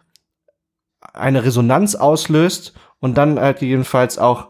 eine 1.14 1.44
Resonanz 1.44 1.96
auslöst 1.96 2.74
und 3.00 3.18
dann 3.18 3.40
halt 3.40 3.60
gegebenenfalls 3.60 4.18
auch 4.18 4.50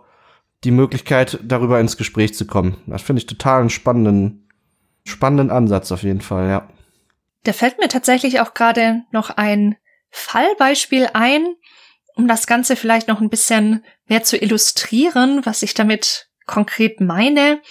die 0.63 0.71
Möglichkeit, 0.71 1.39
darüber 1.43 1.79
ins 1.79 1.97
Gespräch 1.97 2.33
zu 2.35 2.45
kommen. 2.45 2.77
Das 2.85 3.01
finde 3.01 3.19
ich 3.19 3.25
total 3.25 3.61
einen 3.61 3.69
spannenden, 3.69 4.47
spannenden 5.05 5.49
Ansatz 5.49 5.91
auf 5.91 6.03
jeden 6.03 6.21
Fall, 6.21 6.49
ja. 6.49 6.69
Da 7.43 7.53
fällt 7.53 7.79
mir 7.79 7.87
tatsächlich 7.87 8.39
auch 8.39 8.53
gerade 8.53 9.01
noch 9.11 9.31
ein 9.31 9.75
Fallbeispiel 10.11 11.09
ein, 11.13 11.55
um 12.15 12.27
das 12.27 12.45
Ganze 12.45 12.75
vielleicht 12.75 13.07
noch 13.07 13.21
ein 13.21 13.29
bisschen 13.29 13.83
mehr 14.05 14.23
zu 14.23 14.37
illustrieren, 14.37 15.41
was 15.45 15.63
ich 15.63 15.73
damit 15.73 16.27
konkret 16.45 17.01
meine. 17.01 17.61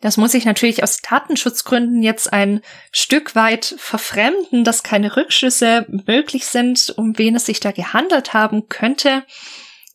Das 0.00 0.16
muss 0.16 0.32
ich 0.32 0.46
natürlich 0.46 0.82
aus 0.82 0.98
Datenschutzgründen 1.02 2.02
jetzt 2.02 2.32
ein 2.32 2.62
Stück 2.90 3.34
weit 3.34 3.74
verfremden, 3.76 4.64
dass 4.64 4.82
keine 4.82 5.16
Rückschlüsse 5.16 5.86
möglich 6.06 6.46
sind, 6.46 6.94
um 6.96 7.18
wen 7.18 7.36
es 7.36 7.46
sich 7.46 7.60
da 7.60 7.70
gehandelt 7.70 8.32
haben 8.32 8.68
könnte. 8.68 9.24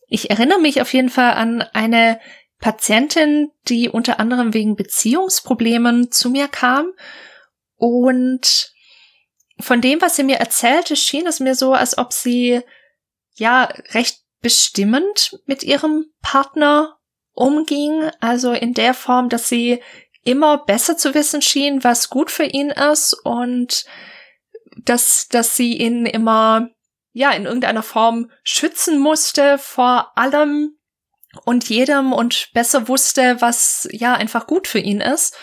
Ich 0.06 0.30
erinnere 0.30 0.60
mich 0.60 0.80
auf 0.80 0.92
jeden 0.92 1.10
Fall 1.10 1.32
an 1.32 1.62
eine 1.72 2.20
Patientin, 2.60 3.50
die 3.68 3.88
unter 3.88 4.20
anderem 4.20 4.54
wegen 4.54 4.76
Beziehungsproblemen 4.76 6.12
zu 6.12 6.30
mir 6.30 6.46
kam 6.46 6.92
und 7.76 8.72
von 9.58 9.80
dem, 9.80 10.00
was 10.00 10.16
sie 10.16 10.24
mir 10.24 10.36
erzählte, 10.36 10.96
schien 10.96 11.26
es 11.26 11.40
mir 11.40 11.54
so, 11.54 11.72
als 11.72 11.98
ob 11.98 12.12
sie 12.12 12.60
ja 13.34 13.64
recht 13.92 14.20
bestimmend 14.40 15.40
mit 15.46 15.62
ihrem 15.62 16.06
Partner 16.22 16.98
umging, 17.36 18.10
also 18.20 18.52
in 18.52 18.74
der 18.74 18.94
Form, 18.94 19.28
dass 19.28 19.48
sie 19.48 19.82
immer 20.24 20.58
besser 20.58 20.96
zu 20.96 21.14
wissen 21.14 21.40
schien, 21.40 21.84
was 21.84 22.10
gut 22.10 22.30
für 22.30 22.44
ihn 22.44 22.70
ist 22.70 23.12
und 23.12 23.84
dass, 24.76 25.28
dass 25.28 25.56
sie 25.56 25.76
ihn 25.76 26.06
immer, 26.06 26.70
ja, 27.12 27.30
in 27.30 27.44
irgendeiner 27.44 27.84
Form 27.84 28.30
schützen 28.42 28.98
musste 28.98 29.58
vor 29.58 30.18
allem 30.18 30.76
und 31.44 31.68
jedem 31.68 32.12
und 32.12 32.50
besser 32.54 32.88
wusste, 32.88 33.40
was, 33.40 33.88
ja, 33.92 34.14
einfach 34.14 34.46
gut 34.46 34.66
für 34.66 34.78
ihn 34.78 35.00
ist. 35.00 35.36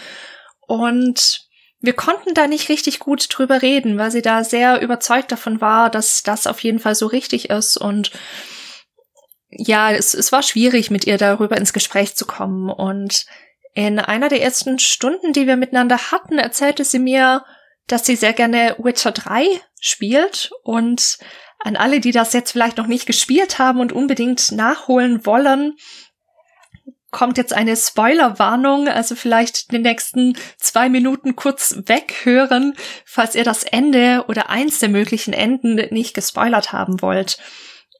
Und 0.68 1.48
wir 1.80 1.94
konnten 1.94 2.34
da 2.34 2.48
nicht 2.48 2.70
richtig 2.70 3.00
gut 3.00 3.28
drüber 3.30 3.62
reden, 3.62 3.98
weil 3.98 4.12
sie 4.12 4.22
da 4.22 4.44
sehr 4.44 4.82
überzeugt 4.82 5.32
davon 5.32 5.62
war, 5.62 5.90
dass 5.90 6.24
das 6.24 6.48
auf 6.48 6.62
jeden 6.62 6.80
Fall 6.80 6.96
so 6.96 7.08
richtig 7.08 7.50
ist 7.50 7.78
und 7.78 8.12
ja, 9.58 9.92
es, 9.92 10.14
es 10.14 10.32
war 10.32 10.44
schwierig, 10.44 10.92
mit 10.92 11.06
ihr 11.06 11.18
darüber 11.18 11.58
ins 11.58 11.74
Gespräch 11.74 12.16
zu 12.16 12.26
kommen. 12.26 12.70
Und 12.70 13.26
in 13.74 14.00
einer 14.00 14.30
der 14.30 14.42
ersten 14.42 14.80
Stunden, 14.80 15.34
die 15.34 15.48
wir 15.48 15.58
miteinander 15.58 16.12
hatten, 16.12 16.38
erzählte 16.38 16.84
sie 16.84 17.00
mir, 17.00 17.44
dass 17.88 18.06
sie 18.06 18.16
sehr 18.16 18.34
gerne 18.34 18.76
Witcher 18.80 19.12
3 19.12 19.46
spielt 19.80 20.52
und 20.64 21.18
an 21.60 21.76
alle, 21.76 22.00
die 22.00 22.12
das 22.12 22.34
jetzt 22.34 22.52
vielleicht 22.52 22.78
noch 22.78 22.88
nicht 22.88 23.06
gespielt 23.06 23.60
haben 23.60 23.80
und 23.80 23.94
unbedingt 23.94 24.52
nachholen 24.52 25.26
wollen, 25.26 25.76
kommt 27.14 27.38
jetzt 27.38 27.54
eine 27.54 27.78
Spoilerwarnung, 27.78 28.90
also 28.90 29.16
vielleicht 29.16 29.72
den 29.72 29.84
nächsten 29.84 30.36
zwei 30.58 30.90
Minuten 30.90 31.36
kurz 31.36 31.76
weghören, 31.86 32.76
falls 33.06 33.36
ihr 33.36 33.44
das 33.46 33.64
Ende 33.64 34.26
oder 34.28 34.50
eins 34.50 34.80
der 34.80 34.90
möglichen 34.90 35.32
Enden 35.32 35.76
nicht 35.94 36.14
gespoilert 36.14 36.74
haben 36.74 37.02
wollt. 37.02 37.38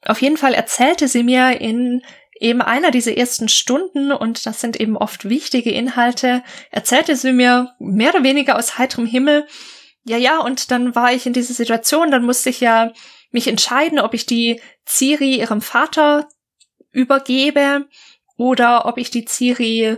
Auf 0.06 0.20
jeden 0.20 0.36
Fall 0.36 0.54
erzählte 0.54 1.08
sie 1.08 1.22
mir 1.22 1.60
in 1.60 2.02
eben 2.40 2.60
einer 2.60 2.90
dieser 2.90 3.16
ersten 3.16 3.48
Stunden, 3.48 4.12
und 4.12 4.44
das 4.44 4.60
sind 4.60 4.78
eben 4.78 4.96
oft 4.96 5.28
wichtige 5.28 5.70
Inhalte, 5.70 6.42
erzählte 6.70 7.16
sie 7.16 7.32
mir 7.32 7.74
mehr 7.78 8.14
oder 8.14 8.24
weniger 8.24 8.58
aus 8.58 8.76
heiterem 8.76 9.06
Himmel, 9.06 9.46
ja, 10.06 10.18
ja, 10.18 10.38
und 10.38 10.70
dann 10.70 10.94
war 10.94 11.12
ich 11.12 11.24
in 11.24 11.32
dieser 11.32 11.54
Situation, 11.54 12.10
dann 12.10 12.24
musste 12.24 12.50
ich 12.50 12.60
ja 12.60 12.92
mich 13.30 13.48
entscheiden, 13.48 13.98
ob 13.98 14.12
ich 14.12 14.26
die 14.26 14.60
Ciri 14.86 15.36
ihrem 15.38 15.62
Vater 15.62 16.28
übergebe 16.92 17.88
oder 18.36 18.84
ob 18.86 18.98
ich 18.98 19.10
die 19.10 19.24
Ciri 19.24 19.96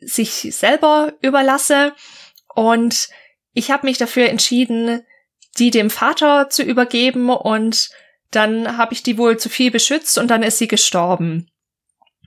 sich 0.00 0.48
selber 0.54 1.14
überlasse. 1.20 1.92
Und 2.54 3.08
ich 3.52 3.70
habe 3.70 3.86
mich 3.86 3.98
dafür 3.98 4.28
entschieden, 4.28 5.04
die 5.58 5.70
dem 5.70 5.90
Vater 5.90 6.48
zu 6.48 6.62
übergeben 6.62 7.28
und 7.28 7.90
dann 8.32 8.76
habe 8.76 8.94
ich 8.94 9.02
die 9.02 9.18
wohl 9.18 9.38
zu 9.38 9.48
viel 9.48 9.70
beschützt 9.70 10.18
und 10.18 10.28
dann 10.28 10.42
ist 10.42 10.58
sie 10.58 10.68
gestorben. 10.68 11.48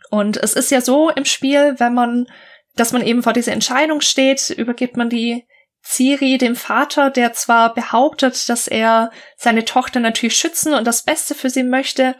Und 0.09 0.37
es 0.37 0.53
ist 0.53 0.71
ja 0.71 0.81
so 0.81 1.09
im 1.09 1.25
Spiel, 1.25 1.75
wenn 1.77 1.93
man, 1.93 2.27
dass 2.75 2.93
man 2.93 3.01
eben 3.01 3.23
vor 3.23 3.33
dieser 3.33 3.51
Entscheidung 3.51 4.01
steht, 4.01 4.49
übergibt 4.51 4.97
man 4.97 5.09
die 5.09 5.45
Ciri 5.83 6.37
dem 6.37 6.55
Vater, 6.55 7.11
der 7.11 7.33
zwar 7.33 7.73
behauptet, 7.73 8.49
dass 8.49 8.67
er 8.67 9.11
seine 9.37 9.65
Tochter 9.65 9.99
natürlich 9.99 10.35
schützen 10.35 10.73
und 10.73 10.85
das 10.85 11.03
Beste 11.03 11.35
für 11.35 11.49
sie 11.49 11.63
möchte, 11.63 12.15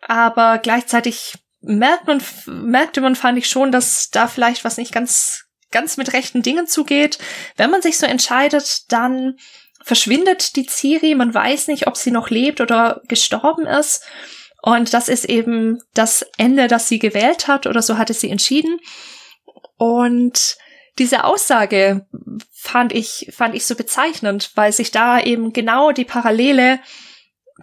aber 0.00 0.58
gleichzeitig 0.58 1.34
merkt 1.60 2.06
man, 2.06 2.22
merkte 2.46 3.00
man, 3.00 3.16
fand 3.16 3.38
ich 3.38 3.48
schon, 3.48 3.70
dass 3.70 4.10
da 4.10 4.28
vielleicht 4.28 4.64
was 4.64 4.78
nicht 4.78 4.92
ganz, 4.92 5.44
ganz 5.70 5.98
mit 5.98 6.14
rechten 6.14 6.42
Dingen 6.42 6.66
zugeht. 6.66 7.18
Wenn 7.56 7.70
man 7.70 7.82
sich 7.82 7.98
so 7.98 8.06
entscheidet, 8.06 8.90
dann 8.90 9.36
verschwindet 9.90 10.54
die 10.54 10.66
Ciri, 10.66 11.16
man 11.16 11.34
weiß 11.34 11.66
nicht, 11.66 11.88
ob 11.88 11.96
sie 11.96 12.12
noch 12.12 12.30
lebt 12.30 12.60
oder 12.60 13.02
gestorben 13.08 13.66
ist. 13.66 14.04
Und 14.62 14.94
das 14.94 15.08
ist 15.08 15.24
eben 15.24 15.80
das 15.94 16.24
Ende, 16.38 16.68
das 16.68 16.86
sie 16.86 17.00
gewählt 17.00 17.48
hat, 17.48 17.66
oder 17.66 17.82
so 17.82 17.98
hatte 17.98 18.14
sie 18.14 18.30
entschieden. 18.30 18.78
Und 19.78 20.56
diese 21.00 21.24
Aussage 21.24 22.06
fand 22.52 22.92
ich, 22.92 23.32
fand 23.32 23.56
ich 23.56 23.66
so 23.66 23.74
bezeichnend, 23.74 24.52
weil 24.54 24.70
sich 24.70 24.92
da 24.92 25.18
eben 25.18 25.52
genau 25.52 25.90
die 25.90 26.04
Parallele 26.04 26.78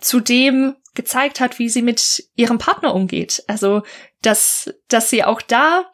zu 0.02 0.20
dem 0.20 0.76
gezeigt 0.96 1.40
hat, 1.40 1.60
wie 1.60 1.70
sie 1.70 1.82
mit 1.82 2.26
ihrem 2.36 2.58
Partner 2.58 2.94
umgeht. 2.94 3.42
Also, 3.48 3.84
dass, 4.22 4.70
dass 4.90 5.10
sie 5.10 5.24
auch 5.24 5.42
da 5.42 5.86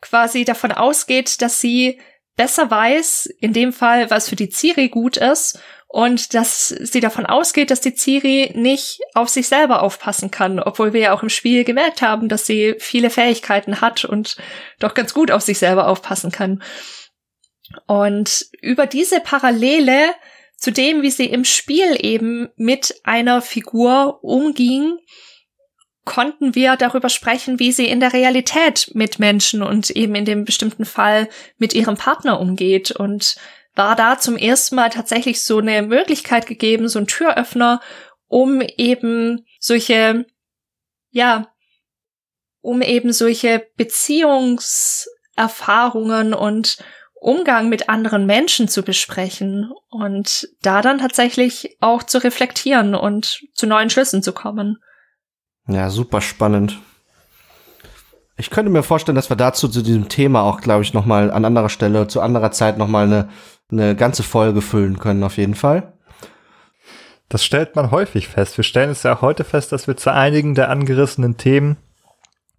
quasi 0.00 0.44
davon 0.44 0.70
ausgeht, 0.70 1.42
dass 1.42 1.60
sie 1.60 2.00
besser 2.36 2.70
weiß, 2.70 3.26
in 3.40 3.52
dem 3.52 3.72
Fall, 3.72 4.10
was 4.10 4.28
für 4.28 4.36
die 4.36 4.50
Ciri 4.50 4.88
gut 4.88 5.16
ist, 5.16 5.58
und 5.94 6.34
dass 6.34 6.66
sie 6.66 6.98
davon 6.98 7.24
ausgeht, 7.24 7.70
dass 7.70 7.80
die 7.80 7.94
Ciri 7.94 8.50
nicht 8.56 8.98
auf 9.14 9.28
sich 9.28 9.46
selber 9.46 9.80
aufpassen 9.80 10.32
kann, 10.32 10.58
obwohl 10.58 10.92
wir 10.92 11.00
ja 11.00 11.12
auch 11.12 11.22
im 11.22 11.28
Spiel 11.28 11.62
gemerkt 11.62 12.02
haben, 12.02 12.28
dass 12.28 12.46
sie 12.46 12.74
viele 12.80 13.10
Fähigkeiten 13.10 13.80
hat 13.80 14.04
und 14.04 14.36
doch 14.80 14.94
ganz 14.94 15.14
gut 15.14 15.30
auf 15.30 15.42
sich 15.42 15.60
selber 15.60 15.86
aufpassen 15.86 16.32
kann. 16.32 16.64
Und 17.86 18.46
über 18.60 18.86
diese 18.86 19.20
Parallele 19.20 20.10
zu 20.56 20.72
dem, 20.72 21.02
wie 21.02 21.12
sie 21.12 21.26
im 21.26 21.44
Spiel 21.44 21.96
eben 22.00 22.48
mit 22.56 22.96
einer 23.04 23.40
Figur 23.40 24.18
umging, 24.24 24.98
konnten 26.04 26.54
wir 26.54 26.76
darüber 26.76 27.08
sprechen, 27.08 27.58
wie 27.58 27.72
sie 27.72 27.86
in 27.86 27.98
der 28.00 28.12
Realität 28.12 28.90
mit 28.94 29.18
Menschen 29.18 29.62
und 29.62 29.90
eben 29.90 30.14
in 30.14 30.24
dem 30.24 30.44
bestimmten 30.44 30.84
Fall 30.84 31.28
mit 31.56 31.72
ihrem 31.72 31.96
Partner 31.96 32.38
umgeht 32.40 32.90
und 32.90 33.36
war 33.74 33.96
da 33.96 34.18
zum 34.18 34.36
ersten 34.36 34.76
Mal 34.76 34.90
tatsächlich 34.90 35.42
so 35.42 35.58
eine 35.58 35.82
Möglichkeit 35.82 36.46
gegeben, 36.46 36.88
so 36.88 36.98
ein 36.98 37.06
Türöffner, 37.06 37.80
um 38.28 38.60
eben 38.60 39.46
solche, 39.58 40.26
ja, 41.10 41.48
um 42.60 42.82
eben 42.82 43.12
solche 43.12 43.66
Beziehungserfahrungen 43.76 46.34
und 46.34 46.78
Umgang 47.14 47.70
mit 47.70 47.88
anderen 47.88 48.26
Menschen 48.26 48.68
zu 48.68 48.82
besprechen 48.82 49.72
und 49.88 50.48
da 50.60 50.82
dann 50.82 50.98
tatsächlich 50.98 51.78
auch 51.80 52.02
zu 52.02 52.22
reflektieren 52.22 52.94
und 52.94 53.40
zu 53.54 53.66
neuen 53.66 53.88
Schlüssen 53.88 54.22
zu 54.22 54.34
kommen. 54.34 54.76
Ja, 55.66 55.88
super 55.90 56.20
spannend. 56.20 56.80
Ich 58.36 58.50
könnte 58.50 58.70
mir 58.70 58.82
vorstellen, 58.82 59.16
dass 59.16 59.30
wir 59.30 59.36
dazu 59.36 59.68
zu 59.68 59.82
diesem 59.82 60.08
Thema 60.08 60.42
auch, 60.42 60.60
glaube 60.60 60.82
ich, 60.82 60.92
noch 60.92 61.06
mal 61.06 61.30
an 61.30 61.44
anderer 61.44 61.68
Stelle, 61.68 62.08
zu 62.08 62.20
anderer 62.20 62.50
Zeit 62.50 62.78
noch 62.78 62.88
mal 62.88 63.06
eine, 63.06 63.28
eine 63.70 63.94
ganze 63.94 64.22
Folge 64.22 64.60
füllen 64.60 64.98
können, 64.98 65.22
auf 65.22 65.36
jeden 65.36 65.54
Fall. 65.54 65.94
Das 67.28 67.44
stellt 67.44 67.76
man 67.76 67.90
häufig 67.90 68.28
fest. 68.28 68.56
Wir 68.56 68.64
stellen 68.64 68.90
es 68.90 69.04
ja 69.04 69.16
auch 69.16 69.22
heute 69.22 69.44
fest, 69.44 69.72
dass 69.72 69.86
wir 69.86 69.96
zu 69.96 70.12
einigen 70.12 70.54
der 70.54 70.68
angerissenen 70.68 71.36
Themen 71.36 71.76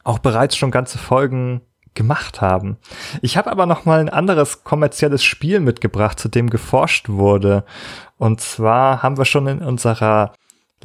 auch 0.04 0.20
bereits 0.20 0.56
schon 0.56 0.72
ganze 0.72 0.98
Folgen 0.98 1.62
gemacht 1.94 2.42
haben. 2.42 2.78
Ich 3.22 3.38
habe 3.38 3.52
aber 3.52 3.66
noch 3.66 3.86
mal 3.86 4.00
ein 4.00 4.10
anderes 4.10 4.64
kommerzielles 4.64 5.24
Spiel 5.24 5.60
mitgebracht, 5.60 6.20
zu 6.20 6.30
dem 6.30 6.50
geforscht 6.50 7.10
wurde. 7.10 7.66
Und 8.18 8.42
zwar 8.42 9.02
haben 9.04 9.18
wir 9.18 9.26
schon 9.26 9.48
in 9.48 9.60
unserer 9.60 10.34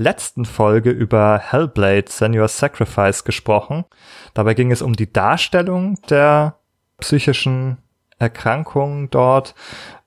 letzten 0.01 0.47
Folge 0.47 0.91
über 0.91 1.39
Hellblade 1.39 2.07
Senua's 2.09 2.59
Sacrifice 2.59 3.23
gesprochen. 3.25 3.85
Dabei 4.33 4.55
ging 4.55 4.73
es 4.73 4.81
um 4.81 4.95
die 4.95 5.13
Darstellung 5.13 6.01
der 6.09 6.57
psychischen 6.99 7.79
Erkrankungen 8.19 9.11
dort. 9.11 9.55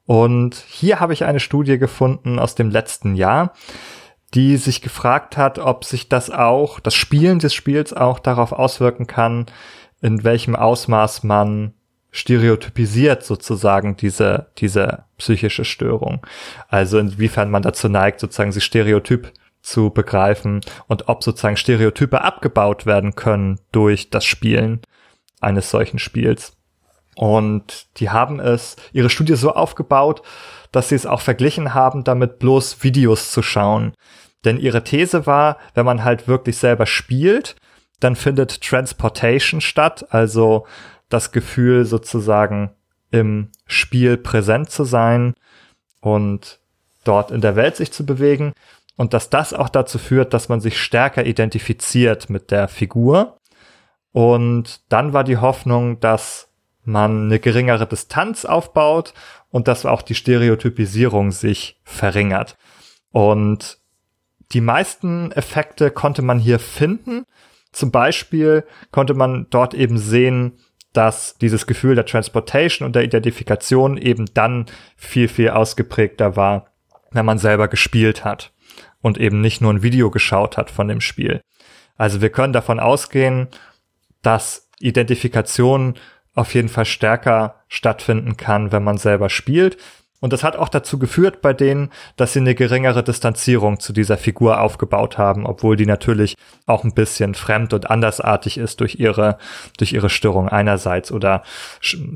Und 0.05 0.55
hier 0.55 0.99
habe 0.99 1.13
ich 1.13 1.25
eine 1.25 1.39
Studie 1.39 1.77
gefunden 1.77 2.39
aus 2.39 2.55
dem 2.55 2.71
letzten 2.71 3.15
Jahr, 3.15 3.53
die 4.33 4.57
sich 4.57 4.81
gefragt 4.81 5.37
hat, 5.37 5.59
ob 5.59 5.85
sich 5.85 6.09
das 6.09 6.31
auch, 6.31 6.79
das 6.79 6.95
Spielen 6.95 7.37
des 7.37 7.53
Spiels 7.53 7.93
auch 7.93 8.17
darauf 8.17 8.51
auswirken 8.51 9.05
kann, 9.05 9.45
in 10.01 10.23
welchem 10.23 10.55
Ausmaß 10.55 11.23
man 11.23 11.75
stereotypisiert 12.09 13.23
sozusagen 13.23 13.95
diese, 13.95 14.47
diese 14.57 15.05
psychische 15.17 15.65
Störung. 15.65 16.25
Also 16.67 16.97
inwiefern 16.97 17.51
man 17.51 17.61
dazu 17.61 17.89
neigt, 17.89 18.19
sozusagen 18.19 18.51
sie 18.51 18.61
stereotyp 18.61 19.31
zu 19.63 19.89
begreifen 19.89 20.61
und 20.87 21.07
ob 21.07 21.23
sozusagen 21.23 21.57
Stereotype 21.57 22.21
abgebaut 22.21 22.85
werden 22.85 23.15
können 23.15 23.59
durch 23.71 24.09
das 24.09 24.25
Spielen 24.25 24.81
eines 25.39 25.71
solchen 25.71 25.99
Spiels. 25.99 26.53
Und 27.15 27.87
die 27.97 28.09
haben 28.09 28.39
es, 28.39 28.75
ihre 28.91 29.09
Studie 29.09 29.35
so 29.35 29.53
aufgebaut, 29.53 30.21
dass 30.71 30.89
sie 30.89 30.95
es 30.95 31.05
auch 31.05 31.21
verglichen 31.21 31.73
haben, 31.73 32.03
damit 32.03 32.39
bloß 32.39 32.83
Videos 32.83 33.31
zu 33.31 33.41
schauen. 33.41 33.93
Denn 34.45 34.59
ihre 34.59 34.83
These 34.83 35.25
war, 35.25 35.57
wenn 35.73 35.85
man 35.85 36.03
halt 36.03 36.27
wirklich 36.27 36.57
selber 36.57 36.85
spielt, 36.85 37.55
dann 37.99 38.15
findet 38.15 38.61
Transportation 38.61 39.61
statt, 39.61 40.05
also 40.09 40.65
das 41.07 41.31
Gefühl 41.31 41.85
sozusagen 41.85 42.71
im 43.11 43.49
Spiel 43.67 44.17
präsent 44.17 44.71
zu 44.71 44.83
sein 44.83 45.35
und 46.01 46.59
dort 47.03 47.31
in 47.31 47.41
der 47.41 47.55
Welt 47.55 47.75
sich 47.75 47.93
zu 47.93 48.05
bewegen 48.05 48.53
und 48.95 49.13
dass 49.13 49.29
das 49.29 49.53
auch 49.53 49.69
dazu 49.69 49.97
führt, 49.97 50.33
dass 50.33 50.49
man 50.49 50.61
sich 50.61 50.81
stärker 50.81 51.25
identifiziert 51.25 52.29
mit 52.29 52.51
der 52.51 52.67
Figur. 52.67 53.39
Und 54.11 54.81
dann 54.89 55.13
war 55.13 55.23
die 55.23 55.37
Hoffnung, 55.37 55.99
dass 55.99 56.49
man 56.83 57.25
eine 57.25 57.39
geringere 57.39 57.87
Distanz 57.87 58.45
aufbaut 58.45 59.13
und 59.49 59.67
dass 59.67 59.85
auch 59.85 60.01
die 60.01 60.15
Stereotypisierung 60.15 61.31
sich 61.31 61.79
verringert. 61.83 62.55
Und 63.11 63.79
Die 64.51 64.61
meisten 64.61 65.31
Effekte 65.31 65.89
konnte 65.89 66.21
man 66.21 66.37
hier 66.37 66.59
finden. 66.59 67.25
Zum 67.71 67.89
Beispiel 67.89 68.65
konnte 68.91 69.15
man 69.15 69.47
dort 69.49 69.73
eben 69.73 69.97
sehen, 69.97 70.59
dass 70.91 71.39
dieses 71.39 71.65
Gefühl 71.65 71.95
der 71.95 72.05
Transportation 72.05 72.85
und 72.85 72.95
der 72.95 73.03
Identifikation 73.03 73.97
eben 73.97 74.27
dann 74.35 74.67
viel, 74.95 75.27
viel 75.27 75.49
ausgeprägter 75.49 76.35
war, 76.35 76.67
wenn 77.09 77.25
man 77.25 77.39
selber 77.39 77.67
gespielt 77.67 78.23
hat 78.23 78.52
und 79.03 79.19
eben 79.19 79.41
nicht 79.41 79.61
nur 79.61 79.71
ein 79.71 79.83
Video 79.83 80.09
geschaut 80.09 80.57
hat 80.57 80.71
von 80.71 80.87
dem 80.87 81.01
Spiel. 81.01 81.41
Also 81.95 82.21
wir 82.21 82.31
können 82.31 82.53
davon 82.53 82.79
ausgehen, 82.79 83.49
dass 84.23 84.69
Identifikation 84.79 85.95
auf 86.33 86.55
jeden 86.55 86.69
Fall 86.69 86.85
stärker 86.85 87.55
stattfinden 87.67 88.37
kann, 88.37 88.71
wenn 88.71 88.83
man 88.83 88.97
selber 88.97 89.29
spielt. 89.29 89.77
Und 90.19 90.31
das 90.31 90.41
hat 90.41 90.55
auch 90.55 90.69
dazu 90.69 90.97
geführt 90.97 91.41
bei 91.41 91.51
denen, 91.51 91.91
dass 92.15 92.31
sie 92.31 92.39
eine 92.39 92.55
geringere 92.55 93.03
Distanzierung 93.03 93.81
zu 93.81 93.91
dieser 93.91 94.17
Figur 94.17 94.61
aufgebaut 94.61 95.17
haben, 95.17 95.45
obwohl 95.45 95.75
die 95.75 95.85
natürlich 95.85 96.35
auch 96.65 96.85
ein 96.85 96.93
bisschen 96.93 97.35
fremd 97.35 97.73
und 97.73 97.91
andersartig 97.91 98.57
ist 98.57 98.79
durch 98.79 98.95
ihre, 98.95 99.37
durch 99.77 99.91
ihre 99.91 100.09
Störung 100.09 100.47
einerseits 100.47 101.11
oder 101.11 101.43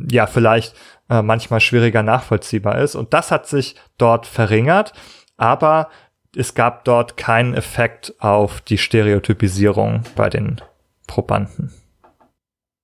ja, 0.09 0.25
vielleicht 0.25 0.73
äh, 1.09 1.21
manchmal 1.21 1.59
schwieriger 1.59 2.01
nachvollziehbar 2.01 2.79
ist. 2.79 2.95
Und 2.95 3.13
das 3.13 3.29
hat 3.29 3.45
sich 3.45 3.75
dort 3.97 4.25
verringert, 4.25 4.93
aber 5.35 5.89
es 6.37 6.53
gab 6.53 6.85
dort 6.85 7.17
keinen 7.17 7.53
Effekt 7.53 8.13
auf 8.19 8.61
die 8.61 8.77
Stereotypisierung 8.77 10.03
bei 10.15 10.29
den 10.29 10.61
Probanden. 11.07 11.73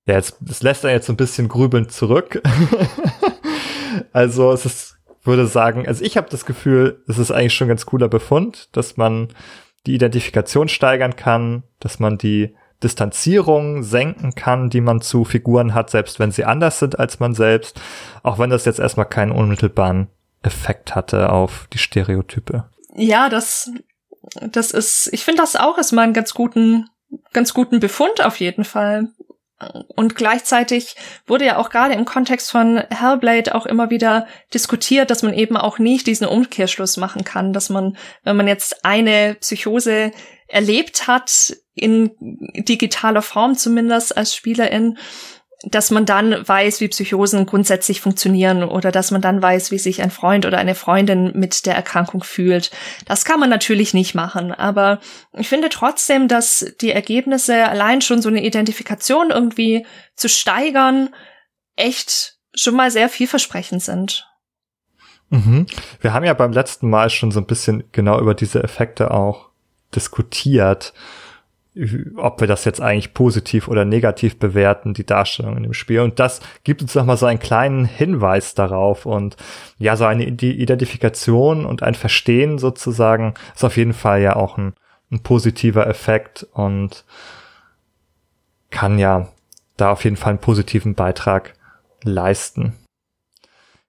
Ja, 0.05 0.15
jetzt, 0.15 0.37
das 0.41 0.63
lässt 0.63 0.83
er 0.83 0.91
jetzt 0.91 1.07
so 1.07 1.13
ein 1.13 1.17
bisschen 1.17 1.47
grübelnd 1.47 1.91
zurück. 1.91 2.41
also 4.13 4.51
es 4.51 4.65
ist 4.65 4.93
würde 5.23 5.47
sagen, 5.47 5.87
also 5.87 6.03
ich 6.03 6.17
habe 6.17 6.29
das 6.29 6.45
Gefühl, 6.45 7.01
es 7.07 7.17
ist 7.17 7.31
eigentlich 7.31 7.53
schon 7.53 7.67
ein 7.67 7.69
ganz 7.69 7.85
cooler 7.85 8.09
Befund, 8.09 8.69
dass 8.75 8.97
man 8.97 9.29
die 9.85 9.95
Identifikation 9.95 10.67
steigern 10.67 11.15
kann, 11.15 11.63
dass 11.79 11.99
man 11.99 12.17
die 12.17 12.55
Distanzierung 12.83 13.83
senken 13.83 14.35
kann, 14.35 14.69
die 14.69 14.81
man 14.81 14.99
zu 14.99 15.23
Figuren 15.23 15.73
hat, 15.73 15.89
selbst 15.89 16.19
wenn 16.19 16.31
sie 16.31 16.43
anders 16.43 16.79
sind 16.79 16.99
als 16.99 17.19
man 17.19 17.33
selbst, 17.33 17.79
auch 18.23 18.39
wenn 18.39 18.49
das 18.49 18.65
jetzt 18.65 18.79
erstmal 18.79 19.05
keinen 19.05 19.31
unmittelbaren 19.31 20.07
Effekt 20.41 20.93
hatte 20.93 21.31
auf 21.31 21.67
die 21.71 21.77
Stereotype. 21.77 22.65
Ja, 22.95 23.29
das, 23.29 23.71
das 24.41 24.71
ist, 24.71 25.09
ich 25.11 25.23
finde 25.23 25.41
das 25.41 25.55
auch 25.55 25.77
ist 25.77 25.91
mal 25.91 26.03
einen 26.03 26.13
ganz 26.13 26.33
guten, 26.33 26.89
ganz 27.31 27.53
guten 27.53 27.79
Befund 27.79 28.21
auf 28.21 28.39
jeden 28.39 28.65
Fall. 28.65 29.09
Und 29.95 30.15
gleichzeitig 30.15 30.95
wurde 31.25 31.45
ja 31.45 31.57
auch 31.57 31.69
gerade 31.69 31.93
im 31.93 32.05
Kontext 32.05 32.51
von 32.51 32.77
Hellblade 32.89 33.55
auch 33.55 33.65
immer 33.65 33.89
wieder 33.89 34.27
diskutiert, 34.53 35.09
dass 35.09 35.23
man 35.23 35.33
eben 35.33 35.55
auch 35.55 35.79
nicht 35.79 36.07
diesen 36.07 36.27
Umkehrschluss 36.27 36.97
machen 36.97 37.23
kann, 37.23 37.53
dass 37.53 37.69
man, 37.69 37.97
wenn 38.23 38.35
man 38.35 38.47
jetzt 38.47 38.83
eine 38.83 39.35
Psychose 39.39 40.11
erlebt 40.47 41.07
hat, 41.07 41.55
in 41.75 42.11
digitaler 42.19 43.21
Form 43.21 43.55
zumindest 43.55 44.15
als 44.15 44.35
Spielerin, 44.35 44.97
dass 45.63 45.91
man 45.91 46.05
dann 46.05 46.47
weiß, 46.47 46.81
wie 46.81 46.89
Psychosen 46.89 47.45
grundsätzlich 47.45 48.01
funktionieren 48.01 48.63
oder 48.63 48.91
dass 48.91 49.11
man 49.11 49.21
dann 49.21 49.41
weiß, 49.41 49.71
wie 49.71 49.79
sich 49.79 50.01
ein 50.01 50.11
Freund 50.11 50.45
oder 50.45 50.57
eine 50.57 50.75
Freundin 50.75 51.31
mit 51.35 51.65
der 51.65 51.75
Erkrankung 51.75 52.23
fühlt. 52.23 52.71
Das 53.05 53.23
kann 53.23 53.39
man 53.39 53.49
natürlich 53.49 53.93
nicht 53.93 54.13
machen, 54.13 54.51
aber 54.51 54.99
ich 55.37 55.47
finde 55.47 55.69
trotzdem, 55.69 56.27
dass 56.27 56.73
die 56.81 56.91
Ergebnisse 56.91 57.65
allein 57.67 58.01
schon 58.01 58.21
so 58.21 58.29
eine 58.29 58.43
Identifikation 58.43 59.31
irgendwie 59.31 59.85
zu 60.15 60.27
steigern 60.27 61.09
echt 61.75 62.37
schon 62.53 62.75
mal 62.75 62.91
sehr 62.91 63.07
vielversprechend 63.07 63.81
sind. 63.81 64.27
Mhm. 65.29 65.65
Wir 66.01 66.13
haben 66.13 66.25
ja 66.25 66.33
beim 66.33 66.51
letzten 66.51 66.89
Mal 66.89 67.09
schon 67.09 67.31
so 67.31 67.39
ein 67.39 67.47
bisschen 67.47 67.85
genau 67.91 68.19
über 68.19 68.35
diese 68.35 68.61
Effekte 68.63 69.11
auch 69.11 69.49
diskutiert 69.95 70.93
ob 72.17 72.39
wir 72.39 72.47
das 72.47 72.65
jetzt 72.65 72.81
eigentlich 72.81 73.13
positiv 73.13 73.67
oder 73.67 73.83
negativ 73.83 74.37
bewerten, 74.37 74.93
die 74.93 75.05
Darstellung 75.05 75.57
in 75.57 75.63
dem 75.63 75.73
Spiel. 75.73 76.01
Und 76.01 76.19
das 76.19 76.39
gibt 76.63 76.81
uns 76.83 76.93
nochmal 76.93 77.17
so 77.17 77.25
einen 77.25 77.39
kleinen 77.39 77.85
Hinweis 77.85 78.53
darauf. 78.53 79.05
Und 79.05 79.37
ja, 79.79 79.95
so 79.95 80.05
eine 80.05 80.25
Identifikation 80.25 81.65
und 81.65 81.81
ein 81.81 81.95
Verstehen 81.95 82.59
sozusagen 82.59 83.33
ist 83.55 83.63
auf 83.63 83.77
jeden 83.77 83.93
Fall 83.93 84.21
ja 84.21 84.35
auch 84.35 84.57
ein, 84.57 84.73
ein 85.11 85.21
positiver 85.21 85.87
Effekt 85.87 86.45
und 86.53 87.05
kann 88.69 88.99
ja 88.99 89.29
da 89.77 89.91
auf 89.91 90.03
jeden 90.03 90.17
Fall 90.17 90.31
einen 90.31 90.39
positiven 90.39 90.93
Beitrag 90.93 91.55
leisten. 92.03 92.73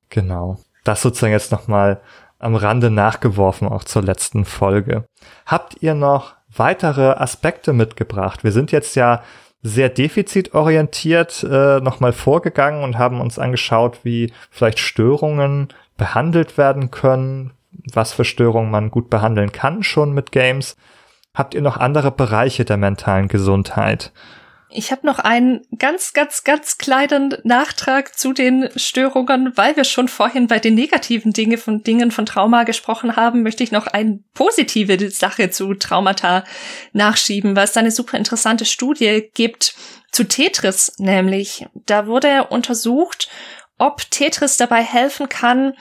Genau. 0.08 0.58
Das 0.84 1.02
sozusagen 1.02 1.32
jetzt 1.32 1.52
nochmal 1.52 2.00
am 2.38 2.54
Rande 2.54 2.90
nachgeworfen, 2.90 3.68
auch 3.68 3.84
zur 3.84 4.02
letzten 4.02 4.44
Folge. 4.44 5.06
Habt 5.46 5.82
ihr 5.82 5.94
noch 5.94 6.34
weitere 6.56 7.12
Aspekte 7.12 7.72
mitgebracht. 7.72 8.44
Wir 8.44 8.52
sind 8.52 8.72
jetzt 8.72 8.96
ja 8.96 9.22
sehr 9.62 9.88
defizitorientiert 9.88 11.42
äh, 11.42 11.80
nochmal 11.80 12.12
vorgegangen 12.12 12.84
und 12.84 12.98
haben 12.98 13.20
uns 13.20 13.38
angeschaut, 13.38 14.00
wie 14.02 14.32
vielleicht 14.50 14.78
Störungen 14.78 15.68
behandelt 15.96 16.58
werden 16.58 16.90
können, 16.90 17.52
was 17.92 18.12
für 18.12 18.24
Störungen 18.24 18.70
man 18.70 18.90
gut 18.90 19.08
behandeln 19.08 19.52
kann 19.52 19.82
schon 19.82 20.12
mit 20.12 20.32
Games. 20.32 20.76
Habt 21.34 21.54
ihr 21.54 21.62
noch 21.62 21.78
andere 21.78 22.10
Bereiche 22.10 22.64
der 22.64 22.76
mentalen 22.76 23.28
Gesundheit? 23.28 24.12
Ich 24.76 24.90
habe 24.90 25.06
noch 25.06 25.20
einen 25.20 25.64
ganz, 25.78 26.14
ganz, 26.14 26.42
ganz 26.42 26.78
kleinen 26.78 27.36
Nachtrag 27.44 28.18
zu 28.18 28.32
den 28.32 28.68
Störungen, 28.74 29.56
weil 29.56 29.76
wir 29.76 29.84
schon 29.84 30.08
vorhin 30.08 30.48
bei 30.48 30.58
den 30.58 30.74
negativen 30.74 31.32
Dinge 31.32 31.58
von 31.58 31.84
Dingen 31.84 32.10
von 32.10 32.26
Trauma 32.26 32.64
gesprochen 32.64 33.14
haben, 33.14 33.44
möchte 33.44 33.62
ich 33.62 33.70
noch 33.70 33.86
eine 33.86 34.18
positive 34.34 35.10
Sache 35.10 35.50
zu 35.50 35.74
Traumata 35.74 36.42
nachschieben, 36.92 37.54
weil 37.54 37.66
es 37.66 37.76
eine 37.76 37.92
super 37.92 38.18
interessante 38.18 38.64
Studie 38.64 39.30
gibt 39.32 39.76
zu 40.10 40.24
Tetris, 40.24 40.94
nämlich. 40.98 41.66
Da 41.86 42.08
wurde 42.08 42.48
untersucht, 42.48 43.28
ob 43.78 44.10
Tetris 44.10 44.56
dabei 44.56 44.82
helfen 44.82 45.28
kann, 45.28 45.74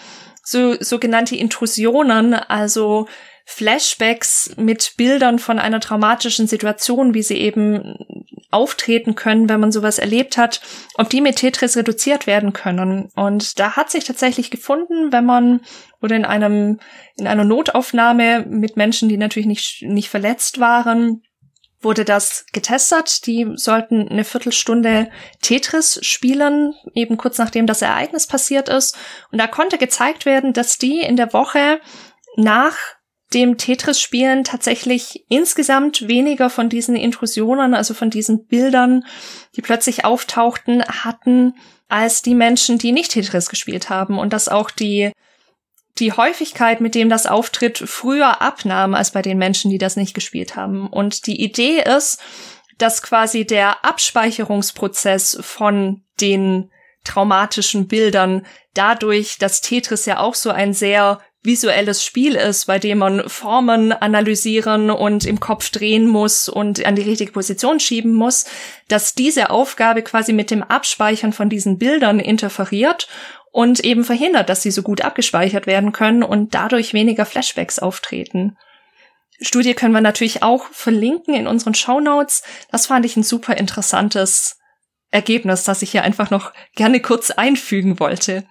so 0.44 0.76
sogenannte 0.80 1.36
Intrusionen, 1.36 2.36
also 2.36 3.08
Flashbacks 3.46 4.52
mit 4.58 4.94
Bildern 4.98 5.40
von 5.40 5.58
einer 5.58 5.80
traumatischen 5.80 6.48
Situation, 6.48 7.14
wie 7.16 7.24
sie 7.24 7.38
eben 7.38 7.98
auftreten 8.54 9.16
können, 9.16 9.50
wenn 9.50 9.60
man 9.60 9.72
sowas 9.72 10.00
erlebt 10.00 10.38
hat, 10.38 10.62
ob 10.96 11.10
die 11.10 11.22
mit 11.22 11.38
Tetris 11.38 11.76
reduziert 11.76 12.28
werden 12.28 12.54
können. 12.54 13.10
Und 13.16 13.60
da 13.60 13.76
hat 13.76 13.92
sich 13.92 14.04
tatsächlich 14.04 14.52
gefunden, 14.52 15.12
wenn 15.12 15.26
man 15.26 15.62
oder 16.02 16.16
in 16.16 16.26
einem 16.26 16.80
in 17.16 17.28
einer 17.28 17.44
Notaufnahme 17.44 18.46
mit 18.48 18.78
Menschen, 18.78 19.10
die 19.10 19.18
natürlich 19.18 19.48
nicht 19.48 19.84
nicht 19.84 20.10
verletzt 20.10 20.60
waren, 20.60 21.24
wurde 21.84 22.06
das 22.06 22.46
getestet. 22.54 23.26
Die 23.28 23.52
sollten 23.56 24.08
eine 24.08 24.24
Viertelstunde 24.24 25.10
Tetris 25.42 26.00
spielen, 26.02 26.74
eben 26.94 27.18
kurz 27.18 27.38
nachdem 27.38 27.68
das 27.68 27.82
Ereignis 27.82 28.28
passiert 28.28 28.70
ist. 28.70 28.98
Und 29.32 29.40
da 29.40 29.48
konnte 29.48 29.78
gezeigt 29.78 30.26
werden, 30.26 30.54
dass 30.54 30.78
die 30.78 31.02
in 31.02 31.16
der 31.16 31.34
Woche 31.34 31.80
nach 32.36 32.78
dem 33.34 33.58
Tetris-Spielen 33.58 34.44
tatsächlich 34.44 35.26
insgesamt 35.30 36.08
weniger 36.08 36.50
von 36.50 36.70
diesen 36.70 36.96
Intrusionen, 36.96 37.74
also 37.74 37.94
von 37.94 38.10
diesen 38.10 38.46
Bildern, 38.46 39.06
die 39.56 39.62
plötzlich 39.62 40.06
auftauchten, 40.06 40.84
hatten, 40.84 41.56
als 41.90 42.22
die 42.22 42.36
Menschen, 42.36 42.78
die 42.78 42.92
nicht 42.92 43.12
Tetris 43.12 43.50
gespielt 43.50 43.90
haben 43.90 44.18
und 44.18 44.34
dass 44.34 44.50
auch 44.50 44.72
die 44.72 45.12
die 46.00 46.12
Häufigkeit, 46.12 46.82
mit 46.82 46.96
dem 46.96 47.08
das 47.08 47.28
auftritt, 47.28 47.78
früher 47.78 48.42
abnahm 48.42 48.96
als 48.96 49.12
bei 49.12 49.22
den 49.22 49.38
Menschen, 49.38 49.70
die 49.70 49.78
das 49.78 49.96
nicht 49.96 50.16
gespielt 50.16 50.56
haben. 50.56 50.88
Und 50.88 51.28
die 51.28 51.40
Idee 51.40 51.84
ist, 51.84 52.20
dass 52.80 53.04
quasi 53.04 53.46
der 53.46 53.86
Abspeicherungsprozess 53.86 55.38
von 55.42 56.04
den 56.20 56.72
traumatischen 57.04 57.88
Bildern 57.88 58.46
dadurch, 58.74 59.38
dass 59.38 59.62
Tetris 59.62 60.06
ja 60.06 60.20
auch 60.20 60.34
so 60.34 60.50
ein 60.50 60.74
sehr 60.74 61.20
visuelles 61.44 62.04
Spiel 62.04 62.36
ist, 62.36 62.66
bei 62.66 62.80
dem 62.80 63.00
man 63.00 63.28
Formen 63.28 63.92
analysieren 63.92 64.90
und 64.90 65.26
im 65.26 65.40
Kopf 65.40 65.70
drehen 65.70 66.08
muss 66.08 66.48
und 66.48 66.86
an 66.86 66.96
die 66.96 67.02
richtige 67.02 67.34
Position 67.34 67.80
schieben 67.80 68.14
muss, 68.14 68.46
dass 68.88 69.14
diese 69.14 69.50
Aufgabe 69.50 70.02
quasi 70.02 70.32
mit 70.32 70.52
dem 70.52 70.64
Abspeichern 70.64 71.34
von 71.34 71.50
diesen 71.50 71.78
Bildern 71.78 72.20
interferiert 72.20 73.10
und 73.52 73.82
eben 73.82 74.06
verhindert, 74.06 74.50
dass 74.50 74.64
sie 74.64 74.72
so 74.72 74.82
gut 74.82 75.02
abgespeichert 75.02 75.68
werden 75.68 75.92
können 75.92 76.24
und 76.24 76.56
dadurch 76.56 76.94
weniger 76.94 77.26
Flashbacks 77.26 77.78
auftreten. 77.78 78.58
Studie 79.42 79.74
können 79.74 79.94
wir 79.94 80.02
natürlich 80.02 80.44
auch 80.44 80.66
verlinken 80.72 81.34
in 81.36 81.48
unseren 81.48 81.76
Show 81.76 82.00
Notes. 82.00 82.44
Das 82.72 82.88
fand 82.88 83.06
ich 83.06 83.18
ein 83.18 83.24
super 83.24 83.58
interessantes 83.58 84.58
Ergebnis, 85.12 85.64
das 85.64 85.82
ich 85.82 85.92
hier 85.92 86.04
einfach 86.04 86.30
noch 86.30 86.54
gerne 86.76 87.02
kurz 87.02 87.32
einfügen 87.32 88.00
wollte. 88.00 88.46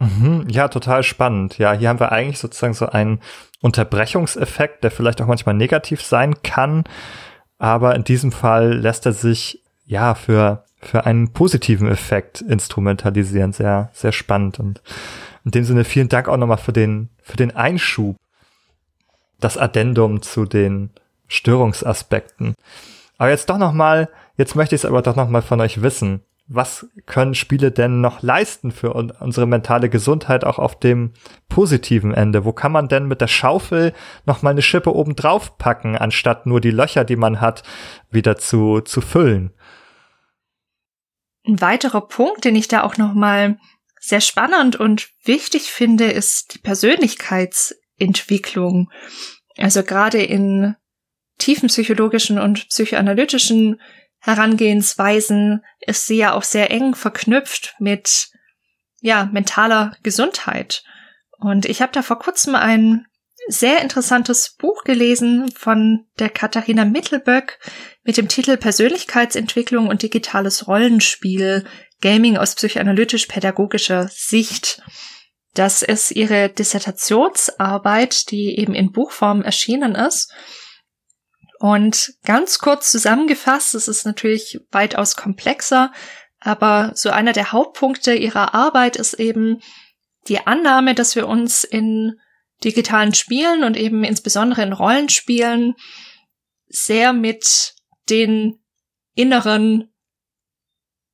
Mhm, 0.00 0.46
ja, 0.48 0.68
total 0.68 1.02
spannend. 1.02 1.58
Ja, 1.58 1.72
hier 1.72 1.88
haben 1.88 2.00
wir 2.00 2.10
eigentlich 2.10 2.38
sozusagen 2.38 2.74
so 2.74 2.86
einen 2.88 3.20
Unterbrechungseffekt, 3.60 4.82
der 4.82 4.90
vielleicht 4.90 5.20
auch 5.22 5.26
manchmal 5.26 5.54
negativ 5.54 6.02
sein 6.02 6.42
kann. 6.42 6.84
Aber 7.58 7.94
in 7.94 8.04
diesem 8.04 8.32
Fall 8.32 8.72
lässt 8.72 9.06
er 9.06 9.12
sich 9.12 9.62
ja 9.84 10.14
für, 10.14 10.64
für 10.80 11.04
einen 11.04 11.32
positiven 11.32 11.88
Effekt 11.88 12.40
instrumentalisieren. 12.40 13.52
Sehr, 13.52 13.90
sehr 13.92 14.12
spannend. 14.12 14.58
Und 14.58 14.80
in 15.44 15.50
dem 15.50 15.64
Sinne 15.64 15.84
vielen 15.84 16.08
Dank 16.08 16.28
auch 16.28 16.38
nochmal 16.38 16.58
für 16.58 16.72
den, 16.72 17.10
für 17.22 17.36
den 17.36 17.54
Einschub. 17.54 18.16
das 19.40 19.56
Addendum 19.58 20.22
zu 20.22 20.44
den 20.44 20.90
Störungsaspekten. 21.28 22.54
Aber 23.18 23.30
jetzt 23.30 23.50
doch 23.50 23.58
noch 23.58 23.72
mal, 23.72 24.08
jetzt 24.36 24.54
möchte 24.56 24.74
ich 24.74 24.82
es 24.82 24.84
aber 24.84 25.02
doch 25.02 25.16
noch 25.16 25.28
mal 25.28 25.42
von 25.42 25.60
euch 25.60 25.82
wissen. 25.82 26.22
Was 26.52 26.88
können 27.06 27.36
Spiele 27.36 27.70
denn 27.70 28.00
noch 28.00 28.22
leisten 28.22 28.72
für 28.72 28.92
unsere 28.92 29.46
mentale 29.46 29.88
Gesundheit 29.88 30.42
auch 30.42 30.58
auf 30.58 30.76
dem 30.76 31.12
positiven 31.48 32.12
Ende? 32.12 32.44
Wo 32.44 32.52
kann 32.52 32.72
man 32.72 32.88
denn 32.88 33.06
mit 33.06 33.20
der 33.20 33.28
Schaufel 33.28 33.92
noch 34.26 34.42
mal 34.42 34.50
eine 34.50 34.62
Schippe 34.62 34.92
oben 34.92 35.14
drauf 35.14 35.58
packen, 35.58 35.96
anstatt 35.96 36.46
nur 36.46 36.60
die 36.60 36.72
Löcher, 36.72 37.04
die 37.04 37.14
man 37.14 37.40
hat, 37.40 37.62
wieder 38.10 38.36
zu, 38.36 38.80
zu 38.80 39.00
füllen? 39.00 39.52
Ein 41.46 41.60
weiterer 41.60 42.00
Punkt, 42.00 42.44
den 42.44 42.56
ich 42.56 42.66
da 42.66 42.82
auch 42.82 42.96
noch 42.96 43.14
mal 43.14 43.56
sehr 44.00 44.20
spannend 44.20 44.74
und 44.74 45.08
wichtig 45.22 45.70
finde, 45.70 46.06
ist 46.06 46.54
die 46.54 46.58
Persönlichkeitsentwicklung. 46.58 48.90
Also 49.56 49.84
gerade 49.84 50.20
in 50.20 50.74
tiefen 51.38 51.68
psychologischen 51.68 52.40
und 52.40 52.68
psychoanalytischen 52.70 53.80
Herangehensweisen 54.20 55.64
ist 55.80 56.06
sie 56.06 56.16
ja 56.16 56.34
auch 56.34 56.42
sehr 56.42 56.70
eng 56.70 56.94
verknüpft 56.94 57.74
mit 57.78 58.28
ja, 59.00 59.28
mentaler 59.32 59.96
Gesundheit. 60.02 60.84
Und 61.38 61.64
ich 61.64 61.80
habe 61.80 61.92
da 61.92 62.02
vor 62.02 62.18
kurzem 62.18 62.54
ein 62.54 63.06
sehr 63.48 63.80
interessantes 63.80 64.54
Buch 64.56 64.84
gelesen 64.84 65.50
von 65.52 66.06
der 66.18 66.28
Katharina 66.28 66.84
Mittelböck 66.84 67.58
mit 68.02 68.16
dem 68.16 68.28
Titel 68.28 68.56
Persönlichkeitsentwicklung 68.56 69.88
und 69.88 70.02
digitales 70.02 70.68
Rollenspiel 70.68 71.64
Gaming 72.00 72.36
aus 72.36 72.54
psychoanalytisch-pädagogischer 72.54 74.08
Sicht. 74.08 74.82
Das 75.54 75.82
ist 75.82 76.12
ihre 76.12 76.48
Dissertationsarbeit, 76.48 78.30
die 78.30 78.58
eben 78.58 78.74
in 78.74 78.92
Buchform 78.92 79.42
erschienen 79.42 79.94
ist. 79.94 80.32
Und 81.60 82.14
ganz 82.24 82.58
kurz 82.58 82.90
zusammengefasst, 82.90 83.74
es 83.74 83.86
ist 83.86 84.06
natürlich 84.06 84.58
weitaus 84.72 85.14
komplexer, 85.14 85.92
aber 86.40 86.92
so 86.94 87.10
einer 87.10 87.34
der 87.34 87.52
Hauptpunkte 87.52 88.14
ihrer 88.14 88.54
Arbeit 88.54 88.96
ist 88.96 89.12
eben 89.12 89.60
die 90.26 90.46
Annahme, 90.46 90.94
dass 90.94 91.16
wir 91.16 91.28
uns 91.28 91.64
in 91.64 92.18
digitalen 92.64 93.12
Spielen 93.12 93.62
und 93.62 93.76
eben 93.76 94.04
insbesondere 94.04 94.62
in 94.62 94.72
Rollenspielen 94.72 95.74
sehr 96.68 97.12
mit 97.12 97.74
den 98.08 98.58
inneren 99.14 99.92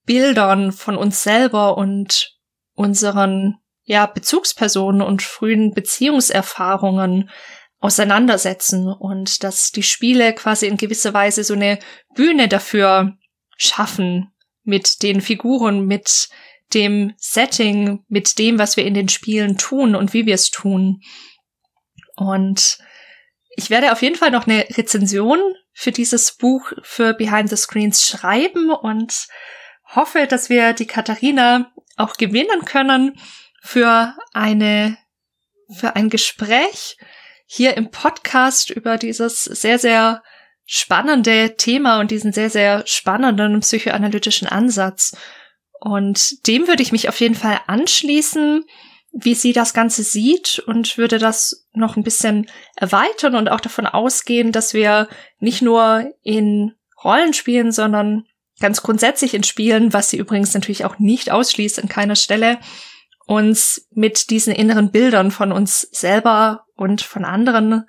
Bildern 0.04 0.70
von 0.70 0.96
uns 0.96 1.24
selber 1.24 1.76
und 1.76 2.38
unseren 2.74 3.58
ja 3.82 4.06
Bezugspersonen 4.06 5.02
und 5.02 5.22
frühen 5.22 5.74
Beziehungserfahrungen 5.74 7.30
auseinandersetzen 7.80 8.88
und 8.88 9.44
dass 9.44 9.70
die 9.70 9.82
Spiele 9.82 10.34
quasi 10.34 10.66
in 10.66 10.76
gewisser 10.76 11.14
Weise 11.14 11.44
so 11.44 11.54
eine 11.54 11.78
Bühne 12.14 12.48
dafür 12.48 13.16
schaffen 13.56 14.32
mit 14.62 15.02
den 15.02 15.20
Figuren, 15.20 15.86
mit 15.86 16.28
dem 16.74 17.14
Setting, 17.16 18.04
mit 18.08 18.38
dem, 18.38 18.58
was 18.58 18.76
wir 18.76 18.84
in 18.84 18.94
den 18.94 19.08
Spielen 19.08 19.56
tun 19.56 19.94
und 19.94 20.12
wie 20.12 20.26
wir 20.26 20.34
es 20.34 20.50
tun. 20.50 21.00
Und 22.16 22.78
ich 23.50 23.70
werde 23.70 23.92
auf 23.92 24.02
jeden 24.02 24.16
Fall 24.16 24.30
noch 24.30 24.46
eine 24.46 24.66
Rezension 24.76 25.38
für 25.72 25.92
dieses 25.92 26.36
Buch 26.36 26.72
für 26.82 27.14
Behind 27.14 27.48
the 27.48 27.56
Screens 27.56 28.06
schreiben 28.06 28.70
und 28.70 29.28
hoffe, 29.94 30.26
dass 30.26 30.48
wir 30.48 30.72
die 30.72 30.86
Katharina 30.86 31.72
auch 31.96 32.16
gewinnen 32.16 32.64
können 32.64 33.18
für 33.62 34.14
eine, 34.32 34.98
für 35.70 35.94
ein 35.94 36.10
Gespräch 36.10 36.96
hier 37.46 37.76
im 37.76 37.90
Podcast 37.90 38.70
über 38.70 38.98
dieses 38.98 39.44
sehr, 39.44 39.78
sehr 39.78 40.22
spannende 40.64 41.56
Thema 41.56 42.00
und 42.00 42.10
diesen 42.10 42.32
sehr, 42.32 42.50
sehr 42.50 42.86
spannenden 42.86 43.60
psychoanalytischen 43.60 44.48
Ansatz. 44.48 45.16
Und 45.80 46.46
dem 46.46 46.66
würde 46.66 46.82
ich 46.82 46.92
mich 46.92 47.08
auf 47.08 47.20
jeden 47.20 47.36
Fall 47.36 47.60
anschließen 47.66 48.64
wie 49.18 49.34
sie 49.34 49.52
das 49.52 49.72
Ganze 49.72 50.02
sieht 50.02 50.58
und 50.66 50.98
würde 50.98 51.18
das 51.18 51.66
noch 51.72 51.96
ein 51.96 52.02
bisschen 52.02 52.46
erweitern 52.76 53.34
und 53.34 53.48
auch 53.48 53.60
davon 53.60 53.86
ausgehen, 53.86 54.52
dass 54.52 54.74
wir 54.74 55.08
nicht 55.38 55.62
nur 55.62 56.12
in 56.22 56.74
Rollenspielen, 57.02 57.72
sondern 57.72 58.26
ganz 58.60 58.82
grundsätzlich 58.82 59.34
in 59.34 59.42
Spielen, 59.42 59.92
was 59.92 60.10
sie 60.10 60.18
übrigens 60.18 60.52
natürlich 60.52 60.84
auch 60.84 60.98
nicht 60.98 61.30
ausschließt 61.30 61.82
an 61.82 61.88
keiner 61.88 62.16
Stelle, 62.16 62.58
uns 63.26 63.88
mit 63.92 64.30
diesen 64.30 64.54
inneren 64.54 64.90
Bildern 64.90 65.30
von 65.30 65.52
uns 65.52 65.82
selber 65.92 66.64
und 66.76 67.02
von 67.02 67.24
anderen 67.24 67.84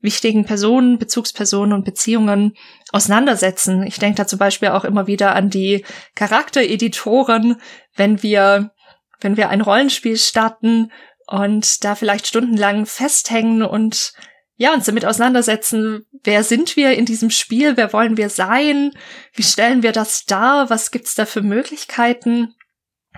wichtigen 0.00 0.44
Personen, 0.44 0.98
Bezugspersonen 0.98 1.74
und 1.74 1.84
Beziehungen 1.84 2.54
auseinandersetzen. 2.90 3.82
Ich 3.86 3.98
denke 3.98 4.16
da 4.16 4.26
zum 4.26 4.38
Beispiel 4.38 4.68
auch 4.68 4.84
immer 4.84 5.06
wieder 5.06 5.34
an 5.34 5.50
die 5.50 5.84
Charaktereditoren, 6.14 7.60
wenn 7.94 8.22
wir 8.22 8.72
wenn 9.20 9.36
wir 9.36 9.50
ein 9.50 9.60
Rollenspiel 9.60 10.16
starten 10.16 10.90
und 11.26 11.84
da 11.84 11.94
vielleicht 11.94 12.26
stundenlang 12.26 12.86
festhängen 12.86 13.62
und 13.62 14.12
ja, 14.56 14.74
uns 14.74 14.84
damit 14.84 15.06
auseinandersetzen, 15.06 16.04
wer 16.22 16.44
sind 16.44 16.76
wir 16.76 16.92
in 16.92 17.06
diesem 17.06 17.30
Spiel, 17.30 17.76
wer 17.76 17.92
wollen 17.92 18.16
wir 18.16 18.28
sein, 18.28 18.92
wie 19.34 19.42
stellen 19.42 19.82
wir 19.82 19.92
das 19.92 20.24
dar, 20.26 20.68
was 20.68 20.90
gibt's 20.90 21.14
da 21.14 21.24
für 21.24 21.40
Möglichkeiten, 21.40 22.54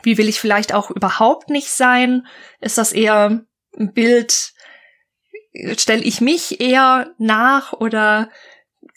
wie 0.03 0.19
will 0.19 0.29
ich 0.29 0.41
vielleicht 0.41 0.75
auch 0.75 0.91
überhaupt 0.91 1.51
nicht 1.51 1.71
sein, 1.71 2.27
ist 2.61 2.79
das 2.79 2.93
eher 2.93 3.45
ein 3.79 3.93
Bild, 3.93 4.53
stelle 5.77 6.03
ich 6.03 6.21
mich 6.21 6.61
eher 6.61 7.13
nach 7.19 7.73
oder 7.73 8.31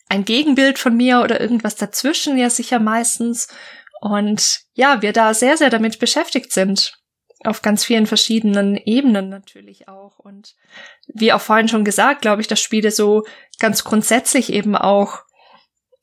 ein 0.10 0.26
Gegenbild 0.26 0.80
von 0.80 0.96
mir 0.96 1.22
oder 1.22 1.42
irgendwas 1.42 1.76
dazwischen, 1.76 2.38
ja 2.38 2.50
sicher 2.50 2.80
meistens. 2.80 3.48
Und 4.02 4.62
ja, 4.74 5.02
wir 5.02 5.14
da 5.14 5.34
sehr, 5.34 5.58
sehr 5.58 5.70
damit 5.70 6.00
beschäftigt 6.00 6.52
sind. 6.52 7.00
Auf 7.44 7.62
ganz 7.62 7.84
vielen 7.84 8.08
verschiedenen 8.08 8.76
Ebenen 8.76 9.30
natürlich 9.30 9.88
auch. 9.88 10.20
Und 10.20 10.56
wie 11.08 11.34
auch 11.34 11.42
vorhin 11.42 11.68
schon 11.68 11.86
gesagt, 11.86 12.22
glaube 12.22 12.42
ich, 12.42 12.48
dass 12.48 12.60
Spiele 12.60 12.92
so 12.92 13.24
ganz 13.60 13.84
grundsätzlich 13.84 14.52
eben 14.52 14.76
auch 14.76 15.25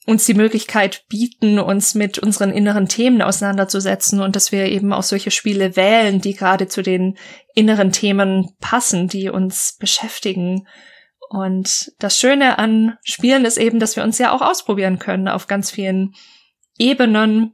uns 0.07 0.27
die 0.27 0.35
Möglichkeit 0.35 1.05
bieten, 1.09 1.59
uns 1.59 1.95
mit 1.95 2.19
unseren 2.19 2.51
inneren 2.51 2.89
Themen 2.89 3.23
auseinanderzusetzen 3.23 4.21
und 4.21 4.35
dass 4.35 4.51
wir 4.51 4.67
eben 4.67 4.93
auch 4.93 5.05
solche 5.05 5.31
Spiele 5.31 5.77
wählen, 5.77 6.21
die 6.21 6.35
gerade 6.35 6.67
zu 6.67 6.83
den 6.83 7.17
inneren 7.55 7.93
Themen 7.93 8.51
passen, 8.61 9.07
die 9.07 9.29
uns 9.29 9.77
beschäftigen. 9.79 10.67
Und 11.29 11.93
das 11.99 12.19
Schöne 12.19 12.59
an 12.59 12.99
Spielen 13.05 13.45
ist 13.45 13.59
eben, 13.59 13.79
dass 13.79 13.97
wir 13.97 14.03
uns 14.03 14.19
ja 14.19 14.33
auch 14.33 14.43
ausprobieren 14.43 14.99
können 14.99 15.29
auf 15.29 15.47
ganz 15.47 15.71
vielen 15.71 16.15
Ebenen. 16.79 17.53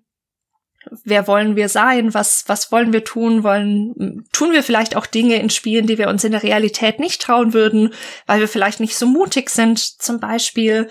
Wer 1.04 1.26
wollen 1.26 1.54
wir 1.54 1.68
sein, 1.68 2.14
was, 2.14 2.44
was 2.46 2.72
wollen 2.72 2.94
wir 2.94 3.04
tun, 3.04 3.44
wollen, 3.44 4.24
tun 4.32 4.52
wir 4.52 4.62
vielleicht 4.62 4.96
auch 4.96 5.04
Dinge 5.04 5.36
in 5.36 5.50
Spielen, 5.50 5.86
die 5.86 5.98
wir 5.98 6.08
uns 6.08 6.24
in 6.24 6.32
der 6.32 6.42
Realität 6.42 6.98
nicht 6.98 7.20
trauen 7.20 7.52
würden, 7.52 7.92
weil 8.26 8.40
wir 8.40 8.48
vielleicht 8.48 8.80
nicht 8.80 8.96
so 8.96 9.06
mutig 9.06 9.50
sind, 9.50 9.78
zum 9.78 10.18
Beispiel, 10.18 10.88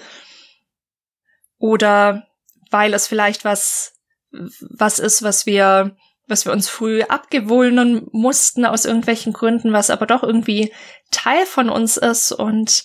oder 1.58 2.28
weil 2.72 2.94
es 2.94 3.08
vielleicht 3.08 3.46
was, 3.46 3.94
was 4.32 5.00
ist, 5.00 5.24
was 5.24 5.46
wir, 5.46 5.96
was 6.28 6.46
wir 6.46 6.52
uns 6.52 6.70
früh 6.70 7.02
abgewöhnen 7.04 8.08
mussten 8.12 8.66
aus 8.66 8.86
irgendwelchen 8.86 9.34
Gründen, 9.34 9.74
was 9.74 9.90
aber 9.90 10.06
doch 10.06 10.24
irgendwie 10.24 10.74
Teil 11.12 11.46
von 11.46 11.70
uns 11.70 11.98
ist 11.98 12.32
und 12.32 12.84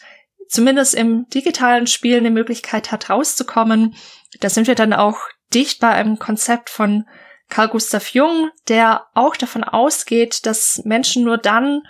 zumindest 0.49 0.95
im 0.95 1.29
digitalen 1.29 1.87
Spiel 1.87 2.19
eine 2.19 2.31
Möglichkeit 2.31 2.93
hat, 2.93 3.11
rauszukommen. 3.11 3.95
Da 4.41 4.51
sind 4.51 4.67
wir 4.67 4.75
dann 4.75 4.93
auch 4.93 5.19
dicht 5.53 5.81
bei 5.81 5.89
einem 5.89 6.19
Konzept 6.19 6.71
von 6.71 7.07
Carl 7.49 7.69
Gustav 7.69 8.09
Jung, 8.09 8.51
der 8.69 9.07
auch 9.15 9.37
davon 9.37 9.65
ausgeht, 9.65 10.47
dass 10.47 10.83
Menschen 10.85 11.25
nur 11.25 11.39
dann 11.39 11.83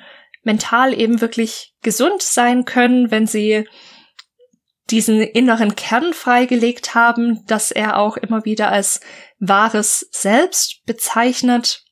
mental 0.43 0.99
eben 0.99 1.21
wirklich 1.21 1.75
gesund 1.83 2.23
sein 2.23 2.65
können, 2.65 3.11
wenn 3.11 3.27
sie 3.27 3.69
diesen 4.91 5.21
inneren 5.21 5.77
Kern 5.77 6.13
freigelegt 6.13 6.95
haben, 6.95 7.45
dass 7.47 7.71
er 7.71 7.99
auch 7.99 8.17
immer 8.17 8.45
wieder 8.45 8.71
als 8.71 9.01
wahres 9.39 10.09
Selbst 10.11 10.85
bezeichnet 10.87 11.85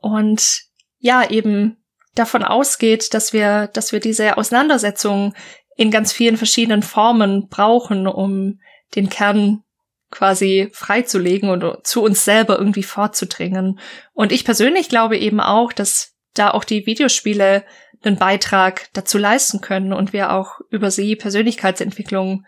und 0.00 0.62
ja 0.98 1.28
eben 1.28 1.82
davon 2.14 2.44
ausgeht, 2.44 3.14
dass 3.14 3.32
wir, 3.32 3.68
dass 3.68 3.92
wir 3.92 4.00
diese 4.00 4.36
Auseinandersetzung 4.36 5.34
in 5.76 5.90
ganz 5.90 6.12
vielen 6.12 6.36
verschiedenen 6.36 6.82
Formen 6.82 7.48
brauchen, 7.48 8.06
um 8.06 8.60
den 8.94 9.08
Kern 9.08 9.62
quasi 10.10 10.68
freizulegen 10.72 11.48
und 11.48 11.86
zu 11.86 12.02
uns 12.02 12.24
selber 12.24 12.58
irgendwie 12.58 12.82
vorzudringen. 12.82 13.80
Und 14.12 14.30
ich 14.30 14.44
persönlich 14.44 14.90
glaube 14.90 15.16
eben 15.16 15.40
auch, 15.40 15.72
dass 15.72 16.14
da 16.34 16.50
auch 16.50 16.64
die 16.64 16.86
Videospiele 16.86 17.64
einen 18.04 18.16
Beitrag 18.16 18.88
dazu 18.92 19.18
leisten 19.18 19.60
können 19.60 19.92
und 19.92 20.12
wir 20.12 20.32
auch 20.32 20.60
über 20.70 20.90
sie 20.90 21.16
Persönlichkeitsentwicklung 21.16 22.44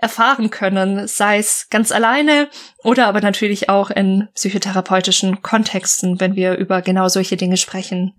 erfahren 0.00 0.50
können, 0.50 1.08
sei 1.08 1.38
es 1.38 1.68
ganz 1.70 1.90
alleine 1.92 2.48
oder 2.84 3.06
aber 3.08 3.20
natürlich 3.20 3.68
auch 3.68 3.90
in 3.90 4.28
psychotherapeutischen 4.34 5.42
Kontexten, 5.42 6.20
wenn 6.20 6.36
wir 6.36 6.56
über 6.56 6.82
genau 6.82 7.08
solche 7.08 7.36
Dinge 7.36 7.56
sprechen. 7.56 8.14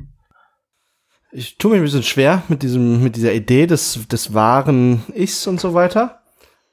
Ich 1.32 1.58
tue 1.58 1.72
mich 1.72 1.80
ein 1.80 1.84
bisschen 1.84 2.04
schwer 2.04 2.44
mit 2.48 2.64
diesem, 2.64 3.04
mit 3.04 3.16
dieser 3.16 3.34
Idee 3.34 3.68
des, 3.68 4.08
des 4.08 4.34
wahren 4.34 5.04
Ichs 5.16 5.48
und 5.48 5.62
so 5.62 5.74
weiter, 5.74 6.22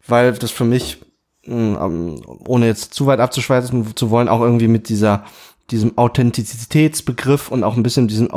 weil 0.06 0.32
das 0.32 0.50
für 0.50 0.64
mich, 0.64 0.98
hm, 1.44 2.22
ohne 2.46 2.66
jetzt 2.66 2.94
zu 2.94 3.06
weit 3.06 3.20
abzuschweifen 3.20 3.94
zu 3.94 4.10
wollen, 4.10 4.28
auch 4.28 4.40
irgendwie 4.40 4.68
mit 4.68 4.88
dieser, 4.88 5.24
diesem 5.70 5.98
Authentizitätsbegriff 5.98 7.50
und 7.50 7.64
auch 7.64 7.76
ein 7.76 7.82
bisschen 7.82 8.08
diesem 8.08 8.30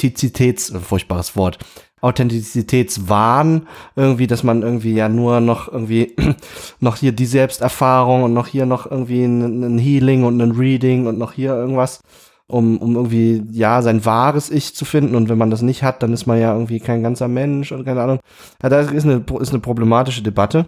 Authentizitäts, 0.00 0.72
furchtbares 0.82 1.36
Wort, 1.36 1.58
Authentizitätswahn 2.00 3.66
irgendwie, 3.94 4.26
dass 4.26 4.42
man 4.42 4.62
irgendwie 4.62 4.94
ja 4.94 5.10
nur 5.10 5.40
noch 5.40 5.70
irgendwie 5.70 6.16
noch 6.80 6.96
hier 6.96 7.12
die 7.12 7.26
Selbsterfahrung 7.26 8.22
und 8.22 8.32
noch 8.32 8.46
hier 8.46 8.64
noch 8.64 8.90
irgendwie 8.90 9.24
ein, 9.24 9.62
ein 9.62 9.78
Healing 9.78 10.24
und 10.24 10.40
ein 10.40 10.52
Reading 10.52 11.06
und 11.06 11.18
noch 11.18 11.32
hier 11.32 11.52
irgendwas 11.52 12.00
um, 12.46 12.78
um 12.78 12.96
irgendwie, 12.96 13.44
ja, 13.52 13.80
sein 13.80 14.04
wahres 14.04 14.50
Ich 14.50 14.74
zu 14.74 14.84
finden. 14.84 15.14
Und 15.14 15.28
wenn 15.28 15.38
man 15.38 15.50
das 15.50 15.62
nicht 15.62 15.84
hat, 15.84 16.02
dann 16.02 16.12
ist 16.12 16.26
man 16.26 16.40
ja 16.40 16.52
irgendwie 16.52 16.80
kein 16.80 17.02
ganzer 17.02 17.28
Mensch 17.28 17.70
oder 17.70 17.84
keine 17.84 18.02
Ahnung. 18.02 18.18
Ja, 18.60 18.68
das 18.68 18.90
ist 18.90 19.04
eine, 19.04 19.24
ist 19.38 19.50
eine 19.50 19.60
problematische 19.60 20.22
Debatte. 20.22 20.66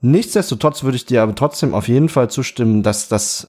Nichtsdestotrotz 0.00 0.84
würde 0.84 0.96
ich 0.96 1.04
dir 1.04 1.22
aber 1.22 1.34
trotzdem 1.34 1.74
auf 1.74 1.88
jeden 1.88 2.08
Fall 2.08 2.30
zustimmen, 2.30 2.82
dass 2.82 3.08
das 3.08 3.48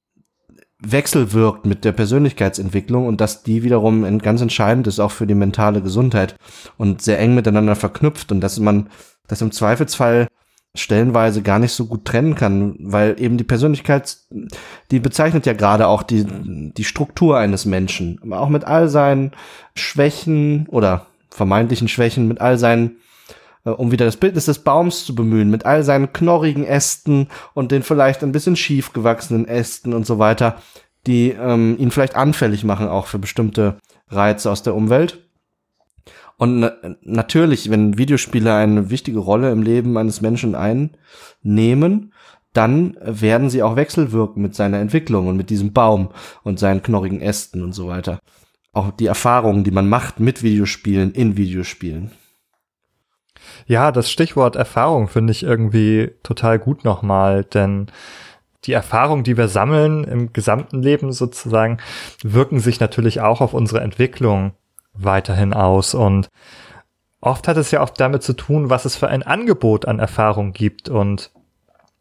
wechselwirkt 0.82 1.66
mit 1.66 1.84
der 1.84 1.92
Persönlichkeitsentwicklung 1.92 3.06
und 3.06 3.20
dass 3.20 3.44
die 3.44 3.64
wiederum 3.64 4.20
ganz 4.20 4.42
entscheidend 4.42 4.88
ist 4.88 5.00
auch 5.00 5.12
für 5.12 5.28
die 5.28 5.36
mentale 5.36 5.82
Gesundheit 5.82 6.36
und 6.78 7.02
sehr 7.02 7.20
eng 7.20 7.36
miteinander 7.36 7.76
verknüpft 7.76 8.32
und 8.32 8.42
dass 8.42 8.60
man 8.60 8.90
das 9.28 9.42
im 9.42 9.52
Zweifelsfall 9.52 10.28
stellenweise 10.76 11.42
gar 11.42 11.60
nicht 11.60 11.74
so 11.74 11.88
gut 11.88 12.06
trennen 12.06 12.36
kann, 12.36 12.76
weil 12.80 13.20
eben 13.20 13.38
die 13.38 13.44
Persönlichkeit, 13.44 14.18
die 14.92 15.00
bezeichnet 15.00 15.46
ja 15.46 15.54
gerade 15.54 15.88
auch 15.88 16.04
die, 16.04 16.26
die 16.26 16.84
Struktur 16.84 17.38
eines 17.38 17.66
Menschen, 17.66 18.32
auch 18.32 18.50
mit 18.50 18.66
all 18.66 18.88
seinen 18.88 19.32
Schwächen 19.76 20.68
oder 20.68 21.08
vermeintlichen 21.30 21.88
Schwächen, 21.88 22.28
mit 22.28 22.40
all 22.40 22.58
seinen, 22.58 22.98
um 23.64 23.92
wieder 23.92 24.06
das 24.06 24.18
Bildnis 24.18 24.46
des 24.46 24.60
Baums 24.60 25.06
zu 25.06 25.16
bemühen, 25.16 25.50
mit 25.50 25.66
all 25.66 25.84
seinen 25.84 26.14
knorrigen 26.14 26.64
Ästen 26.64 27.28
und 27.54 27.72
den 27.72 27.84
vielleicht 27.84 28.24
ein 28.24 28.32
bisschen 28.32 28.56
schief 28.56 28.94
gewachsenen 28.94 29.48
Ästen 29.48 29.94
und 29.94 30.06
so 30.06 30.20
weiter, 30.20 30.62
die 31.08 31.30
ähm, 31.32 31.76
ihn 31.78 31.92
vielleicht 31.92 32.16
anfällig 32.16 32.64
machen 32.64 32.88
auch 32.88 33.08
für 33.08 33.20
bestimmte 33.20 33.78
Reize 34.10 34.50
aus 34.52 34.64
der 34.64 34.76
Umwelt. 34.76 35.20
Und 36.38 36.60
na 36.62 36.72
natürlich, 37.02 37.70
wenn 37.70 37.98
Videospiele 37.98 38.54
eine 38.54 38.90
wichtige 38.90 39.20
Rolle 39.20 39.52
im 39.52 39.62
Leben 39.62 39.98
eines 39.98 40.22
Menschen 40.22 40.56
einnehmen, 40.56 42.14
dann 42.54 42.98
werden 43.02 43.50
sie 43.50 43.62
auch 43.62 43.76
wechselwirken 43.76 44.42
mit 44.42 44.56
seiner 44.56 44.80
Entwicklung 44.80 45.28
und 45.28 45.38
mit 45.38 45.50
diesem 45.50 45.74
Baum 45.74 46.10
und 46.44 46.58
seinen 46.58 46.82
knorrigen 46.82 47.22
Ästen 47.22 47.62
und 47.62 47.74
so 47.74 47.88
weiter. 47.88 48.20
Auch 48.72 48.92
die 48.92 49.08
Erfahrungen, 49.08 49.64
die 49.64 49.72
man 49.72 49.90
macht 49.90 50.20
mit 50.20 50.42
Videospielen 50.42 51.12
in 51.12 51.36
Videospielen. 51.38 52.12
Ja, 53.70 53.92
das 53.92 54.10
Stichwort 54.10 54.56
Erfahrung 54.56 55.08
finde 55.08 55.30
ich 55.30 55.44
irgendwie 55.44 56.12
total 56.24 56.58
gut 56.58 56.84
nochmal, 56.84 57.44
denn 57.44 57.92
die 58.64 58.74
Erfahrungen, 58.74 59.24
die 59.24 59.38
wir 59.38 59.48
sammeln 59.48 60.06
im 60.06 60.34
gesamten 60.34 60.82
Leben 60.82 61.12
sozusagen, 61.12 61.78
wirken 62.24 62.60
sich 62.60 62.80
natürlich 62.80 63.22
auch 63.22 63.42
auf 63.42 63.54
unsere 63.54 63.82
Entwicklung 63.82 64.54
weiterhin 64.94 65.54
aus. 65.54 65.94
Und 65.94 66.30
oft 67.22 67.48
hat 67.48 67.58
es 67.58 67.70
ja 67.70 67.82
auch 67.82 67.92
damit 67.92 68.24
zu 68.24 68.34
tun, 68.34 68.72
was 68.72 68.86
es 68.86 68.96
für 68.96 69.08
ein 69.08 69.22
Angebot 69.22 69.88
an 69.88 70.00
Erfahrung 70.00 70.52
gibt 70.52 70.90
und 70.90 71.30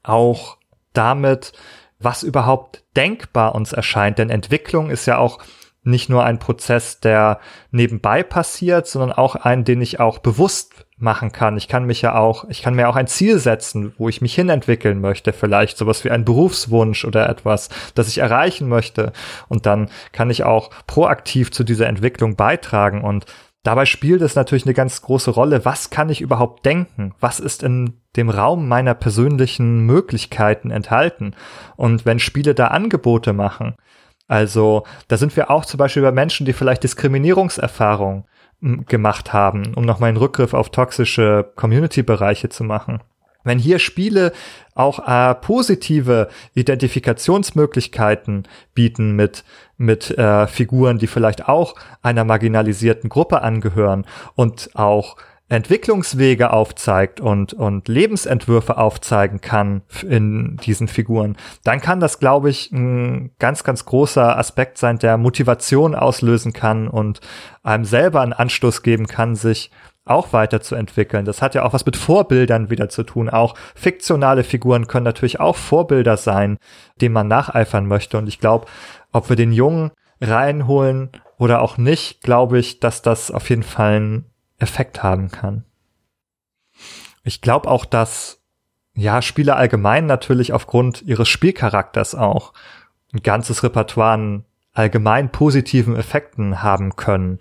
auch 0.03 0.57
damit, 0.95 1.53
was 1.99 2.23
überhaupt 2.23 2.83
denkbar 2.97 3.55
uns 3.55 3.75
erscheint. 3.75 4.17
Denn 4.17 4.31
Entwicklung 4.31 4.89
ist 4.89 5.05
ja 5.05 5.19
auch 5.19 5.39
nicht 5.83 6.09
nur 6.09 6.25
ein 6.25 6.39
Prozess, 6.39 7.01
der 7.01 7.41
nebenbei 7.73 8.23
passiert, 8.23 8.87
sondern 8.87 9.13
auch 9.13 9.37
ein, 9.37 9.65
den 9.65 9.83
ich 9.83 10.01
auch 10.01 10.21
bewusst 10.21 10.88
machen 10.99 11.31
kann. 11.31 11.57
Ich 11.57 11.69
kann 11.69 11.85
mich 11.85 12.03
ja 12.03 12.17
auch, 12.17 12.45
ich 12.49 12.63
kann 12.63 12.75
mir 12.75 12.89
auch 12.89 12.97
ein 12.97 13.07
Ziel 13.07 13.39
setzen, 13.39 13.93
wo 13.99 14.09
ich 14.09 14.21
mich 14.21 14.35
hinentwickeln 14.35 15.01
möchte, 15.01 15.33
vielleicht 15.33 15.79
sowas 15.79 16.05
wie 16.05 16.11
ein 16.11 16.25
Berufswunsch 16.25 17.05
oder 17.05 17.29
etwas, 17.29 17.69
das 17.95 18.09
ich 18.09 18.19
erreichen 18.19 18.69
möchte. 18.69 19.13
Und 19.49 19.67
dann 19.67 19.91
kann 20.13 20.31
ich 20.31 20.45
auch 20.45 20.71
proaktiv 20.87 21.53
zu 21.53 21.63
dieser 21.63 21.87
Entwicklung 21.87 22.35
beitragen. 22.35 23.03
Und 23.03 23.27
dabei 23.63 23.87
spielt 23.87 24.23
es 24.23 24.35
natürlich 24.35 24.67
eine 24.67 24.75
ganz 24.75 25.01
große 25.01 25.31
Rolle. 25.31 25.65
Was 25.65 25.91
kann 25.91 26.11
ich 26.11 26.21
überhaupt 26.21 26.67
denken? 26.67 27.15
Was 27.21 27.39
ist 27.39 27.63
in 27.63 28.01
dem 28.17 28.29
Raum 28.29 28.67
meiner 28.67 28.95
persönlichen 28.95 29.87
Möglichkeiten 29.87 30.73
enthalten? 30.73 31.35
Und 31.77 32.07
wenn 32.07 32.19
Spiele 32.19 32.55
da 32.55 32.69
Angebote 32.69 33.33
machen, 33.33 33.77
also 34.27 34.83
da 35.07 35.17
sind 35.17 35.37
wir 35.37 35.51
auch 35.51 35.65
zum 35.65 35.79
Beispiel 35.79 36.03
bei 36.03 36.13
Menschen, 36.13 36.45
die 36.45 36.53
vielleicht 36.53 36.83
Diskriminierungserfahrungen 36.83 38.25
gemacht 38.61 39.33
haben, 39.33 39.75
um 39.75 39.85
nochmal 39.85 40.09
einen 40.09 40.17
Rückgriff 40.17 40.55
auf 40.55 40.71
toxische 40.71 41.53
Community-Bereiche 41.55 42.49
zu 42.49 42.65
machen. 42.65 43.01
Wenn 43.45 43.59
hier 43.59 43.79
Spiele 43.79 44.33
auch 44.75 45.07
äh, 45.07 45.35
positive 45.37 46.29
Identifikationsmöglichkeiten 46.55 48.49
bieten 48.75 49.13
mit, 49.13 49.45
mit 49.77 50.11
äh, 50.19 50.47
Figuren, 50.49 50.99
die 50.99 51.07
vielleicht 51.07 51.49
auch 51.49 51.75
einer 52.03 52.25
marginalisierten 52.25 53.09
Gruppe 53.09 53.43
angehören 53.43 54.07
und 54.35 54.71
auch 54.75 55.17
Entwicklungswege 55.51 56.53
aufzeigt 56.53 57.21
und, 57.21 57.55
und 57.55 57.89
Lebensentwürfe 57.89 58.77
aufzeigen 58.77 59.41
kann 59.41 59.83
in 60.07 60.59
diesen 60.59 60.89
Figuren, 60.89 61.37
dann 61.65 61.81
kann 61.81 62.01
das, 62.01 62.19
glaube 62.19 62.51
ich, 62.51 62.71
ein 62.71 63.31
ganz, 63.39 63.65
ganz 63.65 63.87
großer 63.87 64.37
Aspekt 64.37 64.77
sein, 64.77 64.99
der 64.99 65.17
Motivation 65.17 65.95
auslösen 65.95 66.53
kann 66.53 66.87
und 66.87 67.21
einem 67.63 67.87
selber 67.87 68.21
einen 68.21 68.35
Anstoß 68.35 68.83
geben 68.83 69.07
kann, 69.07 69.37
sich 69.37 69.71
auch 70.05 70.33
weiterzuentwickeln. 70.33 71.25
Das 71.25 71.43
hat 71.43 71.55
ja 71.55 71.65
auch 71.65 71.73
was 71.73 71.87
mit 71.87 71.97
Vorbildern 71.97 72.71
wieder 72.71 72.89
zu 72.89 73.03
tun. 73.03 73.29
Auch 73.29 73.55
fiktionale 73.75 74.45
Figuren 74.45 74.87
können 74.87 75.05
natürlich 75.05 75.41
auch 75.41 75.57
Vorbilder 75.57 76.17
sein, 76.17 76.59
denen 77.01 77.15
man 77.15 77.29
nacheifern 77.29 77.87
möchte. 77.87 78.19
Und 78.19 78.27
ich 78.27 78.39
glaube, 78.39 78.67
ob 79.13 79.29
wir 79.29 79.37
den 79.37 79.53
Jungen 79.53 79.91
reinholen 80.21 81.11
oder 81.39 81.63
auch 81.63 81.77
nicht, 81.79 82.23
glaube 82.23 82.59
ich, 82.59 82.81
dass 82.81 83.03
das 83.03 83.31
auf 83.31 83.49
jeden 83.51 83.63
Fall 83.63 84.01
ein 84.01 84.25
Effekt 84.59 85.03
haben 85.03 85.31
kann. 85.31 85.65
Ich 87.25 87.41
glaube 87.41 87.69
auch, 87.69 87.85
dass 87.85 88.43
ja 88.95 89.23
Spieler 89.23 89.57
allgemein 89.57 90.07
natürlich 90.07 90.53
aufgrund 90.53 91.03
ihres 91.03 91.29
Spielcharakters 91.29 92.15
auch 92.15 92.53
ein 93.13 93.23
ganzes 93.23 93.63
Repertoire 93.63 94.13
an 94.13 94.45
allgemein 94.73 95.31
positiven 95.31 95.97
Effekten 95.97 96.63
haben 96.63 96.97
können. 96.97 97.39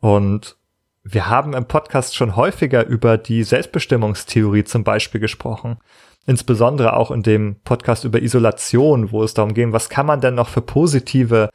Und 0.00 0.56
wir 1.02 1.28
haben 1.28 1.54
im 1.54 1.66
Podcast 1.66 2.14
schon 2.14 2.36
häufiger 2.36 2.86
über 2.86 3.16
die 3.16 3.42
Selbstbestimmungstheorie 3.42 4.64
zum 4.64 4.84
Beispiel 4.84 5.20
gesprochen. 5.20 5.78
Insbesondere 6.26 6.94
auch 6.94 7.10
in 7.10 7.22
dem 7.22 7.56
Podcast 7.64 8.04
über 8.04 8.20
Isolation, 8.20 9.10
wo 9.12 9.22
es 9.22 9.32
darum 9.32 9.54
ging, 9.54 9.72
was 9.72 9.88
kann 9.88 10.04
man 10.04 10.20
denn 10.20 10.34
noch 10.34 10.48
für 10.48 10.60
positive 10.60 11.48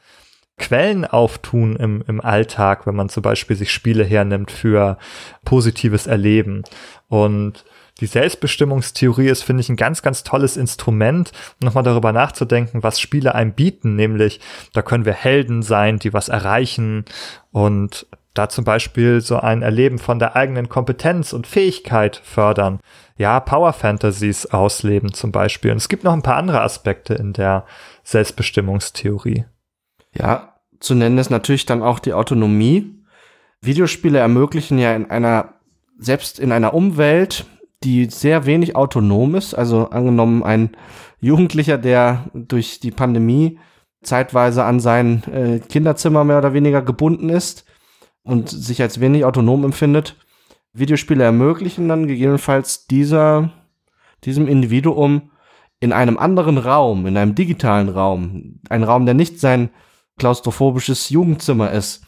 Quellen 0.56 1.04
auftun 1.04 1.76
im, 1.76 2.04
im 2.06 2.20
Alltag, 2.20 2.86
wenn 2.86 2.94
man 2.94 3.08
zum 3.08 3.22
Beispiel 3.22 3.56
sich 3.56 3.72
Spiele 3.72 4.04
hernimmt 4.04 4.50
für 4.50 4.98
positives 5.44 6.06
Erleben. 6.06 6.62
Und 7.08 7.64
die 8.00 8.06
Selbstbestimmungstheorie 8.06 9.28
ist, 9.28 9.42
finde 9.42 9.60
ich, 9.60 9.68
ein 9.68 9.76
ganz, 9.76 10.02
ganz 10.02 10.24
tolles 10.24 10.56
Instrument, 10.56 11.32
um 11.60 11.66
nochmal 11.66 11.84
darüber 11.84 12.12
nachzudenken, 12.12 12.82
was 12.82 13.00
Spiele 13.00 13.34
einem 13.34 13.52
bieten, 13.52 13.94
nämlich 13.94 14.40
da 14.72 14.82
können 14.82 15.04
wir 15.04 15.12
Helden 15.12 15.62
sein, 15.62 15.98
die 15.98 16.12
was 16.12 16.28
erreichen 16.28 17.04
und 17.52 18.06
da 18.34 18.48
zum 18.48 18.64
Beispiel 18.64 19.20
so 19.20 19.38
ein 19.38 19.62
Erleben 19.62 19.98
von 19.98 20.18
der 20.18 20.34
eigenen 20.34 20.68
Kompetenz 20.68 21.32
und 21.32 21.46
Fähigkeit 21.46 22.20
fördern. 22.24 22.80
Ja, 23.16 23.38
Power 23.38 23.72
Fantasies 23.72 24.46
ausleben 24.46 25.14
zum 25.14 25.30
Beispiel. 25.30 25.70
Und 25.70 25.76
es 25.76 25.88
gibt 25.88 26.02
noch 26.02 26.12
ein 26.12 26.22
paar 26.22 26.36
andere 26.36 26.62
Aspekte 26.62 27.14
in 27.14 27.32
der 27.32 27.64
Selbstbestimmungstheorie. 28.02 29.44
Ja, 30.16 30.54
zu 30.80 30.94
nennen 30.94 31.18
ist 31.18 31.30
natürlich 31.30 31.66
dann 31.66 31.82
auch 31.82 31.98
die 31.98 32.12
Autonomie. 32.12 32.94
Videospiele 33.60 34.18
ermöglichen 34.18 34.78
ja 34.78 34.94
in 34.94 35.10
einer, 35.10 35.54
selbst 35.98 36.38
in 36.38 36.52
einer 36.52 36.74
Umwelt, 36.74 37.46
die 37.82 38.06
sehr 38.06 38.46
wenig 38.46 38.76
autonom 38.76 39.34
ist, 39.34 39.54
also 39.54 39.90
angenommen 39.90 40.42
ein 40.42 40.70
Jugendlicher, 41.20 41.78
der 41.78 42.24
durch 42.34 42.80
die 42.80 42.90
Pandemie 42.90 43.58
zeitweise 44.02 44.64
an 44.64 44.80
sein 44.80 45.22
äh, 45.32 45.58
Kinderzimmer 45.60 46.24
mehr 46.24 46.38
oder 46.38 46.52
weniger 46.52 46.82
gebunden 46.82 47.30
ist 47.30 47.64
und 48.22 48.48
sich 48.48 48.82
als 48.82 49.00
wenig 49.00 49.24
autonom 49.24 49.64
empfindet. 49.64 50.16
Videospiele 50.72 51.24
ermöglichen 51.24 51.88
dann 51.88 52.06
gegebenenfalls 52.06 52.86
dieser, 52.86 53.52
diesem 54.24 54.48
Individuum 54.48 55.30
in 55.80 55.92
einem 55.92 56.18
anderen 56.18 56.58
Raum, 56.58 57.06
in 57.06 57.16
einem 57.16 57.34
digitalen 57.34 57.88
Raum, 57.88 58.60
ein 58.68 58.82
Raum, 58.82 59.06
der 59.06 59.14
nicht 59.14 59.40
sein 59.40 59.70
klaustrophobisches 60.18 61.10
Jugendzimmer 61.10 61.70
ist, 61.70 62.04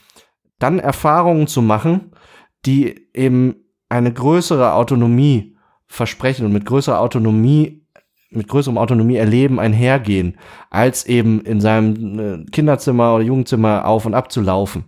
dann 0.59 0.79
Erfahrungen 0.79 1.47
zu 1.47 1.61
machen, 1.61 2.11
die 2.65 3.09
eben 3.13 3.55
eine 3.89 4.11
größere 4.11 4.73
Autonomie 4.73 5.55
versprechen 5.85 6.45
und 6.45 6.53
mit 6.53 6.65
größerer 6.65 6.99
Autonomie, 6.99 7.85
mit 8.29 8.47
größerem 8.47 8.77
Autonomie 8.77 9.15
erleben 9.15 9.59
einhergehen, 9.59 10.37
als 10.69 11.05
eben 11.05 11.41
in 11.41 11.61
seinem 11.61 12.19
äh, 12.19 12.45
Kinderzimmer 12.51 13.15
oder 13.15 13.23
Jugendzimmer 13.23 13.85
auf 13.85 14.05
und 14.05 14.13
ab 14.13 14.31
zu 14.31 14.41
laufen. 14.41 14.85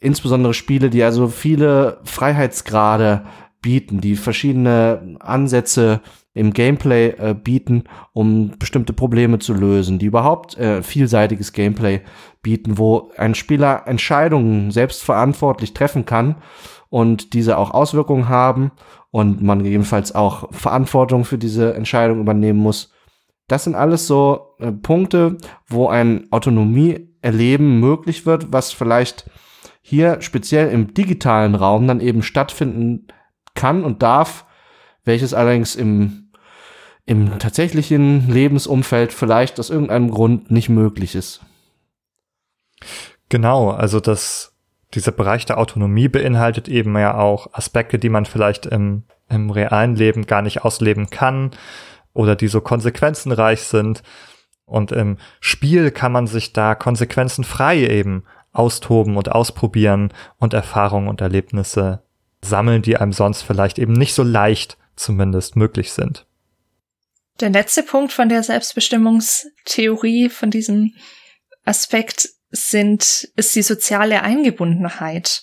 insbesondere 0.00 0.54
Spiele, 0.54 0.90
die 0.90 1.02
also 1.02 1.28
viele 1.28 2.00
Freiheitsgrade 2.04 3.24
bieten, 3.62 4.00
die 4.00 4.16
verschiedene 4.16 5.16
Ansätze 5.20 6.00
im 6.36 6.52
Gameplay 6.52 7.14
äh, 7.18 7.34
bieten, 7.34 7.84
um 8.12 8.52
bestimmte 8.58 8.92
Probleme 8.92 9.38
zu 9.38 9.54
lösen, 9.54 9.98
die 9.98 10.04
überhaupt 10.06 10.58
äh, 10.58 10.82
vielseitiges 10.82 11.54
Gameplay 11.54 12.02
bieten, 12.42 12.76
wo 12.76 13.10
ein 13.16 13.34
Spieler 13.34 13.84
Entscheidungen 13.86 14.70
selbstverantwortlich 14.70 15.72
treffen 15.72 16.04
kann 16.04 16.36
und 16.90 17.32
diese 17.32 17.56
auch 17.56 17.70
Auswirkungen 17.70 18.28
haben 18.28 18.70
und 19.10 19.42
man 19.42 19.62
gegebenenfalls 19.62 20.14
auch 20.14 20.52
Verantwortung 20.52 21.24
für 21.24 21.38
diese 21.38 21.72
Entscheidung 21.72 22.20
übernehmen 22.20 22.58
muss. 22.58 22.92
Das 23.48 23.64
sind 23.64 23.74
alles 23.74 24.06
so 24.06 24.56
äh, 24.58 24.72
Punkte, 24.72 25.38
wo 25.66 25.88
ein 25.88 26.30
Autonomie-Erleben 26.32 27.80
möglich 27.80 28.26
wird, 28.26 28.52
was 28.52 28.72
vielleicht 28.72 29.30
hier 29.80 30.20
speziell 30.20 30.68
im 30.68 30.92
digitalen 30.92 31.54
Raum 31.54 31.88
dann 31.88 32.00
eben 32.00 32.22
stattfinden 32.22 33.06
kann 33.54 33.84
und 33.84 34.02
darf, 34.02 34.44
welches 35.06 35.32
allerdings 35.32 35.76
im, 35.76 36.25
im 37.06 37.38
tatsächlichen 37.38 38.28
Lebensumfeld 38.28 39.12
vielleicht 39.12 39.60
aus 39.60 39.70
irgendeinem 39.70 40.10
Grund 40.10 40.50
nicht 40.50 40.68
möglich 40.68 41.14
ist. 41.14 41.40
Genau, 43.28 43.70
also 43.70 44.00
das, 44.00 44.54
dieser 44.92 45.12
Bereich 45.12 45.46
der 45.46 45.58
Autonomie 45.58 46.08
beinhaltet 46.08 46.68
eben 46.68 46.96
ja 46.98 47.16
auch 47.16 47.52
Aspekte, 47.54 47.98
die 47.98 48.08
man 48.08 48.26
vielleicht 48.26 48.66
im, 48.66 49.04
im 49.28 49.50
realen 49.50 49.94
Leben 49.94 50.26
gar 50.26 50.42
nicht 50.42 50.64
ausleben 50.64 51.08
kann 51.08 51.52
oder 52.12 52.34
die 52.34 52.48
so 52.48 52.60
konsequenzenreich 52.60 53.62
sind. 53.62 54.02
Und 54.64 54.90
im 54.90 55.18
Spiel 55.38 55.92
kann 55.92 56.10
man 56.10 56.26
sich 56.26 56.52
da 56.52 56.74
konsequenzenfrei 56.74 57.78
eben 57.78 58.24
austoben 58.52 59.16
und 59.16 59.30
ausprobieren 59.30 60.12
und 60.38 60.54
Erfahrungen 60.54 61.08
und 61.08 61.20
Erlebnisse 61.20 62.02
sammeln, 62.42 62.82
die 62.82 62.96
einem 62.96 63.12
sonst 63.12 63.42
vielleicht 63.42 63.78
eben 63.78 63.92
nicht 63.92 64.14
so 64.14 64.24
leicht 64.24 64.76
zumindest 64.96 65.54
möglich 65.56 65.92
sind. 65.92 66.25
Der 67.40 67.50
letzte 67.50 67.82
Punkt 67.82 68.12
von 68.12 68.28
der 68.28 68.42
Selbstbestimmungstheorie, 68.42 70.30
von 70.30 70.50
diesem 70.50 70.94
Aspekt 71.64 72.30
sind, 72.50 73.28
ist 73.36 73.54
die 73.54 73.62
soziale 73.62 74.22
Eingebundenheit, 74.22 75.42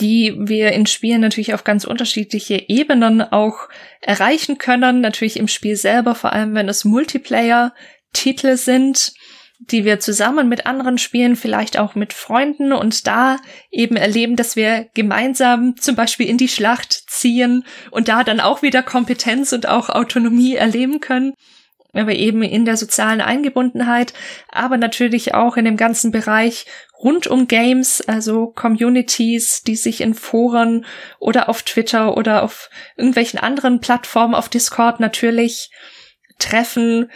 die 0.00 0.34
wir 0.38 0.72
in 0.72 0.86
Spielen 0.86 1.20
natürlich 1.20 1.52
auf 1.52 1.64
ganz 1.64 1.84
unterschiedliche 1.84 2.68
Ebenen 2.68 3.20
auch 3.20 3.68
erreichen 4.00 4.58
können. 4.58 5.00
Natürlich 5.00 5.36
im 5.36 5.48
Spiel 5.48 5.76
selber, 5.76 6.14
vor 6.14 6.32
allem 6.32 6.54
wenn 6.54 6.68
es 6.68 6.84
Multiplayer-Titel 6.84 8.56
sind 8.56 9.12
die 9.58 9.84
wir 9.84 10.00
zusammen 10.00 10.48
mit 10.48 10.66
anderen 10.66 10.98
spielen, 10.98 11.36
vielleicht 11.36 11.78
auch 11.78 11.94
mit 11.94 12.12
Freunden 12.12 12.72
und 12.72 13.06
da 13.06 13.38
eben 13.70 13.96
erleben, 13.96 14.36
dass 14.36 14.56
wir 14.56 14.88
gemeinsam 14.94 15.76
zum 15.76 15.96
Beispiel 15.96 16.28
in 16.28 16.38
die 16.38 16.48
Schlacht 16.48 16.92
ziehen 16.92 17.64
und 17.90 18.08
da 18.08 18.22
dann 18.22 18.40
auch 18.40 18.62
wieder 18.62 18.82
Kompetenz 18.82 19.52
und 19.52 19.68
auch 19.68 19.88
Autonomie 19.88 20.54
erleben 20.54 21.00
können. 21.00 21.34
Aber 21.92 22.12
eben 22.12 22.42
in 22.42 22.66
der 22.66 22.76
sozialen 22.76 23.22
Eingebundenheit, 23.22 24.12
aber 24.50 24.76
natürlich 24.76 25.32
auch 25.32 25.56
in 25.56 25.64
dem 25.64 25.78
ganzen 25.78 26.12
Bereich 26.12 26.66
rund 26.98 27.26
um 27.26 27.48
Games, 27.48 28.02
also 28.06 28.48
Communities, 28.48 29.62
die 29.62 29.76
sich 29.76 30.02
in 30.02 30.12
Foren 30.12 30.84
oder 31.18 31.48
auf 31.48 31.62
Twitter 31.62 32.16
oder 32.16 32.42
auf 32.42 32.68
irgendwelchen 32.96 33.38
anderen 33.38 33.80
Plattformen, 33.80 34.34
auf 34.34 34.50
Discord 34.50 35.00
natürlich 35.00 35.70
treffen, 36.38 37.10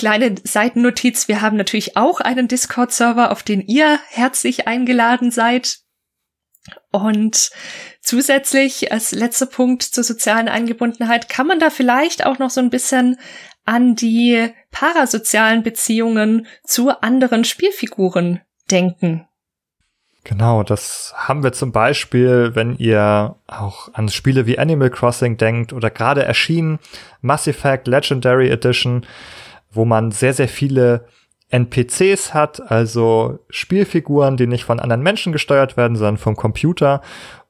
Kleine 0.00 0.36
Seitennotiz, 0.42 1.28
wir 1.28 1.42
haben 1.42 1.58
natürlich 1.58 1.98
auch 1.98 2.20
einen 2.20 2.48
Discord-Server, 2.48 3.30
auf 3.30 3.42
den 3.42 3.60
ihr 3.60 3.98
herzlich 4.08 4.66
eingeladen 4.66 5.30
seid. 5.30 5.80
Und 6.90 7.50
zusätzlich 8.00 8.92
als 8.92 9.12
letzter 9.12 9.44
Punkt 9.44 9.82
zur 9.82 10.02
sozialen 10.02 10.48
Eingebundenheit 10.48 11.28
kann 11.28 11.46
man 11.46 11.58
da 11.58 11.68
vielleicht 11.68 12.24
auch 12.24 12.38
noch 12.38 12.48
so 12.48 12.62
ein 12.62 12.70
bisschen 12.70 13.18
an 13.66 13.94
die 13.94 14.48
parasozialen 14.70 15.62
Beziehungen 15.62 16.46
zu 16.64 17.02
anderen 17.02 17.44
Spielfiguren 17.44 18.40
denken. 18.70 19.28
Genau, 20.24 20.62
das 20.62 21.12
haben 21.14 21.42
wir 21.42 21.52
zum 21.52 21.72
Beispiel, 21.72 22.52
wenn 22.54 22.74
ihr 22.78 23.36
auch 23.46 23.92
an 23.92 24.08
Spiele 24.08 24.46
wie 24.46 24.58
Animal 24.58 24.88
Crossing 24.88 25.36
denkt 25.36 25.74
oder 25.74 25.90
gerade 25.90 26.24
erschienen 26.24 26.78
Mass 27.20 27.46
Effect 27.46 27.86
Legendary 27.86 28.48
Edition 28.48 29.04
wo 29.70 29.84
man 29.84 30.10
sehr, 30.10 30.34
sehr 30.34 30.48
viele 30.48 31.06
NPCs 31.50 32.32
hat, 32.32 32.70
also 32.70 33.40
Spielfiguren, 33.50 34.36
die 34.36 34.46
nicht 34.46 34.64
von 34.64 34.80
anderen 34.80 35.02
Menschen 35.02 35.32
gesteuert 35.32 35.76
werden, 35.76 35.96
sondern 35.96 36.16
vom 36.16 36.36
Computer. 36.36 37.02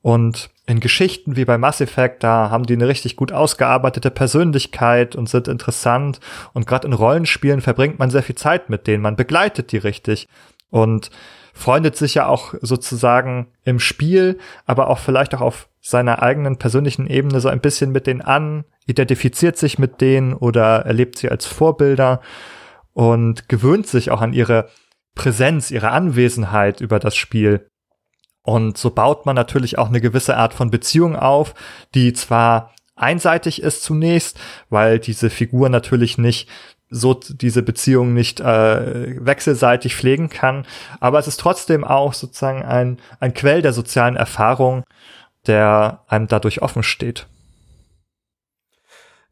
Und 0.03 0.49
in 0.67 0.81
Geschichten 0.81 1.37
wie 1.37 1.45
bei 1.45 1.59
Mass 1.59 1.83
Effect, 1.83 2.23
da 2.23 2.49
haben 2.51 2.65
die 2.65 2.73
eine 2.73 2.89
richtig 2.89 3.17
gut 3.17 3.33
ausgearbeitete 3.33 4.11
Persönlichkeit 4.11 5.17
und 5.17 5.29
sind 5.29 5.49
interessant. 5.49 6.21
Und 6.55 6.67
gerade 6.67 6.87
in 6.87 6.95
Rollenspielen 6.95 7.61
verbringt 7.61 7.99
man 7.99 8.11
sehr 8.11 8.23
viel 8.23 8.37
Zeit 8.37 8.71
mit 8.71 8.87
denen, 8.87 9.03
man 9.03 9.17
begleitet 9.17 9.73
die 9.73 9.79
richtig 9.79 10.29
und 10.71 11.11
freundet 11.53 11.97
sich 11.97 12.15
ja 12.15 12.27
auch 12.27 12.55
sozusagen 12.63 13.49
im 13.65 13.81
Spiel, 13.81 14.39
aber 14.65 14.89
auch 14.89 14.99
vielleicht 14.99 15.35
auch 15.35 15.41
auf 15.41 15.69
seiner 15.81 16.23
eigenen 16.23 16.59
persönlichen 16.59 17.07
Ebene 17.07 17.41
so 17.41 17.49
ein 17.49 17.61
bisschen 17.61 17.91
mit 17.91 18.07
denen 18.07 18.21
an, 18.21 18.65
identifiziert 18.87 19.57
sich 19.57 19.79
mit 19.79 20.01
denen 20.01 20.35
oder 20.35 20.85
erlebt 20.85 21.19
sie 21.19 21.31
als 21.31 21.47
Vorbilder 21.47 22.21
und 22.93 23.49
gewöhnt 23.49 23.87
sich 23.87 24.11
auch 24.11 24.21
an 24.21 24.33
ihre 24.33 24.69
Präsenz, 25.15 25.71
ihre 25.71 25.91
Anwesenheit 25.91 26.81
über 26.81 26.99
das 26.99 27.17
Spiel. 27.17 27.69
Und 28.43 28.79
so 28.79 28.91
baut 28.91 29.27
man 29.27 29.37
natürlich 29.37 29.79
auch 29.79 29.89
eine 29.89 30.01
gewisse 30.01 30.37
Art 30.37 30.55
von 30.55 30.71
Beziehung 30.71 31.17
auf, 31.17 31.55
die 31.95 32.13
zwar 32.13 32.75
einseitig 32.97 33.63
ist 33.63 33.83
zunächst, 33.83 34.39
weil 34.69 34.99
diese 34.99 35.31
Figur 35.31 35.69
natürlich 35.69 36.19
nicht 36.19 36.49
so 36.91 37.15
diese 37.15 37.63
Beziehung 37.63 38.13
nicht 38.15 38.41
äh, 38.41 39.25
wechselseitig 39.25 39.95
pflegen 39.95 40.29
kann, 40.29 40.67
aber 40.99 41.21
es 41.21 41.29
ist 41.29 41.39
trotzdem 41.39 41.85
auch 41.85 42.15
sozusagen 42.15 42.65
ein, 42.65 42.99
ein 43.21 43.33
Quell 43.33 43.63
der 43.63 43.73
sozialen 43.73 44.17
Erfahrung, 44.17 44.83
der 45.47 46.05
einem 46.09 46.27
dadurch 46.27 46.63
offen 46.63 46.83
steht. 46.83 47.27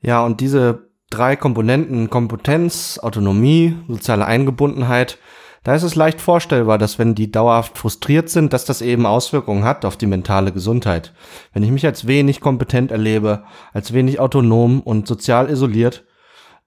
Ja, 0.00 0.24
und 0.24 0.40
diese 0.40 0.90
drei 1.10 1.36
Komponenten, 1.36 2.10
Kompetenz, 2.10 2.98
Autonomie, 3.02 3.76
soziale 3.88 4.26
Eingebundenheit, 4.26 5.18
da 5.64 5.74
ist 5.74 5.82
es 5.82 5.96
leicht 5.96 6.20
vorstellbar, 6.20 6.78
dass 6.78 6.98
wenn 6.98 7.14
die 7.14 7.30
dauerhaft 7.30 7.76
frustriert 7.76 8.30
sind, 8.30 8.52
dass 8.52 8.64
das 8.64 8.80
eben 8.80 9.06
Auswirkungen 9.06 9.64
hat 9.64 9.84
auf 9.84 9.96
die 9.96 10.06
mentale 10.06 10.52
Gesundheit. 10.52 11.12
Wenn 11.52 11.62
ich 11.62 11.70
mich 11.70 11.84
als 11.84 12.06
wenig 12.06 12.40
kompetent 12.40 12.90
erlebe, 12.90 13.44
als 13.72 13.92
wenig 13.92 14.20
autonom 14.20 14.80
und 14.80 15.08
sozial 15.08 15.50
isoliert, 15.50 16.04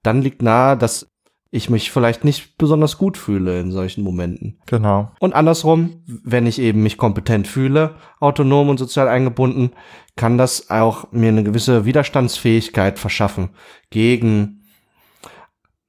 dann 0.03 0.21
liegt 0.21 0.41
nahe, 0.41 0.77
dass 0.77 1.10
ich 1.53 1.69
mich 1.69 1.91
vielleicht 1.91 2.23
nicht 2.23 2.57
besonders 2.57 2.97
gut 2.97 3.17
fühle 3.17 3.59
in 3.59 3.71
solchen 3.71 4.03
Momenten. 4.03 4.57
Genau. 4.67 5.11
Und 5.19 5.35
andersrum, 5.35 6.01
wenn 6.07 6.47
ich 6.47 6.59
eben 6.59 6.81
mich 6.81 6.97
kompetent 6.97 7.45
fühle, 7.45 7.95
autonom 8.21 8.69
und 8.69 8.77
sozial 8.77 9.09
eingebunden, 9.09 9.71
kann 10.15 10.37
das 10.37 10.69
auch 10.69 11.11
mir 11.11 11.27
eine 11.27 11.43
gewisse 11.43 11.83
Widerstandsfähigkeit 11.83 12.97
verschaffen 12.97 13.49
gegen 13.89 14.61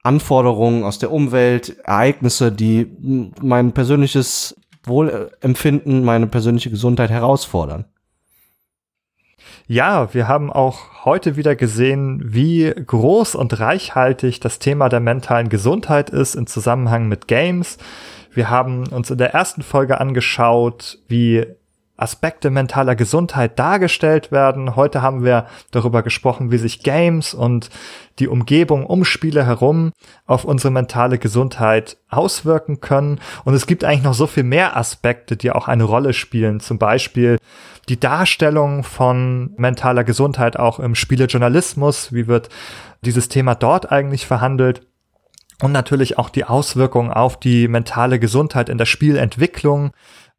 Anforderungen 0.03 0.83
aus 0.83 0.99
der 0.99 1.13
Umwelt, 1.13 1.77
Ereignisse, 1.85 2.51
die 2.51 2.91
mein 3.41 3.71
persönliches 3.71 4.59
Wohlempfinden, 4.83 6.03
meine 6.03 6.27
persönliche 6.27 6.71
Gesundheit 6.71 7.09
herausfordern. 7.09 7.85
Ja, 9.67 10.13
wir 10.13 10.27
haben 10.27 10.51
auch 10.51 11.05
heute 11.05 11.37
wieder 11.37 11.55
gesehen, 11.55 12.21
wie 12.21 12.69
groß 12.69 13.35
und 13.35 13.61
reichhaltig 13.61 14.41
das 14.41 14.59
Thema 14.59 14.89
der 14.89 14.99
mentalen 14.99 15.47
Gesundheit 15.47 16.09
ist 16.09 16.35
im 16.35 16.47
Zusammenhang 16.47 17.07
mit 17.07 17.29
Games. 17.29 17.77
Wir 18.33 18.49
haben 18.49 18.87
uns 18.87 19.09
in 19.09 19.17
der 19.17 19.33
ersten 19.33 19.61
Folge 19.61 20.01
angeschaut, 20.01 20.99
wie 21.07 21.45
Aspekte 21.95 22.49
mentaler 22.49 22.95
Gesundheit 22.95 23.57
dargestellt 23.57 24.31
werden. 24.31 24.75
Heute 24.75 25.01
haben 25.01 25.23
wir 25.23 25.45
darüber 25.71 26.03
gesprochen, 26.03 26.51
wie 26.51 26.57
sich 26.57 26.83
Games 26.83 27.33
und 27.33 27.69
die 28.19 28.27
Umgebung 28.27 28.85
um 28.85 29.05
Spiele 29.05 29.45
herum 29.45 29.93
auf 30.25 30.43
unsere 30.43 30.71
mentale 30.71 31.19
Gesundheit 31.19 31.97
auswirken 32.09 32.81
können. 32.81 33.21
Und 33.45 33.53
es 33.53 33.67
gibt 33.67 33.85
eigentlich 33.85 34.03
noch 34.03 34.15
so 34.15 34.27
viel 34.27 34.43
mehr 34.43 34.75
Aspekte, 34.75 35.37
die 35.37 35.51
auch 35.51 35.67
eine 35.67 35.85
Rolle 35.85 36.13
spielen. 36.13 36.59
Zum 36.59 36.79
Beispiel 36.79 37.37
die 37.89 37.99
Darstellung 37.99 38.83
von 38.83 39.53
mentaler 39.57 40.03
Gesundheit 40.03 40.57
auch 40.57 40.79
im 40.79 40.95
Spielejournalismus. 40.95 42.13
Wie 42.13 42.27
wird 42.27 42.49
dieses 43.01 43.27
Thema 43.27 43.55
dort 43.55 43.91
eigentlich 43.91 44.25
verhandelt? 44.25 44.87
Und 45.61 45.71
natürlich 45.71 46.17
auch 46.17 46.29
die 46.29 46.45
Auswirkungen 46.45 47.11
auf 47.11 47.39
die 47.39 47.67
mentale 47.67 48.19
Gesundheit 48.19 48.69
in 48.69 48.77
der 48.77 48.85
Spielentwicklung. 48.85 49.91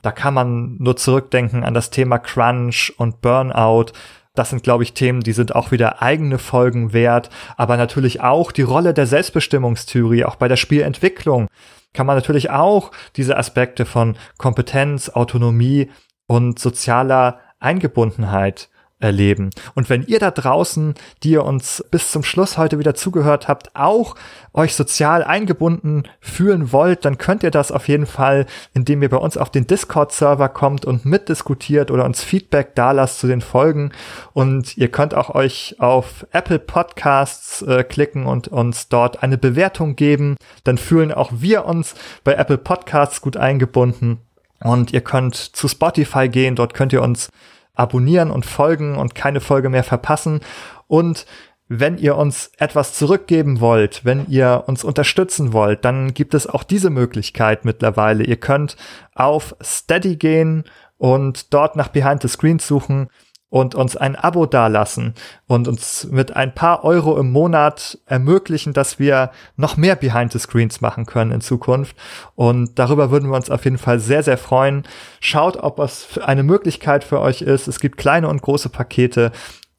Da 0.03 0.13
kann 0.13 0.35
man 0.35 0.77
nur 0.79 0.97
zurückdenken 0.97 1.65
an 1.65 1.73
das 1.73 1.91
Thema 1.91 2.19
Crunch 2.19 2.93
und 2.99 3.23
Burnout. 3.23 3.93
Das 4.35 4.51
sind, 4.51 4.63
glaube 4.63 4.83
ich, 4.83 4.93
Themen, 4.93 5.21
die 5.21 5.33
sind 5.33 5.55
auch 5.55 5.71
wieder 5.71 6.03
eigene 6.03 6.39
Folgen 6.39 6.93
wert, 6.93 7.31
aber 7.57 7.77
natürlich 7.77 8.21
auch 8.21 8.53
die 8.53 8.63
Rolle 8.63 8.93
der 8.93 9.07
Selbstbestimmungstheorie, 9.07 10.25
auch 10.25 10.37
bei 10.37 10.49
der 10.49 10.57
Spielentwicklung. 10.57 11.49
kann 11.93 12.07
man 12.07 12.17
natürlich 12.17 12.51
auch 12.51 12.91
diese 13.17 13.37
Aspekte 13.37 13.87
von 13.87 14.17
Kompetenz, 14.37 15.09
Autonomie 15.09 15.89
und 16.27 16.59
sozialer 16.59 17.41
Eingebundenheit 17.59 18.69
erleben. 19.05 19.51
Und 19.75 19.91
wenn 19.91 20.03
ihr 20.03 20.19
da 20.19 20.31
draußen, 20.31 20.95
die 21.23 21.33
ihr 21.33 21.45
uns 21.45 21.85
bis 21.91 22.11
zum 22.11 22.23
Schluss 22.23 22.57
heute 22.57 22.79
wieder 22.79 22.95
zugehört 22.95 23.49
habt, 23.49 23.75
auch 23.75 24.15
euch 24.55 24.75
sozial 24.75 25.23
eingebunden 25.23 26.05
fühlen 26.21 26.73
wollt, 26.73 27.05
dann 27.05 27.19
könnt 27.19 27.43
ihr 27.43 27.51
das 27.51 27.71
auf 27.71 27.89
jeden 27.89 28.07
Fall, 28.07 28.47
indem 28.73 29.03
ihr 29.03 29.11
bei 29.11 29.19
uns 29.19 29.37
auf 29.37 29.51
den 29.51 29.67
Discord-Server 29.67 30.49
kommt 30.49 30.87
und 30.87 31.05
mitdiskutiert 31.05 31.91
oder 31.91 32.05
uns 32.05 32.23
Feedback 32.23 32.75
da 32.75 32.93
lasst 32.93 33.19
zu 33.19 33.27
den 33.27 33.43
Folgen. 33.43 33.93
Und 34.33 34.77
ihr 34.79 34.91
könnt 34.91 35.15
auch 35.15 35.35
euch 35.35 35.77
auf 35.81 36.27
Apple 36.33 36.59
Podcasts 36.59 37.63
äh, 37.63 37.85
klicken 37.85 38.27
und 38.27 38.49
uns 38.49 38.89
dort 38.89 39.23
eine 39.23 39.37
Bewertung 39.37 39.97
geben. 39.97 40.37
Dann 40.63 40.79
fühlen 40.79 41.13
auch 41.13 41.31
wir 41.35 41.67
uns 41.67 41.95
bei 42.23 42.35
Apple 42.35 42.59
Podcasts 42.59 43.21
gut 43.21 43.37
eingebunden. 43.37 44.21
Und 44.61 44.93
ihr 44.93 45.01
könnt 45.01 45.35
zu 45.35 45.69
Spotify 45.69 46.29
gehen, 46.29 46.57
dort 46.57 46.75
könnt 46.75 46.93
ihr 46.93 47.03
uns 47.03 47.31
abonnieren 47.75 48.31
und 48.31 48.47
folgen 48.47 48.97
und 48.97 49.15
keine 49.15 49.41
Folge 49.41 49.69
mehr 49.69 49.85
verpassen. 49.85 50.41
Und 50.87 51.27
wenn 51.69 51.99
ihr 51.99 52.17
uns 52.17 52.53
etwas 52.59 52.95
zurückgeben 52.95 53.61
wollt, 53.61 54.05
wenn 54.05 54.27
ihr 54.29 54.65
uns 54.67 54.85
unterstützen 54.85 55.53
wollt, 55.53 55.85
dann 55.85 56.15
gibt 56.15 56.35
es 56.35 56.47
auch 56.47 56.63
diese 56.63 56.91
Möglichkeit 56.91 57.65
mittlerweile. 57.65 58.25
Ihr 58.25 58.37
könnt 58.37 58.77
auf 59.15 59.57
Steady 59.63 60.17
gehen 60.17 60.65
und 60.99 61.53
dort 61.53 61.75
nach 61.77 61.89
Behind 61.89 62.23
the 62.23 62.29
Screens 62.29 62.67
suchen 62.67 63.09
und 63.55 63.77
uns 63.77 63.97
ein 63.97 64.17
Abo 64.17 64.47
dalassen 64.47 65.15
und 65.47 65.69
uns 65.69 66.09
mit 66.11 66.35
ein 66.35 66.57
paar 66.57 66.83
Euro 66.83 67.17
im 67.17 67.31
Monat 67.31 68.01
ermöglichen, 68.05 68.73
dass 68.73 68.99
wir 68.99 69.31
noch 69.55 69.77
mehr 69.77 69.95
Behind 69.95 70.33
the 70.33 70.41
Screens 70.41 70.81
machen 70.81 71.07
können 71.07 71.31
in 71.31 71.41
Zukunft. 71.41 71.95
Und 72.35 72.81
darüber 72.81 73.13
würden 73.13 73.31
wir 73.31 73.37
uns 73.37 73.51
auf 73.51 73.63
jeden 73.63 73.79
Fall 73.79 74.01
sehr, 74.01 74.25
sehr 74.25 74.39
freuen. 74.39 74.83
Schaut, 75.21 75.57
ob 75.57 75.79
es 75.79 76.19
eine 76.19 76.43
Möglichkeit 76.43 77.05
für 77.05 77.21
euch 77.21 77.43
ist. 77.43 77.69
Es 77.69 77.79
gibt 77.79 77.97
kleine 77.97 78.27
und 78.27 78.43
große 78.43 78.71
Pakete, 78.71 79.31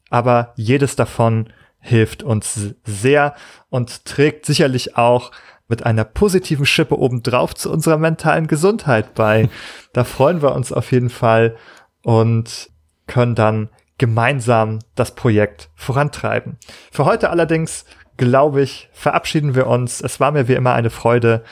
aber 0.08 0.54
jedes 0.56 0.96
davon 0.96 1.50
hilft 1.78 2.22
uns 2.22 2.74
sehr 2.86 3.34
und 3.68 4.06
trägt 4.06 4.46
sicherlich 4.46 4.96
auch 4.96 5.32
mit 5.68 5.84
einer 5.84 6.04
positiven 6.04 6.64
Schippe 6.64 6.98
obendrauf 6.98 7.54
zu 7.54 7.70
unserer 7.70 7.98
mentalen 7.98 8.46
Gesundheit 8.46 9.12
bei. 9.12 9.50
da 9.92 10.04
freuen 10.04 10.40
wir 10.40 10.54
uns 10.54 10.72
auf 10.72 10.92
jeden 10.92 11.10
Fall. 11.10 11.56
Und 12.02 12.70
können 13.06 13.34
dann 13.34 13.68
gemeinsam 13.98 14.80
das 14.94 15.14
Projekt 15.14 15.70
vorantreiben. 15.74 16.58
Für 16.90 17.04
heute 17.04 17.30
allerdings, 17.30 17.84
glaube 18.16 18.62
ich, 18.62 18.88
verabschieden 18.92 19.54
wir 19.54 19.66
uns. 19.66 20.00
Es 20.00 20.20
war 20.20 20.32
mir 20.32 20.48
wie 20.48 20.54
immer 20.54 20.74
eine 20.74 20.90
Freude. 20.90 21.44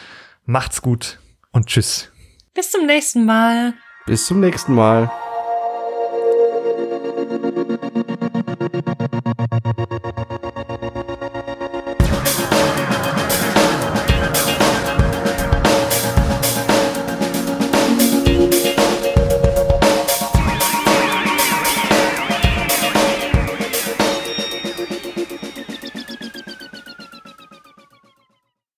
Macht's 0.44 0.82
gut 0.82 1.18
und 1.52 1.66
tschüss. 1.66 2.10
Bis 2.54 2.70
zum 2.70 2.86
nächsten 2.86 3.24
Mal. 3.24 3.74
Bis 4.06 4.26
zum 4.26 4.40
nächsten 4.40 4.74
Mal. 4.74 5.10